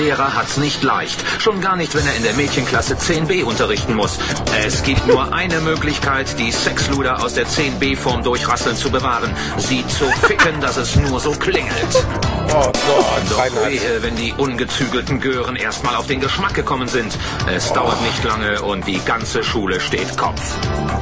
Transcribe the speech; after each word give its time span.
Lehrer 0.00 0.34
hat's 0.34 0.56
nicht 0.56 0.82
leicht. 0.82 1.22
Schon 1.38 1.60
gar 1.60 1.76
nicht, 1.76 1.94
wenn 1.94 2.06
er 2.06 2.16
in 2.16 2.22
der 2.22 2.32
Mädchenklasse 2.32 2.94
10b 2.94 3.44
unterrichten 3.44 3.94
muss. 3.94 4.18
Es 4.64 4.82
gibt 4.82 5.06
nur 5.06 5.34
eine 5.34 5.60
Möglichkeit, 5.60 6.38
die 6.38 6.50
Sexluder 6.50 7.22
aus 7.22 7.34
der 7.34 7.46
10b-Form 7.46 8.22
durchrasseln 8.22 8.76
zu 8.76 8.90
bewahren. 8.90 9.34
Sie 9.58 9.86
zu 9.88 10.06
ficken, 10.26 10.58
dass 10.62 10.78
es 10.78 10.96
nur 10.96 11.20
so 11.20 11.32
klingelt. 11.32 12.04
Oh 12.52 12.62
Gott, 12.62 13.22
Doch 13.30 13.66
wehe, 13.66 14.02
wenn 14.02 14.16
die 14.16 14.32
ungezügelten 14.36 15.20
Gören 15.20 15.54
erstmal 15.56 15.94
auf 15.94 16.06
den 16.08 16.20
Geschmack 16.20 16.54
gekommen 16.54 16.88
sind. 16.88 17.16
Es 17.46 17.72
dauert 17.72 18.00
nicht 18.02 18.24
lange 18.24 18.60
und 18.62 18.86
die 18.88 18.98
ganze 19.04 19.44
Schule 19.44 19.80
steht 19.80 20.16
Kopf. 20.16 20.40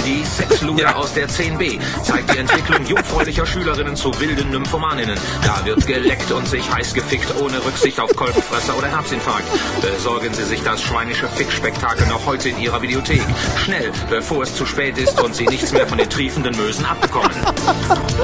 Die 0.04 0.24
Sexluder 0.24 0.82
Ja. 0.82 0.94
aus 0.96 1.14
der 1.14 1.28
10b 1.28 1.78
zeigt 2.02 2.34
die 2.34 2.38
Entwicklung 2.38 2.84
jungfräulicher 2.84 3.46
Schülerinnen 3.46 3.96
zu 3.96 4.18
wilden 4.20 4.50
Nymphomaninnen. 4.50 5.18
Da 5.42 5.64
wird 5.64 5.86
geleckt 5.86 6.30
und 6.32 6.46
sich 6.46 6.70
heiß 6.70 6.92
gefickt, 6.92 7.34
ohne 7.40 7.64
Rücksicht 7.64 7.98
auf 7.98 8.14
Kolbenfresser 8.14 8.76
oder 8.76 8.88
Herzinfarkt. 8.88 9.46
Besorgen 9.80 10.34
Sie 10.34 10.44
sich 10.44 10.62
das 10.62 10.82
schweinische 10.82 11.28
Fickspektakel 11.28 12.06
noch 12.08 12.26
heute 12.26 12.50
in 12.50 12.58
Ihrer 12.60 12.82
Videothek. 12.82 13.22
Schnell, 13.64 13.90
bevor 14.10 14.42
es 14.42 14.54
zu 14.54 14.66
spät 14.66 14.98
ist 14.98 15.20
und 15.22 15.34
Sie 15.34 15.46
nichts 15.46 15.72
mehr 15.72 15.86
von 15.86 15.96
den 15.98 16.10
triefenden 16.10 16.56
Mösen 16.56 16.84
abbekommen. 16.84 17.30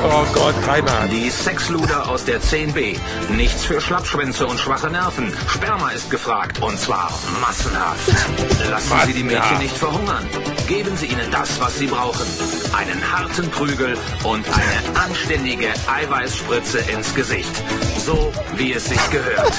Oh 0.03 0.25
Gott, 0.35 0.55
Reinhard. 0.67 1.11
Die 1.11 1.31
Sexluder 1.31 2.09
aus 2.09 2.25
der 2.25 2.41
10b. 2.41 2.99
Nichts 3.31 3.65
für 3.65 3.81
Schlappschwänze 3.81 4.47
und 4.47 4.59
schwache 4.61 4.91
Nerven. 4.91 5.35
Sperma 5.49 5.91
ist 5.91 6.11
gefragt 6.11 6.61
und 6.63 6.79
zwar 6.79 7.11
massenhaft. 7.41 8.09
Lassen 8.71 9.01
Sie 9.07 9.13
die 9.13 9.25
Mädchen 9.25 9.59
nicht 9.59 9.77
verhungern. 9.77 10.29
Geben 10.69 10.97
Sie 10.97 11.07
ihnen 11.07 11.31
das, 11.31 11.61
was 11.61 11.79
sie 11.79 11.87
brauchen. 11.87 12.27
Einen 12.77 13.13
harten 13.13 13.51
Prügel 13.51 13.97
und 14.23 14.45
eine 14.47 14.99
anständige 14.99 15.69
Eiweißspritze 15.93 16.79
ins 16.79 17.15
Gesicht. 17.15 17.53
So 17.99 18.33
wie 18.57 18.73
es 18.73 18.87
sich 18.87 19.11
gehört. 19.11 19.53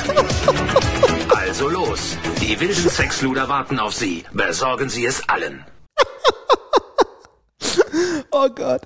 Also 1.29 1.69
los. 1.69 2.17
Die 2.41 2.59
wilden 2.59 2.89
Sexluder 2.89 3.49
warten 3.49 3.79
auf 3.79 3.93
Sie. 3.93 4.25
Besorgen 4.33 4.89
Sie 4.89 5.05
es 5.05 5.27
allen. 5.29 5.65
Oh 8.31 8.49
Gott. 8.49 8.81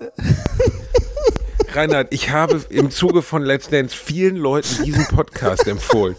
Reinhard, 1.74 2.08
ich 2.12 2.32
habe 2.32 2.62
im 2.70 2.90
Zuge 2.90 3.22
von 3.22 3.44
Let's 3.44 3.70
Dance 3.70 3.96
vielen 3.96 4.36
Leuten 4.38 4.84
diesen 4.84 5.06
Podcast 5.06 5.68
empfohlen. 5.68 6.16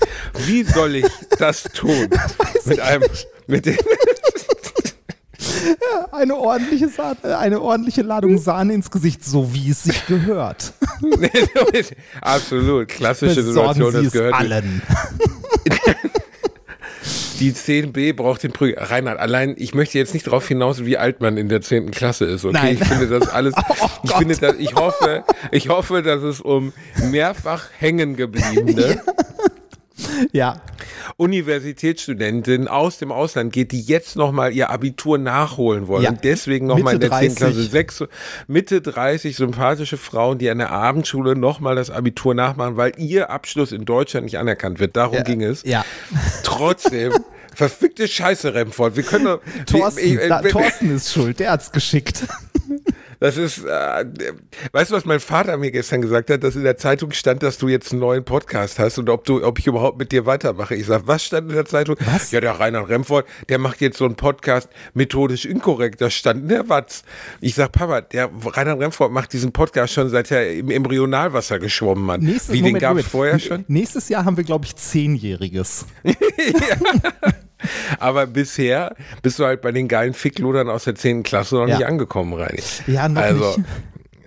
Wie 0.47 0.63
soll 0.63 0.97
ich 0.97 1.07
das 1.39 1.65
tun? 1.65 2.09
Mit 2.65 2.81
einem, 2.81 3.09
mit 3.47 3.67
dem, 3.67 3.77
Eine 6.13 6.37
ordentliche, 6.37 6.89
Sa 6.89 7.17
eine 7.23 7.61
ordentliche 7.61 8.03
Ladung 8.03 8.39
Sahne 8.39 8.75
ins 8.75 8.91
Gesicht, 8.91 9.25
so 9.25 9.53
wie 9.53 9.71
es 9.71 9.83
sich 9.85 10.07
gehört. 10.07 10.73
absolut, 12.21 12.89
klassische 12.89 13.43
Besorgen 13.43 13.75
Situation, 13.75 13.93
Sie 13.93 14.05
das 14.05 14.13
gehört. 14.13 14.35
allen. 14.35 14.83
Die 17.41 17.53
10b 17.53 18.15
braucht 18.15 18.43
den 18.43 18.53
Prügel. 18.53 18.79
Reinhard, 18.79 19.19
allein, 19.19 19.55
ich 19.57 19.75
möchte 19.75 19.99
jetzt 19.99 20.13
nicht 20.13 20.27
darauf 20.27 20.47
hinaus, 20.47 20.85
wie 20.85 20.99
alt 20.99 21.21
man 21.21 21.37
in 21.37 21.49
der 21.49 21.63
10. 21.63 21.91
Klasse 21.91 22.27
ist, 22.27 22.45
okay? 22.45 22.59
Nein. 22.61 22.79
Ich 22.81 22.87
finde 22.87 23.07
das 23.19 23.29
alles, 23.29 23.55
Oh 23.81 23.87
ich 24.03 24.13
finde 24.13 24.37
das, 24.37 24.57
ich 24.59 24.75
hoffe, 24.75 25.25
ich 25.51 25.69
hoffe, 25.69 26.03
dass 26.03 26.23
es 26.23 26.41
um 26.41 26.73
mehrfach 27.11 27.69
hängen 27.79 28.17
gebliebene 28.17 29.01
Ja, 29.11 29.13
Universitätsstudentin 31.17 32.69
aus 32.69 32.99
dem 32.99 33.13
Ausland 33.13 33.53
geht, 33.53 33.73
die 33.73 33.81
jetzt 33.81 34.17
nochmal 34.17 34.53
ihr 34.53 34.71
Abitur 34.71 35.19
nachholen 35.19 35.89
wollen 35.89 36.03
Ja. 36.05 36.11
und 36.11 36.25
deswegen 36.25 36.67
nochmal 36.67 36.95
in 36.95 37.01
der 37.01 37.11
10. 37.11 37.35
Klasse 37.35 37.55
30. 37.55 37.71
sechs, 37.71 38.05
Mitte 38.47 38.81
30 38.81 39.37
sympathische 39.37 39.97
Frauen, 39.97 40.39
die 40.39 40.49
an 40.51 40.59
der 40.59 40.71
Abendschule 40.71 41.37
nochmal 41.37 41.77
das 41.77 41.91
Abitur 41.91 42.35
nachmachen, 42.35 42.77
weil 42.77 42.93
ihr 42.97 43.31
Abschluss 43.31 43.73
in 43.73 43.85
Deutschland 43.85 44.25
nicht 44.25 44.39
anerkannt 44.39 44.81
wird. 44.81 44.97
Darum 44.97 45.17
ja, 45.17 45.23
ging 45.23 45.43
es. 45.43 45.63
Ja. 45.65 45.85
Trotzdem, 46.43 47.13
verfickte 47.55 48.09
Scheiße, 48.09 48.55
Remford. 48.55 48.97
Wir 48.97 49.03
können 49.03 49.39
Thorsten, 49.67 50.03
wir- 50.19 50.29
da, 50.29 50.43
wir- 50.45 50.51
Thorsten 50.51 50.95
ist 50.97 51.13
schuld, 51.13 51.41
der 51.41 51.53
hat's 51.53 51.73
geschickt. 51.73 52.25
das 53.21 53.37
ist, 53.37 53.65
äh, 53.65 54.05
weißt 54.73 54.91
du, 54.91 54.95
was 54.95 55.05
mein 55.05 55.21
Vater 55.21 55.57
mir 55.59 55.71
gestern 55.71 56.01
gesagt 56.01 56.31
hat, 56.31 56.43
dass 56.43 56.57
in 56.57 56.65
der 56.65 56.79
Zeitung 56.79 57.13
stand, 57.13 57.43
dass 57.43 57.59
du 57.59 57.69
jetzt 57.69 57.93
einen 57.93 58.01
neuen 58.01 58.25
Podcast 58.25 58.79
hast 58.79 58.99
und 58.99 59.11
ob 59.11 59.25
du, 59.25 59.45
ob 59.45 59.59
ich 59.59 59.67
überhaupt 59.67 59.99
mit 59.99 60.11
dir 60.11 60.25
weitermache. 60.25 60.75
Ich 60.75 60.87
sag, 60.87 61.07
was 61.07 61.23
stand 61.25 61.51
in 61.51 61.55
der 61.55 61.67
Zeitung? 61.67 61.97
Was? 62.01 62.31
Ja, 62.31 62.41
der 62.41 62.59
Reinhard 62.59 62.89
Remford, 62.89 63.27
der 63.51 63.59
macht 63.59 63.83
jetzt 63.83 63.99
so 63.99 64.07
einen 64.07 64.17
Podcast 64.17 64.71
methodisch 64.95 65.45
inkorrekt. 65.45 66.01
Das 66.01 66.15
stand 66.15 66.43
in 66.43 66.49
der 66.49 66.69
Watz. 66.71 67.05
Ich 67.43 67.55
sag, 67.55 67.73
Papa, 67.73 68.01
der 68.01 68.31
Reinhard 68.45 68.81
Remford 68.81 69.13
macht 69.13 69.33
diesen 69.35 69.53
Podcast 69.53 69.93
schon 69.93 70.09
seit 70.09 70.31
er 70.31 70.51
im 70.53 70.71
Embryonalwasser 70.71 71.59
geschwommen 71.59 72.11
hat. 72.11 72.23
Nächstes, 72.23 72.53
Wie, 72.55 72.59
den 72.59 72.69
Moment, 72.69 72.81
gab's 72.81 72.91
Moment. 72.95 73.09
vorher 73.11 73.39
schon? 73.39 73.65
Nächstes 73.69 74.09
Jahr 74.09 74.25
haben 74.25 74.39
wir, 74.39 74.45
glaube 74.45 74.65
ich, 74.65 74.75
Zehnjähriges. 74.77 75.85
Aber 77.99 78.27
bisher 78.27 78.95
bist 79.23 79.39
du 79.39 79.45
halt 79.45 79.61
bei 79.63 79.73
den 79.73 79.89
geilen 79.89 80.15
Ficklodern 80.15 80.69
aus 80.69 80.85
der 80.85 80.95
10. 80.95 81.23
Klasse 81.23 81.57
noch 81.57 81.69
Ja. 81.69 81.77
nicht 81.79 81.87
angekommen, 81.87 82.33
Reini. 82.35 82.63
Ja, 82.87 83.09
noch 83.09 83.23
also, 83.23 83.57
nicht. 83.57 83.69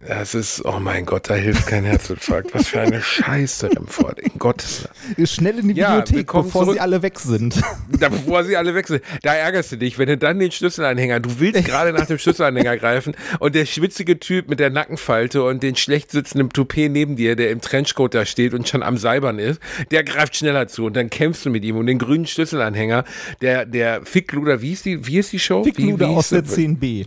Das 0.08 0.36
ist, 0.36 0.66
oh 0.66 0.80
mein 0.80 1.06
Gott, 1.06 1.30
da 1.30 1.36
hilft 1.36 1.68
kein 1.68 1.86
Herzinfarkt. 1.86 2.54
Was 2.54 2.68
für 2.68 2.82
eine 2.82 3.02
Scheiße, 3.02 3.70
Remford, 3.72 4.20
in 4.20 4.38
Gottes 4.38 4.88
Namen. 5.18 5.28
Schnell 5.28 5.60
in 5.60 5.70
die 5.70 5.76
Ja, 5.76 6.00
Bibliothek, 6.02 6.28
bevor 6.32 6.64
zurück. 6.64 6.74
sie 6.76 6.80
alle 6.82 7.02
weg 7.02 7.20
sind. 7.20 7.62
Da, 8.00 8.10
bevor 8.10 8.44
sie 8.44 8.58
alle 8.58 8.76
wechseln. 8.76 9.02
Da 9.22 9.34
ärgerst 9.34 9.72
du 9.72 9.78
dich, 9.78 9.98
wenn 9.98 10.08
du 10.08 10.18
dann 10.18 10.40
den 10.40 10.52
Schlüsselanhänger, 10.52 11.20
du 11.20 11.40
willst 11.40 11.64
gerade 11.66 11.94
nach 11.94 12.06
dem 12.06 12.18
Schlüsselanhänger 12.18 12.78
greifen 12.78 13.16
und 13.40 13.56
der 13.56 13.66
schwitzige 13.66 14.20
Typ 14.20 14.50
mit 14.50 14.60
der 14.60 14.70
Nackenfalte 14.72 15.44
und 15.44 15.64
den 15.64 15.76
schlecht 15.76 16.12
sitzenden 16.12 16.50
Toupet 16.50 16.92
neben 16.92 17.16
dir, 17.16 17.36
der 17.36 17.52
im 17.52 17.62
Trenchcoat 17.62 18.14
da 18.14 18.26
steht 18.26 18.54
und 18.54 18.68
schon 18.68 18.84
am 18.84 18.98
Seibern 18.98 19.40
ist, 19.40 19.62
der 19.92 20.04
greift 20.04 20.36
schneller 20.36 20.68
zu 20.68 20.86
und 20.86 20.96
dann 20.96 21.10
kämpfst 21.10 21.46
du 21.46 21.50
mit 21.50 21.64
ihm 21.64 21.78
und 21.78 21.86
den 21.88 22.00
grünen 22.00 22.28
Schlüsselanhänger, 22.28 23.06
der, 23.42 23.66
der 23.66 24.06
Fickluder, 24.06 24.62
wie 24.62 24.74
ist 24.74 24.86
die, 24.86 25.08
wie 25.08 25.20
ist 25.20 25.32
die 25.32 25.40
Show? 25.40 25.64
Fickluder 25.64 26.08
wie, 26.08 26.12
wie 26.12 26.16
aus 26.16 26.30
der 26.30 26.42
hieß 26.42 26.50
das? 26.50 26.58
10b. 26.60 27.06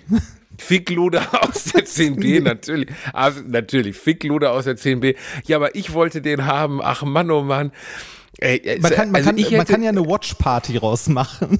Fickluder 0.58 1.22
aus 1.48 1.64
der 1.64 1.84
10b, 1.84 2.42
natürlich. 2.42 2.88
Also, 3.12 3.40
natürlich, 3.46 3.96
Fickluder 3.96 4.52
aus 4.52 4.64
der 4.64 4.76
10b. 4.76 5.16
Ja, 5.46 5.56
aber 5.56 5.74
ich 5.74 5.92
wollte 5.92 6.20
den 6.22 6.46
haben. 6.46 6.80
Ach 6.82 7.02
Mann, 7.02 7.30
oh 7.30 7.42
Mann. 7.42 7.72
Ey, 8.38 8.78
Man 8.80 8.92
kann, 8.92 9.10
man, 9.10 9.16
also 9.16 9.28
kann, 9.30 9.36
man 9.36 9.44
hätte- 9.50 9.72
kann 9.72 9.82
ja 9.82 9.88
eine 9.90 10.04
Watch-Party 10.06 10.76
rausmachen. 10.76 11.58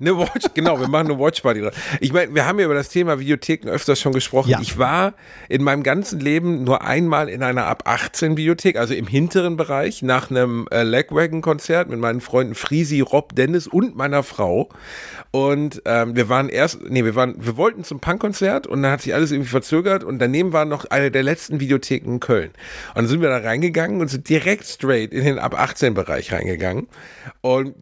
Eine 0.00 0.18
Watch, 0.18 0.46
genau, 0.54 0.80
wir 0.80 0.88
machen 0.88 1.10
eine 1.10 1.18
Watchparty. 1.18 1.60
draus. 1.60 1.74
Ich 2.00 2.12
meine, 2.12 2.34
wir 2.34 2.46
haben 2.46 2.58
ja 2.58 2.64
über 2.64 2.74
das 2.74 2.88
Thema 2.88 3.18
Videotheken 3.18 3.68
öfters 3.68 4.00
schon 4.00 4.12
gesprochen. 4.12 4.50
Ja. 4.50 4.60
Ich 4.60 4.78
war 4.78 5.14
in 5.48 5.62
meinem 5.62 5.82
ganzen 5.82 6.20
Leben 6.20 6.64
nur 6.64 6.82
einmal 6.82 7.28
in 7.28 7.42
einer 7.42 7.66
ab 7.66 7.84
18 7.86 8.36
Videothek, 8.36 8.76
also 8.76 8.94
im 8.94 9.06
hinteren 9.06 9.56
Bereich, 9.56 10.02
nach 10.02 10.30
einem 10.30 10.66
äh, 10.70 10.82
Legwagon-Konzert 10.82 11.88
mit 11.88 11.98
meinen 11.98 12.20
Freunden 12.20 12.54
Frisi, 12.54 13.00
Rob, 13.00 13.34
Dennis 13.34 13.66
und 13.66 13.96
meiner 13.96 14.22
Frau. 14.22 14.68
Und 15.30 15.82
ähm, 15.84 16.14
wir 16.14 16.28
waren 16.28 16.48
erst, 16.48 16.80
nee, 16.88 17.04
wir 17.04 17.14
waren, 17.14 17.34
wir 17.38 17.56
wollten 17.56 17.82
zum 17.82 18.00
Punkkonzert 18.00 18.66
und 18.66 18.82
dann 18.82 18.92
hat 18.92 19.02
sich 19.02 19.14
alles 19.14 19.32
irgendwie 19.32 19.50
verzögert 19.50 20.04
und 20.04 20.18
daneben 20.20 20.52
war 20.52 20.64
noch 20.64 20.84
eine 20.86 21.10
der 21.10 21.22
letzten 21.22 21.60
Videotheken 21.60 22.06
in 22.06 22.20
Köln. 22.20 22.50
Und 22.90 22.96
dann 22.96 23.06
sind 23.08 23.20
wir 23.20 23.28
da 23.28 23.38
reingegangen 23.38 24.00
und 24.00 24.08
sind 24.08 24.28
direkt 24.28 24.64
straight 24.66 25.12
in 25.12 25.24
den 25.24 25.38
ab 25.38 25.58
18 25.58 25.94
Bereich 25.94 26.32
reingegangen. 26.32 26.86
Und 27.40 27.74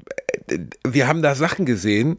äh, 0.49 0.59
wir 0.87 1.09
haben 1.09 1.22
da 1.22 1.34
Sachen 1.34 1.67
gesehen, 1.67 2.02
äh, 2.03 2.17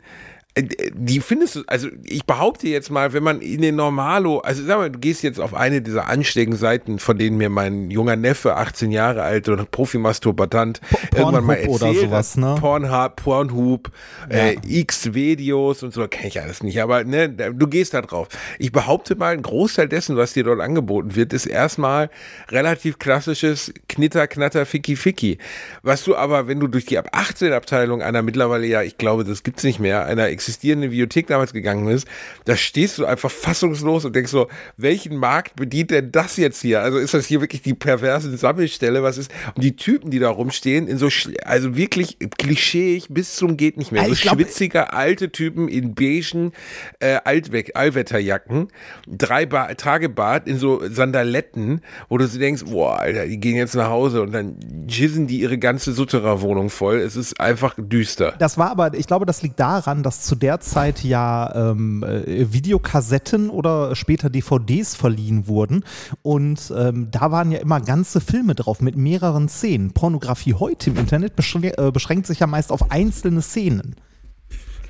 die 0.56 1.19
findest 1.19 1.56
du, 1.56 1.64
also 1.66 1.88
ich 2.03 2.25
behaupte 2.25 2.68
jetzt 2.68 2.91
mal, 2.91 3.11
wenn 3.14 3.23
man 3.23 3.41
in 3.41 3.61
den 3.61 3.76
Normalo, 3.76 4.40
also 4.40 4.64
sag 4.64 4.78
mal, 4.78 4.91
du 4.91 5.00
gehst 5.00 5.23
jetzt 5.23 5.40
auf 5.40 5.55
eine 5.55 5.82
dieser 5.82 6.08
anständigen 6.08 6.55
Seiten, 6.55 7.00
von 7.00 7.17
denen 7.17 7.38
mir 7.38 7.50
mein 7.50 7.90
junger 7.90 8.16
Neffe, 8.16 8.55
18 8.55 8.91
Jahre 8.91 9.23
alt 9.23 9.50
und 9.50 9.72
Profimasturbatant, 9.72 10.79
irgendwann 11.16 11.46
mal 11.46 11.55
Pornhub 11.55 11.82
erzählt 11.82 11.97
oder 11.97 12.08
sowas, 12.08 12.38
ne? 12.38 12.55
Pornhub, 12.59 13.16
Pornhub, 13.16 13.91
äh, 14.29 14.55
X-Videos 14.64 15.82
und 15.82 15.91
so, 15.91 16.08
kenne 16.08 16.28
ich 16.28 16.40
alles 16.40 16.61
nicht, 16.61 16.79
aber 16.82 17.03
ne, 17.03 17.29
du 17.29 17.67
gehst 17.67 17.96
da 17.96 18.02
drauf. 18.02 18.28
Ich 18.59 18.72
behaupte 18.72 19.16
mal, 19.16 19.34
ein 19.34 19.41
Großteil 19.41 19.90
dessen, 19.90 20.17
was 20.17 20.34
dir 20.34 20.44
dort 20.44 20.59
angeboten 20.59 21.16
wird, 21.16 21.34
ist 21.34 21.47
erstmal 21.47 22.11
relativ 22.50 23.00
klassisches 23.00 23.73
Knitter, 23.90 24.28
Knatter, 24.28 24.67
Ficky, 24.67 24.96
Ficky. 24.96 25.40
Was 25.82 26.03
du 26.03 26.16
aber, 26.16 26.47
wenn 26.47 26.59
du 26.59 26.67
durch 26.67 26.85
die 26.85 27.00
ab 27.00 27.09
18 27.11 27.53
Abteilung 27.53 28.03
einer 28.03 28.22
mittlerweile 28.22 28.67
ja, 28.67 28.84
ich 28.84 29.00
glaube, 29.00 29.23
das 29.23 29.41
gibt's 29.41 29.64
nicht 29.64 29.79
mehr, 29.79 30.05
einer 30.05 30.29
existierende 30.43 30.91
Videothek 30.91 31.28
damals 31.28 31.53
gegangen 31.53 31.85
bist, 31.85 32.07
da 32.45 32.55
stehst 32.55 32.97
du 32.97 33.05
einfach 33.05 33.31
fassungslos 33.31 34.05
und 34.05 34.16
denkst 34.16 34.31
so, 34.31 34.47
welchen 34.78 35.17
Markt 35.17 35.55
bedient 35.55 35.91
denn 35.91 36.11
das 36.11 36.37
jetzt 36.37 36.61
hier? 36.61 36.81
Also 36.81 36.97
ist 36.97 37.13
das 37.13 37.25
hier 37.25 37.41
wirklich 37.41 37.61
die 37.61 37.73
perverse 37.73 38.35
Sammelstelle? 38.35 39.03
Was 39.03 39.17
ist? 39.17 39.31
Und 39.55 39.63
die 39.63 39.75
Typen, 39.75 40.11
die 40.11 40.19
da 40.19 40.29
rumstehen, 40.29 40.87
in 40.87 40.97
so, 40.97 41.09
also 41.45 41.75
wirklich 41.75 42.17
klischeeig 42.37 43.07
bis 43.09 43.35
zum 43.35 43.57
geht 43.57 43.78
nicht 43.78 43.91
mehr. 43.91 44.05
So 44.05 44.16
glaub, 44.16 44.35
schwitzige 44.35 44.93
alte 44.93 45.31
Typen 45.31 45.67
in 45.67 45.95
beigen 45.95 46.51
äh, 46.99 47.19
Altweg, 47.23 47.75
Allwetterjacken, 47.75 48.67
drei 49.07 49.45
ba 49.45 49.73
Tragebart 49.73 50.47
in 50.47 50.57
so 50.57 50.81
Sandaletten, 50.87 51.81
wo 52.09 52.17
du 52.17 52.28
denkst, 52.28 52.66
boah, 52.66 52.99
Alter, 52.99 53.25
die 53.28 53.40
gehen 53.40 53.55
jetzt 53.55 53.75
nach 53.75 53.90
Hause 53.90 54.22
und 54.22 54.31
dann 54.31 54.57
jizzen 54.87 55.28
die 55.28 55.40
ihre 55.40 55.57
ganze 55.57 55.93
Sutterer-Wohnung 55.93 56.69
voll. 56.69 56.99
Es 56.99 57.16
ist 57.16 57.40
einfach 57.40 57.75
düster. 57.78 58.34
Das 58.40 58.57
war 58.57 58.72
aber, 58.72 58.93
ich 58.93 59.07
glaube, 59.07 59.25
das 59.25 59.41
liegt 59.41 59.59
daran, 59.59 60.03
dass 60.03 60.23
zu 60.34 60.40
der 60.40 60.59
Zeit 60.62 61.03
ja 61.03 61.53
ähm, 61.53 62.02
äh, 62.02 62.52
Videokassetten 62.52 63.52
oder 63.52 63.96
später 63.96 64.32
DVDs 64.32 64.96
verliehen 64.96 65.47
wurden. 65.47 65.84
Und 66.24 66.74
ähm, 66.76 67.09
da 67.12 67.32
waren 67.32 67.52
ja 67.52 67.59
immer 67.59 67.80
ganze 67.82 68.20
Filme 68.20 68.56
drauf 68.56 68.82
mit 68.82 68.97
mehreren 68.97 69.47
Szenen. 69.47 69.91
Pornografie 69.91 70.56
heute 70.56 70.90
im 70.90 70.97
Internet 70.97 71.35
beschränkt, 71.35 71.78
äh, 71.78 71.91
beschränkt 71.91 72.26
sich 72.26 72.40
ja 72.40 72.47
meist 72.47 72.72
auf 72.72 72.90
einzene 72.90 73.44
Szenen. 73.44 73.96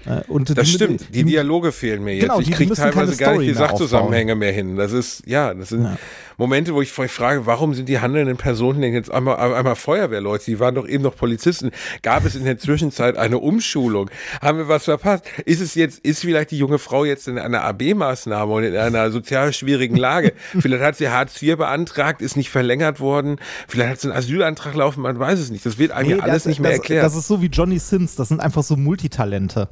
Äh, 0.06 0.22
und 0.28 0.58
das 0.58 0.70
stimmt, 0.70 1.02
die, 1.10 1.24
die, 1.24 1.24
Dialoge 1.24 1.72
fehlen 1.72 2.04
mir 2.04 2.14
jetzt. 2.14 2.24
Genau, 2.24 2.40
ich 2.40 2.52
kriege 2.52 2.74
teilweise 2.74 3.16
gar 3.18 3.38
nicht 3.38 3.50
die 3.50 3.54
Sachzusammenhänge 3.54 4.36
mehr 4.36 4.52
hin. 4.52 4.76
Das 4.76 4.92
ist, 4.92 5.24
ja, 5.26 5.54
das 5.54 5.70
sind 5.70 5.84
ja. 5.84 5.98
Momente, 6.38 6.74
wo 6.74 6.82
ich 6.82 6.98
euch 6.98 7.12
frage, 7.12 7.46
warum 7.46 7.74
sind 7.74 7.88
die 7.90 8.00
handelnden 8.00 8.38
Personen 8.38 8.82
denn 8.82 8.94
jetzt 8.94 9.12
einmal, 9.12 9.38
einmal 9.54 9.76
Feuerwehrleute? 9.76 10.46
Die 10.46 10.60
waren 10.60 10.76
doch 10.76 10.88
eben 10.88 11.04
noch 11.04 11.16
Polizisten. 11.16 11.72
Gab 12.02 12.26
es 12.26 12.36
in 12.36 12.44
der 12.44 12.58
Zwischenzeit 12.58 13.18
eine 13.18 13.38
Umschulung? 13.38 14.10
Haben 14.42 14.58
wir 14.58 14.68
was 14.68 14.86
verpasst? 14.86 15.26
Ist 15.46 15.62
es 15.62 15.76
jetzt, 15.76 16.00
ist 16.00 16.22
vielleicht 16.22 16.52
die 16.52 16.58
junge 16.58 16.80
Frau 16.80 17.06
jetzt 17.06 17.28
in 17.28 17.38
einer 17.38 17.64
AB-Maßnahme 17.64 18.52
und 18.52 18.64
in 18.64 18.76
einer 18.76 19.12
sozial 19.12 19.54
schwierigen 19.54 19.96
Lage? 19.96 20.34
vielleicht 20.60 20.84
hat 20.84 20.96
sie 20.98 21.10
Hartz 21.10 21.42
IV 21.42 21.58
beantragt, 21.58 22.22
ist 22.22 22.36
nicht 22.36 22.50
verlängert 22.50 23.00
worden. 23.00 23.38
Vielleicht 23.68 23.90
hat 23.90 24.02
sie 24.02 24.08
einen 24.10 24.18
Asylantrag 24.18 24.76
laufen, 24.76 25.02
man 25.02 25.20
weiß 25.20 25.40
es 25.40 25.52
nicht. 25.52 25.66
Das 25.66 25.78
wird 25.78 25.92
einem 25.92 26.18
nee, 26.18 26.22
alles 26.22 26.44
das, 26.44 26.46
nicht 26.48 26.60
mehr 26.60 26.72
das, 26.72 26.80
erklärt. 26.80 27.06
Das 27.06 27.16
ist 27.16 27.28
so 27.28 27.42
wie 27.42 27.48
Johnny 27.48 27.80
Sins. 27.80 28.16
Das 28.16 28.30
sind 28.30 28.40
einfach 28.40 28.64
so 28.64 28.76
Multitalente. 28.76 29.70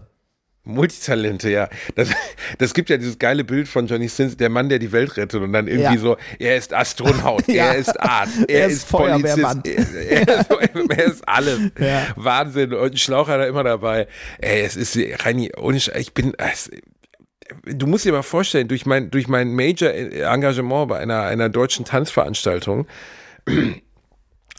Multitalente, 0.64 1.50
ja. 1.50 1.70
Das, 1.96 2.10
das 2.60 2.74
gibt 2.74 2.90
ja 2.90 2.98
dieses 2.98 3.18
geile 3.18 3.44
Bild 3.44 3.68
von 3.68 3.88
Johnny 3.88 4.08
Sins, 4.08 4.38
der 4.38 4.50
Mann, 4.50 4.70
der 4.70 4.78
die 4.78 4.92
Welt 4.92 5.18
rettet 5.18 5.42
und 5.42 5.54
dann 5.54 5.68
irgendwie 5.68 5.96
ja. 5.96 6.00
so, 6.00 6.18
er 6.38 6.56
ist 6.56 6.74
Astronaut, 6.74 7.48
ja. 7.48 7.66
er 7.66 7.76
ist 7.76 8.00
Arzt, 8.00 8.46
er, 8.48 8.60
er 8.62 8.68
ist, 8.68 8.74
ist 8.74 8.90
Polizist, 8.90 9.38
er, 9.38 9.48
er, 9.48 10.40
ist, 10.40 10.90
er, 10.90 11.06
ist, 11.06 11.28
alles. 11.28 11.60
Ja. 11.80 12.08
Wahnsinn 12.16 12.74
und 12.74 12.92
ein 12.92 12.98
Schlauch 12.98 13.28
hat 13.28 13.40
er 13.40 13.48
immer 13.48 13.64
dabei. 13.64 14.08
Ey, 14.40 14.62
es 14.62 14.76
ist, 14.76 14.98
Reini, 15.26 15.52
ich 15.98 16.14
bin, 16.14 16.34
es, 16.38 16.70
du 17.66 17.88
musst 17.88 18.06
dir 18.06 18.12
mal 18.12 18.22
vorstellen, 18.22 18.68
durch 18.68 18.86
mein, 18.86 19.10
durch 19.10 19.28
mein 19.28 19.54
Major-Engagement 19.56 20.90
bei 20.90 21.00
einer, 21.00 21.24
einer 21.24 21.50
deutschen 21.50 21.86
Tanzveranstaltung, 21.86 22.88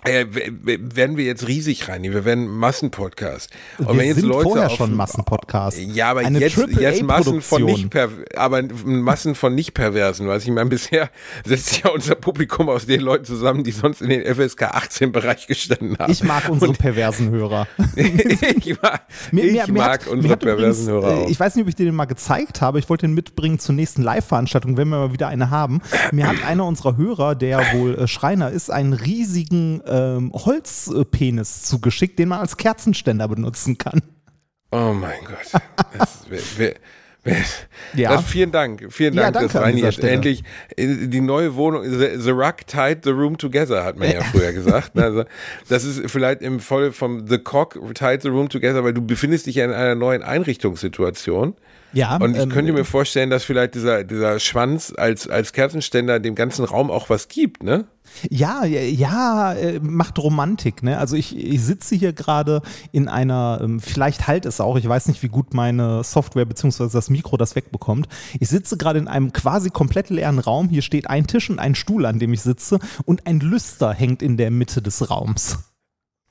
äh, 0.05 0.27
werden 0.29 1.17
wir 1.17 1.25
jetzt 1.25 1.47
riesig 1.47 1.89
rein. 1.89 2.03
Wir 2.03 2.25
werden 2.25 2.49
Massenpodcast. 2.49 3.51
Und 3.79 3.89
wir 3.89 3.99
wenn 3.99 4.07
jetzt 4.07 4.17
sind 4.17 4.29
Leute 4.29 4.43
vorher 4.43 4.67
auf, 4.67 4.77
schon 4.77 4.95
Massenpodcast. 4.97 5.79
Ja, 5.79 6.11
aber 6.11 6.21
Eine 6.21 6.41
jetzt, 6.41 6.57
jetzt 6.57 7.03
Massen 7.03 7.41
von 7.41 7.65
nicht 7.65 7.91
per, 7.91 8.09
aber 8.35 8.63
Massen 8.85 9.35
von 9.37 9.55
nicht 9.55 9.75
perversen. 9.75 10.27
Was 10.27 10.43
ich 10.45 10.51
meine, 10.51 10.69
bisher 10.69 11.11
setzt 11.45 11.85
ja 11.85 11.91
unser 11.91 12.17
Publikum 12.17 12.69
aus 12.69 12.87
den 12.87 13.01
Leuten 13.01 13.25
zusammen, 13.25 13.63
die 13.63 13.71
sonst 13.71 14.03
in 14.03 14.09
den 14.09 14.23
FSK 14.23 14.63
18 14.63 15.13
Bereich 15.13 15.47
gestanden 15.47 15.97
haben. 15.99 16.11
Ich 16.11 16.25
mag 16.25 16.49
unsere 16.49 16.71
Und 16.71 16.79
perversen 16.83 17.31
Hörer. 17.31 17.69
ich 17.95 18.83
mag, 18.83 19.03
mir, 19.31 19.45
ich 19.45 19.67
mir, 19.69 19.73
mag 19.73 20.07
hat, 20.07 20.07
unsere 20.09 20.37
perversen 20.37 20.89
übrigens, 20.89 20.89
Hörer. 20.89 21.25
Auch. 21.25 21.29
Ich 21.29 21.39
weiß 21.39 21.55
nicht, 21.55 21.63
ob 21.63 21.69
ich 21.69 21.77
dir 21.77 21.87
den 21.87 21.95
mal 21.95 22.07
gezeigt 22.07 22.61
habe. 22.61 22.79
Ich 22.79 22.89
wollte 22.89 23.07
den 23.07 23.15
mitbringen 23.15 23.59
zur 23.59 23.75
nächsten 23.75 24.03
Live-Veranstaltung, 24.03 24.77
wenn 24.77 24.89
wir 24.89 24.99
mal 24.99 25.13
wieder 25.13 25.29
eine 25.29 25.51
haben. 25.51 25.81
Mir 26.11 26.27
hat 26.27 26.37
einer 26.47 26.67
unserer 26.67 26.97
Hörer, 26.97 27.35
der 27.35 27.61
wohl 27.75 27.95
äh, 27.95 28.09
Schreiner 28.09 28.51
ist, 28.51 28.71
einen 28.71 28.95
riesigen 28.95 29.81
ähm, 29.93 30.33
Holzpenis 30.33 31.63
zugeschickt, 31.63 32.19
den 32.19 32.31
man 32.31 32.41
als 32.41 32.57
Kerzenständer 32.57 33.29
benutzen 33.29 33.79
kann. 33.79 34.01
Oh 34.71 34.95
mein 34.95 35.21
Gott. 35.25 35.63
Das, 35.99 36.25
wer, 36.31 36.41
wer, 36.57 36.75
wer, 37.25 37.37
ja. 37.95 38.17
Das, 38.17 38.25
vielen 38.25 38.51
Dank. 38.51 38.87
Vielen 38.89 39.15
Dank, 39.15 39.35
ja, 39.35 39.43
dass 39.43 39.55
Reini 39.55 39.83
jetzt 39.83 40.03
endlich 40.03 40.43
die 40.79 41.21
neue 41.21 41.55
Wohnung, 41.57 41.85
the, 41.85 42.17
the 42.17 42.31
Rug 42.31 42.67
tied 42.67 43.05
the 43.05 43.11
room 43.11 43.37
together, 43.37 43.85
hat 43.85 43.99
man 43.99 44.11
ja 44.11 44.23
früher 44.23 44.53
gesagt. 44.53 44.99
Also, 44.99 45.25
das 45.69 45.85
ist 45.85 46.11
vielleicht 46.11 46.41
im 46.41 46.59
Voll 46.59 46.93
vom 46.93 47.29
The 47.29 47.39
Cock 47.39 47.79
tied 47.95 48.23
the 48.23 48.29
room 48.29 48.49
together, 48.49 48.83
weil 48.83 48.95
du 48.95 49.03
befindest 49.03 49.47
dich 49.47 49.57
ja 49.57 49.67
in 49.67 49.73
einer 49.73 49.95
neuen 49.95 50.23
Einrichtungssituation. 50.23 51.55
Ja. 51.93 52.17
Und 52.17 52.35
ich 52.35 52.43
ähm, 52.43 52.49
könnte 52.49 52.73
mir 52.73 52.85
vorstellen, 52.85 53.31
dass 53.31 53.45
vielleicht 53.45 53.75
dieser, 53.75 54.05
dieser 54.05 54.39
Schwanz 54.41 54.93
als, 54.97 55.29
als 55.29 55.53
Kerzenständer 55.53 56.21
dem 56.21 56.35
ganzen 56.35 56.65
Raum 56.65 56.91
auch 56.91 57.11
was 57.11 57.29
gibt, 57.29 57.63
ne? 57.63 57.87
Ja, 58.29 58.65
ja, 58.65 59.55
äh, 59.55 59.81
macht 59.81 60.19
Romantik. 60.19 60.83
Ne? 60.83 60.99
Also 60.99 61.17
ich, 61.17 61.37
ich 61.37 61.63
sitze 61.63 61.95
hier 61.95 62.13
gerade 62.13 62.61
in 62.91 63.09
einer, 63.09 63.61
ähm, 63.63 63.81
vielleicht 63.81 64.27
halt 64.27 64.45
es 64.45 64.61
auch, 64.61 64.77
ich 64.77 64.87
weiß 64.87 65.07
nicht, 65.07 65.23
wie 65.23 65.29
gut 65.29 65.55
meine 65.55 66.05
Software 66.05 66.45
bzw. 66.45 66.89
das 66.93 67.11
Mikro 67.11 67.37
das 67.37 67.57
wegbekommt. 67.57 68.09
Ich 68.39 68.49
sitze 68.49 68.77
gerade 68.77 68.99
in 68.99 69.09
einem 69.09 69.33
quasi 69.33 69.71
komplett 69.71 70.11
leeren 70.11 70.39
Raum. 70.39 70.69
Hier 70.69 70.83
steht 70.83 71.09
ein 71.09 71.27
Tisch 71.27 71.49
und 71.49 71.59
ein 71.59 71.75
Stuhl, 71.75 72.05
an 72.05 72.19
dem 72.19 72.33
ich 72.33 72.43
sitze 72.43 72.79
und 73.05 73.27
ein 73.27 73.41
Lüster 73.41 73.93
hängt 73.93 74.23
in 74.23 74.37
der 74.37 74.51
Mitte 74.51 74.83
des 74.83 75.09
Raums. 75.11 75.59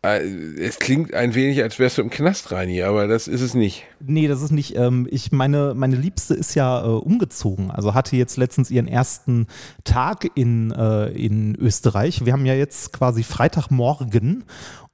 Äh, 0.03 0.19
es 0.59 0.79
klingt 0.79 1.13
ein 1.13 1.35
wenig, 1.35 1.61
als 1.61 1.77
wärst 1.77 1.99
du 1.99 2.01
im 2.01 2.09
Knast, 2.09 2.51
Reini, 2.51 2.81
aber 2.81 3.07
das 3.07 3.27
ist 3.27 3.41
es 3.41 3.53
nicht. 3.53 3.83
Nee, 3.99 4.27
das 4.27 4.41
ist 4.41 4.51
nicht. 4.51 4.75
Ähm, 4.75 5.07
ich 5.11 5.31
meine, 5.31 5.73
meine 5.75 5.95
Liebste 5.95 6.33
ist 6.33 6.55
ja 6.55 6.83
äh, 6.83 6.87
umgezogen. 6.87 7.69
Also 7.69 7.93
hatte 7.93 8.15
jetzt 8.15 8.37
letztens 8.37 8.71
ihren 8.71 8.87
ersten 8.87 9.47
Tag 9.83 10.27
in, 10.33 10.71
äh, 10.71 11.09
in 11.09 11.55
Österreich. 11.55 12.25
Wir 12.25 12.33
haben 12.33 12.47
ja 12.47 12.55
jetzt 12.55 12.93
quasi 12.93 13.21
Freitagmorgen 13.23 14.43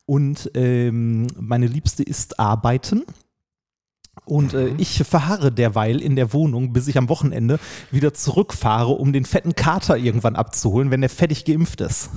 und 0.06 0.52
ähm, 0.56 1.28
meine 1.40 1.68
Liebste 1.68 2.04
ist 2.04 2.40
arbeiten. 2.40 3.04
Und 4.26 4.54
äh, 4.54 4.72
mhm. 4.72 4.76
ich 4.80 4.98
verharre 5.04 5.54
derweil 5.54 6.02
in 6.02 6.18
der 6.18 6.34
Wohnung, 6.34 6.74
bis 6.74 6.90
ich 6.90 6.98
am 6.98 7.08
Wochenende 7.08 7.60
wieder 7.92 8.14
zurückfahre, 8.14 8.92
um 8.92 9.14
den 9.14 9.24
fetten 9.24 9.56
Kater 9.56 9.98
irgendwann 9.98 10.36
abzuholen, 10.36 10.92
wenn 10.92 11.00
der 11.00 11.10
fertig 11.10 11.46
geimpft 11.46 11.80
ist. 11.80 12.10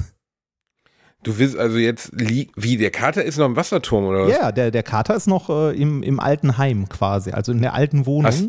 Du 1.22 1.38
willst 1.38 1.56
also 1.56 1.76
jetzt, 1.76 2.12
wie, 2.14 2.76
der 2.78 2.90
Kater 2.90 3.22
ist 3.22 3.36
noch 3.36 3.46
im 3.46 3.56
Wasserturm 3.56 4.06
oder 4.06 4.26
was? 4.26 4.30
Ja, 4.30 4.52
der, 4.52 4.70
der 4.70 4.82
Kater 4.82 5.14
ist 5.14 5.26
noch 5.26 5.50
äh, 5.50 5.76
im, 5.76 6.02
im 6.02 6.18
alten 6.18 6.56
Heim 6.56 6.88
quasi, 6.88 7.32
also 7.32 7.52
in 7.52 7.60
der 7.60 7.74
alten 7.74 8.06
Wohnung. 8.06 8.24
Hast, 8.24 8.48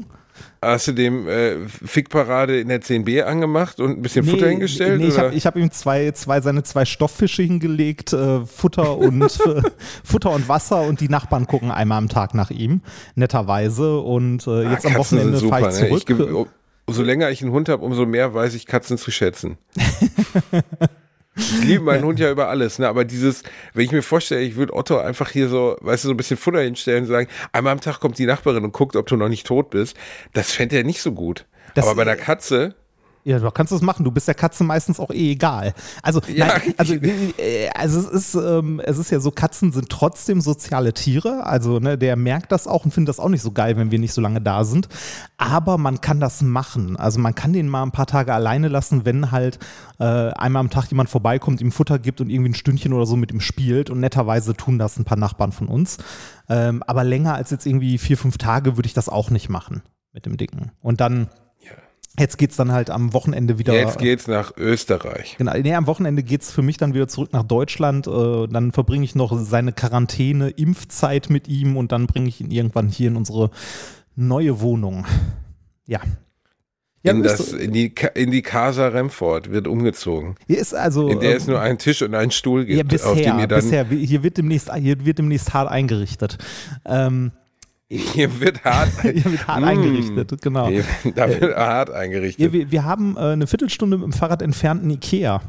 hast 0.61 0.87
du 0.87 0.93
dem 0.93 1.27
äh, 1.27 1.67
Fickparade 1.67 2.61
in 2.61 2.69
der 2.69 2.81
10b 2.81 3.23
angemacht 3.23 3.81
und 3.81 3.97
ein 3.97 4.01
bisschen 4.01 4.23
nee, 4.23 4.31
Futter 4.31 4.47
hingestellt? 4.47 5.01
Nee, 5.01 5.07
ich 5.07 5.17
habe 5.17 5.35
hab 5.35 5.55
ihm 5.57 5.69
zwei, 5.71 6.11
zwei, 6.11 6.39
seine 6.39 6.63
zwei 6.63 6.85
Stofffische 6.85 7.43
hingelegt, 7.43 8.13
äh, 8.13 8.45
Futter, 8.45 8.97
und, 8.97 9.21
äh, 9.45 9.61
Futter 10.05 10.31
und 10.31 10.47
Wasser 10.47 10.83
und 10.83 11.01
die 11.01 11.09
Nachbarn 11.09 11.47
gucken 11.47 11.71
einmal 11.71 11.97
am 11.97 12.07
Tag 12.07 12.33
nach 12.33 12.51
ihm, 12.51 12.81
netterweise. 13.15 13.99
Und 13.99 14.47
äh, 14.47 14.69
jetzt 14.69 14.85
ah, 14.85 14.89
am 14.89 14.95
Wochenende 14.95 15.39
fahre 15.39 15.69
ich 15.69 15.75
zurück. 15.75 16.09
Ne? 16.09 16.25
Ich, 16.25 16.47
umso 16.85 17.03
länger 17.03 17.31
ich 17.31 17.41
einen 17.41 17.51
Hund 17.51 17.67
habe, 17.67 17.83
umso 17.83 18.05
mehr 18.05 18.33
weiß 18.33 18.53
ich 18.53 18.65
Katzen 18.65 18.97
zu 18.97 19.11
schätzen. 19.11 19.57
Ich 21.41 21.63
liebe 21.63 21.83
meinen 21.83 22.03
Hund 22.03 22.19
ja 22.19 22.29
über 22.29 22.49
alles, 22.49 22.77
ne? 22.77 22.87
Aber 22.87 23.03
dieses, 23.03 23.43
wenn 23.73 23.85
ich 23.85 23.91
mir 23.91 24.03
vorstelle, 24.03 24.41
ich 24.41 24.55
würde 24.55 24.73
Otto 24.73 24.97
einfach 24.99 25.29
hier 25.29 25.49
so, 25.49 25.75
weißt 25.81 26.03
du, 26.03 26.09
so 26.09 26.13
ein 26.13 26.17
bisschen 26.17 26.37
Futter 26.37 26.61
hinstellen 26.61 27.03
und 27.03 27.09
sagen, 27.09 27.27
einmal 27.51 27.73
am 27.73 27.81
Tag 27.81 27.99
kommt 27.99 28.17
die 28.17 28.25
Nachbarin 28.25 28.63
und 28.63 28.73
guckt, 28.73 28.95
ob 28.95 29.07
du 29.07 29.15
noch 29.17 29.27
nicht 29.27 29.47
tot 29.47 29.71
bist, 29.71 29.97
das 30.33 30.51
fände 30.51 30.77
er 30.77 30.83
nicht 30.83 31.01
so 31.01 31.11
gut. 31.11 31.45
Das 31.73 31.85
Aber 31.85 31.95
bei 31.95 32.01
einer 32.03 32.15
Katze, 32.15 32.75
ja, 33.23 33.39
du 33.39 33.51
kannst 33.51 33.71
es 33.71 33.81
machen. 33.81 34.03
Du 34.03 34.11
bist 34.11 34.27
der 34.27 34.35
Katze 34.35 34.63
meistens 34.63 34.99
auch 34.99 35.11
eh 35.11 35.31
egal. 35.31 35.73
Also, 36.01 36.21
ja. 36.33 36.47
nein, 36.47 36.73
also, 36.77 36.93
äh, 36.95 37.69
also 37.75 37.99
es 37.99 38.07
ist, 38.07 38.35
ähm, 38.35 38.81
es 38.83 38.97
ist 38.97 39.11
ja 39.11 39.19
so, 39.19 39.31
Katzen 39.31 39.71
sind 39.71 39.89
trotzdem 39.89 40.41
soziale 40.41 40.93
Tiere. 40.93 41.45
Also, 41.45 41.79
ne, 41.79 41.97
der 41.97 42.15
merkt 42.15 42.51
das 42.51 42.67
auch 42.67 42.85
und 42.85 42.93
findet 42.93 43.09
das 43.09 43.19
auch 43.19 43.29
nicht 43.29 43.41
so 43.41 43.51
geil, 43.51 43.77
wenn 43.77 43.91
wir 43.91 43.99
nicht 43.99 44.13
so 44.13 44.21
lange 44.21 44.41
da 44.41 44.63
sind. 44.63 44.87
Aber 45.37 45.77
man 45.77 46.01
kann 46.01 46.19
das 46.19 46.41
machen. 46.41 46.97
Also, 46.97 47.19
man 47.19 47.35
kann 47.35 47.53
den 47.53 47.67
mal 47.67 47.83
ein 47.83 47.91
paar 47.91 48.07
Tage 48.07 48.33
alleine 48.33 48.67
lassen, 48.67 49.05
wenn 49.05 49.31
halt 49.31 49.59
äh, 49.99 50.03
einmal 50.03 50.61
am 50.61 50.69
Tag 50.69 50.89
jemand 50.89 51.09
vorbeikommt, 51.09 51.61
ihm 51.61 51.71
Futter 51.71 51.99
gibt 51.99 52.21
und 52.21 52.29
irgendwie 52.29 52.51
ein 52.51 52.55
Stündchen 52.55 52.93
oder 52.93 53.05
so 53.05 53.15
mit 53.15 53.31
ihm 53.31 53.41
spielt. 53.41 53.89
Und 53.89 53.99
netterweise 53.99 54.55
tun 54.55 54.79
das 54.79 54.97
ein 54.97 55.05
paar 55.05 55.17
Nachbarn 55.17 55.51
von 55.51 55.67
uns. 55.67 55.97
Ähm, 56.49 56.83
aber 56.87 57.03
länger 57.03 57.35
als 57.35 57.51
jetzt 57.51 57.65
irgendwie 57.65 57.97
vier, 57.97 58.17
fünf 58.17 58.37
Tage 58.37 58.77
würde 58.77 58.87
ich 58.87 58.93
das 58.93 59.09
auch 59.09 59.29
nicht 59.29 59.49
machen 59.49 59.83
mit 60.13 60.25
dem 60.25 60.37
Dicken. 60.37 60.71
Und 60.81 60.99
dann 61.01 61.29
Jetzt 62.19 62.37
geht's 62.37 62.57
dann 62.57 62.71
halt 62.71 62.89
am 62.89 63.13
Wochenende 63.13 63.57
wieder. 63.57 63.73
Jetzt 63.73 63.97
geht's 63.97 64.27
nach 64.27 64.55
Österreich. 64.57 65.35
Genau, 65.37 65.53
nee, 65.57 65.73
am 65.73 65.87
Wochenende 65.87 66.23
geht's 66.23 66.51
für 66.51 66.61
mich 66.61 66.77
dann 66.77 66.93
wieder 66.93 67.07
zurück 67.07 67.31
nach 67.31 67.43
Deutschland. 67.43 68.05
Äh, 68.05 68.47
dann 68.47 68.73
verbringe 68.73 69.05
ich 69.05 69.15
noch 69.15 69.37
seine 69.39 69.71
Quarantäne, 69.71 70.49
Impfzeit 70.49 71.29
mit 71.29 71.47
ihm 71.47 71.77
und 71.77 71.91
dann 71.93 72.07
bringe 72.07 72.27
ich 72.27 72.41
ihn 72.41 72.51
irgendwann 72.51 72.89
hier 72.89 73.07
in 73.07 73.15
unsere 73.15 73.49
neue 74.15 74.59
Wohnung. 74.59 75.05
Ja. 75.85 76.01
ja 77.01 77.13
in, 77.13 77.23
das, 77.23 77.53
in, 77.53 77.71
die, 77.71 77.93
in 78.15 78.31
die 78.31 78.41
Casa 78.41 78.89
Remford 78.89 79.49
wird 79.49 79.67
umgezogen. 79.67 80.35
Hier 80.47 80.59
ist 80.59 80.75
also, 80.75 81.07
in 81.07 81.21
der 81.21 81.31
ähm, 81.31 81.37
es 81.37 81.47
nur 81.47 81.61
einen 81.61 81.77
Tisch 81.77 82.01
und 82.01 82.13
einen 82.13 82.31
Stuhl 82.31 82.65
gibt. 82.65 82.77
Ja, 82.77 82.83
bisher, 82.83 83.09
auf 83.09 83.21
dem 83.21 83.39
ihr 83.39 83.47
dann 83.47 83.61
bisher. 83.61 83.85
Hier 83.85 84.21
wird 84.21 84.37
demnächst, 84.37 84.73
hier 84.73 85.05
wird 85.05 85.17
demnächst 85.17 85.53
hart 85.53 85.71
eingerichtet. 85.71 86.37
Ähm, 86.85 87.31
Hier 87.93 88.39
wird 88.39 88.63
hart, 88.63 88.89
Hier 89.01 89.25
wird 89.25 89.47
hart 89.47 89.63
eingerichtet, 89.65 90.41
genau. 90.41 90.69
Hier, 90.69 90.85
da 91.13 91.27
wird 91.27 91.55
hart 91.57 91.89
eingerichtet. 91.91 92.45
Ja, 92.45 92.53
wir, 92.53 92.71
wir 92.71 92.85
haben 92.85 93.17
äh, 93.17 93.19
eine 93.19 93.47
Viertelstunde 93.47 93.97
mit 93.97 94.05
dem 94.05 94.13
Fahrrad 94.13 94.41
entfernten 94.41 94.89
Ikea. 94.89 95.41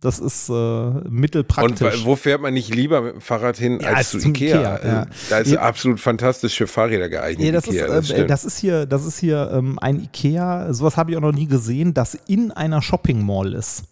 Das 0.00 0.18
ist 0.18 0.48
äh, 0.50 0.90
mittelpraktisch. 1.08 2.00
Und 2.00 2.04
wo 2.04 2.16
fährt 2.16 2.40
man 2.42 2.52
nicht 2.54 2.74
lieber 2.74 3.00
mit 3.00 3.14
dem 3.14 3.20
Fahrrad 3.20 3.56
hin 3.56 3.78
Ja, 3.80 3.88
als 3.90 4.14
als 4.14 4.22
zu 4.22 4.28
Ikea? 4.28 4.56
Ikea, 4.58 4.62
ja. 4.62 4.98
Also, 5.00 5.10
Da 5.30 5.38
ist 5.38 5.50
Ja. 5.52 5.60
absolut 5.60 6.00
fantastisch 6.00 6.56
für 6.56 6.66
Fahrräder 6.66 7.08
geeignet. 7.08 7.54
Das, 7.54 7.66
Ikea, 7.66 7.86
ist, 7.86 8.10
äh, 8.10 8.14
stimmt. 8.14 8.30
das 8.30 8.44
ist 8.44 8.58
hier, 8.58 8.86
das 8.86 9.06
ist 9.06 9.18
hier 9.18 9.50
ähm, 9.54 9.78
ein 9.80 10.00
Ikea, 10.02 10.72
sowas 10.74 10.96
habe 10.96 11.12
ich 11.12 11.16
auch 11.16 11.22
noch 11.22 11.32
nie 11.32 11.46
gesehen, 11.46 11.94
das 11.94 12.18
in 12.26 12.50
einer 12.50 12.82
Shopping 12.82 13.24
Mall 13.24 13.54
ist. 13.54 13.84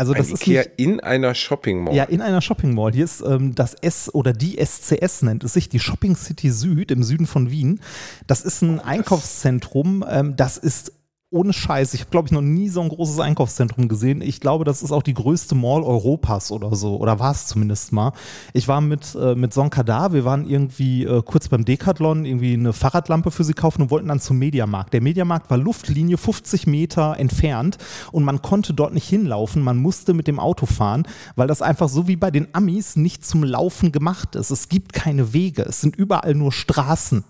Also 0.00 0.14
das 0.14 0.28
Ein 0.28 0.32
ist 0.32 0.46
Ikea 0.46 0.62
nicht, 0.62 0.70
in 0.78 1.00
einer 1.00 1.34
Shopping 1.34 1.84
Mall. 1.84 1.94
ja, 1.94 2.04
in 2.04 2.22
einer 2.22 2.40
Shopping 2.40 2.74
Mall. 2.74 2.92
Hier 2.94 3.04
ist 3.04 3.20
ähm, 3.20 3.54
das 3.54 3.74
S 3.74 4.08
oder 4.14 4.32
die 4.32 4.56
SCS 4.56 5.20
nennt 5.20 5.44
es 5.44 5.52
sich, 5.52 5.68
die 5.68 5.78
Shopping 5.78 6.16
City 6.16 6.50
Süd 6.50 6.90
im 6.90 7.02
Süden 7.02 7.26
von 7.26 7.50
Wien. 7.50 7.80
Das 8.26 8.40
ist 8.40 8.62
ein 8.62 8.80
Einkaufszentrum, 8.80 10.02
ähm, 10.08 10.36
das 10.36 10.56
ist 10.56 10.92
ohne 11.32 11.52
Scheiß. 11.52 11.94
Ich 11.94 12.00
habe, 12.00 12.10
glaube 12.10 12.26
ich, 12.26 12.32
noch 12.32 12.40
nie 12.40 12.68
so 12.68 12.80
ein 12.80 12.88
großes 12.88 13.20
Einkaufszentrum 13.20 13.86
gesehen. 13.86 14.20
Ich 14.20 14.40
glaube, 14.40 14.64
das 14.64 14.82
ist 14.82 14.90
auch 14.90 15.02
die 15.04 15.14
größte 15.14 15.54
Mall 15.54 15.82
Europas 15.82 16.50
oder 16.50 16.74
so. 16.74 16.96
Oder 16.96 17.20
war 17.20 17.30
es 17.30 17.46
zumindest 17.46 17.92
mal. 17.92 18.12
Ich 18.52 18.66
war 18.66 18.80
mit, 18.80 19.14
äh, 19.14 19.36
mit 19.36 19.54
Sonkada, 19.54 20.12
wir 20.12 20.24
waren 20.24 20.44
irgendwie 20.48 21.04
äh, 21.04 21.22
kurz 21.24 21.48
beim 21.48 21.64
Decathlon, 21.64 22.24
irgendwie 22.24 22.54
eine 22.54 22.72
Fahrradlampe 22.72 23.30
für 23.30 23.44
sie 23.44 23.54
kaufen 23.54 23.82
und 23.82 23.90
wollten 23.92 24.08
dann 24.08 24.18
zum 24.18 24.38
Mediamarkt. 24.38 24.92
Der 24.92 25.00
Mediamarkt 25.02 25.50
war 25.50 25.56
Luftlinie 25.56 26.18
50 26.18 26.66
Meter 26.66 27.16
entfernt 27.18 27.78
und 28.10 28.24
man 28.24 28.42
konnte 28.42 28.74
dort 28.74 28.92
nicht 28.92 29.08
hinlaufen. 29.08 29.62
Man 29.62 29.76
musste 29.76 30.14
mit 30.14 30.26
dem 30.26 30.40
Auto 30.40 30.66
fahren, 30.66 31.06
weil 31.36 31.46
das 31.46 31.62
einfach 31.62 31.88
so 31.88 32.08
wie 32.08 32.16
bei 32.16 32.32
den 32.32 32.48
Amis 32.54 32.96
nicht 32.96 33.24
zum 33.24 33.44
Laufen 33.44 33.92
gemacht 33.92 34.34
ist. 34.34 34.50
Es 34.50 34.68
gibt 34.68 34.92
keine 34.92 35.32
Wege. 35.32 35.62
Es 35.62 35.80
sind 35.80 35.94
überall 35.94 36.34
nur 36.34 36.50
Straßen. 36.50 37.22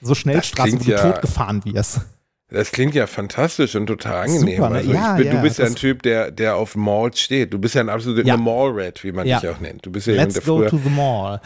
So 0.00 0.14
Schnellstraßen, 0.14 0.80
wo 0.80 0.84
du 0.84 0.90
ja- 0.92 1.12
totgefahren 1.12 1.64
wirst. 1.64 2.02
Das 2.52 2.70
klingt 2.70 2.94
ja 2.94 3.06
fantastisch 3.06 3.74
und 3.76 3.86
total 3.86 4.24
angenehm. 4.28 4.56
Super, 4.56 4.70
ne? 4.70 4.76
also 4.76 4.92
Ja, 4.92 5.12
ich 5.16 5.22
bin, 5.24 5.26
ja, 5.26 5.32
du 5.38 5.42
bist 5.42 5.58
ja 5.58 5.64
ein 5.66 5.74
Typ, 5.74 6.02
der, 6.02 6.30
der 6.30 6.56
auf 6.56 6.76
Malls 6.76 7.18
steht. 7.20 7.52
Du 7.52 7.58
bist 7.58 7.74
ja 7.74 7.80
ein 7.80 7.88
absoluter 7.88 8.24
Ja. 8.26 8.36
Mall-Rat, 8.36 9.02
wie 9.04 9.12
man 9.12 9.24
dich 9.26 9.48
auch 9.48 9.60
nennt. 9.60 9.84
Du 9.86 9.90
bist 9.90 10.06
ja 10.06 10.14
Let's 10.14 10.34
go 10.44 10.58
früher 10.58 10.68
to 10.68 10.78
the 10.82 10.90
mall. 10.90 11.40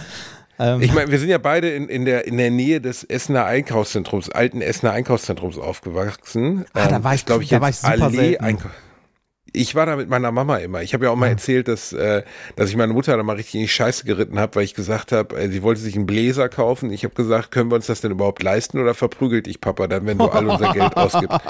Ähm, 0.58 0.80
Ich 0.80 0.92
meine, 0.94 1.10
wir 1.10 1.18
sind 1.18 1.28
ja 1.28 1.38
beide 1.38 1.68
in, 1.70 1.88
in, 1.88 2.04
der, 2.06 2.26
in 2.26 2.38
der 2.38 2.50
Nähe 2.50 2.80
des 2.80 3.04
Essener 3.04 3.44
Einkaufszentrums, 3.44 4.30
alten 4.30 4.62
Essener 4.62 4.92
Einkaufszentrums 4.92 5.58
aufgewachsen. 5.58 6.64
Ah, 6.72 6.88
da 6.88 7.04
war 7.04 7.14
ich- 7.14 7.26
glaube 7.26 7.42
ich, 7.42 7.50
da 7.50 7.60
war 7.60 7.68
ich 7.68 7.76
super 7.76 8.04
Allee 8.04 8.16
selten. 8.16 8.44
Einkau- 8.44 8.70
Ich 9.56 9.74
war 9.74 9.86
da 9.86 9.96
mit 9.96 10.10
meiner 10.10 10.32
Mama 10.32 10.58
immer. 10.58 10.82
Ich 10.82 10.92
habe 10.92 11.06
ja 11.06 11.10
auch 11.10 11.16
mal 11.16 11.28
erzählt, 11.28 11.66
dass, 11.66 11.94
äh, 11.94 12.24
dass 12.56 12.68
ich 12.68 12.76
meine 12.76 12.92
Mutter 12.92 13.16
da 13.16 13.22
mal 13.22 13.36
richtig 13.36 13.54
in 13.54 13.62
die 13.62 13.68
Scheiße 13.68 14.04
geritten 14.04 14.38
habe, 14.38 14.54
weil 14.54 14.64
ich 14.64 14.74
gesagt 14.74 15.12
habe, 15.12 15.34
äh, 15.34 15.48
sie 15.48 15.62
wollte 15.62 15.80
sich 15.80 15.96
einen 15.96 16.04
Bläser 16.04 16.50
kaufen. 16.50 16.90
Ich 16.90 17.04
habe 17.04 17.14
gesagt, 17.14 17.52
können 17.52 17.70
wir 17.70 17.76
uns 17.76 17.86
das 17.86 18.02
denn 18.02 18.10
überhaupt 18.10 18.42
leisten 18.42 18.78
oder 18.78 18.92
verprügelt 18.92 19.46
dich 19.46 19.62
Papa 19.62 19.86
dann, 19.86 20.04
wenn 20.04 20.18
du 20.18 20.26
all 20.26 20.46
unser 20.46 20.74
Geld 20.74 20.94
ausgibst? 20.98 21.40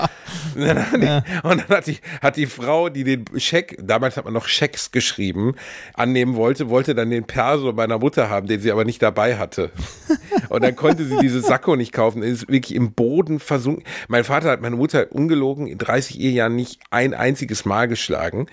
Und 0.54 0.60
dann, 0.60 0.78
hat 0.78 1.02
die, 1.02 1.46
und 1.48 1.58
dann 1.58 1.68
hat, 1.68 1.86
die, 1.88 1.98
hat 2.22 2.36
die 2.36 2.46
Frau, 2.46 2.90
die 2.90 3.02
den 3.02 3.24
Scheck, 3.38 3.76
damals 3.82 4.16
hat 4.16 4.24
man 4.24 4.34
noch 4.34 4.46
Schecks 4.46 4.92
geschrieben, 4.92 5.56
annehmen 5.94 6.36
wollte, 6.36 6.68
wollte 6.68 6.94
dann 6.94 7.10
den 7.10 7.24
Perso 7.24 7.72
meiner 7.72 7.98
Mutter 7.98 8.30
haben, 8.30 8.46
den 8.46 8.60
sie 8.60 8.70
aber 8.70 8.84
nicht 8.84 9.02
dabei 9.02 9.36
hatte. 9.36 9.72
Und 10.48 10.62
dann 10.62 10.76
konnte 10.76 11.04
sie 11.04 11.16
diese 11.18 11.40
Sakko 11.40 11.74
nicht 11.74 11.92
kaufen. 11.92 12.22
Ist 12.22 12.48
wirklich 12.48 12.74
im 12.76 12.92
Boden 12.92 13.40
versunken. 13.40 13.84
Mein 14.06 14.22
Vater 14.22 14.48
hat 14.50 14.60
meine 14.60 14.76
Mutter 14.76 15.06
ungelogen 15.10 15.66
in 15.66 15.78
30 15.78 16.20
Ehejahren 16.20 16.54
nicht 16.54 16.80
ein 16.90 17.12
einziges 17.14 17.64
Mal 17.64 17.88
geschlagen. 17.96 18.46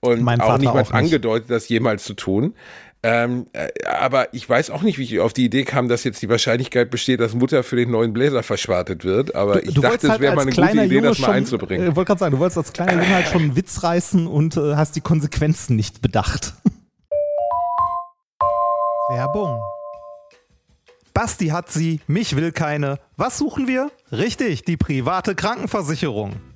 Und 0.00 0.22
Mein 0.22 0.40
auch 0.40 0.56
nicht. 0.56 0.94
angedeutet, 0.94 1.50
das 1.50 1.68
jemals 1.68 2.04
zu 2.04 2.14
tun. 2.14 2.54
Ähm, 3.02 3.46
äh, 3.54 3.68
aber 3.86 4.34
ich 4.34 4.46
weiß 4.46 4.68
auch 4.70 4.82
nicht, 4.82 4.98
wie 4.98 5.04
ich 5.04 5.20
auf 5.20 5.32
die 5.32 5.46
Idee 5.46 5.64
kam, 5.64 5.88
dass 5.88 6.04
jetzt 6.04 6.20
die 6.20 6.28
Wahrscheinlichkeit 6.28 6.90
besteht, 6.90 7.20
dass 7.20 7.34
Mutter 7.34 7.62
für 7.62 7.76
den 7.76 7.90
neuen 7.90 8.12
Bläser 8.12 8.42
verschwartet 8.42 9.04
wird. 9.04 9.34
Aber 9.34 9.64
ich 9.64 9.74
dachte, 9.74 10.08
es 10.08 10.20
wäre 10.20 10.34
mal 10.34 10.42
eine 10.42 10.50
gute 10.50 10.84
Idee, 10.84 11.00
das 11.00 11.18
mal 11.18 11.26
schon, 11.26 11.34
einzubringen. 11.34 11.88
Ich 11.88 11.96
wollte 11.96 12.08
gerade 12.08 12.18
sagen, 12.18 12.32
du 12.32 12.38
wolltest 12.40 12.58
als 12.58 12.72
kleiner 12.74 12.92
Junge 12.92 13.08
halt 13.08 13.28
schon 13.28 13.42
einen 13.42 13.56
Witz 13.56 13.82
reißen 13.82 14.26
und 14.26 14.58
äh, 14.58 14.76
hast 14.76 14.96
die 14.96 15.00
Konsequenzen 15.00 15.76
nicht 15.76 16.02
bedacht. 16.02 16.52
Werbung. 19.08 19.60
Basti 21.14 21.48
hat 21.48 21.70
sie, 21.70 22.00
mich 22.06 22.36
will 22.36 22.52
keine. 22.52 22.98
Was 23.16 23.38
suchen 23.38 23.66
wir? 23.66 23.90
Richtig, 24.12 24.64
die 24.64 24.76
private 24.76 25.34
Krankenversicherung. 25.34 26.36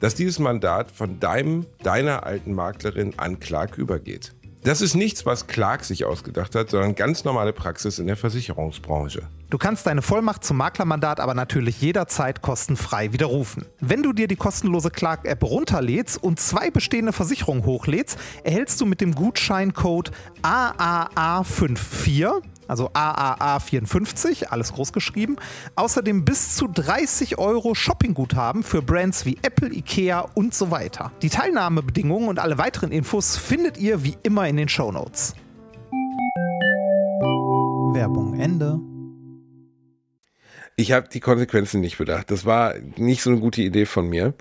dass 0.00 0.14
dieses 0.14 0.38
Mandat 0.38 0.90
von 0.90 1.20
deinem, 1.20 1.66
deiner 1.82 2.24
alten 2.24 2.52
Maklerin 2.52 3.14
an 3.16 3.38
Clark 3.38 3.78
übergeht. 3.78 4.32
Das 4.62 4.82
ist 4.82 4.94
nichts, 4.94 5.24
was 5.24 5.46
Clark 5.46 5.84
sich 5.84 6.04
ausgedacht 6.04 6.54
hat, 6.54 6.70
sondern 6.70 6.94
ganz 6.94 7.24
normale 7.24 7.52
Praxis 7.52 7.98
in 7.98 8.06
der 8.06 8.16
Versicherungsbranche. 8.16 9.22
Du 9.50 9.58
kannst 9.58 9.86
deine 9.86 10.00
Vollmacht 10.00 10.44
zum 10.44 10.56
Maklermandat 10.58 11.18
aber 11.18 11.34
natürlich 11.34 11.80
jederzeit 11.80 12.40
kostenfrei 12.40 13.12
widerrufen. 13.12 13.66
Wenn 13.80 14.04
du 14.04 14.12
dir 14.12 14.28
die 14.28 14.36
kostenlose 14.36 14.90
Clark-App 14.90 15.42
runterlädst 15.42 16.22
und 16.22 16.38
zwei 16.38 16.70
bestehende 16.70 17.12
Versicherungen 17.12 17.66
hochlädst, 17.66 18.16
erhältst 18.44 18.80
du 18.80 18.86
mit 18.86 19.00
dem 19.00 19.12
Gutscheincode 19.12 20.12
AAA54, 20.42 22.42
also 22.68 22.90
AAA54, 22.90 24.44
alles 24.44 24.72
groß 24.72 24.92
geschrieben, 24.92 25.34
außerdem 25.74 26.24
bis 26.24 26.54
zu 26.54 26.68
30 26.68 27.38
Euro 27.38 27.74
Shoppingguthaben 27.74 28.62
für 28.62 28.82
Brands 28.82 29.26
wie 29.26 29.36
Apple, 29.42 29.74
Ikea 29.74 30.28
und 30.34 30.54
so 30.54 30.70
weiter. 30.70 31.10
Die 31.22 31.28
Teilnahmebedingungen 31.28 32.28
und 32.28 32.38
alle 32.38 32.56
weiteren 32.56 32.92
Infos 32.92 33.36
findet 33.36 33.78
ihr 33.78 34.04
wie 34.04 34.16
immer 34.22 34.46
in 34.46 34.56
den 34.56 34.68
Shownotes. 34.68 35.34
Werbung 37.92 38.38
Ende. 38.38 38.78
Ich 40.80 40.92
habe 40.92 41.08
die 41.12 41.20
Konsequenzen 41.20 41.80
nicht 41.82 41.98
bedacht. 41.98 42.30
Das 42.30 42.46
war 42.46 42.74
nicht 42.96 43.22
so 43.22 43.30
eine 43.30 43.38
gute 43.40 43.60
Idee 43.60 43.84
von 43.86 44.08
mir. 44.08 44.32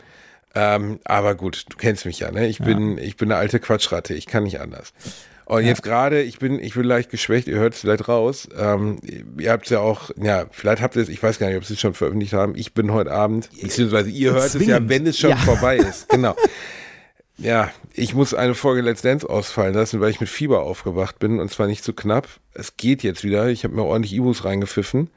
Ähm, 0.55 0.99
aber 1.03 1.35
gut, 1.35 1.65
du 1.69 1.75
kennst 1.77 2.05
mich 2.05 2.19
ja, 2.19 2.31
ne? 2.31 2.47
Ich 2.47 2.59
bin, 2.59 2.97
ich 2.97 3.17
bin 3.17 3.29
eine 3.31 3.39
alte 3.39 3.59
Quatschratte, 3.59 4.13
ich 4.13 4.25
kann 4.25 4.43
nicht 4.43 4.59
anders. 4.61 4.93
Und 5.45 5.65
jetzt 5.65 5.83
gerade, 5.83 6.21
ich 6.21 6.39
bin, 6.39 6.59
ich 6.59 6.75
bin 6.75 6.83
leicht 6.83 7.09
geschwächt, 7.09 7.47
ihr 7.47 7.57
hört 7.57 7.73
es 7.73 7.81
vielleicht 7.81 8.07
raus. 8.07 8.47
Ähm, 8.57 8.97
ihr 9.39 9.51
habt 9.51 9.65
es 9.65 9.71
ja 9.71 9.79
auch, 9.79 10.11
ja, 10.15 10.45
vielleicht 10.51 10.81
habt 10.81 10.95
ihr 10.95 11.01
es, 11.01 11.09
ich 11.09 11.21
weiß 11.21 11.39
gar 11.39 11.47
nicht, 11.47 11.57
ob 11.57 11.65
sie 11.65 11.73
es 11.73 11.79
schon 11.79 11.93
veröffentlicht 11.93 12.33
haben. 12.33 12.55
Ich 12.55 12.73
bin 12.73 12.91
heute 12.93 13.11
Abend, 13.11 13.49
beziehungsweise 13.61 14.09
ihr 14.11 14.31
hört 14.31 14.45
es 14.45 14.53
ja, 14.53 14.59
Zwingend. 14.59 14.89
wenn 14.89 15.07
es 15.07 15.17
schon 15.19 15.31
Ja. 15.31 15.37
vorbei 15.37 15.77
ist. 15.77 16.07
Genau. 16.09 16.35
Ja, 17.37 17.71
ich 17.93 18.13
muss 18.13 18.33
eine 18.33 18.53
Folge 18.53 18.81
Let's 18.81 19.01
Dance 19.01 19.29
ausfallen 19.29 19.73
lassen, 19.73 20.01
weil 20.01 20.09
ich 20.09 20.19
mit 20.19 20.29
Fieber 20.29 20.61
aufgewacht 20.63 21.19
bin 21.19 21.39
und 21.39 21.49
zwar 21.51 21.67
nicht 21.67 21.83
zu 21.83 21.93
knapp. 21.93 22.27
Es 22.53 22.75
geht 22.75 23.01
jetzt 23.01 23.23
wieder. 23.23 23.47
Ich 23.47 23.63
habe 23.63 23.75
mir 23.75 23.83
ordentlich 23.83 24.13
Ibus 24.13 24.43
reingepfiffen. 24.45 25.09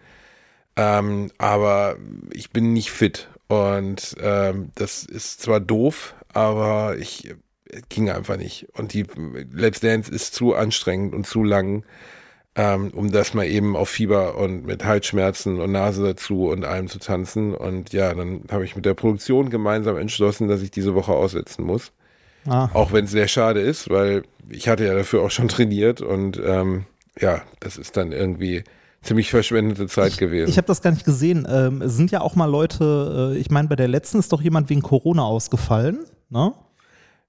Ähm, 0.76 1.30
aber 1.38 1.96
ich 2.32 2.50
bin 2.50 2.72
nicht 2.72 2.90
fit. 2.90 3.28
Und 3.48 4.16
ähm, 4.20 4.70
das 4.74 5.04
ist 5.04 5.42
zwar 5.42 5.60
doof, 5.60 6.14
aber 6.32 6.96
ich 6.98 7.34
es 7.72 7.88
ging 7.88 8.10
einfach 8.10 8.36
nicht. 8.36 8.68
Und 8.74 8.92
die 8.92 9.06
Let's 9.52 9.80
Dance 9.80 10.10
ist 10.10 10.34
zu 10.34 10.54
anstrengend 10.54 11.14
und 11.14 11.26
zu 11.26 11.42
lang, 11.42 11.84
ähm, 12.54 12.90
um 12.94 13.10
das 13.10 13.32
mal 13.32 13.46
eben 13.46 13.76
auf 13.76 13.88
Fieber 13.88 14.36
und 14.36 14.66
mit 14.66 14.84
Halsschmerzen 14.84 15.60
und 15.60 15.72
Nase 15.72 16.02
dazu 16.02 16.48
und 16.48 16.64
allem 16.64 16.88
zu 16.88 16.98
tanzen. 16.98 17.54
Und 17.54 17.92
ja, 17.92 18.12
dann 18.14 18.42
habe 18.50 18.64
ich 18.64 18.76
mit 18.76 18.84
der 18.84 18.94
Produktion 18.94 19.48
gemeinsam 19.48 19.96
entschlossen, 19.96 20.48
dass 20.48 20.62
ich 20.62 20.70
diese 20.70 20.94
Woche 20.94 21.12
aussetzen 21.12 21.64
muss. 21.64 21.92
Ah. 22.46 22.68
Auch 22.74 22.92
wenn 22.92 23.06
es 23.06 23.10
sehr 23.10 23.28
schade 23.28 23.60
ist, 23.60 23.88
weil 23.88 24.24
ich 24.50 24.68
hatte 24.68 24.84
ja 24.84 24.94
dafür 24.94 25.22
auch 25.22 25.30
schon 25.30 25.48
trainiert 25.48 26.00
und 26.00 26.40
ähm, 26.44 26.84
ja, 27.18 27.42
das 27.60 27.76
ist 27.78 27.96
dann 27.96 28.12
irgendwie 28.12 28.64
ziemlich 29.02 29.30
verschwendete 29.30 29.86
Zeit 29.86 30.16
gewesen. 30.16 30.48
Ich 30.48 30.56
habe 30.56 30.66
das 30.66 30.80
gar 30.82 30.92
nicht 30.92 31.04
gesehen. 31.04 31.46
Ähm, 31.50 31.82
es 31.82 31.96
sind 31.96 32.10
ja 32.10 32.20
auch 32.20 32.34
mal 32.34 32.46
Leute, 32.46 33.34
äh, 33.34 33.38
ich 33.38 33.50
meine, 33.50 33.68
bei 33.68 33.76
der 33.76 33.88
letzten 33.88 34.18
ist 34.18 34.32
doch 34.32 34.40
jemand 34.40 34.70
wegen 34.70 34.82
Corona 34.82 35.24
ausgefallen, 35.24 36.00
ne? 36.30 36.52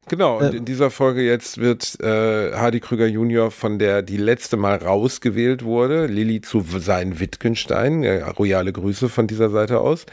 Genau, 0.09 0.39
und 0.39 0.53
äh, 0.53 0.57
in 0.57 0.65
dieser 0.65 0.91
Folge 0.91 1.21
jetzt 1.21 1.59
wird 1.59 1.97
äh, 2.01 2.53
Hardy 2.53 2.81
Krüger 2.81 3.07
Junior 3.07 3.51
von 3.51 3.79
der 3.79 4.01
die 4.01 4.17
letzte 4.17 4.57
Mal 4.57 4.77
rausgewählt 4.77 5.63
wurde, 5.63 6.07
Lilly 6.07 6.41
zu 6.41 6.61
sein 6.61 7.19
Wittgenstein, 7.21 8.03
äh, 8.03 8.21
royale 8.23 8.73
Grüße 8.73 9.07
von 9.07 9.27
dieser 9.27 9.49
Seite 9.49 9.79
aus, 9.79 10.05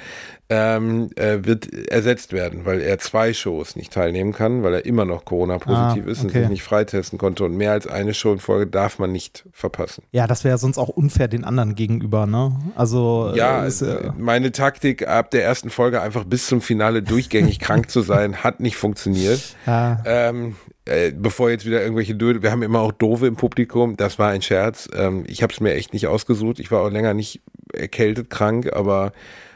ähm, 0.50 1.10
äh, 1.14 1.38
wird 1.42 1.72
ersetzt 1.88 2.32
werden, 2.32 2.64
weil 2.64 2.80
er 2.80 2.98
zwei 2.98 3.32
Shows 3.32 3.76
nicht 3.76 3.92
teilnehmen 3.92 4.32
kann, 4.32 4.64
weil 4.64 4.74
er 4.74 4.84
immer 4.84 5.04
noch 5.04 5.24
Corona-positiv 5.24 6.04
ah, 6.06 6.10
ist 6.10 6.24
und 6.24 6.32
sich 6.32 6.48
nicht 6.48 6.64
freitesten 6.64 7.18
konnte. 7.18 7.44
Und 7.44 7.56
mehr 7.56 7.70
als 7.70 7.86
eine 7.86 8.14
Show 8.14 8.32
in 8.32 8.40
Folge 8.40 8.66
darf 8.66 8.98
man 8.98 9.12
nicht 9.12 9.44
verpassen. 9.52 10.02
Ja, 10.10 10.26
das 10.26 10.42
wäre 10.42 10.58
sonst 10.58 10.76
auch 10.76 10.88
unfair 10.88 11.28
den 11.28 11.44
anderen 11.44 11.76
gegenüber, 11.76 12.26
ne? 12.26 12.56
Also 12.74 13.32
ja, 13.36 13.64
ist, 13.64 13.82
äh, 13.82 14.10
meine 14.18 14.50
Taktik 14.50 15.06
ab 15.06 15.30
der 15.30 15.44
ersten 15.44 15.70
Folge 15.70 16.02
einfach 16.02 16.24
bis 16.24 16.46
zum 16.46 16.60
Finale 16.60 17.02
durchgängig 17.02 17.58
krank 17.60 17.88
zu 17.88 18.00
sein, 18.00 18.42
hat 18.42 18.58
nicht 18.58 18.76
funktioniert. 18.76 19.54
Ja. 19.66 20.02
Ähm, 20.04 20.56
äh, 20.84 21.12
bevor 21.12 21.50
jetzt 21.50 21.64
wieder 21.64 21.80
irgendwelche 21.80 22.16
Döde, 22.16 22.42
wir 22.42 22.50
haben 22.50 22.62
immer 22.62 22.80
auch 22.80 22.90
Dove 22.90 23.28
im 23.28 23.36
Publikum, 23.36 23.96
das 23.96 24.18
war 24.18 24.30
ein 24.30 24.42
Scherz. 24.42 24.88
Ähm, 24.92 25.22
ich 25.28 25.44
habe 25.44 25.52
es 25.52 25.60
mir 25.60 25.74
echt 25.74 25.92
nicht 25.92 26.08
ausgesucht. 26.08 26.58
Ich 26.58 26.72
war 26.72 26.82
auch 26.82 26.90
länger 26.90 27.14
nicht 27.14 27.40
erkältet 27.72 28.30
krank, 28.30 28.72
aber 28.72 29.12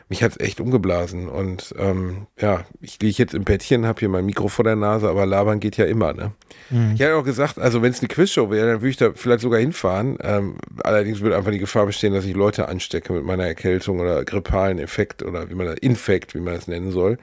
mich 0.08 0.22
hat's 0.22 0.38
echt 0.38 0.60
umgeblasen. 0.60 1.28
Und 1.28 1.74
ähm, 1.78 2.26
ja, 2.40 2.64
ich 2.80 3.00
liege 3.00 3.16
jetzt 3.18 3.34
im 3.34 3.44
Bettchen, 3.44 3.86
habe 3.86 4.00
hier 4.00 4.08
mein 4.08 4.26
Mikro 4.26 4.48
vor 4.48 4.64
der 4.64 4.76
Nase, 4.76 5.08
aber 5.08 5.26
labern 5.26 5.60
geht 5.60 5.76
ja 5.76 5.86
immer. 5.86 6.12
Ne? 6.12 6.32
Mhm. 6.70 6.92
Ich 6.94 7.02
hatte 7.02 7.16
auch 7.16 7.24
gesagt, 7.24 7.58
also 7.58 7.82
wenn 7.82 7.90
es 7.90 8.00
eine 8.00 8.08
Quizshow 8.08 8.50
wäre, 8.50 8.66
dann 8.72 8.80
würde 8.80 8.90
ich 8.90 8.96
da 8.96 9.10
vielleicht 9.14 9.40
sogar 9.40 9.60
hinfahren. 9.60 10.18
Ähm, 10.22 10.56
allerdings 10.82 11.20
würde 11.20 11.36
einfach 11.36 11.50
die 11.50 11.58
Gefahr 11.58 11.86
bestehen, 11.86 12.12
dass 12.12 12.24
ich 12.24 12.34
Leute 12.34 12.68
anstecke 12.68 13.12
mit 13.12 13.24
meiner 13.24 13.46
Erkältung 13.46 14.00
oder 14.00 14.24
grippalen 14.24 14.78
Effekt 14.78 15.22
oder 15.22 15.50
wie 15.50 15.54
man 15.54 15.66
das, 15.66 15.78
Infekt, 15.78 16.34
wie 16.34 16.40
man 16.40 16.54
das 16.54 16.68
nennen 16.68 16.90
soll. 16.90 17.18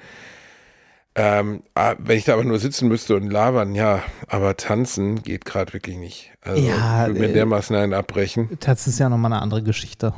Ähm, 1.14 1.64
wenn 1.98 2.18
ich 2.18 2.24
da 2.24 2.34
aber 2.34 2.46
nur 2.46 2.58
sitzen 2.58 2.88
müsste 2.88 3.18
und 3.18 3.30
labern, 3.30 3.76
ja, 3.76 4.02
aber 4.28 4.56
tanzen 4.56 5.22
geht 5.24 5.44
gerade 5.44 5.74
wirklich 5.74 5.98
nicht. 5.98 6.32
Also 6.40 6.62
ja, 6.62 7.02
ich 7.02 7.08
würde 7.10 7.20
mir 7.20 7.30
äh, 7.30 7.34
dermaßen 7.34 7.76
einen 7.76 7.94
abbrechen. 7.94 8.50
Das 8.62 8.88
ist 8.88 8.98
ja 8.98 9.10
nochmal 9.10 9.34
eine 9.34 9.42
andere 9.42 9.62
Geschichte. 9.62 10.14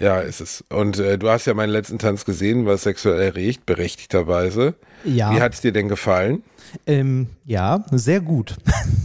Ja, 0.00 0.20
ist 0.20 0.40
es. 0.40 0.64
Und 0.70 0.98
äh, 0.98 1.18
du 1.18 1.28
hast 1.28 1.44
ja 1.46 1.52
meinen 1.52 1.70
letzten 1.70 1.98
Tanz 1.98 2.24
gesehen, 2.24 2.64
was 2.64 2.84
sexuell 2.84 3.20
erregt, 3.20 3.66
berechtigterweise. 3.66 4.74
Ja. 5.04 5.30
Wie 5.34 5.40
hat 5.40 5.52
es 5.52 5.60
dir 5.60 5.72
denn 5.72 5.88
gefallen? 5.88 6.42
Ähm, 6.86 7.26
ja, 7.44 7.84
sehr 7.90 8.20
gut. 8.20 8.56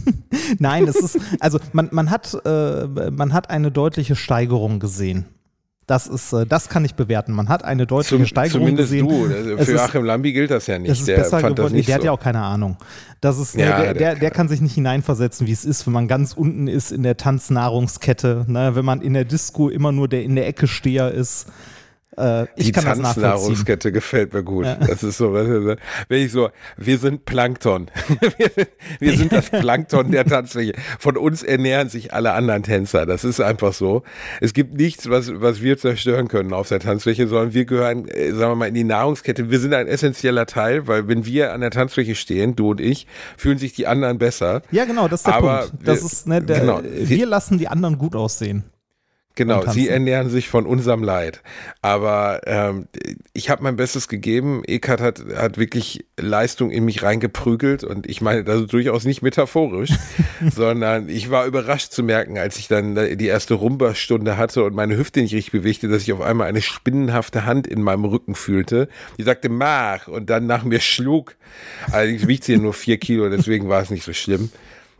Nein, 0.58 0.88
es 0.88 0.96
ist, 0.96 1.18
also 1.38 1.58
man, 1.72 1.90
man, 1.92 2.10
hat, 2.10 2.34
äh, 2.46 2.86
man 3.10 3.34
hat 3.34 3.50
eine 3.50 3.70
deutliche 3.70 4.16
Steigerung 4.16 4.80
gesehen. 4.80 5.26
Das 5.86 6.08
ist, 6.08 6.32
äh, 6.32 6.46
das 6.46 6.68
kann 6.68 6.84
ich 6.84 6.96
bewerten. 6.96 7.32
Man 7.32 7.48
hat 7.48 7.64
eine 7.64 7.86
deutliche 7.86 8.16
Zum, 8.16 8.26
Steigerung 8.26 8.62
zumindest 8.62 8.90
gesehen. 8.90 9.08
Zumindest 9.08 9.60
du. 9.60 9.64
Für 9.64 9.82
Achim 9.82 10.04
Lambi 10.04 10.32
gilt 10.32 10.50
das 10.50 10.66
ja 10.66 10.78
nicht. 10.78 10.90
Es 10.90 11.00
ist 11.00 11.08
der 11.08 11.16
besser 11.16 11.42
geworden. 11.42 11.74
Nee, 11.74 11.82
der 11.82 11.84
so. 11.84 11.92
hat 11.94 12.04
ja 12.04 12.12
auch 12.12 12.20
keine 12.20 12.42
Ahnung. 12.42 12.76
Das 13.20 13.38
ist, 13.38 13.54
ja, 13.54 13.80
der, 13.80 13.94
der, 13.94 14.14
der, 14.16 14.30
kann 14.30 14.48
sich 14.48 14.60
nicht 14.60 14.74
hineinversetzen, 14.74 15.46
wie 15.46 15.52
es 15.52 15.64
ist, 15.64 15.86
wenn 15.86 15.92
man 15.92 16.08
ganz 16.08 16.32
unten 16.32 16.66
ist 16.66 16.90
in 16.90 17.02
der 17.02 17.16
Tanznahrungskette. 17.16 18.46
Ne? 18.48 18.74
Wenn 18.74 18.84
man 18.84 19.00
in 19.00 19.14
der 19.14 19.24
Disco 19.24 19.68
immer 19.68 19.92
nur 19.92 20.08
der 20.08 20.24
in 20.24 20.34
der 20.34 20.46
Ecke 20.48 20.66
Steher 20.66 21.12
ist. 21.12 21.46
Äh, 22.16 22.46
die 22.56 22.72
Tanznahrungskette 22.72 23.92
gefällt 23.92 24.32
mir 24.32 24.42
gut. 24.42 24.64
Ja. 24.64 24.76
Das 24.76 25.02
ist 25.02 25.18
so, 25.18 25.34
wenn 25.34 25.78
ich 26.08 26.32
so, 26.32 26.48
wir 26.76 26.98
sind 26.98 27.26
Plankton. 27.26 27.90
wir, 28.38 28.50
sind, 28.54 28.68
wir 29.00 29.16
sind 29.16 29.32
das 29.32 29.50
Plankton 29.50 30.10
der 30.10 30.24
Tanzfläche. 30.24 30.72
Von 30.98 31.16
uns 31.18 31.42
ernähren 31.42 31.90
sich 31.90 32.14
alle 32.14 32.32
anderen 32.32 32.62
Tänzer. 32.62 33.04
Das 33.04 33.24
ist 33.24 33.40
einfach 33.40 33.74
so. 33.74 34.02
Es 34.40 34.54
gibt 34.54 34.74
nichts, 34.74 35.10
was, 35.10 35.30
was 35.40 35.60
wir 35.60 35.76
zerstören 35.76 36.28
können 36.28 36.54
auf 36.54 36.68
der 36.68 36.80
Tanzfläche, 36.80 37.28
sondern 37.28 37.52
wir 37.52 37.66
gehören, 37.66 38.08
äh, 38.08 38.32
sagen 38.32 38.52
wir 38.52 38.56
mal, 38.56 38.68
in 38.68 38.74
die 38.74 38.84
Nahrungskette. 38.84 39.50
Wir 39.50 39.60
sind 39.60 39.74
ein 39.74 39.86
essentieller 39.86 40.46
Teil, 40.46 40.86
weil 40.86 41.08
wenn 41.08 41.26
wir 41.26 41.52
an 41.52 41.60
der 41.60 41.70
Tanzfläche 41.70 42.14
stehen, 42.14 42.56
du 42.56 42.70
und 42.70 42.80
ich, 42.80 43.06
fühlen 43.36 43.58
sich 43.58 43.74
die 43.74 43.86
anderen 43.86 44.18
besser. 44.18 44.62
Ja, 44.70 44.86
genau, 44.86 45.08
das 45.08 45.20
ist 45.20 45.26
der 45.26 45.34
Aber 45.34 45.58
Punkt. 45.68 45.86
Das 45.86 46.00
wir, 46.00 46.06
ist, 46.06 46.26
ne, 46.26 46.42
der, 46.42 46.60
genau. 46.60 46.80
wir 46.82 47.26
lassen 47.26 47.58
die 47.58 47.68
anderen 47.68 47.98
gut 47.98 48.16
aussehen. 48.16 48.64
Genau, 49.36 49.66
sie 49.70 49.88
ernähren 49.88 50.30
sich 50.30 50.48
von 50.48 50.64
unserem 50.64 51.02
Leid. 51.02 51.42
Aber 51.82 52.40
ähm, 52.46 52.88
ich 53.34 53.50
habe 53.50 53.62
mein 53.62 53.76
Bestes 53.76 54.08
gegeben. 54.08 54.64
Eckart 54.64 55.02
hat, 55.02 55.22
hat 55.36 55.58
wirklich 55.58 56.06
Leistung 56.18 56.70
in 56.70 56.86
mich 56.86 57.02
reingeprügelt 57.02 57.84
und 57.84 58.06
ich 58.08 58.22
meine 58.22 58.44
das 58.44 58.62
ist 58.62 58.72
durchaus 58.72 59.04
nicht 59.04 59.20
metaphorisch, 59.20 59.90
sondern 60.50 61.10
ich 61.10 61.30
war 61.30 61.44
überrascht 61.44 61.92
zu 61.92 62.02
merken, 62.02 62.38
als 62.38 62.56
ich 62.56 62.66
dann 62.68 62.94
die 62.94 63.26
erste 63.26 63.52
Rumba-Stunde 63.52 64.38
hatte 64.38 64.64
und 64.64 64.74
meine 64.74 64.96
Hüfte 64.96 65.20
nicht 65.20 65.34
richtig 65.34 65.52
bewegte, 65.52 65.88
dass 65.88 66.02
ich 66.02 66.12
auf 66.14 66.22
einmal 66.22 66.48
eine 66.48 66.62
spinnenhafte 66.62 67.44
Hand 67.44 67.66
in 67.66 67.82
meinem 67.82 68.06
Rücken 68.06 68.34
fühlte. 68.34 68.88
Die 69.18 69.22
sagte, 69.22 69.50
mach 69.50 70.08
und 70.08 70.30
dann 70.30 70.46
nach 70.46 70.64
mir 70.64 70.80
schlug. 70.80 71.36
Allerdings 71.92 72.26
wiegt 72.26 72.44
sie 72.44 72.54
ja 72.54 72.58
nur 72.58 72.72
vier 72.72 72.96
Kilo, 72.96 73.28
deswegen 73.28 73.68
war 73.68 73.82
es 73.82 73.90
nicht 73.90 74.04
so 74.04 74.14
schlimm. 74.14 74.50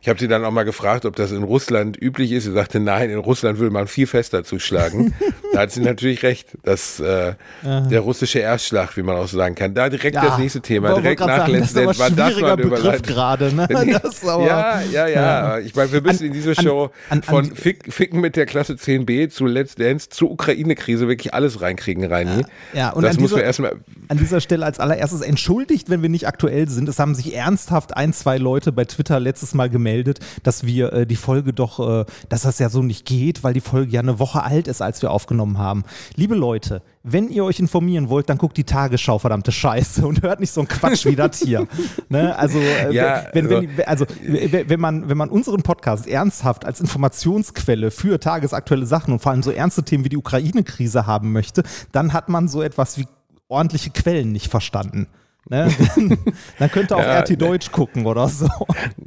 Ich 0.02 0.08
habe 0.08 0.20
sie 0.20 0.28
dann 0.28 0.44
auch 0.44 0.52
mal 0.52 0.64
gefragt, 0.64 1.04
ob 1.04 1.16
das 1.16 1.32
in 1.32 1.42
Russland 1.42 2.00
üblich 2.00 2.30
ist. 2.30 2.44
Sie 2.44 2.52
sagte, 2.52 2.78
nein, 2.78 3.10
in 3.10 3.18
Russland 3.18 3.58
würde 3.58 3.72
man 3.72 3.88
viel 3.88 4.06
fester 4.06 4.44
zuschlagen. 4.44 5.14
da 5.52 5.60
hat 5.60 5.72
sie 5.72 5.80
natürlich 5.80 6.22
recht, 6.22 6.50
dass 6.62 7.00
äh, 7.00 7.34
der 7.64 8.00
russische 8.00 8.38
Erstschlag, 8.38 8.96
wie 8.96 9.02
man 9.02 9.16
auch 9.16 9.26
so 9.26 9.36
sagen 9.36 9.54
kann. 9.54 9.74
Da 9.74 9.88
direkt 9.88 10.14
ja, 10.14 10.24
das 10.24 10.38
nächste 10.38 10.60
Thema, 10.60 10.94
direkt 10.94 11.20
nach 11.20 11.48
Let's 11.48 11.72
Dance. 11.72 11.98
War 11.98 12.10
das 12.10 12.36
eine 12.36 12.62
Überleitung? 12.62 13.02
gerade, 13.02 13.52
ne? 13.52 13.66
ja, 13.72 14.80
ja, 14.82 14.82
ja, 14.92 15.08
ja. 15.08 15.58
Ich 15.58 15.74
meine, 15.74 15.90
wir 15.90 16.02
müssen 16.02 16.24
an, 16.24 16.26
in 16.26 16.32
diese 16.34 16.54
Show 16.54 16.90
an, 17.08 17.18
an, 17.18 17.22
von 17.22 17.56
Fick, 17.56 17.92
Ficken 17.92 18.20
mit 18.20 18.36
der 18.36 18.46
Klasse 18.46 18.74
10b 18.74 19.30
zu 19.30 19.46
Let's 19.46 19.74
Dance 19.74 20.10
zur 20.10 20.30
Ukraine-Krise 20.30 21.08
wirklich 21.08 21.34
alles 21.34 21.62
reinkriegen, 21.62 22.04
Reini. 22.04 22.42
Ja, 22.72 22.78
ja 22.78 22.90
und 22.90 23.02
das 23.02 23.18
muss 23.18 23.32
man 23.32 23.40
erstmal. 23.40 23.76
An 24.08 24.18
dieser 24.18 24.40
Stelle 24.40 24.64
als 24.64 24.78
allererstes 24.78 25.22
entschuldigt, 25.22 25.90
wenn 25.90 26.02
wir 26.02 26.10
nicht 26.10 26.28
aktuell 26.28 26.68
sind. 26.68 26.88
Es 26.88 27.00
haben 27.00 27.16
sich 27.16 27.34
ernsthaft 27.34 27.96
ein, 27.96 28.12
zwei 28.12 28.38
Leute 28.38 28.70
bei 28.70 28.84
Twitter 28.84 29.18
letztes 29.18 29.54
Mal 29.54 29.68
gemeldet 29.68 29.85
gemeldet, 29.86 30.18
dass 30.42 30.66
wir 30.66 30.92
äh, 30.92 31.06
die 31.06 31.16
Folge 31.16 31.52
doch, 31.52 31.78
äh, 31.78 32.04
dass 32.28 32.42
das 32.42 32.58
ja 32.58 32.68
so 32.68 32.82
nicht 32.82 33.04
geht, 33.06 33.44
weil 33.44 33.54
die 33.54 33.60
Folge 33.60 33.92
ja 33.92 34.00
eine 34.00 34.18
Woche 34.18 34.42
alt 34.42 34.66
ist, 34.66 34.82
als 34.82 35.00
wir 35.00 35.12
aufgenommen 35.12 35.58
haben. 35.58 35.84
Liebe 36.16 36.34
Leute, 36.34 36.82
wenn 37.04 37.28
ihr 37.28 37.44
euch 37.44 37.60
informieren 37.60 38.08
wollt, 38.08 38.28
dann 38.28 38.36
guckt 38.36 38.56
die 38.56 38.64
Tagesschau, 38.64 39.20
verdammte 39.20 39.52
Scheiße, 39.52 40.04
und 40.04 40.22
hört 40.22 40.40
nicht 40.40 40.50
so 40.50 40.60
ein 40.60 40.66
Quatsch 40.66 41.06
wie 41.06 41.14
das 41.14 41.38
hier. 41.38 41.68
Ne? 42.08 42.36
Also, 42.36 42.58
äh, 42.58 42.92
ja, 42.92 43.26
wenn, 43.32 43.48
wenn, 43.48 43.84
also, 43.84 44.06
wenn, 44.22 44.80
man, 44.80 45.08
wenn 45.08 45.16
man 45.16 45.28
unseren 45.28 45.62
Podcast 45.62 46.06
ernsthaft 46.06 46.64
als 46.64 46.80
Informationsquelle 46.80 47.90
für 47.90 48.20
tagesaktuelle 48.20 48.86
Sachen 48.86 49.12
und 49.12 49.20
vor 49.20 49.32
allem 49.32 49.42
so 49.42 49.50
ernste 49.50 49.82
Themen 49.82 50.04
wie 50.04 50.08
die 50.08 50.16
Ukraine-Krise 50.16 51.06
haben 51.06 51.32
möchte, 51.32 51.62
dann 51.92 52.12
hat 52.12 52.28
man 52.28 52.48
so 52.48 52.62
etwas 52.62 52.98
wie 52.98 53.06
ordentliche 53.48 53.90
Quellen 53.90 54.32
nicht 54.32 54.50
verstanden. 54.50 55.08
Ne? 55.48 55.68
Dann 56.58 56.70
könnte 56.70 56.96
auch 56.96 57.02
ja, 57.02 57.20
RT 57.20 57.40
Deutsch 57.40 57.70
gucken 57.70 58.06
oder 58.06 58.28
so. 58.28 58.48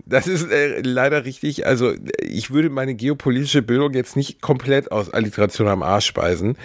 Das 0.05 0.25
ist 0.25 0.49
äh, 0.49 0.79
leider 0.81 1.25
richtig. 1.25 1.65
Also 1.67 1.93
ich 2.21 2.51
würde 2.51 2.69
meine 2.69 2.95
geopolitische 2.95 3.61
Bildung 3.61 3.93
jetzt 3.93 4.15
nicht 4.15 4.41
komplett 4.41 4.91
aus 4.91 5.09
Alliteration 5.09 5.67
am 5.67 5.83
Arsch 5.83 6.05
speisen. 6.05 6.57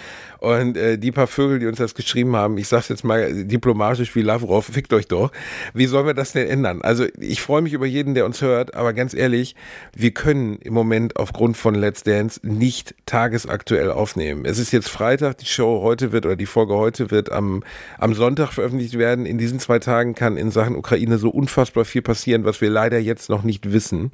Und 0.45 0.77
äh, 0.77 0.99
die 0.99 1.11
paar 1.11 1.25
Vögel, 1.25 1.57
die 1.57 1.65
uns 1.65 1.79
das 1.79 1.95
geschrieben 1.95 2.35
haben, 2.35 2.59
ich 2.59 2.67
sag's 2.67 2.89
jetzt 2.89 3.03
mal 3.03 3.45
diplomatisch 3.45 4.15
wie 4.15 4.21
Lavrov, 4.21 4.67
fickt 4.67 4.93
euch 4.93 5.07
doch. 5.07 5.31
Wie 5.73 5.87
sollen 5.87 6.05
wir 6.05 6.13
das 6.13 6.33
denn 6.33 6.47
ändern? 6.47 6.83
Also 6.83 7.07
ich 7.19 7.41
freue 7.41 7.63
mich 7.63 7.73
über 7.73 7.87
jeden, 7.87 8.13
der 8.13 8.27
uns 8.27 8.43
hört, 8.43 8.75
aber 8.75 8.93
ganz 8.93 9.15
ehrlich, 9.15 9.55
wir 9.95 10.11
können 10.11 10.57
im 10.57 10.75
Moment 10.75 11.15
aufgrund 11.17 11.57
von 11.57 11.73
Let's 11.73 12.03
Dance 12.03 12.41
nicht 12.43 12.93
tagesaktuell 13.07 13.89
aufnehmen. 13.89 14.45
Es 14.45 14.59
ist 14.59 14.71
jetzt 14.71 14.89
Freitag, 14.89 15.39
die 15.39 15.47
Show 15.47 15.81
heute 15.81 16.11
wird 16.11 16.27
oder 16.27 16.35
die 16.35 16.45
Folge 16.45 16.75
heute 16.75 17.09
wird 17.09 17.31
am, 17.31 17.63
am 17.97 18.13
Sonntag 18.13 18.51
veröffentlicht 18.51 18.99
werden. 18.99 19.25
In 19.25 19.39
diesen 19.39 19.59
zwei 19.59 19.79
Tagen 19.79 20.13
kann 20.13 20.37
in 20.37 20.51
Sachen 20.51 20.75
Ukraine 20.75 21.17
so 21.17 21.31
unfassbar 21.31 21.85
viel 21.85 22.03
passieren, 22.03 22.45
was 22.45 22.61
wir 22.61 22.69
leider 22.69 22.99
jetzt 22.99 23.31
noch 23.31 23.41
nicht 23.41 23.73
wissen. 23.73 24.11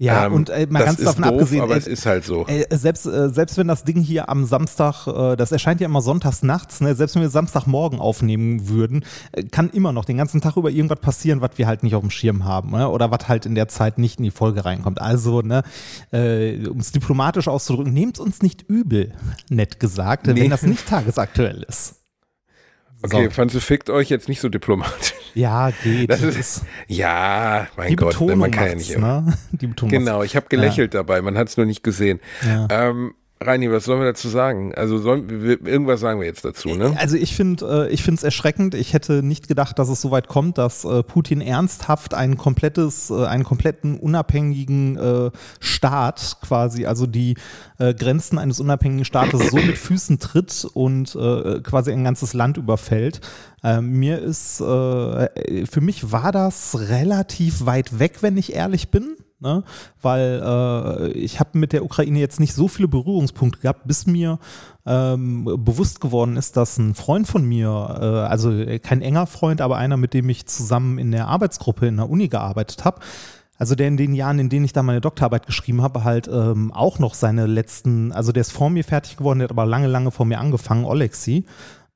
Ja, 0.00 0.24
ähm, 0.24 0.32
und 0.32 0.48
äh, 0.48 0.66
mal 0.70 0.82
ganz 0.82 0.96
davon 0.96 1.24
doof, 1.24 1.32
abgesehen, 1.32 1.60
aber 1.60 1.74
äh, 1.74 1.78
es 1.78 1.86
ist 1.86 2.06
halt 2.06 2.24
so. 2.24 2.46
Äh, 2.46 2.64
selbst, 2.74 3.04
äh, 3.04 3.28
selbst 3.28 3.58
wenn 3.58 3.68
das 3.68 3.84
Ding 3.84 4.00
hier 4.00 4.30
am 4.30 4.46
Samstag, 4.46 5.06
äh, 5.06 5.36
das 5.36 5.52
erscheint 5.52 5.82
ja 5.82 5.88
immer 5.88 6.00
sonntags 6.00 6.42
nachts, 6.42 6.80
ne, 6.80 6.94
selbst 6.94 7.16
wenn 7.16 7.22
wir 7.22 7.28
Samstagmorgen 7.28 8.00
aufnehmen 8.00 8.70
würden, 8.70 9.04
äh, 9.32 9.42
kann 9.42 9.68
immer 9.68 9.92
noch 9.92 10.06
den 10.06 10.16
ganzen 10.16 10.40
Tag 10.40 10.56
über 10.56 10.70
irgendwas 10.70 11.00
passieren, 11.00 11.42
was 11.42 11.50
wir 11.56 11.66
halt 11.66 11.82
nicht 11.82 11.94
auf 11.94 12.00
dem 12.00 12.08
Schirm 12.08 12.46
haben, 12.46 12.70
ne, 12.70 12.88
oder 12.88 13.10
was 13.10 13.28
halt 13.28 13.44
in 13.44 13.54
der 13.54 13.68
Zeit 13.68 13.98
nicht 13.98 14.18
in 14.18 14.24
die 14.24 14.30
Folge 14.30 14.64
reinkommt. 14.64 15.02
Also, 15.02 15.42
ne, 15.42 15.64
um 16.12 16.78
es 16.78 16.92
diplomatisch 16.92 17.46
auszudrücken, 17.46 17.92
nehmt 17.92 18.18
uns 18.18 18.40
nicht 18.40 18.62
übel, 18.62 19.12
nett 19.50 19.80
gesagt, 19.80 20.26
nee. 20.26 20.34
wenn 20.34 20.50
das 20.50 20.62
nicht 20.62 20.88
tagesaktuell 20.88 21.62
ist. 21.68 21.99
Okay, 23.02 23.28
so. 23.34 23.44
du 23.44 23.60
fickt 23.60 23.90
euch 23.90 24.10
jetzt 24.10 24.28
nicht 24.28 24.40
so 24.40 24.48
diplomatisch? 24.48 25.14
Ja, 25.32 25.70
geht. 25.84 26.10
Das 26.10 26.22
ist, 26.22 26.64
ja, 26.88 27.68
mein 27.76 27.94
Gott, 27.94 28.20
ne, 28.20 28.34
man 28.34 28.50
kann 28.50 28.66
ja 28.66 28.74
nicht 28.74 28.90
immer. 28.90 29.20
Ne? 29.20 29.38
Die 29.52 29.68
Betonung 29.68 29.90
genau, 29.90 30.24
ich 30.24 30.34
habe 30.34 30.46
gelächelt 30.48 30.92
ja. 30.92 30.98
dabei, 31.00 31.22
man 31.22 31.38
hat 31.38 31.46
es 31.46 31.56
nur 31.56 31.66
nicht 31.66 31.84
gesehen. 31.84 32.18
Ja. 32.44 32.66
Ähm, 32.68 33.14
Reini, 33.42 33.72
was 33.72 33.84
sollen 33.84 34.00
wir 34.00 34.06
dazu 34.06 34.28
sagen? 34.28 34.74
Also 34.74 34.98
sollen, 34.98 35.30
irgendwas 35.64 36.00
sagen 36.00 36.20
wir 36.20 36.26
jetzt 36.26 36.44
dazu, 36.44 36.74
ne? 36.74 36.94
Also 36.98 37.16
ich 37.16 37.34
finde, 37.34 37.86
äh, 37.88 37.90
ich 37.90 38.02
finde 38.02 38.18
es 38.18 38.22
erschreckend. 38.22 38.74
Ich 38.74 38.92
hätte 38.92 39.22
nicht 39.22 39.48
gedacht, 39.48 39.78
dass 39.78 39.88
es 39.88 40.02
so 40.02 40.10
weit 40.10 40.28
kommt, 40.28 40.58
dass 40.58 40.84
äh, 40.84 41.02
Putin 41.02 41.40
ernsthaft 41.40 42.12
ein 42.12 42.36
komplettes, 42.36 43.08
äh, 43.08 43.24
einen 43.24 43.44
kompletten 43.44 43.98
unabhängigen 43.98 44.98
äh, 44.98 45.30
Staat 45.58 46.36
quasi, 46.42 46.84
also 46.84 47.06
die 47.06 47.34
Grenzen 47.78 48.36
eines 48.36 48.60
unabhängigen 48.60 49.06
Staates 49.06 49.50
so 49.50 49.56
mit 49.56 49.78
Füßen 49.78 50.18
tritt 50.18 50.66
und 50.74 51.12
quasi 51.12 51.92
ein 51.92 52.04
ganzes 52.04 52.34
Land 52.34 52.58
überfällt. 52.58 53.22
mir 53.80 54.18
ist, 54.18 54.58
für 54.58 55.80
mich 55.80 56.12
war 56.12 56.30
das 56.30 56.76
relativ 56.78 57.64
weit 57.64 57.98
weg, 57.98 58.18
wenn 58.20 58.36
ich 58.36 58.52
ehrlich 58.52 58.90
bin 58.90 59.16
ne? 59.40 59.64
weil 60.00 60.42
äh, 60.44 61.08
ich 61.12 61.40
habe 61.40 61.58
mit 61.58 61.72
der 61.72 61.84
Ukraine 61.84 62.18
jetzt 62.18 62.40
nicht 62.40 62.54
so 62.54 62.68
viele 62.68 62.88
Berührungspunkte 62.88 63.60
gehabt, 63.60 63.86
bis 63.86 64.06
mir 64.06 64.38
ähm, 64.86 65.44
bewusst 65.44 66.00
geworden 66.00 66.36
ist, 66.36 66.56
dass 66.56 66.78
ein 66.78 66.94
Freund 66.94 67.26
von 67.26 67.44
mir, 67.44 67.68
äh, 67.68 68.04
also 68.04 68.52
kein 68.82 69.02
enger 69.02 69.26
Freund, 69.26 69.60
aber 69.60 69.76
einer, 69.76 69.96
mit 69.96 70.14
dem 70.14 70.28
ich 70.28 70.46
zusammen 70.46 70.98
in 70.98 71.10
der 71.10 71.28
Arbeitsgruppe 71.28 71.86
in 71.86 71.96
der 71.96 72.08
Uni 72.08 72.28
gearbeitet 72.28 72.84
habe, 72.84 73.00
also 73.60 73.74
der 73.74 73.88
in 73.88 73.98
den 73.98 74.14
Jahren, 74.14 74.38
in 74.38 74.48
denen 74.48 74.64
ich 74.64 74.72
da 74.72 74.82
meine 74.82 75.02
Doktorarbeit 75.02 75.44
geschrieben 75.44 75.82
habe, 75.82 76.02
halt 76.02 76.28
ähm, 76.28 76.72
auch 76.72 76.98
noch 76.98 77.12
seine 77.12 77.46
letzten, 77.46 78.10
also 78.10 78.32
der 78.32 78.40
ist 78.40 78.52
vor 78.52 78.70
mir 78.70 78.84
fertig 78.84 79.18
geworden, 79.18 79.40
der 79.40 79.48
hat 79.48 79.50
aber 79.50 79.66
lange, 79.66 79.86
lange 79.86 80.10
vor 80.10 80.24
mir 80.24 80.38
angefangen, 80.38 80.86
Olexi. 80.86 81.44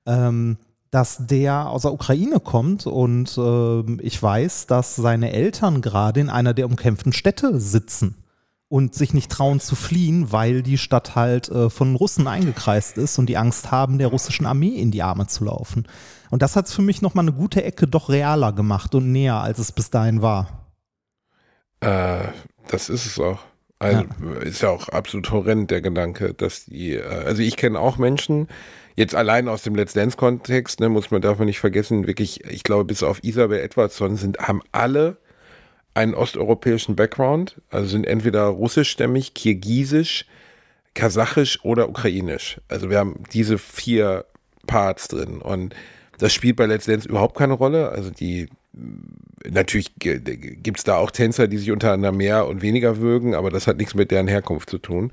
Ähm, 0.05 0.59
dass 0.95 1.27
der 1.27 1.71
aus 1.71 1.83
der 1.83 1.93
Ukraine 1.93 2.39
kommt 2.39 2.87
und 2.87 3.37
äh, 3.37 4.01
ich 4.01 4.23
weiß, 4.23 4.69
dass 4.69 4.95
seine 4.95 5.33
Eltern 5.33 5.83
gerade 5.83 6.21
in 6.21 6.31
einer 6.31 6.55
der 6.55 6.67
umkämpften 6.67 7.13
Städte 7.13 7.59
sitzen 7.59 8.15
und 8.69 8.95
sich 8.95 9.13
nicht 9.13 9.29
trauen 9.29 9.59
zu 9.59 9.75
fliehen, 9.75 10.31
weil 10.31 10.63
die 10.63 10.79
Stadt 10.79 11.17
halt 11.17 11.49
äh, 11.49 11.69
von 11.69 11.97
Russen 11.97 12.29
eingekreist 12.29 12.97
ist 12.97 13.19
und 13.19 13.27
die 13.27 13.37
Angst 13.37 13.73
haben, 13.73 13.99
der 13.99 14.07
russischen 14.07 14.47
Armee 14.47 14.77
in 14.77 14.93
die 14.93 15.03
Arme 15.03 15.27
zu 15.27 15.47
laufen. 15.47 15.89
Und 16.31 16.43
das 16.43 16.55
hat 16.55 16.67
es 16.67 16.75
für 16.75 16.83
mich 16.83 17.03
nochmal 17.03 17.25
eine 17.25 17.33
gute 17.33 17.65
Ecke 17.65 17.89
doch 17.89 18.09
realer 18.09 18.53
gemacht 18.53 18.95
und 18.95 19.11
näher, 19.11 19.41
als 19.41 19.59
es 19.59 19.73
bis 19.73 19.91
dahin 19.91 20.23
war. 20.23 20.71
Äh, 21.81 22.29
das 22.69 22.89
ist 22.89 23.05
es 23.05 23.19
auch. 23.19 23.41
Also 23.81 24.05
ja. 24.05 24.41
ist 24.43 24.63
ja 24.63 24.71
auch 24.71 24.89
absolut 24.91 25.33
horrend 25.33 25.73
der 25.73 25.81
Gedanke, 25.81 26.35
dass 26.35 26.67
die, 26.67 26.93
äh, 26.93 27.03
also 27.03 27.43
ich 27.43 27.57
kenne 27.57 27.81
auch 27.81 27.99
Menschen, 27.99 28.47
Jetzt 28.97 29.15
allein 29.15 29.49
aus 29.49 29.63
dem 29.63 29.75
Let's 29.75 29.93
Dance-Kontext, 29.93 30.81
ne, 30.81 30.89
muss 30.89 31.11
man 31.11 31.21
darf 31.21 31.39
man 31.39 31.47
nicht 31.47 31.59
vergessen, 31.59 32.07
wirklich, 32.07 32.45
ich 32.45 32.63
glaube, 32.63 32.85
bis 32.85 33.03
auf 33.03 33.23
Isabel 33.25 33.59
Edwardson 33.59 34.17
sind, 34.17 34.39
haben 34.39 34.63
alle 34.71 35.17
einen 35.95 36.15
osteuropäischen 36.15 36.97
Background, 36.97 37.61
also 37.71 37.89
sind 37.89 38.07
entweder 38.07 38.45
russischstämmig, 38.45 39.35
kirgisisch, 39.35 40.27
kasachisch 40.95 41.65
oder 41.65 41.89
ukrainisch. 41.89 42.61
Also 42.69 42.91
wir 42.91 42.99
haben 42.99 43.23
diese 43.33 43.59
vier 43.59 44.27
Parts 44.67 45.09
drin 45.09 45.39
und 45.41 45.75
das 46.19 46.33
spielt 46.33 46.57
bei 46.57 46.67
Let's 46.67 46.87
Dance 46.87 47.09
überhaupt 47.09 47.37
keine 47.37 47.55
Rolle. 47.55 47.91
Also 47.91 48.11
die 48.11 48.49
natürlich 49.49 49.93
gibt 49.97 50.79
es 50.79 50.85
da 50.85 50.97
auch 50.97 51.11
Tänzer, 51.11 51.49
die 51.49 51.59
sich 51.59 51.71
untereinander 51.71 52.13
mehr 52.13 52.47
und 52.47 52.63
weniger 52.63 52.99
würgen, 52.99 53.35
aber 53.35 53.51
das 53.51 53.67
hat 53.67 53.77
nichts 53.77 53.95
mit 53.95 54.11
deren 54.11 54.29
Herkunft 54.29 54.71
zu 54.71 54.79
tun. 54.79 55.13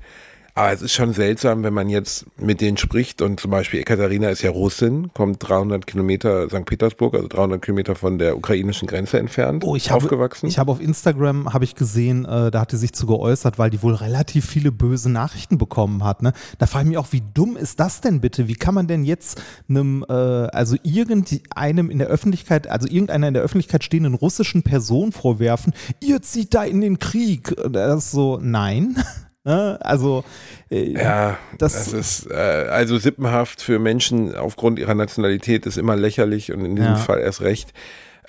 Aber 0.54 0.70
es 0.70 0.82
ist 0.82 0.92
schon 0.92 1.14
seltsam, 1.14 1.62
wenn 1.62 1.72
man 1.72 1.88
jetzt 1.88 2.26
mit 2.38 2.60
denen 2.60 2.76
spricht 2.76 3.22
und 3.22 3.40
zum 3.40 3.50
Beispiel 3.50 3.80
Ekaterina 3.80 4.28
ist 4.28 4.42
ja 4.42 4.50
Russin, 4.50 5.10
kommt 5.14 5.48
300 5.48 5.86
Kilometer 5.86 6.46
St. 6.50 6.66
Petersburg, 6.66 7.14
also 7.14 7.26
300 7.26 7.62
Kilometer 7.62 7.94
von 7.94 8.18
der 8.18 8.36
ukrainischen 8.36 8.86
Grenze 8.86 9.18
entfernt, 9.18 9.64
oh, 9.64 9.76
ich 9.76 9.90
aufgewachsen. 9.90 10.42
Habe, 10.42 10.50
ich 10.50 10.58
habe 10.58 10.70
auf 10.70 10.80
Instagram, 10.80 11.54
habe 11.54 11.64
ich 11.64 11.74
gesehen, 11.74 12.26
äh, 12.26 12.50
da 12.50 12.60
hat 12.60 12.70
sie 12.70 12.76
sich 12.76 12.92
zu 12.92 13.06
geäußert, 13.06 13.58
weil 13.58 13.70
die 13.70 13.82
wohl 13.82 13.94
relativ 13.94 14.44
viele 14.44 14.72
böse 14.72 15.10
Nachrichten 15.10 15.56
bekommen 15.56 16.04
hat. 16.04 16.22
Ne? 16.22 16.34
Da 16.58 16.66
frage 16.66 16.84
ich 16.84 16.88
mich 16.90 16.98
auch, 16.98 17.12
wie 17.12 17.22
dumm 17.32 17.56
ist 17.56 17.80
das 17.80 18.02
denn 18.02 18.20
bitte? 18.20 18.46
Wie 18.46 18.54
kann 18.54 18.74
man 18.74 18.86
denn 18.86 19.04
jetzt 19.04 19.40
einem, 19.70 20.04
äh, 20.06 20.12
also 20.12 20.76
irgendeinem 20.82 21.88
in 21.88 21.98
der 21.98 22.08
Öffentlichkeit, 22.08 22.68
also 22.68 22.86
irgendeiner 22.86 23.28
in 23.28 23.34
der 23.34 23.42
Öffentlichkeit 23.42 23.84
stehenden 23.84 24.12
russischen 24.12 24.62
Person 24.62 25.12
vorwerfen, 25.12 25.72
ihr 26.00 26.20
zieht 26.20 26.52
da 26.52 26.62
in 26.62 26.82
den 26.82 26.98
Krieg? 26.98 27.56
Das 27.70 28.04
ist 28.04 28.10
so, 28.10 28.38
nein. 28.42 29.02
Ne? 29.44 29.78
Also 29.80 30.24
äh, 30.70 30.92
ja, 30.92 31.36
das, 31.58 31.72
das 31.72 31.92
ist 31.92 32.30
äh, 32.30 32.34
also 32.34 32.96
sippenhaft 32.98 33.60
für 33.60 33.78
Menschen 33.78 34.36
aufgrund 34.36 34.78
ihrer 34.78 34.94
Nationalität 34.94 35.66
ist 35.66 35.78
immer 35.78 35.96
lächerlich 35.96 36.52
und 36.52 36.64
in 36.64 36.76
diesem 36.76 36.92
ja. 36.92 36.96
Fall 36.96 37.20
erst 37.20 37.40
recht. 37.40 37.72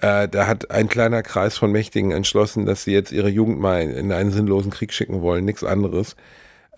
Äh, 0.01 0.27
da 0.27 0.47
hat 0.47 0.71
ein 0.71 0.89
kleiner 0.89 1.21
Kreis 1.21 1.55
von 1.55 1.71
Mächtigen 1.71 2.11
entschlossen, 2.11 2.65
dass 2.65 2.83
sie 2.83 2.93
jetzt 2.93 3.11
ihre 3.11 3.29
Jugend 3.29 3.59
mal 3.59 3.81
in 3.83 4.11
einen 4.11 4.31
sinnlosen 4.31 4.71
Krieg 4.71 4.91
schicken 4.91 5.21
wollen, 5.21 5.45
nichts 5.45 5.63
anderes. 5.63 6.15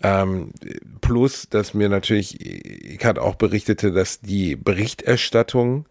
Ähm, 0.02 0.50
plus, 1.00 1.48
dass 1.48 1.72
mir 1.72 1.88
natürlich, 1.88 2.38
ich 2.40 3.02
hatte 3.04 3.22
auch 3.22 3.36
berichtete, 3.36 3.92
dass 3.92 4.20
die 4.20 4.54
Berichterstattung 4.54 5.86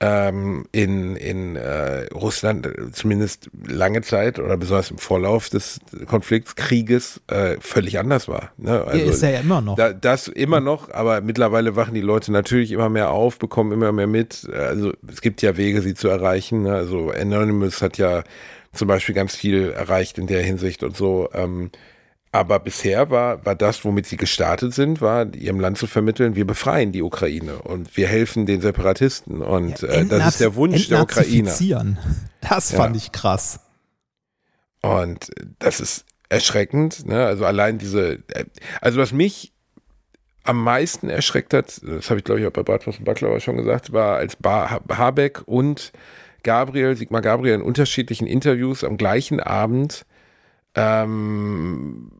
ähm, 0.00 0.64
in, 0.72 1.14
in 1.16 1.56
äh, 1.56 2.06
Russland 2.14 2.68
zumindest 2.92 3.50
lange 3.66 4.00
Zeit 4.00 4.38
oder 4.38 4.56
besonders 4.56 4.90
im 4.90 4.96
Vorlauf 4.98 5.50
des 5.50 5.78
Konflikts, 6.06 6.56
Krieges 6.56 7.20
äh, 7.26 7.56
völlig 7.60 7.98
anders 7.98 8.26
war. 8.26 8.52
Ne? 8.56 8.82
Also, 8.82 9.04
ist 9.04 9.22
er 9.22 9.30
ja 9.30 9.40
immer 9.40 9.60
noch. 9.60 9.76
Da, 9.76 9.92
das 9.92 10.28
immer 10.28 10.60
noch, 10.60 10.90
aber 10.90 11.20
mittlerweile 11.20 11.76
wachen 11.76 11.94
die 11.94 12.00
Leute 12.00 12.32
natürlich 12.32 12.72
immer 12.72 12.88
mehr 12.88 13.10
auf, 13.10 13.38
bekommen 13.38 13.72
immer 13.72 13.92
mehr 13.92 14.06
mit. 14.06 14.48
Also 14.54 14.92
es 15.06 15.20
gibt 15.20 15.42
ja 15.42 15.58
Wege, 15.58 15.82
sie 15.82 15.94
zu 15.94 16.08
erreichen. 16.08 16.62
Ne? 16.62 16.74
Also 16.74 17.10
Anonymous 17.10 17.82
hat 17.82 17.98
ja 17.98 18.24
zum 18.72 18.88
Beispiel 18.88 19.14
ganz 19.14 19.36
viel 19.36 19.70
erreicht 19.70 20.16
in 20.16 20.26
der 20.26 20.42
Hinsicht 20.42 20.82
und 20.82 20.96
so. 20.96 21.28
Ähm, 21.34 21.70
aber 22.32 22.60
bisher 22.60 23.10
war, 23.10 23.44
war 23.44 23.56
das, 23.56 23.84
womit 23.84 24.06
sie 24.06 24.16
gestartet 24.16 24.72
sind, 24.72 25.00
war 25.00 25.34
ihrem 25.34 25.58
Land 25.58 25.78
zu 25.78 25.88
vermitteln, 25.88 26.36
wir 26.36 26.46
befreien 26.46 26.92
die 26.92 27.02
Ukraine 27.02 27.58
und 27.58 27.96
wir 27.96 28.06
helfen 28.06 28.46
den 28.46 28.60
Separatisten. 28.60 29.42
Und 29.42 29.82
ja, 29.82 29.88
äh, 29.88 30.06
das 30.06 30.28
ist 30.28 30.40
der 30.40 30.54
Wunsch 30.54 30.88
der 30.88 31.02
Ukrainer. 31.02 31.50
Das 32.40 32.72
fand 32.72 32.94
ja. 32.94 33.02
ich 33.02 33.12
krass. 33.12 33.60
Und 34.80 35.30
das 35.58 35.80
ist 35.80 36.04
erschreckend. 36.28 37.04
Ne? 37.06 37.26
Also 37.26 37.44
allein 37.44 37.78
diese, 37.78 38.20
äh, 38.28 38.44
also 38.80 39.00
was 39.00 39.12
mich 39.12 39.52
am 40.44 40.62
meisten 40.62 41.10
erschreckt 41.10 41.52
hat, 41.52 41.80
das 41.82 42.10
habe 42.10 42.18
ich 42.18 42.24
glaube 42.24 42.40
ich 42.40 42.46
auch 42.46 42.52
bei 42.52 42.62
Bratwurst 42.62 43.00
und 43.00 43.04
Baklava 43.04 43.40
schon 43.40 43.56
gesagt, 43.56 43.92
war 43.92 44.16
als 44.16 44.36
ba 44.36 44.80
Habeck 44.88 45.42
und 45.46 45.92
Gabriel, 46.44 46.96
Sigmar 46.96 47.20
Gabriel 47.20 47.56
in 47.56 47.62
unterschiedlichen 47.62 48.26
Interviews 48.26 48.84
am 48.84 48.96
gleichen 48.96 49.40
Abend 49.40 50.06
ähm, 50.74 52.10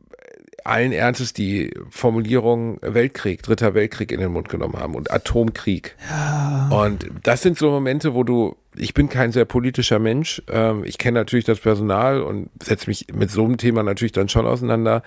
allen 0.63 0.91
Ernstes 0.91 1.33
die 1.33 1.73
Formulierung 1.89 2.79
Weltkrieg, 2.81 3.43
Dritter 3.43 3.73
Weltkrieg 3.73 4.11
in 4.11 4.19
den 4.19 4.31
Mund 4.31 4.49
genommen 4.49 4.77
haben 4.77 4.95
und 4.95 5.11
Atomkrieg. 5.11 5.95
Ja. 6.09 6.69
Und 6.71 7.09
das 7.23 7.41
sind 7.41 7.57
so 7.57 7.71
Momente, 7.71 8.13
wo 8.13 8.23
du, 8.23 8.55
ich 8.75 8.93
bin 8.93 9.09
kein 9.09 9.31
sehr 9.31 9.45
politischer 9.45 9.99
Mensch, 9.99 10.41
ähm, 10.49 10.83
ich 10.85 10.97
kenne 10.97 11.19
natürlich 11.19 11.45
das 11.45 11.59
Personal 11.59 12.21
und 12.21 12.49
setze 12.61 12.89
mich 12.89 13.07
mit 13.13 13.31
so 13.31 13.43
einem 13.43 13.57
Thema 13.57 13.83
natürlich 13.83 14.13
dann 14.13 14.29
schon 14.29 14.45
auseinander. 14.45 15.03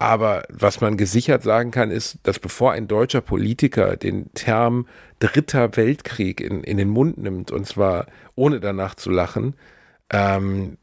Aber 0.00 0.44
was 0.48 0.80
man 0.80 0.96
gesichert 0.96 1.42
sagen 1.42 1.72
kann, 1.72 1.90
ist, 1.90 2.18
dass 2.22 2.38
bevor 2.38 2.72
ein 2.72 2.86
deutscher 2.86 3.20
Politiker 3.20 3.96
den 3.96 4.32
Term 4.34 4.86
Dritter 5.18 5.76
Weltkrieg 5.76 6.40
in, 6.40 6.62
in 6.62 6.76
den 6.76 6.88
Mund 6.88 7.18
nimmt, 7.18 7.50
und 7.50 7.66
zwar 7.66 8.06
ohne 8.36 8.60
danach 8.60 8.94
zu 8.94 9.10
lachen, 9.10 9.54
ähm, 10.10 10.78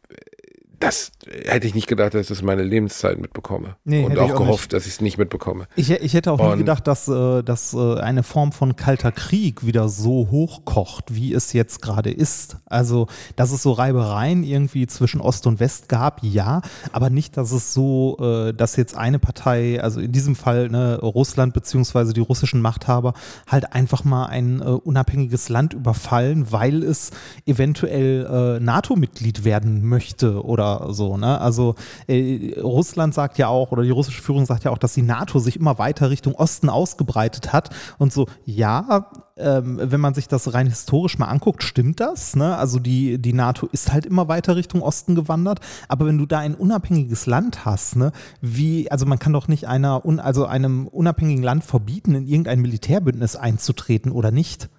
das 0.80 1.12
hätte 1.46 1.68
ich 1.68 1.76
nicht 1.76 1.88
gedacht, 1.88 2.14
dass 2.14 2.22
ich 2.22 2.28
das 2.28 2.42
meine 2.42 2.64
Lebenszeit 2.64 3.20
mitbekomme. 3.20 3.76
Nee, 3.84 4.04
und 4.04 4.18
auch, 4.18 4.32
auch 4.32 4.38
gehofft, 4.38 4.64
nicht. 4.64 4.74
dass 4.74 4.86
ich 4.86 4.94
es 4.94 5.02
nicht 5.02 5.18
mitbekomme. 5.18 5.68
Ich, 5.76 5.90
ich 5.90 6.14
hätte 6.14 6.32
auch 6.32 6.40
und 6.40 6.52
nie 6.52 6.58
gedacht, 6.58 6.88
dass, 6.88 7.08
äh, 7.08 7.44
dass 7.44 7.74
äh, 7.74 8.00
eine 8.00 8.24
Form 8.24 8.52
von 8.52 8.76
kalter 8.76 9.12
Krieg 9.12 9.66
wieder 9.66 9.90
so 9.90 10.30
hochkocht, 10.32 11.16
wie 11.16 11.34
es 11.34 11.54
jetzt 11.54 11.82
gerade 11.82 12.12
ist. 12.12 12.58
Also, 12.66 13.08
dass 13.36 13.52
es 13.52 13.62
so 13.62 13.72
Reibereien 13.72 14.44
irgendwie 14.44 14.88
zwischen 14.88 15.22
Ost 15.22 15.48
und 15.48 15.60
West 15.60 15.90
gab, 15.90 16.24
ja, 16.24 16.62
aber 16.92 17.10
nicht, 17.10 17.38
dass 17.38 17.52
es 17.52 17.74
so, 17.74 18.18
äh, 18.20 18.54
dass 18.54 18.76
jetzt 18.76 18.98
eine 18.98 19.20
Partei, 19.20 19.82
also 19.82 20.00
in 20.00 20.12
diesem 20.12 20.36
Fall 20.36 20.70
ne, 20.70 21.00
Russland 21.00 21.54
beziehungsweise 21.54 22.14
die 22.14 22.22
russischen 22.22 22.62
Machthaber, 22.62 23.14
halt 23.48 23.74
einfach 23.74 24.04
mal 24.04 24.26
ein 24.26 24.62
unabhängiges 24.62 25.50
Land 25.50 25.74
überfallen, 25.74 26.52
weil 26.52 26.84
es 26.84 27.12
eventuell 27.46 28.60
NATO-Mitglied 28.60 29.44
werden 29.44 29.88
möchte 29.88 30.44
oder 30.44 30.65
so. 30.90 31.18
Ne? 31.18 31.40
Also 31.40 31.76
äh, 32.08 32.60
Russland 32.60 33.14
sagt 33.14 33.38
ja 33.38 33.48
auch, 33.48 33.72
oder 33.72 33.84
die 33.84 33.92
russische 33.92 34.22
Führung 34.22 34.46
sagt 34.46 34.64
ja 34.64 34.72
auch, 34.72 34.78
dass 34.78 34.94
die 34.94 35.02
NATO 35.02 35.40
sich 35.40 35.58
immer 35.58 35.78
weiter 35.78 36.10
Richtung 36.10 36.36
Osten 36.36 36.70
ausgebreitet 36.70 37.54
hat. 37.54 37.70
Und 37.98 38.14
so, 38.14 38.28
ja, 38.46 39.10
ähm, 39.38 39.80
wenn 39.82 40.00
man 40.00 40.14
sich 40.14 40.28
das 40.28 40.54
rein 40.54 40.68
historisch 40.68 41.18
mal 41.18 41.28
anguckt, 41.28 41.64
stimmt 41.64 42.00
das. 42.00 42.36
Ne? 42.36 42.56
Also 42.56 42.80
die, 42.80 43.18
die 43.18 43.34
NATO 43.34 43.68
ist 43.72 43.92
halt 43.92 44.06
immer 44.06 44.28
weiter 44.28 44.56
Richtung 44.56 44.82
Osten 44.82 45.16
gewandert. 45.16 45.60
Aber 45.88 46.06
wenn 46.06 46.18
du 46.18 46.26
da 46.26 46.40
ein 46.40 46.56
unabhängiges 46.56 47.26
Land 47.26 47.66
hast, 47.66 47.96
ne, 47.96 48.12
wie, 48.42 48.90
also 48.92 49.06
man 49.06 49.20
kann 49.20 49.34
doch 49.34 49.48
nicht 49.48 49.68
einer, 49.68 50.04
also 50.20 50.46
einem 50.46 50.88
unabhängigen 50.88 51.44
Land 51.44 51.64
verbieten, 51.64 52.16
in 52.16 52.28
irgendein 52.28 52.62
Militärbündnis 52.62 53.36
einzutreten 53.36 54.12
oder 54.12 54.32
nicht. 54.32 54.70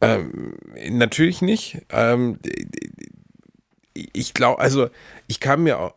Ähm, 0.00 0.56
natürlich 0.90 1.42
nicht. 1.42 1.86
Ähm, 1.90 2.38
ich 3.94 4.34
glaube, 4.34 4.60
also 4.60 4.88
ich 5.26 5.40
kann 5.40 5.62
mir 5.62 5.78
auch, 5.78 5.94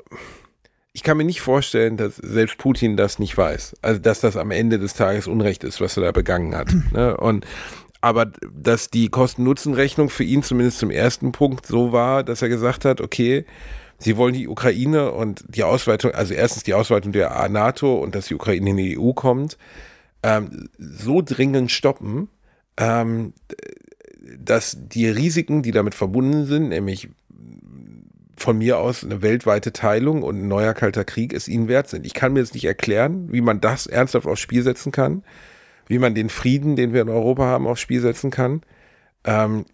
ich 0.94 1.04
kann 1.04 1.18
mir 1.18 1.26
nicht 1.26 1.42
vorstellen, 1.42 1.98
dass 1.98 2.16
selbst 2.16 2.58
Putin 2.58 2.96
das 2.96 3.20
nicht 3.20 3.38
weiß. 3.38 3.76
Also, 3.82 4.00
dass 4.00 4.22
das 4.22 4.38
am 4.38 4.52
Ende 4.52 4.80
des 4.80 4.94
Tages 4.94 5.28
Unrecht 5.28 5.64
ist, 5.64 5.82
was 5.82 5.98
er 5.98 6.04
da 6.04 6.12
begangen 6.12 6.56
hat. 6.56 6.74
ne? 6.94 7.18
Und 7.18 7.46
aber 8.02 8.28
dass 8.54 8.92
die 8.92 9.10
Kosten-Nutzen-Rechnung 9.10 10.10
für 10.10 10.24
ihn 10.24 10.44
zumindest 10.44 10.78
zum 10.78 10.92
ersten 10.92 11.32
Punkt 11.32 11.66
so 11.66 11.92
war, 11.92 12.24
dass 12.24 12.44
er 12.44 12.50
gesagt 12.50 12.86
hat, 12.86 13.02
okay, 13.02 13.46
sie 13.98 14.16
wollen 14.16 14.36
die 14.36 14.48
Ukraine 14.48 15.12
und 15.12 15.44
die 15.48 15.64
Ausweitung, 15.64 16.12
also 16.12 16.36
erstens 16.36 16.62
die 16.62 16.76
Ausweitung 16.76 17.14
der 17.14 17.50
NATO 17.50 17.96
und 17.96 18.14
dass 18.14 18.28
die 18.28 18.36
Ukraine 18.36 18.70
in 18.70 18.78
die 18.78 19.00
EU 19.00 19.14
kommt, 19.14 19.58
ähm, 20.22 20.70
so 20.78 21.24
dringend 21.24 21.72
stoppen, 21.72 22.30
ähm, 22.78 23.34
dass 24.38 24.78
die 24.80 25.08
Risiken, 25.08 25.64
die 25.64 25.72
damit 25.72 25.96
verbunden 25.96 26.46
sind, 26.46 26.70
nämlich 26.70 27.10
von 28.38 28.58
mir 28.58 28.80
aus 28.80 29.04
eine 29.04 29.22
weltweite 29.22 29.74
Teilung 29.74 30.24
und 30.24 30.42
ein 30.42 30.48
neuer 30.48 30.74
kalter 30.74 31.06
Krieg 31.06 31.34
es 31.34 31.48
ihnen 31.48 31.68
wert 31.68 31.90
sind. 31.90 32.06
Ich 32.06 32.14
kann 32.14 32.34
mir 32.34 32.40
jetzt 32.40 32.54
nicht 32.54 32.66
erklären, 32.66 33.32
wie 33.32 33.42
man 33.42 33.62
das 33.62 33.88
ernsthaft 33.88 34.28
aufs 34.28 34.42
Spiel 34.42 34.64
setzen 34.64 34.92
kann, 34.92 35.24
wie 35.88 36.00
man 36.00 36.16
den 36.16 36.30
Frieden, 36.30 36.76
den 36.76 36.94
wir 36.94 37.02
in 37.02 37.10
Europa 37.10 37.44
haben, 37.44 37.68
aufs 37.68 37.82
Spiel 37.82 38.02
setzen 38.02 38.32
kann. 38.32 38.62
Ähm, 39.24 39.66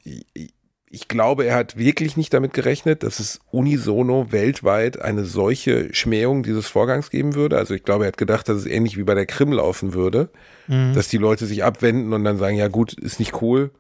ich 0.94 1.08
glaube, 1.08 1.46
er 1.46 1.56
hat 1.56 1.78
wirklich 1.78 2.18
nicht 2.18 2.34
damit 2.34 2.54
gerechnet, 2.54 3.04
dass 3.04 3.20
es 3.20 3.40
unisono 3.50 4.32
weltweit 4.32 5.02
eine 5.02 5.24
solche 5.24 5.94
Schmähung 5.94 6.44
dieses 6.44 6.68
Vorgangs 6.68 7.10
geben 7.10 7.34
würde. 7.34 7.58
Also 7.58 7.74
ich 7.74 7.84
glaube, 7.84 8.04
er 8.04 8.10
hat 8.10 8.18
gedacht, 8.18 8.50
dass 8.50 8.58
es 8.58 8.66
ähnlich 8.66 8.98
wie 8.98 9.04
bei 9.04 9.16
der 9.16 9.26
Krim 9.26 9.54
laufen 9.54 9.94
würde, 9.94 10.30
mhm. 10.68 10.94
dass 10.94 11.08
die 11.08 11.18
Leute 11.18 11.46
sich 11.46 11.64
abwenden 11.64 12.12
und 12.12 12.26
dann 12.26 12.38
sagen, 12.38 12.58
ja 12.58 12.68
gut, 12.68 12.94
ist 12.94 13.20
nicht 13.20 13.42
cool, 13.42 13.72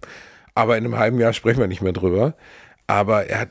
aber 0.54 0.78
in 0.78 0.84
einem 0.84 0.98
halben 0.98 1.18
Jahr 1.18 1.32
sprechen 1.32 1.58
wir 1.58 1.66
nicht 1.66 1.82
mehr 1.82 1.92
drüber. 1.92 2.36
Aber 2.86 3.26
er 3.26 3.40
hat, 3.40 3.50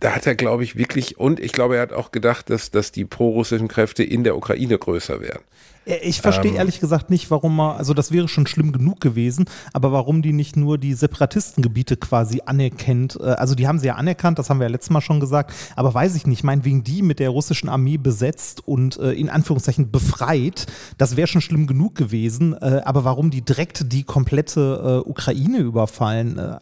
da 0.00 0.10
hat 0.14 0.26
er, 0.26 0.34
glaube 0.34 0.64
ich, 0.64 0.76
wirklich, 0.76 1.18
und 1.18 1.40
ich 1.40 1.52
glaube, 1.52 1.76
er 1.76 1.82
hat 1.82 1.92
auch 1.92 2.12
gedacht, 2.12 2.50
dass, 2.50 2.70
dass 2.70 2.92
die 2.92 3.04
prorussischen 3.04 3.68
Kräfte 3.68 4.02
in 4.02 4.24
der 4.24 4.36
Ukraine 4.36 4.78
größer 4.78 5.20
wären. 5.20 5.40
Ich 5.86 6.22
verstehe 6.22 6.52
ähm, 6.52 6.56
ehrlich 6.56 6.80
gesagt 6.80 7.10
nicht, 7.10 7.30
warum 7.30 7.56
man, 7.56 7.76
also 7.76 7.92
das 7.92 8.10
wäre 8.10 8.26
schon 8.26 8.46
schlimm 8.46 8.72
genug 8.72 9.00
gewesen, 9.00 9.44
aber 9.74 9.92
warum 9.92 10.22
die 10.22 10.32
nicht 10.32 10.56
nur 10.56 10.78
die 10.78 10.94
Separatistengebiete 10.94 11.98
quasi 11.98 12.40
anerkennt. 12.46 13.18
Äh, 13.20 13.24
also 13.24 13.54
die 13.54 13.68
haben 13.68 13.78
sie 13.78 13.88
ja 13.88 13.96
anerkannt, 13.96 14.38
das 14.38 14.48
haben 14.48 14.60
wir 14.60 14.64
ja 14.64 14.70
letztes 14.70 14.90
Mal 14.90 15.02
schon 15.02 15.20
gesagt, 15.20 15.52
aber 15.76 15.92
weiß 15.92 16.16
ich 16.16 16.26
nicht, 16.26 16.42
meinetwegen 16.42 16.84
die 16.84 17.02
mit 17.02 17.18
der 17.18 17.30
russischen 17.30 17.68
Armee 17.68 17.98
besetzt 17.98 18.66
und 18.66 18.98
äh, 18.98 19.12
in 19.12 19.28
Anführungszeichen 19.28 19.90
befreit, 19.90 20.66
das 20.96 21.16
wäre 21.16 21.26
schon 21.26 21.42
schlimm 21.42 21.66
genug 21.66 21.94
gewesen, 21.96 22.54
äh, 22.54 22.80
aber 22.84 23.04
warum 23.04 23.30
die 23.30 23.42
direkt 23.42 23.92
die 23.92 24.04
komplette 24.04 25.02
äh, 25.04 25.08
Ukraine 25.08 25.58
überfallen, 25.58 26.38
äh, 26.38 26.56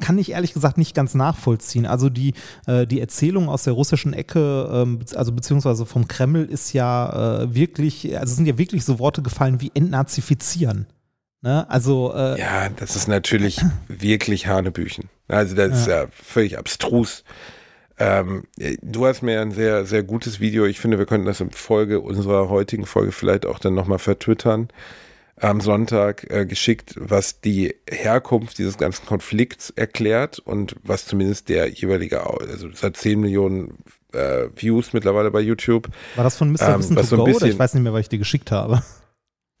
kann 0.00 0.18
ich 0.18 0.32
ehrlich 0.32 0.52
gesagt 0.52 0.78
nicht 0.78 0.94
ganz 0.94 1.14
nachvollziehen. 1.14 1.86
Also 1.86 2.08
die, 2.08 2.34
äh, 2.66 2.86
die 2.86 3.00
Erzählung 3.00 3.48
aus 3.48 3.64
der 3.64 3.74
russischen 3.74 4.12
Ecke, 4.12 4.68
ähm, 4.72 5.00
also 5.14 5.32
beziehungsweise 5.32 5.86
vom 5.86 6.08
Kreml 6.08 6.44
ist 6.44 6.72
ja 6.72 7.42
äh, 7.42 7.54
wirklich, 7.54 8.18
also 8.18 8.34
sind 8.34 8.46
ja 8.46 8.58
wirklich 8.58 8.84
so 8.84 8.98
Worte 8.98 9.22
gefallen 9.22 9.60
wie 9.60 9.70
entnazifizieren. 9.74 10.86
Ne? 11.42 11.68
Also 11.70 12.12
äh, 12.14 12.38
ja, 12.38 12.68
das 12.68 12.96
ist 12.96 13.08
natürlich 13.08 13.60
wirklich 13.88 14.46
Hanebüchen. 14.46 15.08
Also 15.28 15.54
das 15.54 15.70
ja. 15.70 15.76
ist 15.76 15.86
ja 15.86 16.06
völlig 16.10 16.58
abstrus. 16.58 17.24
Ähm, 17.98 18.44
du 18.82 19.06
hast 19.06 19.22
mir 19.22 19.40
ein 19.42 19.52
sehr, 19.52 19.84
sehr 19.84 20.02
gutes 20.02 20.40
Video. 20.40 20.64
Ich 20.64 20.80
finde, 20.80 20.98
wir 20.98 21.06
könnten 21.06 21.26
das 21.26 21.40
in 21.40 21.50
Folge 21.50 22.00
unserer 22.00 22.48
heutigen 22.48 22.86
Folge 22.86 23.12
vielleicht 23.12 23.44
auch 23.44 23.58
dann 23.58 23.74
nochmal 23.74 23.98
vertwittern 23.98 24.68
am 25.40 25.60
Sonntag 25.60 26.30
äh, 26.30 26.46
geschickt, 26.46 26.94
was 26.98 27.40
die 27.40 27.74
Herkunft 27.88 28.58
dieses 28.58 28.78
ganzen 28.78 29.06
Konflikts 29.06 29.70
erklärt 29.70 30.38
und 30.38 30.76
was 30.82 31.06
zumindest 31.06 31.48
der 31.48 31.68
jeweilige, 31.68 32.26
also 32.26 32.68
es 32.68 32.82
hat 32.82 32.96
10 32.96 33.20
Millionen 33.20 33.78
äh, 34.12 34.48
Views 34.54 34.92
mittlerweile 34.92 35.30
bei 35.30 35.40
YouTube. 35.40 35.88
War 36.16 36.24
das 36.24 36.36
von 36.36 36.52
Mr. 36.52 36.68
Ähm, 36.68 36.78
Wissen 36.78 36.96
to 36.96 37.02
so 37.02 37.16
go 37.16 37.24
bisschen, 37.24 37.42
oder 37.42 37.52
ich 37.52 37.58
weiß 37.58 37.74
nicht 37.74 37.82
mehr, 37.82 37.92
was 37.92 38.00
ich 38.00 38.08
dir 38.08 38.18
geschickt 38.18 38.50
habe. 38.50 38.82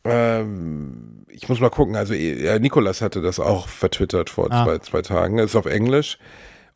Ähm, 0.04 1.26
ich 1.28 1.48
muss 1.48 1.60
mal 1.60 1.70
gucken, 1.70 1.96
also 1.96 2.14
ja, 2.14 2.58
Nikolas 2.58 3.02
hatte 3.02 3.22
das 3.22 3.38
auch 3.38 3.68
vertwittert 3.68 4.30
vor 4.30 4.50
ah. 4.50 4.64
zwei, 4.64 4.78
zwei 4.78 5.02
Tagen. 5.02 5.38
Ist 5.38 5.56
auf 5.56 5.66
Englisch 5.66 6.18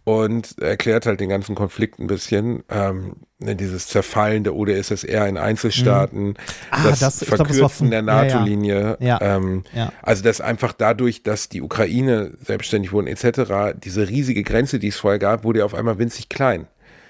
und 0.05 0.61
erklärt 0.61 1.07
halt 1.07 1.21
den 1.21 1.31
ganzen 1.31 1.55
Konflikt 1.55 1.99
ein 1.99 2.07
bisschen. 2.07 2.63
Ähm, 2.69 3.15
ne, 3.39 3.57
dieses 3.57 3.89
Zerfallen 3.89 4.45
der 4.45 4.55
UdSSR 4.55 5.27
in 5.27 5.39
Einzelstaaten, 5.39 6.29
mhm. 6.29 6.35
ah, 6.71 6.85
das, 6.85 7.01
das 7.01 7.25
Verkürzen 7.25 7.57
glaub, 7.57 7.71
das 7.71 7.91
der 7.91 8.03
NATO-Linie. 8.03 8.99
Ja, 9.01 9.19
ja. 9.21 9.37
Ähm, 9.37 9.65
ja. 9.75 9.93
Also 10.03 10.23
dass 10.23 10.43
einfach 10.43 10.75
dadurch, 10.75 11.23
dass 11.23 11.49
die 11.49 11.63
Ukraine 11.63 12.33
selbstständig 12.43 12.93
wurden 12.93 13.07
etc., 13.07 13.75
diese 13.83 14.09
riesige 14.09 14.43
Grenze, 14.43 14.79
die 14.79 14.89
es 14.89 14.97
vorher 14.97 15.19
gab, 15.19 15.43
wurde 15.45 15.61
ja 15.61 15.65
auf 15.65 15.75
einmal 15.75 15.99
winzig 15.99 16.29
klein. 16.29 16.67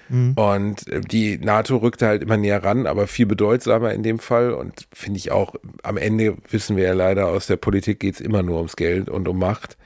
Mhm. 0.07 0.33
Und 0.33 0.87
äh, 0.87 1.01
die 1.01 1.37
NATO 1.37 1.77
rückte 1.77 2.07
halt 2.07 2.21
immer 2.21 2.37
näher 2.37 2.63
ran, 2.63 2.87
aber 2.87 3.07
viel 3.07 3.25
bedeutsamer 3.25 3.91
in 3.91 4.03
dem 4.03 4.19
Fall. 4.19 4.53
Und 4.53 4.87
finde 4.93 5.17
ich 5.17 5.31
auch, 5.31 5.55
am 5.83 5.97
Ende 5.97 6.37
wissen 6.49 6.77
wir 6.77 6.85
ja 6.85 6.93
leider, 6.93 7.27
aus 7.27 7.47
der 7.47 7.57
Politik 7.57 7.99
geht 7.99 8.15
es 8.15 8.21
immer 8.21 8.41
nur 8.41 8.57
ums 8.57 8.77
Geld 8.77 9.09
und 9.09 9.27
um 9.27 9.37
Macht 9.37 9.77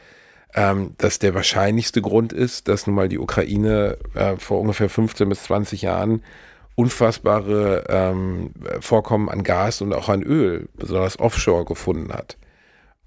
ähm, 0.55 0.93
dass 0.97 1.19
der 1.19 1.35
wahrscheinlichste 1.35 2.01
Grund 2.01 2.33
ist, 2.33 2.67
dass 2.67 2.88
nun 2.88 2.95
mal 2.95 3.09
die 3.09 3.19
Ukraine 3.19 3.97
äh, 4.15 4.35
vor 4.38 4.59
ungefähr 4.59 4.89
15 4.89 5.29
bis 5.29 5.43
20 5.43 5.83
Jahren 5.83 6.23
unfassbare 6.75 7.83
ähm, 7.89 8.51
Vorkommen 8.79 9.29
an 9.29 9.43
Gas 9.43 9.81
und 9.81 9.93
auch 9.93 10.07
an 10.07 10.23
Öl, 10.23 10.69
besonders 10.77 11.19
offshore, 11.19 11.65
gefunden 11.65 12.13
hat. 12.13 12.38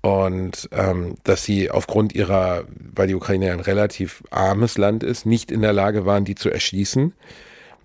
Und 0.03 0.69
ähm, 0.73 1.17
dass 1.25 1.45
sie 1.45 1.71
aufgrund 1.71 2.15
ihrer, 2.15 2.65
weil 2.77 3.07
die 3.07 3.15
Ukraine 3.15 3.53
ein 3.53 3.61
relativ 3.61 4.23
armes 4.31 4.77
Land 4.77 5.05
ist, 5.05 5.27
nicht 5.27 5.51
in 5.51 5.63
der 5.63 5.73
Lage 5.73 6.05
waren, 6.05 6.25
die 6.25 6.35
zu 6.35 6.51
erschließen. 6.51 7.15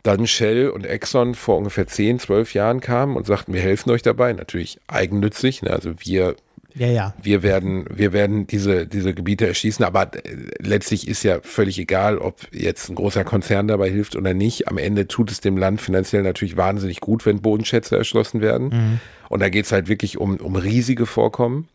Dann 0.04 0.28
Shell 0.28 0.70
und 0.70 0.86
Exxon 0.86 1.36
vor 1.36 1.58
ungefähr 1.58 1.88
10, 1.88 2.20
12 2.20 2.54
Jahren 2.54 2.82
kamen 2.82 3.16
und 3.16 3.26
sagten, 3.26 3.54
wir 3.54 3.62
helfen 3.62 3.92
euch 3.92 4.02
dabei. 4.02 4.34
Natürlich 4.34 4.80
eigennützig. 4.88 5.62
Ne? 5.62 5.70
Also 5.70 5.94
wir 6.00 6.36
ja, 6.78 6.88
ja. 6.88 7.14
Wir 7.22 7.44
werden, 7.44 7.86
wir 7.90 8.14
werden 8.14 8.46
diese, 8.48 8.86
diese 8.88 9.14
Gebiete 9.14 9.48
erschließen, 9.48 9.84
aber 9.84 10.14
äh, 10.14 10.36
letztlich 10.60 11.08
ist 11.08 11.24
ja 11.24 11.40
völlig 11.42 11.80
egal, 11.80 12.18
ob 12.18 12.42
jetzt 12.52 12.90
ein 12.90 12.96
großer 12.96 13.24
Konzern 13.24 13.68
dabei 13.68 13.90
hilft 13.90 14.16
oder 14.16 14.34
nicht. 14.34 14.68
Am 14.68 14.78
Ende 14.78 15.08
tut 15.08 15.32
es 15.32 15.42
dem 15.42 15.58
Land 15.58 15.82
finanziell 15.82 16.24
natürlich 16.24 16.58
wahnsinnig 16.58 17.00
gut, 17.00 17.26
wenn 17.26 17.42
Bodenschätze 17.42 17.98
erschlossen 17.98 18.42
werden. 18.42 18.70
Mhm. 18.70 19.00
Und 19.30 19.42
da 19.42 19.50
geht 19.50 19.66
es 19.66 19.72
halt 19.72 19.88
wirklich 19.88 20.18
um, 20.18 20.38
um 20.38 20.56
riesige 20.56 21.06
Vorkommen. 21.06 21.68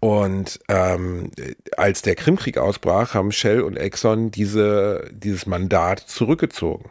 Und 0.00 0.60
ähm, 0.68 1.30
als 1.76 2.02
der 2.02 2.14
Krimkrieg 2.14 2.58
ausbrach, 2.58 3.14
haben 3.14 3.32
Shell 3.32 3.60
und 3.60 3.76
Exxon 3.76 4.30
diese, 4.30 5.08
dieses 5.12 5.46
Mandat 5.46 6.00
zurückgezogen. 6.00 6.90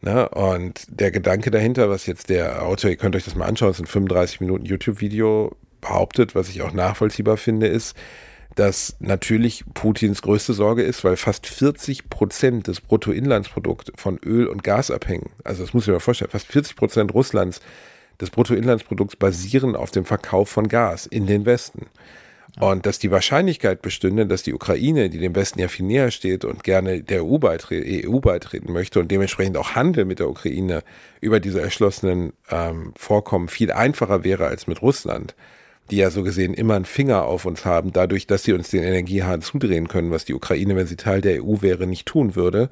Ne? 0.00 0.28
Und 0.30 0.86
der 0.88 1.10
Gedanke 1.10 1.50
dahinter, 1.50 1.90
was 1.90 2.06
jetzt 2.06 2.30
der 2.30 2.62
Autor, 2.62 2.90
ihr 2.90 2.96
könnt 2.96 3.16
euch 3.16 3.24
das 3.24 3.34
mal 3.34 3.46
anschauen, 3.46 3.70
es 3.70 3.76
ist 3.76 3.84
ein 3.84 3.86
35 3.86 4.40
Minuten 4.40 4.64
YouTube-Video, 4.64 5.54
behauptet, 5.80 6.34
was 6.34 6.48
ich 6.48 6.62
auch 6.62 6.72
nachvollziehbar 6.72 7.36
finde, 7.36 7.66
ist, 7.66 7.96
dass 8.56 8.96
natürlich 8.98 9.64
Putins 9.74 10.22
größte 10.22 10.52
Sorge 10.52 10.82
ist, 10.82 11.04
weil 11.04 11.16
fast 11.16 11.46
40 11.46 12.10
Prozent 12.10 12.66
des 12.66 12.80
Bruttoinlandsprodukts 12.80 13.92
von 13.96 14.18
Öl 14.24 14.46
und 14.46 14.64
Gas 14.64 14.90
abhängen. 14.90 15.30
Also 15.44 15.62
das 15.62 15.72
muss 15.72 15.86
ich 15.86 15.92
mir 15.92 16.00
vorstellen, 16.00 16.30
fast 16.30 16.46
40 16.46 16.76
Prozent 16.76 17.14
Russlands 17.14 17.60
des 18.20 18.30
Bruttoinlandsprodukts 18.30 19.16
basieren 19.16 19.76
auf 19.76 19.90
dem 19.90 20.04
Verkauf 20.04 20.48
von 20.48 20.68
Gas 20.68 21.06
in 21.06 21.26
den 21.26 21.46
Westen. 21.46 21.86
Und 22.58 22.84
dass 22.84 22.98
die 22.98 23.12
Wahrscheinlichkeit 23.12 23.80
bestünde, 23.80 24.26
dass 24.26 24.42
die 24.42 24.52
Ukraine, 24.52 25.08
die 25.08 25.18
dem 25.18 25.36
Westen 25.36 25.60
ja 25.60 25.68
viel 25.68 25.86
näher 25.86 26.10
steht 26.10 26.44
und 26.44 26.64
gerne 26.64 27.02
der 27.02 27.24
EU, 27.24 27.38
beitre 27.38 27.80
EU 27.84 28.18
beitreten 28.18 28.72
möchte 28.72 28.98
und 28.98 29.10
dementsprechend 29.10 29.56
auch 29.56 29.76
Handel 29.76 30.04
mit 30.04 30.18
der 30.18 30.28
Ukraine 30.28 30.82
über 31.20 31.38
diese 31.38 31.60
erschlossenen 31.60 32.32
ähm, 32.50 32.92
Vorkommen 32.96 33.48
viel 33.48 33.70
einfacher 33.70 34.24
wäre 34.24 34.46
als 34.48 34.66
mit 34.66 34.82
Russland, 34.82 35.36
die 35.90 35.96
ja 35.96 36.10
so 36.10 36.22
gesehen 36.22 36.54
immer 36.54 36.74
einen 36.74 36.84
Finger 36.84 37.24
auf 37.24 37.44
uns 37.44 37.64
haben, 37.64 37.92
dadurch, 37.92 38.26
dass 38.26 38.44
sie 38.44 38.52
uns 38.52 38.70
den 38.70 38.82
Energiehahn 38.82 39.42
zudrehen 39.42 39.88
können, 39.88 40.10
was 40.10 40.24
die 40.24 40.34
Ukraine, 40.34 40.76
wenn 40.76 40.86
sie 40.86 40.96
Teil 40.96 41.20
der 41.20 41.44
EU 41.44 41.60
wäre, 41.60 41.86
nicht 41.86 42.06
tun 42.06 42.34
würde, 42.34 42.70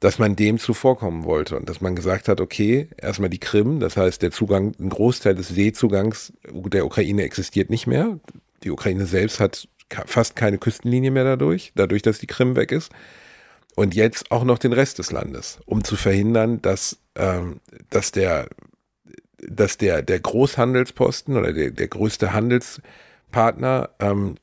dass 0.00 0.18
man 0.18 0.36
dem 0.36 0.58
zuvorkommen 0.58 1.24
wollte 1.24 1.56
und 1.56 1.68
dass 1.68 1.80
man 1.80 1.96
gesagt 1.96 2.28
hat, 2.28 2.40
okay, 2.40 2.88
erstmal 2.96 3.30
die 3.30 3.38
Krim, 3.38 3.80
das 3.80 3.96
heißt 3.96 4.22
der 4.22 4.30
Zugang, 4.30 4.74
ein 4.78 4.90
Großteil 4.90 5.34
des 5.34 5.48
Seezugangs 5.48 6.32
der 6.52 6.86
Ukraine 6.86 7.22
existiert 7.22 7.70
nicht 7.70 7.86
mehr. 7.86 8.18
Die 8.62 8.70
Ukraine 8.70 9.06
selbst 9.06 9.40
hat 9.40 9.68
fast 10.06 10.36
keine 10.36 10.58
Küstenlinie 10.58 11.10
mehr 11.10 11.24
dadurch, 11.24 11.72
dadurch, 11.74 12.02
dass 12.02 12.18
die 12.18 12.26
Krim 12.26 12.56
weg 12.56 12.72
ist. 12.72 12.92
Und 13.74 13.94
jetzt 13.94 14.30
auch 14.32 14.44
noch 14.44 14.58
den 14.58 14.72
Rest 14.72 14.98
des 14.98 15.12
Landes, 15.12 15.60
um 15.64 15.84
zu 15.84 15.94
verhindern, 15.94 16.60
dass, 16.60 16.98
ähm, 17.14 17.60
dass 17.90 18.10
der 18.10 18.48
dass 19.46 19.76
der, 19.78 20.02
der 20.02 20.20
Großhandelsposten 20.20 21.36
oder 21.36 21.52
der, 21.52 21.70
der 21.70 21.88
größte 21.88 22.32
Handelspartner 22.32 23.90
ähm, 24.00 24.36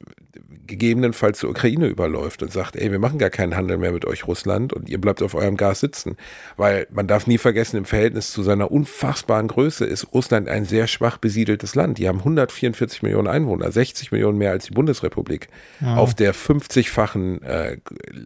gegebenenfalls 0.68 1.40
zur 1.40 1.52
Ukraine 1.52 1.88
überläuft 1.88 2.42
und 2.42 2.52
sagt, 2.52 2.76
ey, 2.76 2.92
wir 2.92 3.00
machen 3.00 3.20
gar 3.20 3.30
keinen 3.30 3.56
Handel 3.56 3.78
mehr 3.78 3.92
mit 3.92 4.06
euch 4.06 4.28
Russland 4.28 4.74
und 4.74 4.90
ihr 4.90 5.00
bleibt 5.00 5.22
auf 5.22 5.36
eurem 5.36 5.58
Gas 5.58 5.80
sitzen. 5.80 6.18
Weil 6.58 6.88
man 6.92 7.08
darf 7.08 7.28
nie 7.28 7.38
vergessen, 7.38 7.78
im 7.78 7.86
Verhältnis 7.86 8.32
zu 8.32 8.44
seiner 8.44 8.72
unfassbaren 8.72 9.48
Größe 9.48 9.86
ist 9.86 10.14
Russland 10.14 10.48
ein 10.48 10.66
sehr 10.66 10.88
schwach 10.88 11.18
besiedeltes 11.18 11.76
Land. 11.76 11.98
Die 11.98 12.08
haben 12.08 12.20
144 12.20 13.04
Millionen 13.04 13.28
Einwohner, 13.28 13.72
60 13.72 14.12
Millionen 14.12 14.38
mehr 14.38 14.52
als 14.52 14.66
die 14.66 14.74
Bundesrepublik, 14.74 15.50
ja. 15.82 15.96
auf 15.96 16.14
der 16.14 16.34
50-fachen 16.34 17.44
äh, 17.44 17.78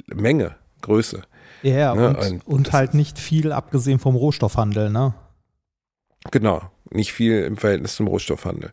Menge 0.07 0.55
Größe. 0.81 1.23
Ja, 1.61 1.93
ne? 1.93 2.09
und, 2.09 2.17
und, 2.17 2.47
und 2.47 2.71
halt 2.71 2.93
nicht 2.93 3.19
viel 3.19 3.51
abgesehen 3.51 3.99
vom 3.99 4.15
Rohstoffhandel, 4.15 4.89
ne? 4.89 5.13
Genau, 6.31 6.61
nicht 6.91 7.13
viel 7.13 7.43
im 7.43 7.57
Verhältnis 7.57 7.95
zum 7.95 8.07
Rohstoffhandel. 8.07 8.71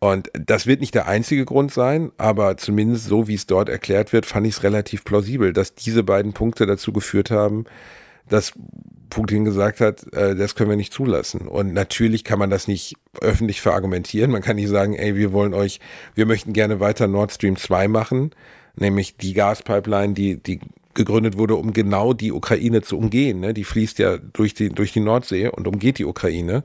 Und 0.00 0.30
das 0.34 0.66
wird 0.66 0.80
nicht 0.80 0.96
der 0.96 1.06
einzige 1.06 1.44
Grund 1.44 1.72
sein, 1.72 2.10
aber 2.18 2.56
zumindest 2.56 3.06
so, 3.06 3.28
wie 3.28 3.34
es 3.34 3.46
dort 3.46 3.68
erklärt 3.68 4.12
wird, 4.12 4.26
fand 4.26 4.46
ich 4.48 4.56
es 4.56 4.62
relativ 4.64 5.04
plausibel, 5.04 5.52
dass 5.52 5.76
diese 5.76 6.02
beiden 6.02 6.32
Punkte 6.32 6.66
dazu 6.66 6.92
geführt 6.92 7.30
haben, 7.30 7.66
dass 8.28 8.52
Putin 9.10 9.44
gesagt 9.44 9.80
hat, 9.80 10.12
äh, 10.12 10.34
das 10.34 10.56
können 10.56 10.70
wir 10.70 10.76
nicht 10.76 10.92
zulassen. 10.92 11.46
Und 11.46 11.72
natürlich 11.72 12.24
kann 12.24 12.40
man 12.40 12.50
das 12.50 12.66
nicht 12.66 12.94
öffentlich 13.20 13.60
verargumentieren. 13.60 14.32
Man 14.32 14.42
kann 14.42 14.56
nicht 14.56 14.70
sagen, 14.70 14.94
ey, 14.94 15.14
wir 15.14 15.32
wollen 15.32 15.54
euch, 15.54 15.78
wir 16.14 16.26
möchten 16.26 16.52
gerne 16.52 16.80
weiter 16.80 17.06
Nord 17.06 17.30
Stream 17.30 17.56
2 17.56 17.86
machen, 17.86 18.30
nämlich 18.74 19.16
die 19.18 19.34
Gaspipeline, 19.34 20.14
die, 20.14 20.42
die 20.42 20.58
gegründet 20.94 21.38
wurde, 21.38 21.56
um 21.56 21.72
genau 21.72 22.12
die 22.12 22.32
Ukraine 22.32 22.82
zu 22.82 22.98
umgehen. 22.98 23.40
Ne? 23.40 23.54
Die 23.54 23.64
fließt 23.64 23.98
ja 23.98 24.18
durch 24.18 24.54
die, 24.54 24.68
durch 24.68 24.92
die 24.92 25.00
Nordsee 25.00 25.48
und 25.48 25.66
umgeht 25.66 25.98
die 25.98 26.04
Ukraine 26.04 26.64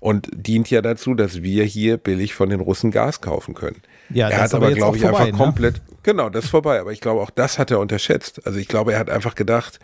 und 0.00 0.28
dient 0.34 0.68
ja 0.70 0.82
dazu, 0.82 1.14
dass 1.14 1.42
wir 1.42 1.64
hier 1.64 1.96
billig 1.96 2.34
von 2.34 2.50
den 2.50 2.60
Russen 2.60 2.90
Gas 2.90 3.20
kaufen 3.20 3.54
können. 3.54 3.80
Ja, 4.10 4.28
er 4.28 4.42
hat 4.42 4.54
aber, 4.54 4.72
glaube 4.72 4.98
ich, 4.98 5.02
vorbei, 5.02 5.18
einfach 5.18 5.32
ne? 5.32 5.44
komplett, 5.44 5.82
genau, 6.02 6.28
das 6.28 6.44
ist 6.44 6.50
vorbei. 6.50 6.78
Aber 6.78 6.92
ich 6.92 7.00
glaube, 7.00 7.22
auch 7.22 7.30
das 7.30 7.58
hat 7.58 7.70
er 7.70 7.80
unterschätzt. 7.80 8.46
Also 8.46 8.58
ich 8.58 8.68
glaube, 8.68 8.92
er 8.92 8.98
hat 8.98 9.08
einfach 9.08 9.34
gedacht, 9.34 9.80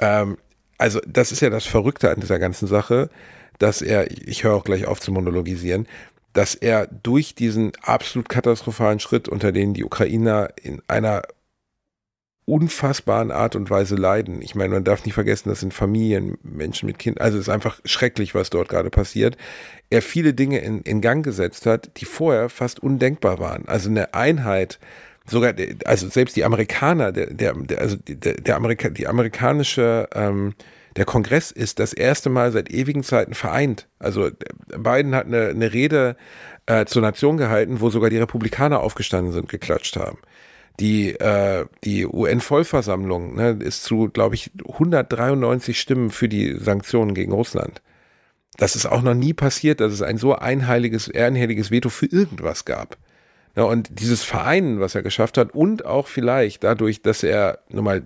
ähm, 0.00 0.36
also 0.76 1.00
das 1.06 1.32
ist 1.32 1.40
ja 1.40 1.50
das 1.50 1.64
Verrückte 1.64 2.10
an 2.10 2.20
dieser 2.20 2.38
ganzen 2.38 2.66
Sache, 2.66 3.08
dass 3.58 3.80
er, 3.80 4.10
ich 4.10 4.44
höre 4.44 4.54
auch 4.54 4.64
gleich 4.64 4.86
auf 4.86 5.00
zu 5.00 5.12
monologisieren, 5.12 5.86
dass 6.34 6.54
er 6.54 6.86
durch 6.86 7.34
diesen 7.34 7.72
absolut 7.82 8.28
katastrophalen 8.28 9.00
Schritt, 9.00 9.28
unter 9.28 9.52
den 9.52 9.72
die 9.72 9.84
Ukrainer 9.84 10.50
in 10.62 10.82
einer 10.88 11.22
unfassbaren 12.46 13.30
Art 13.30 13.56
und 13.56 13.70
Weise 13.70 13.96
leiden. 13.96 14.42
Ich 14.42 14.54
meine, 14.54 14.74
man 14.74 14.84
darf 14.84 15.04
nicht 15.04 15.14
vergessen, 15.14 15.48
das 15.48 15.60
sind 15.60 15.72
Familien, 15.72 16.36
Menschen 16.42 16.86
mit 16.86 16.98
Kindern. 16.98 17.24
Also 17.24 17.38
es 17.38 17.44
ist 17.44 17.48
einfach 17.48 17.80
schrecklich, 17.84 18.34
was 18.34 18.50
dort 18.50 18.68
gerade 18.68 18.90
passiert. 18.90 19.36
Er 19.88 20.02
viele 20.02 20.34
Dinge 20.34 20.58
in, 20.58 20.82
in 20.82 21.00
Gang 21.00 21.24
gesetzt 21.24 21.64
hat, 21.64 21.90
die 21.96 22.04
vorher 22.04 22.50
fast 22.50 22.80
undenkbar 22.80 23.38
waren. 23.38 23.66
Also 23.66 23.88
eine 23.88 24.12
Einheit, 24.12 24.78
sogar, 25.26 25.54
also 25.86 26.08
selbst 26.08 26.36
die 26.36 26.44
Amerikaner, 26.44 27.12
der, 27.12 27.32
der, 27.32 27.54
der 27.54 27.80
also 27.80 27.96
der, 28.06 28.34
der 28.34 28.56
Amerika, 28.56 28.90
die 28.90 29.06
amerikanische, 29.06 30.08
ähm, 30.14 30.54
der 30.96 31.06
Kongress 31.06 31.50
ist 31.50 31.78
das 31.78 31.92
erste 31.92 32.28
Mal 32.28 32.52
seit 32.52 32.70
ewigen 32.70 33.02
Zeiten 33.02 33.34
vereint. 33.34 33.88
Also 33.98 34.30
Biden 34.76 35.14
hat 35.14 35.26
eine, 35.26 35.48
eine 35.48 35.72
Rede 35.72 36.16
äh, 36.66 36.84
zur 36.84 37.02
Nation 37.02 37.36
gehalten, 37.36 37.80
wo 37.80 37.90
sogar 37.90 38.10
die 38.10 38.18
Republikaner 38.18 38.80
aufgestanden 38.80 39.32
sind, 39.32 39.48
geklatscht 39.48 39.96
haben. 39.96 40.18
Die, 40.80 41.12
äh, 41.12 41.66
die 41.84 42.06
UN-Vollversammlung 42.06 43.36
ne, 43.36 43.58
ist 43.60 43.84
zu, 43.84 44.08
glaube 44.08 44.34
ich, 44.34 44.50
193 44.68 45.78
Stimmen 45.78 46.10
für 46.10 46.28
die 46.28 46.56
Sanktionen 46.58 47.14
gegen 47.14 47.32
Russland. 47.32 47.80
Das 48.56 48.76
ist 48.76 48.86
auch 48.86 49.02
noch 49.02 49.14
nie 49.14 49.34
passiert, 49.34 49.80
dass 49.80 49.92
es 49.92 50.02
ein 50.02 50.18
so 50.18 50.34
einheiliges, 50.34 51.08
ehrenhelliges 51.08 51.70
Veto 51.70 51.88
für 51.90 52.06
irgendwas 52.06 52.64
gab. 52.64 52.96
Ja, 53.56 53.64
und 53.64 54.00
dieses 54.00 54.24
Vereinen, 54.24 54.80
was 54.80 54.96
er 54.96 55.02
geschafft 55.02 55.38
hat, 55.38 55.54
und 55.54 55.84
auch 55.84 56.08
vielleicht 56.08 56.64
dadurch, 56.64 57.02
dass 57.02 57.22
er 57.22 57.60
nun 57.68 57.84
mal 57.84 58.04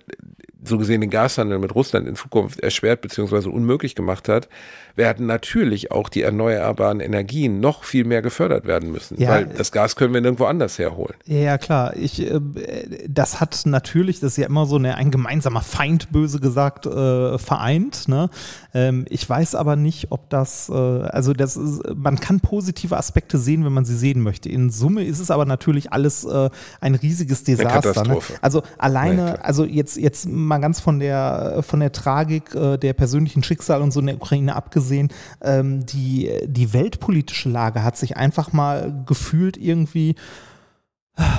so 0.63 0.77
gesehen 0.77 1.01
den 1.01 1.09
Gashandel 1.09 1.59
mit 1.59 1.73
Russland 1.75 2.07
in 2.07 2.15
Zukunft 2.15 2.59
erschwert 2.59 3.01
bzw. 3.01 3.49
unmöglich 3.49 3.95
gemacht 3.95 4.27
hat, 4.27 4.49
werden 4.95 5.25
natürlich 5.25 5.91
auch 5.91 6.09
die 6.09 6.21
erneuerbaren 6.21 6.99
Energien 6.99 7.59
noch 7.59 7.83
viel 7.85 8.03
mehr 8.03 8.21
gefördert 8.21 8.65
werden 8.65 8.91
müssen, 8.91 9.19
ja, 9.19 9.29
weil 9.29 9.45
das 9.45 9.71
Gas 9.71 9.95
können 9.95 10.13
wir 10.13 10.21
nirgendwo 10.21 10.45
anders 10.45 10.77
herholen. 10.77 11.15
Ja, 11.25 11.57
klar. 11.57 11.95
Ich, 11.95 12.21
äh, 12.21 12.39
das 13.07 13.39
hat 13.39 13.61
natürlich, 13.65 14.19
das 14.19 14.33
ist 14.33 14.37
ja 14.37 14.47
immer 14.47 14.65
so 14.65 14.75
eine, 14.75 14.95
ein 14.95 15.11
gemeinsamer 15.11 15.61
Feind, 15.61 16.11
böse 16.11 16.39
gesagt, 16.39 16.85
äh, 16.85 17.37
vereint. 17.37 18.07
Ne? 18.07 18.29
Ähm, 18.73 19.05
ich 19.09 19.27
weiß 19.27 19.55
aber 19.55 19.75
nicht, 19.75 20.07
ob 20.11 20.29
das, 20.29 20.69
äh, 20.69 20.73
also 20.73 21.33
das 21.33 21.55
ist, 21.55 21.81
man 21.95 22.19
kann 22.19 22.41
positive 22.41 22.97
Aspekte 22.97 23.37
sehen, 23.37 23.63
wenn 23.63 23.73
man 23.73 23.85
sie 23.85 23.97
sehen 23.97 24.21
möchte. 24.21 24.49
In 24.49 24.69
Summe 24.69 25.05
ist 25.05 25.19
es 25.19 25.31
aber 25.31 25.45
natürlich 25.45 25.93
alles 25.93 26.25
äh, 26.25 26.49
ein 26.81 26.95
riesiges 26.95 27.43
Desaster. 27.45 28.03
Ne? 28.03 28.19
Also 28.41 28.63
alleine, 28.77 29.27
ja, 29.27 29.35
also 29.35 29.63
jetzt, 29.63 29.95
jetzt 29.95 30.27
mal 30.49 30.59
ganz 30.59 30.79
von 30.79 30.99
der, 30.99 31.59
von 31.61 31.79
der 31.79 31.91
Tragik 31.91 32.53
äh, 32.53 32.77
der 32.77 32.93
persönlichen 32.93 33.43
Schicksal 33.43 33.81
und 33.81 33.91
so 33.91 34.01
in 34.01 34.07
der 34.07 34.15
Ukraine 34.15 34.55
abgesehen, 34.55 35.09
ähm, 35.41 35.85
die, 35.85 36.29
die 36.45 36.73
weltpolitische 36.73 37.49
Lage 37.49 37.83
hat 37.83 37.97
sich 37.97 38.17
einfach 38.17 38.51
mal 38.51 39.03
gefühlt 39.05 39.55
irgendwie 39.55 40.15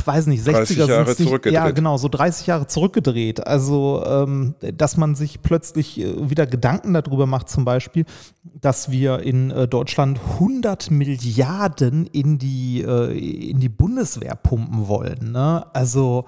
weiß 0.05 0.27
nicht, 0.27 0.47
60er 0.47 0.87
Jahre 0.87 1.09
nicht, 1.09 1.17
zurückgedreht. 1.17 1.55
Ja, 1.55 1.71
genau, 1.71 1.97
so 1.97 2.09
30 2.09 2.47
Jahre 2.47 2.67
zurückgedreht. 2.67 3.47
Also, 3.47 4.03
ähm, 4.07 4.55
dass 4.61 4.97
man 4.97 5.15
sich 5.15 5.43
plötzlich 5.43 6.01
äh, 6.01 6.31
wieder 6.31 6.47
Gedanken 6.47 6.95
darüber 6.95 7.27
macht, 7.27 7.49
zum 7.49 7.65
Beispiel, 7.65 8.05
dass 8.43 8.91
wir 8.91 9.21
in 9.21 9.51
äh, 9.51 9.69
Deutschland 9.69 10.21
100 10.35 10.91
Milliarden 10.91 12.07
in 12.07 12.39
die, 12.39 12.83
äh, 12.83 13.51
in 13.51 13.61
die 13.61 13.69
Bundeswehr 13.69 14.35
pumpen 14.35 14.89
wollen. 14.89 15.33
Ne? 15.33 15.65
Also, 15.73 16.27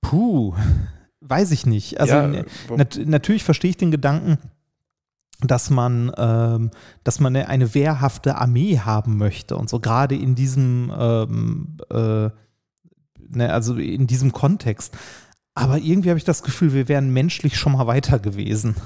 puh, 0.00 0.54
Weiß 1.26 1.50
ich 1.52 1.64
nicht. 1.64 2.00
Also 2.00 2.14
ja, 2.14 2.44
nat 2.76 3.00
natürlich 3.04 3.44
verstehe 3.44 3.70
ich 3.70 3.76
den 3.78 3.90
Gedanken, 3.90 4.38
dass 5.40 5.70
man, 5.70 6.12
ähm, 6.16 6.70
dass 7.02 7.18
man 7.18 7.34
eine 7.34 7.74
wehrhafte 7.74 8.36
Armee 8.36 8.78
haben 8.78 9.16
möchte 9.16 9.56
und 9.56 9.68
so 9.68 9.80
gerade 9.80 10.14
in 10.14 10.34
diesem, 10.34 10.92
ähm, 10.96 11.78
äh, 11.90 12.28
ne, 13.28 13.52
also 13.52 13.76
in 13.76 14.06
diesem 14.06 14.32
Kontext. 14.32 14.96
Aber 15.54 15.78
irgendwie 15.78 16.10
habe 16.10 16.18
ich 16.18 16.24
das 16.24 16.42
Gefühl, 16.42 16.72
wir 16.74 16.88
wären 16.88 17.10
menschlich 17.10 17.56
schon 17.56 17.72
mal 17.72 17.86
weiter 17.86 18.18
gewesen. 18.18 18.76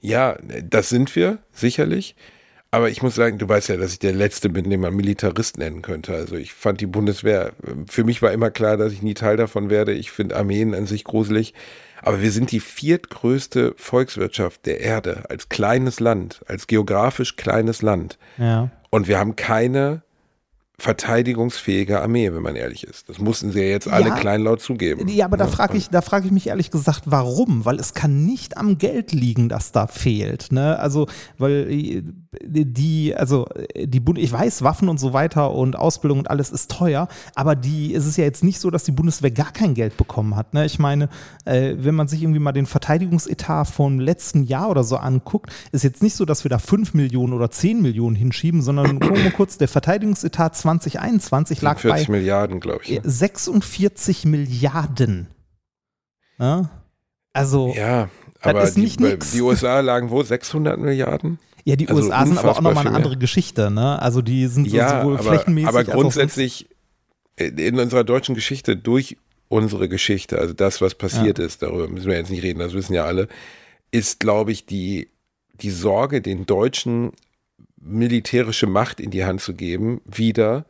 Ja, 0.00 0.36
das 0.64 0.88
sind 0.88 1.14
wir 1.14 1.38
sicherlich. 1.52 2.16
Aber 2.70 2.90
ich 2.90 3.02
muss 3.02 3.14
sagen, 3.14 3.38
du 3.38 3.48
weißt 3.48 3.70
ja, 3.70 3.78
dass 3.78 3.92
ich 3.92 3.98
der 3.98 4.12
Letzte 4.12 4.50
bin, 4.50 4.68
den 4.68 4.80
man 4.80 4.94
Militarist 4.94 5.56
nennen 5.56 5.80
könnte. 5.80 6.14
Also 6.14 6.36
ich 6.36 6.52
fand 6.52 6.80
die 6.82 6.86
Bundeswehr, 6.86 7.52
für 7.88 8.04
mich 8.04 8.20
war 8.20 8.32
immer 8.32 8.50
klar, 8.50 8.76
dass 8.76 8.92
ich 8.92 9.00
nie 9.00 9.14
Teil 9.14 9.38
davon 9.38 9.70
werde. 9.70 9.92
Ich 9.92 10.10
finde 10.10 10.36
Armeen 10.36 10.74
an 10.74 10.86
sich 10.86 11.04
gruselig. 11.04 11.54
Aber 12.02 12.20
wir 12.22 12.30
sind 12.30 12.52
die 12.52 12.60
viertgrößte 12.60 13.74
Volkswirtschaft 13.76 14.66
der 14.66 14.80
Erde 14.80 15.24
als 15.30 15.48
kleines 15.48 15.98
Land, 15.98 16.42
als 16.46 16.66
geografisch 16.66 17.36
kleines 17.36 17.82
Land. 17.82 18.18
Ja. 18.36 18.70
Und 18.90 19.08
wir 19.08 19.18
haben 19.18 19.34
keine 19.34 20.02
verteidigungsfähige 20.80 22.00
Armee, 22.00 22.32
wenn 22.32 22.42
man 22.42 22.54
ehrlich 22.54 22.84
ist. 22.84 23.08
Das 23.08 23.18
mussten 23.18 23.50
sie 23.50 23.60
ja 23.60 23.66
jetzt 23.66 23.88
alle 23.88 24.10
ja, 24.10 24.14
kleinlaut 24.14 24.60
zugeben. 24.60 25.08
Ja, 25.08 25.24
aber 25.24 25.36
da 25.36 25.48
frage 25.48 25.76
ich, 25.76 25.90
da 25.90 26.02
frage 26.02 26.26
ich 26.26 26.32
mich 26.32 26.46
ehrlich 26.46 26.70
gesagt, 26.70 27.02
warum? 27.06 27.64
Weil 27.64 27.80
es 27.80 27.94
kann 27.94 28.24
nicht 28.24 28.56
am 28.56 28.78
Geld 28.78 29.10
liegen, 29.10 29.48
das 29.48 29.72
da 29.72 29.88
fehlt. 29.88 30.52
Ne? 30.52 30.78
Also, 30.78 31.08
weil 31.36 31.68
äh, 31.68 32.02
die, 32.44 33.12
also 33.16 33.46
die 33.76 33.98
Bund 33.98 34.18
ich 34.18 34.30
weiß, 34.30 34.62
Waffen 34.62 34.88
und 34.88 35.00
so 35.00 35.12
weiter 35.12 35.50
und 35.50 35.74
Ausbildung 35.74 36.20
und 36.20 36.30
alles 36.30 36.50
ist 36.50 36.70
teuer, 36.70 37.08
aber 37.34 37.56
die, 37.56 37.92
es 37.92 38.06
ist 38.06 38.16
ja 38.16 38.24
jetzt 38.24 38.44
nicht 38.44 38.60
so, 38.60 38.70
dass 38.70 38.84
die 38.84 38.92
Bundeswehr 38.92 39.32
gar 39.32 39.52
kein 39.52 39.74
Geld 39.74 39.96
bekommen 39.96 40.36
hat. 40.36 40.54
Ne? 40.54 40.64
Ich 40.64 40.78
meine, 40.78 41.08
äh, 41.44 41.74
wenn 41.78 41.96
man 41.96 42.06
sich 42.06 42.22
irgendwie 42.22 42.38
mal 42.38 42.52
den 42.52 42.66
Verteidigungsetat 42.66 43.66
vom 43.66 43.98
letzten 43.98 44.44
Jahr 44.44 44.70
oder 44.70 44.84
so 44.84 44.96
anguckt, 44.96 45.50
ist 45.72 45.82
jetzt 45.82 46.04
nicht 46.04 46.14
so, 46.14 46.24
dass 46.24 46.44
wir 46.44 46.50
da 46.50 46.58
5 46.58 46.94
Millionen 46.94 47.32
oder 47.32 47.50
10 47.50 47.82
Millionen 47.82 48.14
hinschieben, 48.14 48.62
sondern 48.62 49.00
gucken 49.00 49.24
wir 49.24 49.32
kurz, 49.32 49.58
der 49.58 49.66
Verteidigungsetat 49.66 50.56
2021 50.76 51.62
lag 51.62 51.78
40 51.78 52.06
bei 52.06 52.12
Milliarden, 52.12 52.60
glaube 52.60 52.82
ich. 52.84 53.00
46 53.02 54.24
Milliarden. 54.24 55.28
Ja? 56.38 56.70
Also, 57.32 57.72
ja, 57.76 58.08
aber 58.40 58.70
die, 58.70 58.96
die, 58.96 59.40
USA 59.40 59.80
lagen 59.80 60.10
wo? 60.10 60.22
600 60.22 60.78
Milliarden? 60.78 61.38
Ja, 61.64 61.76
die 61.76 61.88
also 61.88 62.02
USA 62.02 62.26
sind 62.26 62.38
aber 62.38 62.52
auch 62.52 62.60
nochmal 62.60 62.86
eine 62.86 62.96
andere 62.96 63.16
Geschichte, 63.16 63.70
ne? 63.70 64.00
Also 64.00 64.22
die 64.22 64.46
sind 64.46 64.68
ja, 64.68 65.00
sowohl 65.00 65.18
aber, 65.18 65.30
flächenmäßig. 65.30 65.68
Aber 65.68 65.84
grundsätzlich 65.84 66.68
in 67.36 67.78
unserer 67.78 68.04
deutschen 68.04 68.34
Geschichte 68.34 68.76
durch 68.76 69.16
unsere 69.48 69.88
Geschichte, 69.88 70.38
also 70.38 70.54
das, 70.54 70.80
was 70.80 70.94
passiert 70.94 71.38
ja. 71.38 71.44
ist, 71.44 71.62
darüber 71.62 71.88
müssen 71.88 72.08
wir 72.08 72.16
jetzt 72.16 72.30
nicht 72.30 72.42
reden, 72.42 72.58
das 72.58 72.74
wissen 72.74 72.94
ja 72.94 73.04
alle, 73.04 73.28
ist, 73.90 74.20
glaube 74.20 74.52
ich, 74.52 74.66
die, 74.66 75.08
die 75.54 75.70
Sorge, 75.70 76.20
den 76.20 76.46
Deutschen 76.46 77.12
militärische 77.80 78.66
Macht 78.66 79.00
in 79.00 79.10
die 79.10 79.24
Hand 79.24 79.40
zu 79.40 79.54
geben, 79.54 80.00
wieder 80.04 80.64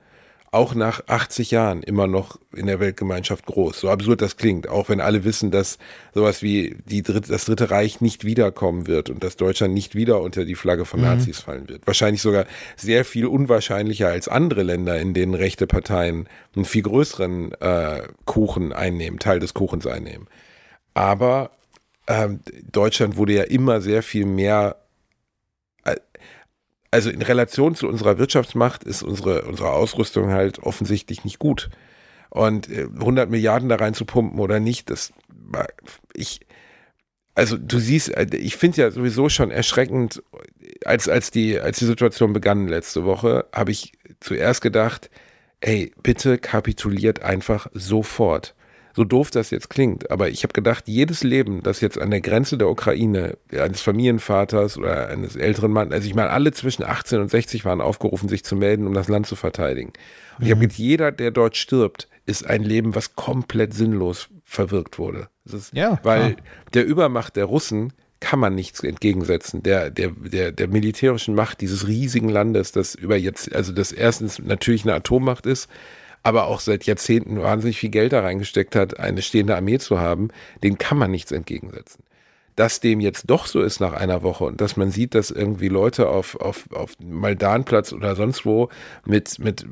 auch 0.51 0.75
nach 0.75 1.03
80 1.07 1.51
Jahren 1.51 1.83
immer 1.83 2.07
noch 2.07 2.39
in 2.57 2.67
der 2.67 2.81
Weltgemeinschaft 2.81 3.45
groß. 3.47 3.81
So 3.81 3.91
absurd 3.91 4.23
das 4.23 4.37
klingt, 4.37 4.69
auch 4.69 4.89
wenn 4.89 5.01
alle 5.01 5.25
wissen, 5.25 5.51
dass 5.51 5.79
sowas 6.15 6.43
wie 6.43 6.77
die 6.87 7.03
Dritte, 7.03 7.31
das 7.31 7.45
Dritte 7.45 7.71
Reich 7.71 8.01
nicht 8.01 8.25
wiederkommen 8.25 8.87
wird 8.87 9.11
und 9.11 9.23
dass 9.23 9.37
Deutschland 9.37 9.75
nicht 9.75 9.95
wieder 9.95 10.23
unter 10.23 10.45
die 10.45 10.55
Flagge 10.55 10.87
von 10.87 11.01
mhm. 11.01 11.07
Nazis 11.07 11.41
fallen 11.41 11.69
wird. 11.69 11.87
Wahrscheinlich 11.87 12.23
sogar 12.23 12.47
sehr 12.77 13.05
viel 13.05 13.27
unwahrscheinlicher 13.27 14.09
als 14.09 14.29
andere 14.29 14.63
Länder, 14.63 14.99
in 14.99 15.13
denen 15.13 15.35
rechte 15.35 15.67
Parteien 15.67 16.29
einen 16.57 16.65
viel 16.65 16.83
größeren 16.83 17.53
äh, 17.61 18.03
Kuchen 18.25 18.73
einnehmen, 18.73 19.19
Teil 19.19 19.41
des 19.41 19.53
Kuchens 19.53 19.87
einnehmen. 19.87 20.29
Aber 20.95 21.51
äh, 22.07 22.29
Deutschland 22.73 23.17
wurde 23.17 23.35
ja 23.35 23.43
immer 23.43 23.83
sehr 23.83 24.03
viel 24.03 24.25
mehr 24.25 24.77
also 26.91 27.11
in 27.11 27.23
Relation 27.23 27.75
zu 27.75 27.89
unserer 27.89 28.19
Wirtschaftsmacht 28.19 28.85
ist 28.85 29.03
unsere, 29.03 29.43
unsere 29.43 29.73
Ausrüstung 29.73 30.31
halt 30.31 30.59
offensichtlich 30.61 31.25
nicht 31.25 31.39
gut. 31.39 31.71
Und 32.31 32.69
100 32.69 33.27
äh, 33.27 33.31
Milliarden 33.31 33.69
da 33.69 33.77
rein 33.77 33.95
zu 33.95 34.05
pumpen 34.05 34.39
oder 34.39 34.61
nicht, 34.61 34.91
das, 34.91 35.13
ich, 36.15 36.41
also 37.35 37.57
du 37.57 37.79
siehst, 37.79 38.15
äh, 38.15 38.27
ich 38.37 38.57
finde 38.57 38.83
ja 38.83 38.91
sowieso 38.91 39.29
schon 39.29 39.51
erschreckend, 39.51 40.23
als, 40.85 41.09
als, 41.09 41.31
die, 41.31 41.59
als 41.59 41.79
die 41.79 41.87
Situation 41.87 42.33
begann 42.33 42.69
letzte 42.69 43.05
Woche, 43.05 43.47
habe 43.53 43.71
ich 43.71 43.93
zuerst 44.21 44.61
gedacht, 44.61 45.11
ey, 45.61 45.93
bitte 46.03 46.39
kapituliert 46.39 47.23
einfach 47.23 47.69
sofort. 47.73 48.55
So 48.99 49.05
doof 49.05 49.31
das 49.31 49.51
jetzt 49.51 49.71
klingt, 49.71 50.11
aber 50.11 50.29
ich 50.29 50.43
habe 50.43 50.53
gedacht, 50.53 50.89
jedes 50.89 51.23
Leben, 51.23 51.63
das 51.63 51.81
jetzt 51.81 52.01
an 52.01 52.11
der 52.11 52.21
Grenze 52.21 52.59
der 52.59 52.69
Ukraine, 52.69 53.39
eines 53.53 53.81
Familienvaters 53.81 54.77
oder 54.77 55.07
eines 55.07 55.37
älteren 55.37 55.71
Mannes, 55.71 55.95
also 55.95 56.09
ich 56.09 56.17
meine, 56.17 56.31
alle 56.31 56.51
zwischen 56.51 56.83
18 56.83 57.21
und 57.21 57.31
60 57.31 57.65
waren 57.65 57.81
aufgerufen, 57.81 58.29
sich 58.29 58.43
zu 58.43 58.57
melden, 58.57 58.89
um 58.89 58.95
das 58.95 59.07
Land 59.07 59.29
zu 59.29 59.37
verteidigen. 59.37 59.93
Und 60.37 60.47
ich 60.47 60.51
habe 60.51 60.57
mhm. 60.57 60.63
gedacht, 60.63 60.79
jeder, 60.81 61.13
der 61.13 61.31
dort 61.31 61.57
stirbt, 61.57 62.09
ist 62.27 62.45
ein 62.45 62.65
Leben, 62.65 62.97
was 62.97 63.15
komplett 63.15 63.73
sinnlos 63.73 64.31
verwirkt 64.45 64.99
wurde. 64.99 65.29
Ist, 65.45 65.73
ja, 65.77 66.01
weil 66.03 66.33
klar. 66.33 66.47
der 66.75 66.85
Übermacht 66.85 67.37
der 67.37 67.45
Russen 67.45 67.93
kann 68.19 68.41
man 68.41 68.57
nichts 68.57 68.83
entgegensetzen. 68.83 69.63
Der, 69.63 69.91
der, 69.91 70.11
der, 70.11 70.51
der 70.51 70.67
militärischen 70.67 71.37
Macht 71.37 71.61
dieses 71.61 71.87
riesigen 71.87 72.31
Landes, 72.31 72.73
das 72.73 72.97
über 72.97 73.17
jetzt, 73.17 73.55
also 73.55 73.73
das 73.73 73.93
erstens 73.93 74.41
natürlich 74.41 74.83
eine 74.83 74.95
Atommacht 74.95 75.47
ist, 75.47 75.69
aber 76.23 76.47
auch 76.47 76.61
seit 76.61 76.85
Jahrzehnten 76.85 77.43
wahnsinnig 77.43 77.79
viel 77.79 77.91
Geld 77.91 78.13
da 78.13 78.21
reingesteckt 78.21 78.77
hat, 78.77 78.99
eine 78.99 79.23
stehende 79.23 79.57
Armee 79.57 79.79
zu 79.79 79.99
haben, 79.99 80.29
den 80.63 80.79
kann 80.79 80.99
man 80.99 81.11
nichts 81.11 81.33
entgegensetzen. 81.33 82.05
Dass 82.57 82.81
dem 82.81 83.01
jetzt 83.01 83.31
doch 83.31 83.47
so 83.47 83.61
ist 83.61 83.81
nach 83.81 83.93
einer 83.93 84.23
Woche 84.23 84.45
und 84.45 84.61
dass 84.61 84.77
man 84.77 84.91
sieht, 84.91 85.15
dass 85.15 85.31
irgendwie 85.31 85.69
Leute 85.69 86.09
auf, 86.09 86.41
auf, 86.41 86.69
auf 86.73 86.95
Maldanplatz 86.99 87.93
oder 87.93 88.17
sonst 88.17 88.45
wo 88.45 88.69
mit, 89.05 89.39
mit 89.39 89.65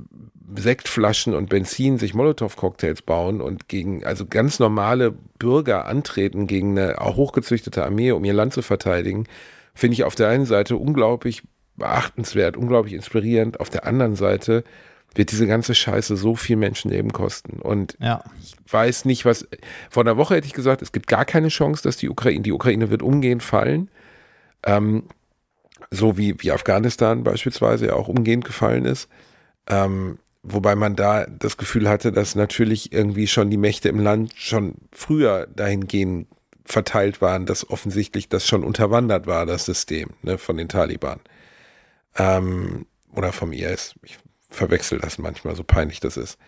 Sektflaschen 0.55 1.34
und 1.34 1.49
Benzin 1.49 1.99
sich 1.99 2.14
Molotow-Cocktails 2.14 3.03
bauen 3.03 3.40
und 3.40 3.68
gegen, 3.68 4.05
also 4.05 4.26
ganz 4.26 4.59
normale 4.61 5.12
Bürger 5.38 5.86
antreten 5.86 6.47
gegen 6.47 6.78
eine 6.78 6.97
hochgezüchtete 7.01 7.84
Armee, 7.84 8.12
um 8.12 8.24
ihr 8.24 8.34
Land 8.34 8.53
zu 8.53 8.62
verteidigen, 8.62 9.24
finde 9.74 9.94
ich 9.94 10.05
auf 10.05 10.14
der 10.14 10.28
einen 10.28 10.47
Seite 10.47 10.76
unglaublich 10.76 11.42
beachtenswert, 11.76 12.57
unglaublich 12.57 12.94
inspirierend. 12.94 13.61
Auf 13.61 13.70
der 13.70 13.86
anderen 13.86 14.16
Seite 14.16 14.64
wird 15.16 15.30
diese 15.30 15.46
ganze 15.46 15.74
Scheiße 15.74 16.16
so 16.16 16.34
viel 16.34 16.56
Menschenleben 16.56 17.12
kosten. 17.12 17.60
Und 17.60 17.96
ja. 18.00 18.22
ich 18.42 18.54
weiß 18.70 19.04
nicht, 19.04 19.24
was. 19.24 19.46
Vor 19.90 20.02
einer 20.02 20.16
Woche 20.16 20.36
hätte 20.36 20.46
ich 20.46 20.52
gesagt, 20.52 20.82
es 20.82 20.92
gibt 20.92 21.06
gar 21.06 21.24
keine 21.24 21.48
Chance, 21.48 21.82
dass 21.82 21.96
die 21.96 22.08
Ukraine, 22.08 22.42
die 22.42 22.52
Ukraine 22.52 22.90
wird 22.90 23.02
umgehend 23.02 23.42
fallen. 23.42 23.90
Ähm, 24.64 25.04
so 25.90 26.16
wie, 26.16 26.34
wie 26.42 26.52
Afghanistan 26.52 27.22
beispielsweise 27.22 27.86
ja 27.86 27.94
auch 27.94 28.08
umgehend 28.08 28.44
gefallen 28.44 28.84
ist. 28.84 29.08
Ähm, 29.68 30.18
wobei 30.42 30.74
man 30.74 30.96
da 30.96 31.26
das 31.26 31.56
Gefühl 31.56 31.88
hatte, 31.88 32.12
dass 32.12 32.34
natürlich 32.34 32.92
irgendwie 32.92 33.26
schon 33.26 33.50
die 33.50 33.56
Mächte 33.56 33.88
im 33.88 34.00
Land 34.00 34.32
schon 34.36 34.74
früher 34.92 35.46
dahingehend 35.54 36.28
verteilt 36.64 37.20
waren, 37.20 37.46
dass 37.46 37.68
offensichtlich 37.68 38.28
das 38.28 38.46
schon 38.46 38.64
unterwandert 38.64 39.26
war, 39.26 39.46
das 39.46 39.64
System 39.64 40.10
ne, 40.22 40.38
von 40.38 40.56
den 40.56 40.68
Taliban. 40.68 41.20
Ähm, 42.16 42.86
oder 43.14 43.32
vom 43.32 43.52
IS. 43.52 43.94
Ich 44.02 44.18
verwechsel 44.57 44.98
das 44.98 45.18
manchmal, 45.18 45.54
so 45.54 45.64
peinlich 45.64 46.00
das 46.00 46.16
ist. 46.16 46.38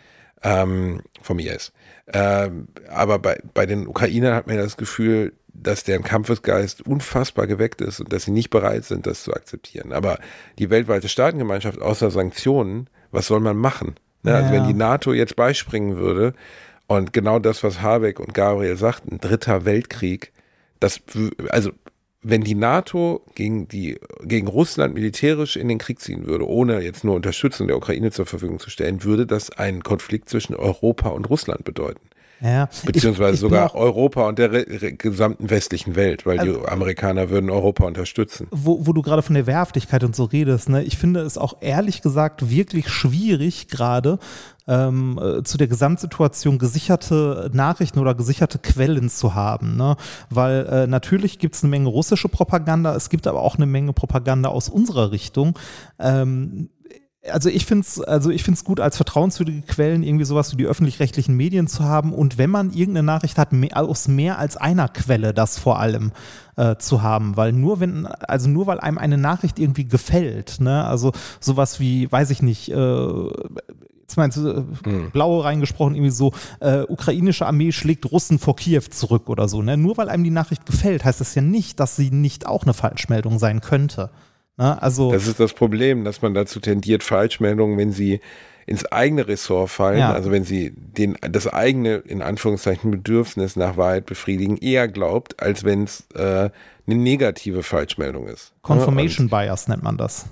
Ähm, 0.42 1.02
vom 1.20 1.40
IS. 1.40 1.72
Ähm, 2.12 2.68
aber 2.88 3.18
bei, 3.18 3.40
bei 3.54 3.66
den 3.66 3.88
Ukrainern 3.88 4.34
hat 4.34 4.46
man 4.46 4.56
das 4.56 4.76
Gefühl, 4.76 5.32
dass 5.52 5.82
deren 5.82 6.04
Kampfesgeist 6.04 6.86
unfassbar 6.86 7.46
geweckt 7.46 7.80
ist 7.80 8.00
und 8.00 8.12
dass 8.12 8.24
sie 8.24 8.30
nicht 8.30 8.50
bereit 8.50 8.84
sind, 8.84 9.06
das 9.06 9.24
zu 9.24 9.32
akzeptieren. 9.34 9.92
Aber 9.92 10.18
die 10.58 10.70
weltweite 10.70 11.08
Staatengemeinschaft 11.08 11.80
außer 11.80 12.10
Sanktionen, 12.10 12.88
was 13.10 13.26
soll 13.26 13.40
man 13.40 13.56
machen? 13.56 13.96
Ne? 14.22 14.30
Ja. 14.30 14.36
Also 14.38 14.52
wenn 14.52 14.66
die 14.66 14.74
NATO 14.74 15.12
jetzt 15.12 15.36
beispringen 15.36 15.96
würde 15.96 16.34
und 16.86 17.12
genau 17.12 17.38
das, 17.38 17.64
was 17.64 17.82
Habeck 17.82 18.20
und 18.20 18.34
Gabriel 18.34 18.76
sagten, 18.76 19.18
dritter 19.18 19.64
Weltkrieg, 19.64 20.32
das, 20.80 21.00
also 21.48 21.72
wenn 22.22 22.42
die 22.42 22.54
NATO 22.54 23.24
gegen, 23.34 23.68
die, 23.68 23.98
gegen 24.22 24.48
Russland 24.48 24.94
militärisch 24.94 25.56
in 25.56 25.68
den 25.68 25.78
Krieg 25.78 26.00
ziehen 26.00 26.26
würde, 26.26 26.48
ohne 26.48 26.80
jetzt 26.80 27.04
nur 27.04 27.14
Unterstützung 27.14 27.68
der 27.68 27.76
Ukraine 27.76 28.10
zur 28.10 28.26
Verfügung 28.26 28.58
zu 28.58 28.70
stellen, 28.70 29.04
würde 29.04 29.26
das 29.26 29.50
einen 29.50 29.82
Konflikt 29.82 30.28
zwischen 30.28 30.56
Europa 30.56 31.10
und 31.10 31.30
Russland 31.30 31.64
bedeuten. 31.64 32.07
Ja, 32.40 32.68
Beziehungsweise 32.84 33.30
ich, 33.30 33.34
ich 33.34 33.40
sogar 33.40 33.74
Europa 33.74 34.28
und 34.28 34.38
der 34.38 34.48
gesamten 34.92 35.50
westlichen 35.50 35.96
Welt, 35.96 36.24
weil 36.24 36.38
also, 36.38 36.60
die 36.60 36.68
Amerikaner 36.68 37.30
würden 37.30 37.50
Europa 37.50 37.84
unterstützen. 37.84 38.46
Wo, 38.50 38.86
wo 38.86 38.92
du 38.92 39.02
gerade 39.02 39.22
von 39.22 39.34
der 39.34 39.46
Wehrhaftigkeit 39.46 40.04
und 40.04 40.14
so 40.14 40.24
redest, 40.24 40.68
ne, 40.68 40.82
ich 40.84 40.98
finde 40.98 41.20
es 41.20 41.36
auch 41.36 41.56
ehrlich 41.60 42.00
gesagt 42.00 42.48
wirklich 42.48 42.88
schwierig 42.88 43.68
gerade 43.68 44.18
ähm, 44.68 45.18
äh, 45.20 45.42
zu 45.42 45.58
der 45.58 45.66
Gesamtsituation 45.66 46.58
gesicherte 46.58 47.50
Nachrichten 47.52 47.98
oder 47.98 48.14
gesicherte 48.14 48.58
Quellen 48.58 49.08
zu 49.08 49.34
haben. 49.34 49.76
Ne? 49.76 49.96
Weil 50.30 50.66
äh, 50.66 50.86
natürlich 50.86 51.38
gibt 51.38 51.56
es 51.56 51.64
eine 51.64 51.70
Menge 51.70 51.88
russische 51.88 52.28
Propaganda, 52.28 52.94
es 52.94 53.08
gibt 53.08 53.26
aber 53.26 53.40
auch 53.40 53.56
eine 53.56 53.66
Menge 53.66 53.92
Propaganda 53.92 54.50
aus 54.50 54.68
unserer 54.68 55.10
Richtung. 55.10 55.58
Ähm, 55.98 56.68
also 57.30 57.48
ich 57.48 57.66
finde 57.66 57.86
es 57.86 58.00
also 58.00 58.30
ich 58.30 58.42
find's 58.42 58.64
gut, 58.64 58.80
als 58.80 58.96
vertrauenswürdige 58.96 59.62
Quellen 59.62 60.02
irgendwie 60.02 60.24
sowas 60.24 60.52
wie 60.52 60.56
die 60.56 60.66
öffentlich-rechtlichen 60.66 61.36
Medien 61.36 61.66
zu 61.66 61.84
haben 61.84 62.12
und 62.12 62.38
wenn 62.38 62.50
man 62.50 62.70
irgendeine 62.70 63.04
Nachricht 63.04 63.38
hat, 63.38 63.52
mehr, 63.52 63.76
aus 63.76 64.08
mehr 64.08 64.38
als 64.38 64.56
einer 64.56 64.88
Quelle 64.88 65.34
das 65.34 65.58
vor 65.58 65.78
allem 65.78 66.12
äh, 66.56 66.76
zu 66.76 67.02
haben, 67.02 67.36
weil 67.36 67.52
nur 67.52 67.80
wenn, 67.80 68.06
also 68.06 68.48
nur 68.48 68.66
weil 68.66 68.80
einem 68.80 68.98
eine 68.98 69.18
Nachricht 69.18 69.58
irgendwie 69.58 69.86
gefällt, 69.86 70.60
ne, 70.60 70.84
also 70.84 71.12
sowas 71.40 71.80
wie, 71.80 72.10
weiß 72.10 72.30
ich 72.30 72.42
nicht, 72.42 72.70
äh, 72.70 73.28
jetzt 74.02 74.16
meinst 74.16 74.38
du, 74.38 74.48
äh, 74.48 74.88
mhm. 74.88 75.10
blaue 75.12 75.44
reingesprochen, 75.44 75.94
irgendwie 75.94 76.10
so, 76.10 76.32
äh, 76.60 76.82
ukrainische 76.82 77.46
Armee 77.46 77.72
schlägt 77.72 78.10
Russen 78.10 78.38
vor 78.38 78.56
Kiew 78.56 78.82
zurück 78.90 79.28
oder 79.28 79.48
so, 79.48 79.62
ne, 79.62 79.76
nur 79.76 79.96
weil 79.96 80.08
einem 80.08 80.24
die 80.24 80.30
Nachricht 80.30 80.66
gefällt, 80.66 81.04
heißt 81.04 81.20
das 81.20 81.34
ja 81.34 81.42
nicht, 81.42 81.78
dass 81.80 81.96
sie 81.96 82.10
nicht 82.10 82.46
auch 82.46 82.64
eine 82.64 82.74
Falschmeldung 82.74 83.38
sein 83.38 83.60
könnte. 83.60 84.10
Ne? 84.58 84.82
Also, 84.82 85.12
das 85.12 85.26
ist 85.26 85.40
das 85.40 85.54
Problem, 85.54 86.04
dass 86.04 86.20
man 86.20 86.34
dazu 86.34 86.60
tendiert, 86.60 87.02
Falschmeldungen, 87.02 87.78
wenn 87.78 87.92
sie 87.92 88.20
ins 88.66 88.84
eigene 88.84 89.26
Ressort 89.26 89.70
fallen, 89.70 89.98
ja. 89.98 90.12
also 90.12 90.30
wenn 90.30 90.44
sie 90.44 90.72
den, 90.76 91.16
das 91.22 91.46
eigene, 91.46 91.96
in 91.96 92.20
Anführungszeichen, 92.20 92.90
Bedürfnis 92.90 93.56
nach 93.56 93.78
Wahrheit 93.78 94.04
befriedigen, 94.04 94.58
eher 94.58 94.88
glaubt, 94.88 95.40
als 95.42 95.64
wenn 95.64 95.84
es 95.84 96.06
äh, 96.14 96.50
eine 96.86 96.94
negative 96.94 97.62
Falschmeldung 97.62 98.26
ist. 98.26 98.52
Ne? 98.52 98.58
Confirmation 98.62 99.26
Und, 99.26 99.30
Bias 99.30 99.68
nennt 99.68 99.82
man 99.82 99.96
das. 99.96 100.26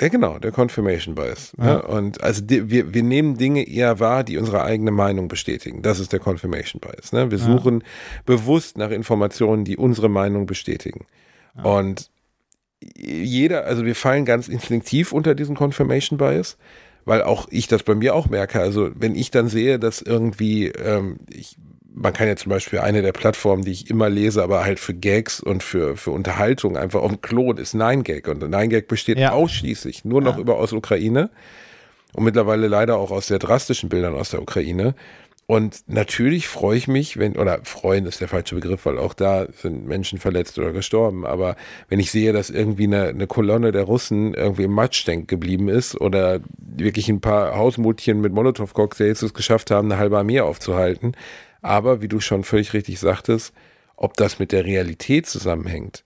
Ja, 0.00 0.08
genau, 0.08 0.38
der 0.38 0.52
Confirmation 0.52 1.16
Bias. 1.16 1.54
Ja. 1.58 1.66
Ja, 1.66 1.76
und 1.78 2.22
also 2.22 2.42
die, 2.42 2.70
wir, 2.70 2.94
wir 2.94 3.02
nehmen 3.02 3.36
Dinge 3.36 3.66
eher 3.66 3.98
wahr, 3.98 4.22
die 4.22 4.36
unsere 4.36 4.62
eigene 4.62 4.92
Meinung 4.92 5.26
bestätigen. 5.26 5.82
Das 5.82 5.98
ist 5.98 6.12
der 6.12 6.20
Confirmation 6.20 6.80
Bias. 6.80 7.12
Ne? 7.12 7.30
Wir 7.32 7.38
suchen 7.38 7.82
bewusst 8.26 8.78
nach 8.78 8.90
Informationen, 8.90 9.64
die 9.64 9.76
unsere 9.76 10.08
Meinung 10.08 10.46
bestätigen. 10.46 11.06
Und 11.62 12.10
jeder, 12.96 13.64
also 13.64 13.84
wir 13.84 13.94
fallen 13.94 14.24
ganz 14.24 14.48
instinktiv 14.48 15.12
unter 15.12 15.34
diesen 15.34 15.56
Confirmation 15.56 16.18
Bias, 16.18 16.56
weil 17.04 17.22
auch 17.22 17.46
ich 17.50 17.68
das 17.68 17.82
bei 17.82 17.94
mir 17.94 18.14
auch 18.14 18.28
merke. 18.28 18.60
Also 18.60 18.90
wenn 18.94 19.14
ich 19.14 19.30
dann 19.30 19.48
sehe, 19.48 19.78
dass 19.78 20.02
irgendwie, 20.02 20.68
ähm, 20.68 21.18
ich, 21.30 21.56
man 21.94 22.12
kann 22.12 22.28
ja 22.28 22.36
zum 22.36 22.50
Beispiel 22.50 22.80
eine 22.80 23.00
der 23.00 23.12
Plattformen, 23.12 23.64
die 23.64 23.72
ich 23.72 23.88
immer 23.88 24.10
lese, 24.10 24.42
aber 24.42 24.64
halt 24.64 24.78
für 24.78 24.92
Gags 24.92 25.40
und 25.40 25.62
für, 25.62 25.96
für 25.96 26.10
Unterhaltung 26.10 26.76
einfach 26.76 27.00
auf 27.00 27.10
dem 27.10 27.20
Klon 27.20 27.56
ist 27.56 27.74
9gag 27.74 28.28
und 28.28 28.42
9gag 28.42 28.86
besteht 28.88 29.18
ja. 29.18 29.32
ausschließlich 29.32 30.04
nur 30.04 30.20
noch 30.20 30.36
ja. 30.36 30.42
über 30.42 30.58
aus 30.58 30.72
Ukraine 30.72 31.30
und 32.12 32.24
mittlerweile 32.24 32.66
leider 32.66 32.98
auch 32.98 33.10
aus 33.10 33.28
sehr 33.28 33.38
drastischen 33.38 33.88
Bildern 33.88 34.14
aus 34.14 34.30
der 34.30 34.42
Ukraine. 34.42 34.94
Und 35.48 35.84
natürlich 35.86 36.48
freue 36.48 36.76
ich 36.76 36.88
mich, 36.88 37.18
wenn, 37.18 37.36
oder 37.36 37.60
freuen 37.62 38.06
ist 38.06 38.20
der 38.20 38.26
falsche 38.26 38.56
Begriff, 38.56 38.84
weil 38.84 38.98
auch 38.98 39.14
da 39.14 39.46
sind 39.52 39.86
Menschen 39.86 40.18
verletzt 40.18 40.58
oder 40.58 40.72
gestorben. 40.72 41.24
Aber 41.24 41.54
wenn 41.88 42.00
ich 42.00 42.10
sehe, 42.10 42.32
dass 42.32 42.50
irgendwie 42.50 42.84
eine, 42.84 43.08
eine 43.08 43.28
Kolonne 43.28 43.70
der 43.70 43.84
Russen 43.84 44.34
irgendwie 44.34 44.64
im 44.64 44.72
Matschdenk 44.72 45.28
geblieben 45.28 45.68
ist 45.68 46.00
oder 46.00 46.40
wirklich 46.58 47.08
ein 47.08 47.20
paar 47.20 47.56
Hausmutchen 47.56 48.20
mit 48.20 48.32
Molotow-Cocktails 48.32 49.22
es 49.22 49.34
geschafft 49.34 49.70
haben, 49.70 49.90
eine 49.90 50.00
halbe 50.00 50.18
Armee 50.18 50.40
aufzuhalten. 50.40 51.12
Aber 51.62 52.02
wie 52.02 52.08
du 52.08 52.18
schon 52.18 52.42
völlig 52.42 52.74
richtig 52.74 52.98
sagtest, 52.98 53.52
ob 53.94 54.14
das 54.14 54.40
mit 54.40 54.50
der 54.50 54.64
Realität 54.64 55.26
zusammenhängt, 55.26 56.04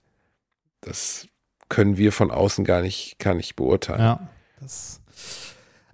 das 0.81 1.27
können 1.67 1.97
wir 1.97 2.11
von 2.11 2.29
außen 2.29 2.63
gar 2.63 2.81
nicht, 2.81 3.17
gar 3.17 3.33
nicht 3.33 3.55
beurteilen. 3.55 4.01
Ja, 4.01 4.29
das 4.59 5.00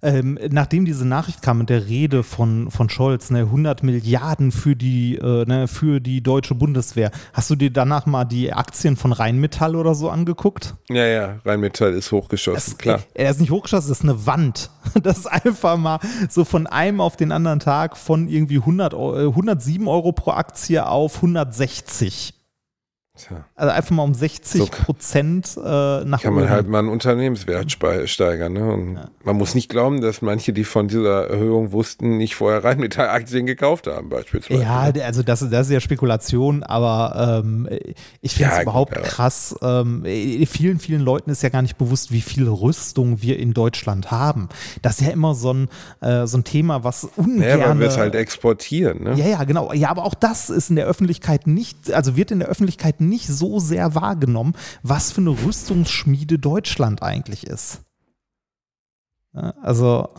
ähm, 0.02 0.39
nachdem 0.50 0.86
diese 0.86 1.08
Nachricht 1.08 1.41
kam 1.41 1.60
mit 1.60 1.70
der 1.70 1.88
Rede 1.88 2.24
von, 2.24 2.72
von 2.72 2.89
Scholz, 2.89 3.30
ne, 3.30 3.39
100 3.39 3.84
Milliarden 3.84 4.52
für 4.52 4.76
die, 4.76 5.16
äh, 5.16 5.45
ne, 5.45 5.68
für 5.68 6.00
die 6.00 6.22
deutsche 6.22 6.56
Bundeswehr, 6.56 7.12
hast 7.34 7.50
du 7.50 7.56
dir 7.56 7.72
danach 7.72 8.06
mal 8.06 8.26
die 8.26 8.54
Aktien 8.54 8.95
von 8.95 9.12
Rheinmetall 9.12 9.76
oder 9.76 9.95
so 9.95 10.10
angeguckt? 10.10 10.76
Ja, 10.89 11.06
ja, 11.06 11.39
Rheinmetall 11.45 11.93
ist 11.93 12.12
hochgeschossen, 12.12 12.74
das, 12.74 12.78
klar. 12.78 13.00
Er 13.14 13.32
ist 13.32 13.39
nicht 13.39 13.52
hochgeschossen, 13.52 13.89
das 13.89 14.00
ist 14.00 14.04
eine 14.04 14.26
Wand. 14.26 14.70
Das 15.04 15.20
ist 15.20 15.28
einfach 15.28 15.78
mal 15.78 16.00
so 16.30 16.43
von 16.43 16.66
einem 16.66 17.02
auf 17.02 17.18
den 17.18 17.32
anderen 17.32 17.60
Tag 17.60 17.98
von 17.98 18.28
irgendwie 18.28 18.58
100, 18.58 18.93
107 18.93 19.88
Euro 19.88 20.12
pro 20.12 20.32
Aktie 20.32 20.86
auf 20.86 21.18
160. 21.18 22.37
Tja. 23.18 23.45
Also 23.55 23.74
einfach 23.74 23.91
mal 23.91 24.03
um 24.03 24.13
60 24.13 24.70
Prozent 24.72 25.47
so 25.47 25.61
äh, 25.61 26.05
nach 26.05 26.22
Kann 26.22 26.36
man 26.36 26.49
halt 26.49 26.68
mal 26.68 26.80
einen 26.80 26.89
Unternehmenswert 26.89 27.72
steigern. 28.05 28.53
Ne? 28.53 28.93
Ja. 28.95 29.09
Man 29.24 29.38
muss 29.38 29.55
nicht 29.55 29.70
glauben, 29.70 30.01
dass 30.01 30.22
manche, 30.22 30.53
die 30.53 30.63
von 30.63 30.88
dieser 30.88 31.28
Erhöhung 31.30 31.72
wussten, 31.72 32.18
nicht 32.18 32.36
vorher 32.36 32.63
rein 32.63 32.80
mit 32.80 32.97
Aktien 32.99 33.45
gekauft 33.45 33.88
haben, 33.88 34.09
beispielsweise. 34.09 34.61
Ja, 34.61 34.91
ne? 34.91 35.03
also 35.03 35.24
das, 35.24 35.47
das 35.49 35.68
ist 35.68 35.74
ja 35.74 35.80
Spekulation, 35.80 36.63
aber 36.63 37.41
ähm, 37.43 37.68
ich 38.22 38.36
finde 38.36 38.51
es 38.51 38.57
ja, 38.57 38.61
überhaupt 38.63 38.95
gut, 38.95 39.03
krass. 39.03 39.55
Ähm, 39.61 40.03
vielen, 40.47 40.80
vielen 40.80 41.01
Leuten 41.01 41.32
ist 41.32 41.41
ja 41.41 41.49
gar 41.49 41.63
nicht 41.63 41.78
bewusst, 41.78 42.11
wie 42.11 42.22
viel 42.22 42.47
Rüstung 42.47 43.22
wir 43.22 43.39
in 43.39 43.53
Deutschland 43.53 44.11
haben. 44.11 44.49
Das 44.84 44.99
ist 44.99 45.07
ja 45.07 45.11
immer 45.11 45.34
so 45.34 45.53
ein, 45.53 45.70
äh, 46.01 46.28
so 46.28 46.38
ein 46.38 46.43
Thema, 46.43 46.84
was 46.84 47.05
ungern... 47.15 47.59
Ja, 47.59 47.70
weil 47.70 47.80
wir 47.80 47.88
es 47.88 47.97
halt 47.97 48.13
exportieren. 48.13 49.03
Ne? 49.03 49.15
Ja, 49.15 49.26
ja, 49.26 49.43
genau. 49.43 49.74
Ja, 49.74 49.89
aber 49.89 50.05
auch 50.05 50.13
das 50.13 50.51
ist 50.51 50.70
in 50.70 50.76
der 50.76 50.86
Öffentlichkeit 50.86 51.47
nicht, 51.47 51.91
also 51.91 52.15
wird 52.15 52.30
in 52.32 52.39
der 52.39 52.47
Öffentlichkeit 52.47 53.01
nicht 53.01 53.07
nicht 53.08 53.28
so 53.28 53.60
sehr 53.60 53.95
wahrgenommen, 53.95 54.53
was 54.84 55.12
für 55.12 55.22
eine 55.22 55.32
Rüstungsschmiede 55.32 56.39
Deutschland 56.39 57.03
eigentlich 57.03 57.45
ist. 57.45 57.82
Also. 59.62 60.10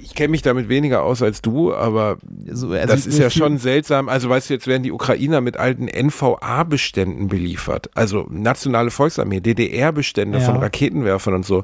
Ich 0.00 0.14
kenne 0.14 0.30
mich 0.30 0.42
damit 0.42 0.68
weniger 0.68 1.02
aus 1.02 1.22
als 1.22 1.42
du, 1.42 1.74
aber 1.74 2.18
also, 2.48 2.72
also 2.72 2.86
das 2.86 3.06
ist 3.06 3.18
ja 3.18 3.30
schon 3.30 3.58
seltsam. 3.58 4.08
Also 4.08 4.28
weißt 4.28 4.48
du, 4.48 4.54
jetzt 4.54 4.66
werden 4.66 4.82
die 4.82 4.90
Ukrainer 4.90 5.40
mit 5.40 5.58
alten 5.58 5.86
NVA-Beständen 5.86 7.28
beliefert. 7.28 7.90
Also 7.94 8.26
nationale 8.30 8.90
Volksarmee, 8.90 9.40
DDR-Bestände 9.40 10.38
ja. 10.38 10.44
von 10.44 10.56
Raketenwerfern 10.56 11.34
und 11.34 11.46
so. 11.46 11.62